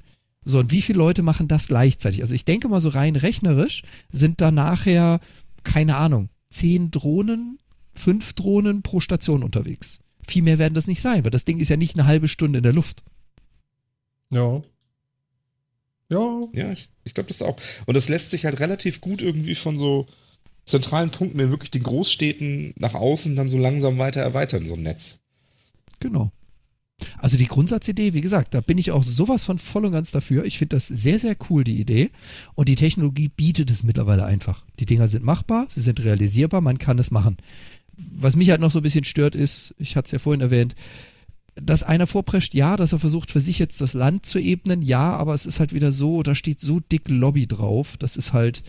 So, 0.43 0.59
und 0.59 0.71
wie 0.71 0.83
viele 0.83 0.99
Leute 0.99 1.23
machen 1.23 1.47
das 1.47 1.67
gleichzeitig? 1.67 2.21
Also 2.21 2.35
ich 2.35 2.45
denke 2.45 2.67
mal 2.69 2.79
so 2.79 2.89
rein 2.89 3.15
rechnerisch 3.15 3.81
sind 4.11 4.39
da 4.39 4.51
nachher, 4.51 5.19
keine 5.63 5.95
Ahnung, 5.97 6.29
zehn 6.49 6.91
Drohnen, 6.91 7.57
fünf 7.95 8.33
Drohnen 8.33 8.83
pro 8.83 8.99
Station 8.99 9.41
unterwegs. 9.41 9.99
Viel 10.27 10.43
mehr 10.43 10.59
werden 10.59 10.75
das 10.75 10.85
nicht 10.85 11.01
sein, 11.01 11.23
weil 11.23 11.31
das 11.31 11.45
Ding 11.45 11.57
ist 11.57 11.69
ja 11.69 11.77
nicht 11.77 11.95
eine 11.95 12.05
halbe 12.07 12.27
Stunde 12.27 12.59
in 12.59 12.63
der 12.63 12.73
Luft. 12.73 13.03
Ja. 14.29 14.61
Ja. 16.11 16.41
Ja, 16.53 16.71
ich, 16.71 16.89
ich 17.03 17.13
glaube 17.13 17.27
das 17.27 17.41
auch. 17.41 17.57
Und 17.85 17.95
das 17.95 18.09
lässt 18.09 18.31
sich 18.31 18.45
halt 18.45 18.59
relativ 18.59 19.01
gut 19.01 19.21
irgendwie 19.21 19.55
von 19.55 19.77
so 19.77 20.05
zentralen 20.65 21.11
Punkten 21.11 21.39
in 21.39 21.51
wirklich 21.51 21.71
den 21.71 21.83
Großstädten 21.83 22.73
nach 22.77 22.93
außen 22.93 23.35
dann 23.35 23.49
so 23.49 23.57
langsam 23.57 23.97
weiter 23.97 24.21
erweitern, 24.21 24.65
so 24.65 24.75
ein 24.75 24.83
Netz. 24.83 25.21
Genau. 25.99 26.31
Also 27.17 27.37
die 27.37 27.47
Grundsatzidee, 27.47 28.13
wie 28.13 28.21
gesagt, 28.21 28.53
da 28.53 28.61
bin 28.61 28.77
ich 28.77 28.91
auch 28.91 29.03
sowas 29.03 29.45
von 29.45 29.59
voll 29.59 29.85
und 29.85 29.91
ganz 29.91 30.11
dafür. 30.11 30.45
Ich 30.45 30.57
finde 30.57 30.77
das 30.77 30.87
sehr, 30.87 31.19
sehr 31.19 31.35
cool, 31.49 31.63
die 31.63 31.79
Idee. 31.79 32.09
Und 32.55 32.69
die 32.69 32.75
Technologie 32.75 33.29
bietet 33.29 33.69
es 33.69 33.83
mittlerweile 33.83 34.25
einfach. 34.25 34.65
Die 34.79 34.85
Dinger 34.85 35.07
sind 35.07 35.23
machbar, 35.23 35.67
sie 35.69 35.81
sind 35.81 36.03
realisierbar, 36.03 36.61
man 36.61 36.77
kann 36.77 36.97
es 36.97 37.11
machen. 37.11 37.37
Was 37.97 38.35
mich 38.35 38.49
halt 38.49 38.61
noch 38.61 38.71
so 38.71 38.79
ein 38.79 38.83
bisschen 38.83 39.03
stört 39.03 39.35
ist, 39.35 39.75
ich 39.77 39.95
hatte 39.95 40.05
es 40.07 40.11
ja 40.11 40.19
vorhin 40.19 40.41
erwähnt, 40.41 40.75
dass 41.55 41.83
einer 41.83 42.07
vorprescht, 42.07 42.53
ja, 42.53 42.75
dass 42.75 42.91
er 42.91 42.99
versucht, 42.99 43.31
für 43.31 43.39
sich 43.39 43.59
jetzt 43.59 43.79
das 43.79 43.93
Land 43.93 44.25
zu 44.25 44.39
ebnen, 44.39 44.81
ja, 44.81 45.13
aber 45.13 45.33
es 45.33 45.45
ist 45.45 45.59
halt 45.59 45.73
wieder 45.73 45.91
so, 45.91 46.21
da 46.21 46.35
steht 46.35 46.59
so 46.59 46.79
dick 46.79 47.07
Lobby 47.07 47.47
drauf, 47.47 47.95
das 47.97 48.17
ist 48.17 48.33
halt, 48.33 48.61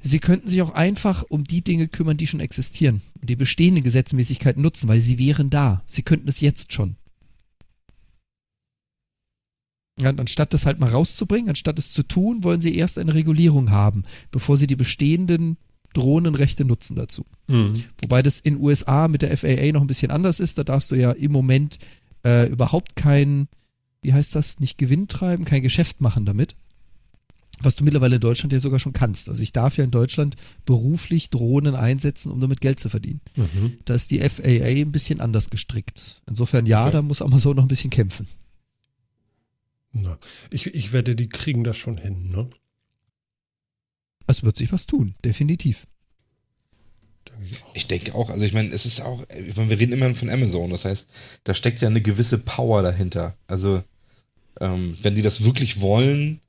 sie 0.00 0.20
könnten 0.20 0.48
sich 0.48 0.62
auch 0.62 0.72
einfach 0.72 1.24
um 1.28 1.44
die 1.44 1.62
Dinge 1.62 1.88
kümmern, 1.88 2.16
die 2.16 2.28
schon 2.28 2.40
existieren 2.40 3.02
und 3.20 3.28
die 3.28 3.36
bestehenden 3.36 3.82
Gesetzmäßigkeiten 3.82 4.62
nutzen, 4.62 4.88
weil 4.88 5.00
sie 5.00 5.18
wären 5.18 5.50
da. 5.50 5.82
Sie 5.86 6.02
könnten 6.02 6.28
es 6.28 6.40
jetzt 6.40 6.72
schon. 6.72 6.96
Ja, 10.00 10.10
anstatt 10.10 10.54
das 10.54 10.64
halt 10.64 10.78
mal 10.78 10.88
rauszubringen, 10.88 11.50
anstatt 11.50 11.78
es 11.78 11.92
zu 11.92 12.02
tun, 12.02 12.42
wollen 12.44 12.60
sie 12.60 12.74
erst 12.74 12.98
eine 12.98 13.14
Regulierung 13.14 13.70
haben, 13.70 14.04
bevor 14.30 14.56
sie 14.56 14.66
die 14.66 14.76
bestehenden 14.76 15.58
Drohnenrechte 15.94 16.64
nutzen 16.64 16.96
dazu. 16.96 17.24
Hm. 17.48 17.74
Wobei 18.02 18.22
das 18.22 18.38
in 18.40 18.60
USA 18.60 19.08
mit 19.08 19.22
der 19.22 19.36
FAA 19.36 19.72
noch 19.72 19.80
ein 19.80 19.86
bisschen 19.86 20.10
anders 20.10 20.40
ist. 20.40 20.58
Da 20.58 20.64
darfst 20.64 20.90
du 20.90 20.94
ja 20.96 21.10
im 21.10 21.32
Moment 21.32 21.78
äh, 22.24 22.48
überhaupt 22.48 22.96
kein, 22.96 23.48
wie 24.02 24.12
heißt 24.12 24.34
das, 24.34 24.60
nicht 24.60 24.78
Gewinn 24.78 25.08
treiben, 25.08 25.44
kein 25.44 25.62
Geschäft 25.62 26.00
machen 26.00 26.24
damit. 26.26 26.54
Was 27.62 27.76
du 27.76 27.84
mittlerweile 27.84 28.14
in 28.14 28.20
Deutschland 28.22 28.52
ja 28.54 28.60
sogar 28.60 28.78
schon 28.80 28.94
kannst. 28.94 29.28
Also 29.28 29.42
ich 29.42 29.52
darf 29.52 29.76
ja 29.76 29.84
in 29.84 29.90
Deutschland 29.90 30.36
beruflich 30.64 31.28
Drohnen 31.28 31.74
einsetzen, 31.74 32.32
um 32.32 32.40
damit 32.40 32.62
Geld 32.62 32.80
zu 32.80 32.88
verdienen. 32.88 33.20
Mhm. 33.36 33.74
Da 33.84 33.94
ist 33.94 34.10
die 34.10 34.20
FAA 34.20 34.64
ein 34.80 34.92
bisschen 34.92 35.20
anders 35.20 35.50
gestrickt. 35.50 36.22
Insofern 36.26 36.64
ja, 36.64 36.84
Okay. 36.84 36.92
da 36.92 37.02
muss 37.02 37.20
Amazon 37.20 37.56
noch 37.56 37.64
ein 37.64 37.68
bisschen 37.68 37.90
kämpfen. 37.90 38.26
Na, 39.92 40.18
ich, 40.50 40.68
ich 40.68 40.92
wette, 40.92 41.14
die 41.16 41.28
kriegen 41.28 41.64
das 41.64 41.76
schon 41.76 41.98
hin, 41.98 42.30
ne? 42.30 42.48
Es 44.30 44.44
wird 44.44 44.56
sich 44.56 44.72
was 44.72 44.86
tun, 44.86 45.14
definitiv. 45.24 45.86
Ich 47.74 47.86
denke 47.86 48.14
auch, 48.14 48.30
also 48.30 48.44
ich 48.44 48.52
meine, 48.52 48.72
es 48.72 48.86
ist 48.86 49.00
auch, 49.00 49.24
ich 49.48 49.56
meine, 49.56 49.70
wir 49.70 49.78
reden 49.78 49.92
immer 49.92 50.14
von 50.14 50.30
Amazon, 50.30 50.70
das 50.70 50.84
heißt, 50.84 51.08
da 51.44 51.54
steckt 51.54 51.80
ja 51.80 51.88
eine 51.88 52.00
gewisse 52.00 52.38
Power 52.38 52.82
dahinter. 52.82 53.36
Also, 53.46 53.82
ähm, 54.60 54.96
wenn 55.02 55.14
die 55.14 55.22
das 55.22 55.44
wirklich 55.44 55.80
wollen, 55.80 56.40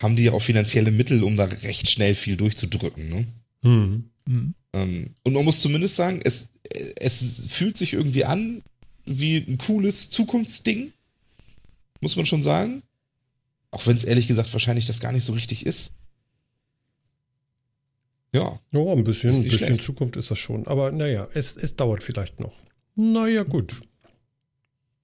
haben 0.00 0.16
die 0.16 0.24
ja 0.24 0.32
auch 0.32 0.42
finanzielle 0.42 0.90
Mittel, 0.90 1.22
um 1.22 1.36
da 1.36 1.44
recht 1.44 1.88
schnell 1.88 2.14
viel 2.14 2.36
durchzudrücken. 2.36 3.08
Ne? 3.08 3.26
Hm. 3.62 4.04
Mhm. 4.26 4.54
Ähm, 4.72 5.14
und 5.22 5.32
man 5.32 5.44
muss 5.44 5.60
zumindest 5.60 5.96
sagen, 5.96 6.20
es, 6.24 6.50
es 6.96 7.46
fühlt 7.48 7.76
sich 7.76 7.92
irgendwie 7.92 8.24
an 8.24 8.62
wie 9.04 9.36
ein 9.36 9.58
cooles 9.58 10.10
Zukunftsding, 10.10 10.92
muss 12.00 12.16
man 12.16 12.26
schon 12.26 12.42
sagen. 12.42 12.82
Auch 13.70 13.86
wenn 13.86 13.96
es 13.96 14.04
ehrlich 14.04 14.26
gesagt 14.26 14.52
wahrscheinlich 14.52 14.86
das 14.86 15.00
gar 15.00 15.12
nicht 15.12 15.24
so 15.24 15.32
richtig 15.32 15.64
ist. 15.66 15.92
Ja, 18.34 18.58
Ja, 18.70 18.92
ein 18.92 19.04
bisschen, 19.04 19.30
ein 19.30 19.42
bisschen 19.42 19.66
schlecht. 19.66 19.82
Zukunft 19.82 20.16
ist 20.16 20.30
das 20.30 20.38
schon. 20.38 20.66
Aber 20.66 20.90
naja, 20.90 21.28
es, 21.34 21.56
es 21.56 21.76
dauert 21.76 22.02
vielleicht 22.02 22.40
noch. 22.40 22.52
Naja, 22.94 23.42
gut. 23.42 23.82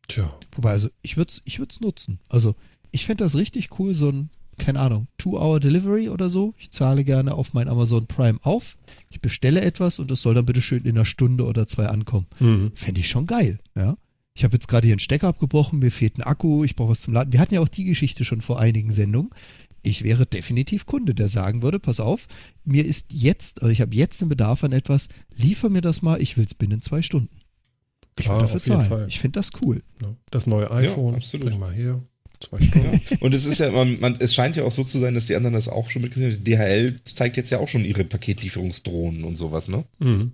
Tja. 0.09 0.35
Wobei, 0.55 0.71
also 0.71 0.89
ich 1.03 1.17
würde 1.17 1.31
es 1.31 1.43
ich 1.45 1.59
würd's 1.59 1.81
nutzen. 1.81 2.19
Also 2.29 2.55
ich 2.91 3.05
fände 3.05 3.25
das 3.25 3.35
richtig 3.35 3.79
cool, 3.79 3.95
so 3.95 4.09
ein, 4.09 4.31
keine 4.57 4.81
Ahnung, 4.81 5.09
Two-Hour-Delivery 5.19 6.09
oder 6.09 6.31
so. 6.31 6.55
Ich 6.57 6.71
zahle 6.71 7.05
gerne 7.05 7.35
auf 7.35 7.53
mein 7.53 7.69
Amazon 7.69 8.07
Prime 8.07 8.39
auf. 8.43 8.79
Ich 9.11 9.21
bestelle 9.21 9.61
etwas 9.61 9.99
und 9.99 10.11
es 10.11 10.23
soll 10.23 10.35
dann 10.35 10.47
bitte 10.47 10.63
schön 10.63 10.85
in 10.85 10.97
einer 10.97 11.05
Stunde 11.05 11.45
oder 11.45 11.67
zwei 11.67 11.87
ankommen. 11.87 12.27
Hm. 12.39 12.73
Fände 12.75 13.01
ich 13.01 13.09
schon 13.09 13.27
geil, 13.27 13.59
ja. 13.77 13.97
Ich 14.35 14.45
habe 14.45 14.55
jetzt 14.55 14.69
gerade 14.69 14.87
hier 14.87 14.95
einen 14.95 15.01
Stecker 15.01 15.27
abgebrochen, 15.29 15.81
mir 15.81 15.91
fehlt 15.91 16.17
ein 16.17 16.23
Akku, 16.23 16.63
ich 16.63 16.77
brauche 16.77 16.91
was 16.91 17.01
zum 17.01 17.13
Laden. 17.13 17.33
Wir 17.33 17.41
hatten 17.41 17.55
ja 17.55 17.61
auch 17.61 17.69
die 17.69 17.83
Geschichte 17.85 18.25
schon 18.25 18.41
vor 18.41 18.61
einigen 18.61 18.93
Sendungen. 18.93 19.31
Ich 19.89 20.02
wäre 20.02 20.27
definitiv 20.27 20.86
Kunde, 20.86 21.15
der 21.15 21.28
sagen 21.28 21.62
würde, 21.62 21.78
pass 21.78 21.98
auf, 22.01 22.27
mir 22.65 22.85
ist 22.85 23.12
jetzt, 23.12 23.62
oder 23.62 23.70
ich 23.70 23.81
habe 23.81 23.94
jetzt 23.94 24.20
einen 24.20 24.28
Bedarf 24.28 24.62
an 24.65 24.73
etwas, 24.73 25.09
liefer 25.36 25.70
mir 25.70 25.81
das 25.81 26.02
mal, 26.02 26.20
ich 26.20 26.36
will 26.36 26.44
es 26.44 26.55
binnen 26.55 26.82
zwei 26.82 27.02
Stunden. 27.02 27.40
Ich 28.19 28.24
Klar, 28.24 28.36
würde 28.36 28.44
dafür 28.47 28.60
auf 28.60 28.66
jeden 28.66 28.77
zahlen. 28.77 28.89
Fall. 28.89 29.09
Ich 29.09 29.20
finde 29.20 29.39
das 29.39 29.51
cool. 29.62 29.82
Das 30.31 30.47
neue 30.47 30.70
iPhone. 30.70 31.15
absolut. 31.15 31.51
Bring 31.51 31.60
mal 31.60 31.73
her. 31.73 32.02
Zwei 32.40 32.60
Stunden. 32.60 33.01
Ja. 33.10 33.16
Und 33.20 33.35
es 33.35 33.47
ist 33.47 33.60
ja, 33.60 33.70
man, 33.70 33.98
man, 34.01 34.16
es 34.19 34.35
scheint 34.35 34.56
ja 34.56 34.65
auch 34.65 34.73
so 34.73 34.85
zu 34.85 34.98
sein, 34.98 35.15
dass 35.15 35.27
die 35.27 35.36
anderen 35.36 35.55
das 35.55 35.69
auch 35.69 35.90
schon 35.90 36.02
mitgesehen 36.02 36.32
haben. 36.32 36.44
DHL 36.44 37.01
zeigt 37.05 37.36
jetzt 37.36 37.51
ja 37.51 37.59
auch 37.59 37.69
schon 37.69 37.85
ihre 37.85 38.05
Paketlieferungsdrohnen 38.05 39.24
und 39.24 39.36
sowas, 39.36 39.69
ne? 39.69 39.85
Hm. 40.01 40.32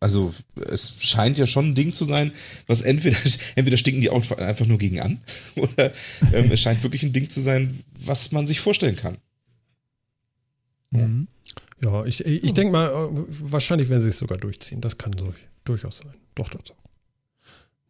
Also 0.00 0.32
es 0.70 1.04
scheint 1.04 1.38
ja 1.38 1.46
schon 1.46 1.70
ein 1.70 1.74
Ding 1.74 1.92
zu 1.92 2.04
sein, 2.04 2.32
was 2.66 2.82
entweder, 2.82 3.16
entweder 3.56 3.76
stinken 3.76 4.00
die 4.00 4.10
auch 4.10 4.30
einfach 4.38 4.66
nur 4.66 4.78
gegen 4.78 5.00
an, 5.00 5.20
oder 5.56 5.92
ähm, 6.32 6.52
es 6.52 6.60
scheint 6.60 6.82
wirklich 6.82 7.02
ein 7.02 7.12
Ding 7.12 7.28
zu 7.28 7.40
sein, 7.40 7.82
was 7.98 8.32
man 8.32 8.46
sich 8.46 8.60
vorstellen 8.60 8.96
kann. 8.96 9.18
Mhm. 10.90 11.28
Ja, 11.82 12.04
ich, 12.04 12.24
ich 12.24 12.54
denke 12.54 12.72
mal, 12.72 12.88
äh, 12.88 13.08
wahrscheinlich 13.40 13.88
werden 13.88 14.00
sie 14.00 14.08
es 14.08 14.18
sogar 14.18 14.38
durchziehen. 14.38 14.80
Das 14.80 14.98
kann 14.98 15.12
durch, 15.12 15.36
durchaus 15.64 15.98
sein. 15.98 16.14
Doch, 16.34 16.48
das 16.48 16.70
auch. 16.70 16.76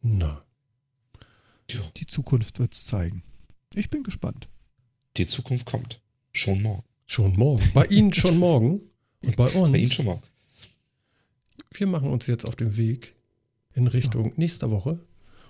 Na. 0.03 0.45
Die 1.97 2.07
Zukunft 2.07 2.59
wird 2.59 2.75
es 2.75 2.85
zeigen. 2.85 3.23
Ich 3.75 3.91
bin 3.91 4.03
gespannt. 4.03 4.49
Die 5.17 5.27
Zukunft 5.27 5.67
kommt. 5.67 6.01
Schon 6.33 6.63
morgen. 6.63 6.85
Schon 7.07 7.37
morgen. 7.37 7.71
Bei 7.75 7.85
Ihnen 7.87 8.13
schon 8.13 8.39
morgen. 8.39 8.81
Und 9.23 9.37
bei 9.37 9.45
uns. 9.45 9.73
Bei 9.73 9.79
Ihnen 9.79 9.93
schon 9.93 10.07
morgen. 10.07 10.23
Wir 11.73 11.87
machen 11.87 12.11
uns 12.11 12.27
jetzt 12.27 12.47
auf 12.47 12.57
den 12.57 12.77
Weg 12.77 13.15
in 13.75 13.87
Richtung 13.87 14.33
nächster 14.37 14.71
Woche 14.71 14.99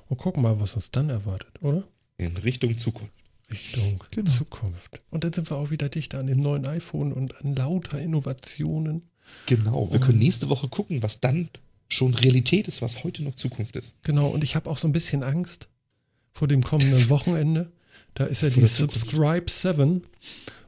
und 0.08 0.16
gucken 0.18 0.42
mal, 0.42 0.60
was 0.60 0.74
uns 0.74 0.90
dann 0.90 1.10
erwartet, 1.10 1.62
oder? 1.62 1.84
In 2.16 2.36
Richtung 2.36 2.76
Zukunft. 2.76 3.12
Richtung 3.50 4.02
Genau. 4.10 4.30
Zukunft. 4.30 5.00
Und 5.10 5.24
dann 5.24 5.32
sind 5.32 5.48
wir 5.50 5.56
auch 5.56 5.70
wieder 5.70 5.88
dichter 5.88 6.18
an 6.18 6.26
dem 6.26 6.40
neuen 6.40 6.66
iPhone 6.66 7.12
und 7.12 7.36
an 7.40 7.54
lauter 7.54 7.98
Innovationen. 8.00 9.02
Genau. 9.46 9.90
Wir 9.92 10.00
können 10.00 10.18
nächste 10.18 10.50
Woche 10.50 10.68
gucken, 10.68 11.02
was 11.02 11.20
dann 11.20 11.48
schon 11.88 12.14
Realität 12.14 12.68
ist, 12.68 12.82
was 12.82 13.04
heute 13.04 13.22
noch 13.22 13.34
Zukunft 13.34 13.76
ist. 13.76 13.96
Genau, 14.02 14.28
und 14.28 14.44
ich 14.44 14.56
habe 14.56 14.68
auch 14.68 14.76
so 14.76 14.86
ein 14.88 14.92
bisschen 14.92 15.22
Angst 15.22 15.68
vor 16.34 16.48
dem 16.48 16.62
kommenden 16.62 17.08
Wochenende. 17.08 17.72
Da 18.14 18.24
ist 18.24 18.42
ja 18.42 18.50
Vor 18.50 18.62
die. 18.62 18.68
Subscribe 18.68 19.50
7. 19.50 20.02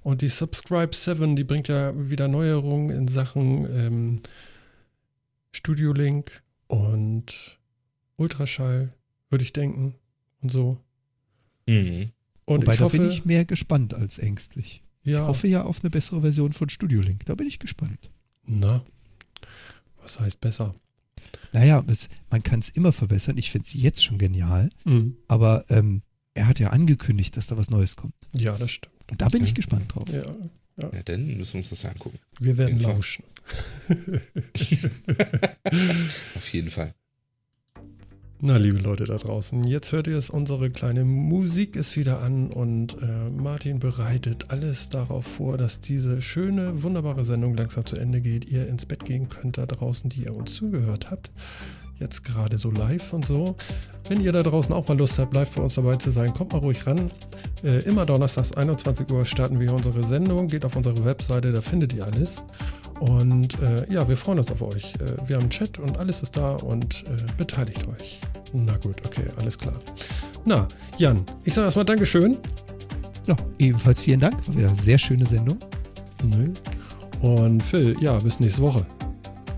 Und 0.03 0.23
die 0.23 0.31
Subscribe 0.31 0.95
7, 0.95 1.37
die 1.37 1.45
bringt 1.45 1.69
ja 1.69 1.93
wieder 2.09 2.29
Neuerungen 2.29 2.89
in 2.91 3.09
Sachen 3.09 3.67
ähm, 3.77 4.21
Studio 5.53 5.93
Link 5.93 6.43
und 6.67 7.59
Ultraschall, 8.17 8.93
würde 9.31 9.45
ich 9.45 9.53
denken. 9.53 9.95
Und 10.43 10.51
so. 10.53 10.79
Mhm. 11.69 12.11
Und 12.45 12.63
Wobei, 12.63 12.73
ich 12.75 12.79
da 12.79 12.85
hoffe, 12.87 12.99
bin 12.99 13.09
ich 13.09 13.25
mehr 13.25 13.45
gespannt 13.45 13.95
als 13.95 14.19
ängstlich. 14.19 14.83
ja, 15.03 15.23
Ich 15.23 15.27
hoffe 15.29 15.47
ja 15.49 15.63
auf 15.65 15.81
eine 15.83 15.91
bessere 15.91 16.21
Version 16.23 16.53
von 16.53 16.69
Studio 16.69 17.01
Link. 17.01 17.25
Da 17.27 17.35
bin 17.35 17.47
ich 17.47 17.59
gespannt. 17.59 18.11
na, 18.45 18.85
was 20.03 20.19
heißt 20.19 20.41
besser? 20.41 20.75
Naja, 21.53 21.85
es, 21.89 22.09
man 22.31 22.43
kann 22.43 22.61
es 22.61 22.71
immer 22.71 22.93
verbessern. 22.93 23.37
Ich 23.39 23.51
finde 23.51 23.65
es 23.67 23.75
jetzt 23.75 24.03
schon 24.05 24.19
genial. 24.19 24.71
Mhm. 24.85 25.17
Aber 25.29 25.65
ähm, 25.69 26.03
er 26.35 26.47
hat 26.47 26.59
ja 26.59 26.71
angekündigt, 26.71 27.37
dass 27.37 27.49
da 27.49 27.57
was 27.57 27.71
Neues 27.71 27.97
kommt. 27.97 28.15
Ja, 28.35 28.57
das 28.57 28.71
stimmt. 28.71 28.95
Und 29.11 29.21
da 29.21 29.29
bin 29.29 29.43
ich 29.43 29.51
Ja. 29.51 29.55
gespannt 29.55 29.95
drauf. 29.95 30.09
Ja, 30.09 30.25
Ja, 30.81 31.03
dann 31.05 31.37
müssen 31.37 31.55
wir 31.55 31.59
uns 31.59 31.71
das 31.71 31.85
angucken. 31.85 32.19
wir 32.39 32.57
werden 32.57 32.79
jeden 32.79 32.81
Fall. 32.83 32.95
Auf 36.37 36.53
jeden 36.53 36.71
Fall. 36.71 36.95
Na, 38.43 38.57
liebe 38.57 38.79
Leute 38.79 39.05
da 39.05 39.19
draußen, 39.19 39.65
jetzt 39.65 39.93
hört 39.93 40.07
ihr 40.07 40.17
es, 40.17 40.31
unsere 40.31 40.71
kleine 40.71 41.05
Musik 41.05 41.77
ist 41.77 41.99
wieder 41.99 42.23
an 42.23 42.51
und 42.51 42.97
äh, 43.03 43.29
Martin 43.29 43.81
bereitet 43.81 44.47
alles 44.49 44.89
darauf 44.89 45.27
vor, 45.27 45.59
dass 45.59 45.83
diese 45.83 46.23
schöne, 46.23 46.83
wunderbare 46.83 47.27
Sendung 47.27 47.53
langsam 47.53 47.85
zu 47.85 47.97
Ende 47.97 48.23
geht. 48.23 48.47
Ihr 48.47 48.67
ins 48.67 48.87
Bett 48.87 49.05
gehen 49.05 49.29
könnt 49.29 49.59
da 49.59 49.67
draußen, 49.67 50.09
die 50.09 50.23
ihr 50.23 50.35
uns 50.35 50.55
zugehört 50.55 51.11
habt. 51.11 51.31
Jetzt 51.99 52.25
gerade 52.25 52.57
so 52.57 52.71
live 52.71 53.13
und 53.13 53.27
so. 53.27 53.57
Wenn 54.09 54.23
ihr 54.23 54.33
da 54.33 54.43
draußen 54.43 54.73
auch 54.73 54.89
mal 54.89 54.97
Lust 54.97 55.19
habt, 55.19 55.35
live 55.35 55.55
bei 55.55 55.63
uns 55.63 55.75
dabei 55.75 55.97
zu 55.97 56.11
sein, 56.11 56.33
kommt 56.33 56.55
mal 56.55 56.61
ruhig 56.61 56.87
ran. 56.87 57.11
Äh, 57.63 57.85
immer 57.85 58.07
donnerstags 58.07 58.53
21 58.53 59.11
Uhr 59.11 59.27
starten 59.27 59.61
wir 59.61 59.75
unsere 59.75 60.03
Sendung. 60.03 60.47
Geht 60.47 60.65
auf 60.65 60.77
unsere 60.77 61.05
Webseite, 61.05 61.53
da 61.53 61.61
findet 61.61 61.93
ihr 61.93 62.07
alles. 62.07 62.43
Und 63.01 63.59
äh, 63.63 63.91
ja, 63.93 64.07
wir 64.07 64.17
freuen 64.17 64.39
uns 64.39 64.51
auf 64.51 64.63
euch. 64.63 64.93
Äh, 64.95 65.29
wir 65.29 65.37
haben 65.37 65.43
einen 65.43 65.51
Chat 65.51 65.79
und 65.79 65.97
alles 65.99 66.23
ist 66.23 66.37
da 66.37 66.57
und 66.57 67.05
äh, 67.05 67.33
beteiligt 67.37 67.87
euch. 67.89 68.21
Na 68.53 68.77
gut, 68.77 68.97
okay, 69.07 69.25
alles 69.41 69.57
klar. 69.59 69.77
Na, 70.45 70.69
Jan, 70.99 71.23
ich 71.45 71.55
sage 71.55 71.67
erstmal 71.67 71.85
Dankeschön. 71.85 72.37
Ja, 73.27 73.37
ebenfalls 73.59 74.03
vielen 74.03 74.21
Dank. 74.21 74.47
War 74.49 74.57
wieder 74.57 74.69
eine 74.69 74.77
sehr 74.77 74.99
schöne 74.99 75.25
Sendung. 75.25 75.59
Ne? 76.25 76.53
Und 77.21 77.63
Phil, 77.63 77.97
ja, 78.01 78.19
bis 78.19 78.41
nächste 78.41 78.63
Woche. 78.63 78.85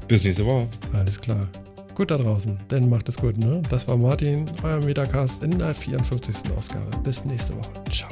Bis 0.08 0.24
nächste 0.24 0.44
Woche. 0.46 0.68
Alles 0.92 1.20
klar. 1.20 1.48
Gut 1.94 2.10
da 2.10 2.16
draußen, 2.16 2.58
denn 2.70 2.88
macht 2.88 3.08
es 3.08 3.16
gut, 3.16 3.36
ne? 3.36 3.60
Das 3.68 3.86
war 3.86 3.96
Martin, 3.96 4.46
euer 4.62 4.82
Metacast 4.82 5.42
in 5.42 5.58
der 5.58 5.74
54. 5.74 6.50
Ausgabe. 6.56 6.88
Bis 7.04 7.24
nächste 7.24 7.54
Woche. 7.54 7.70
Ciao. 7.90 8.08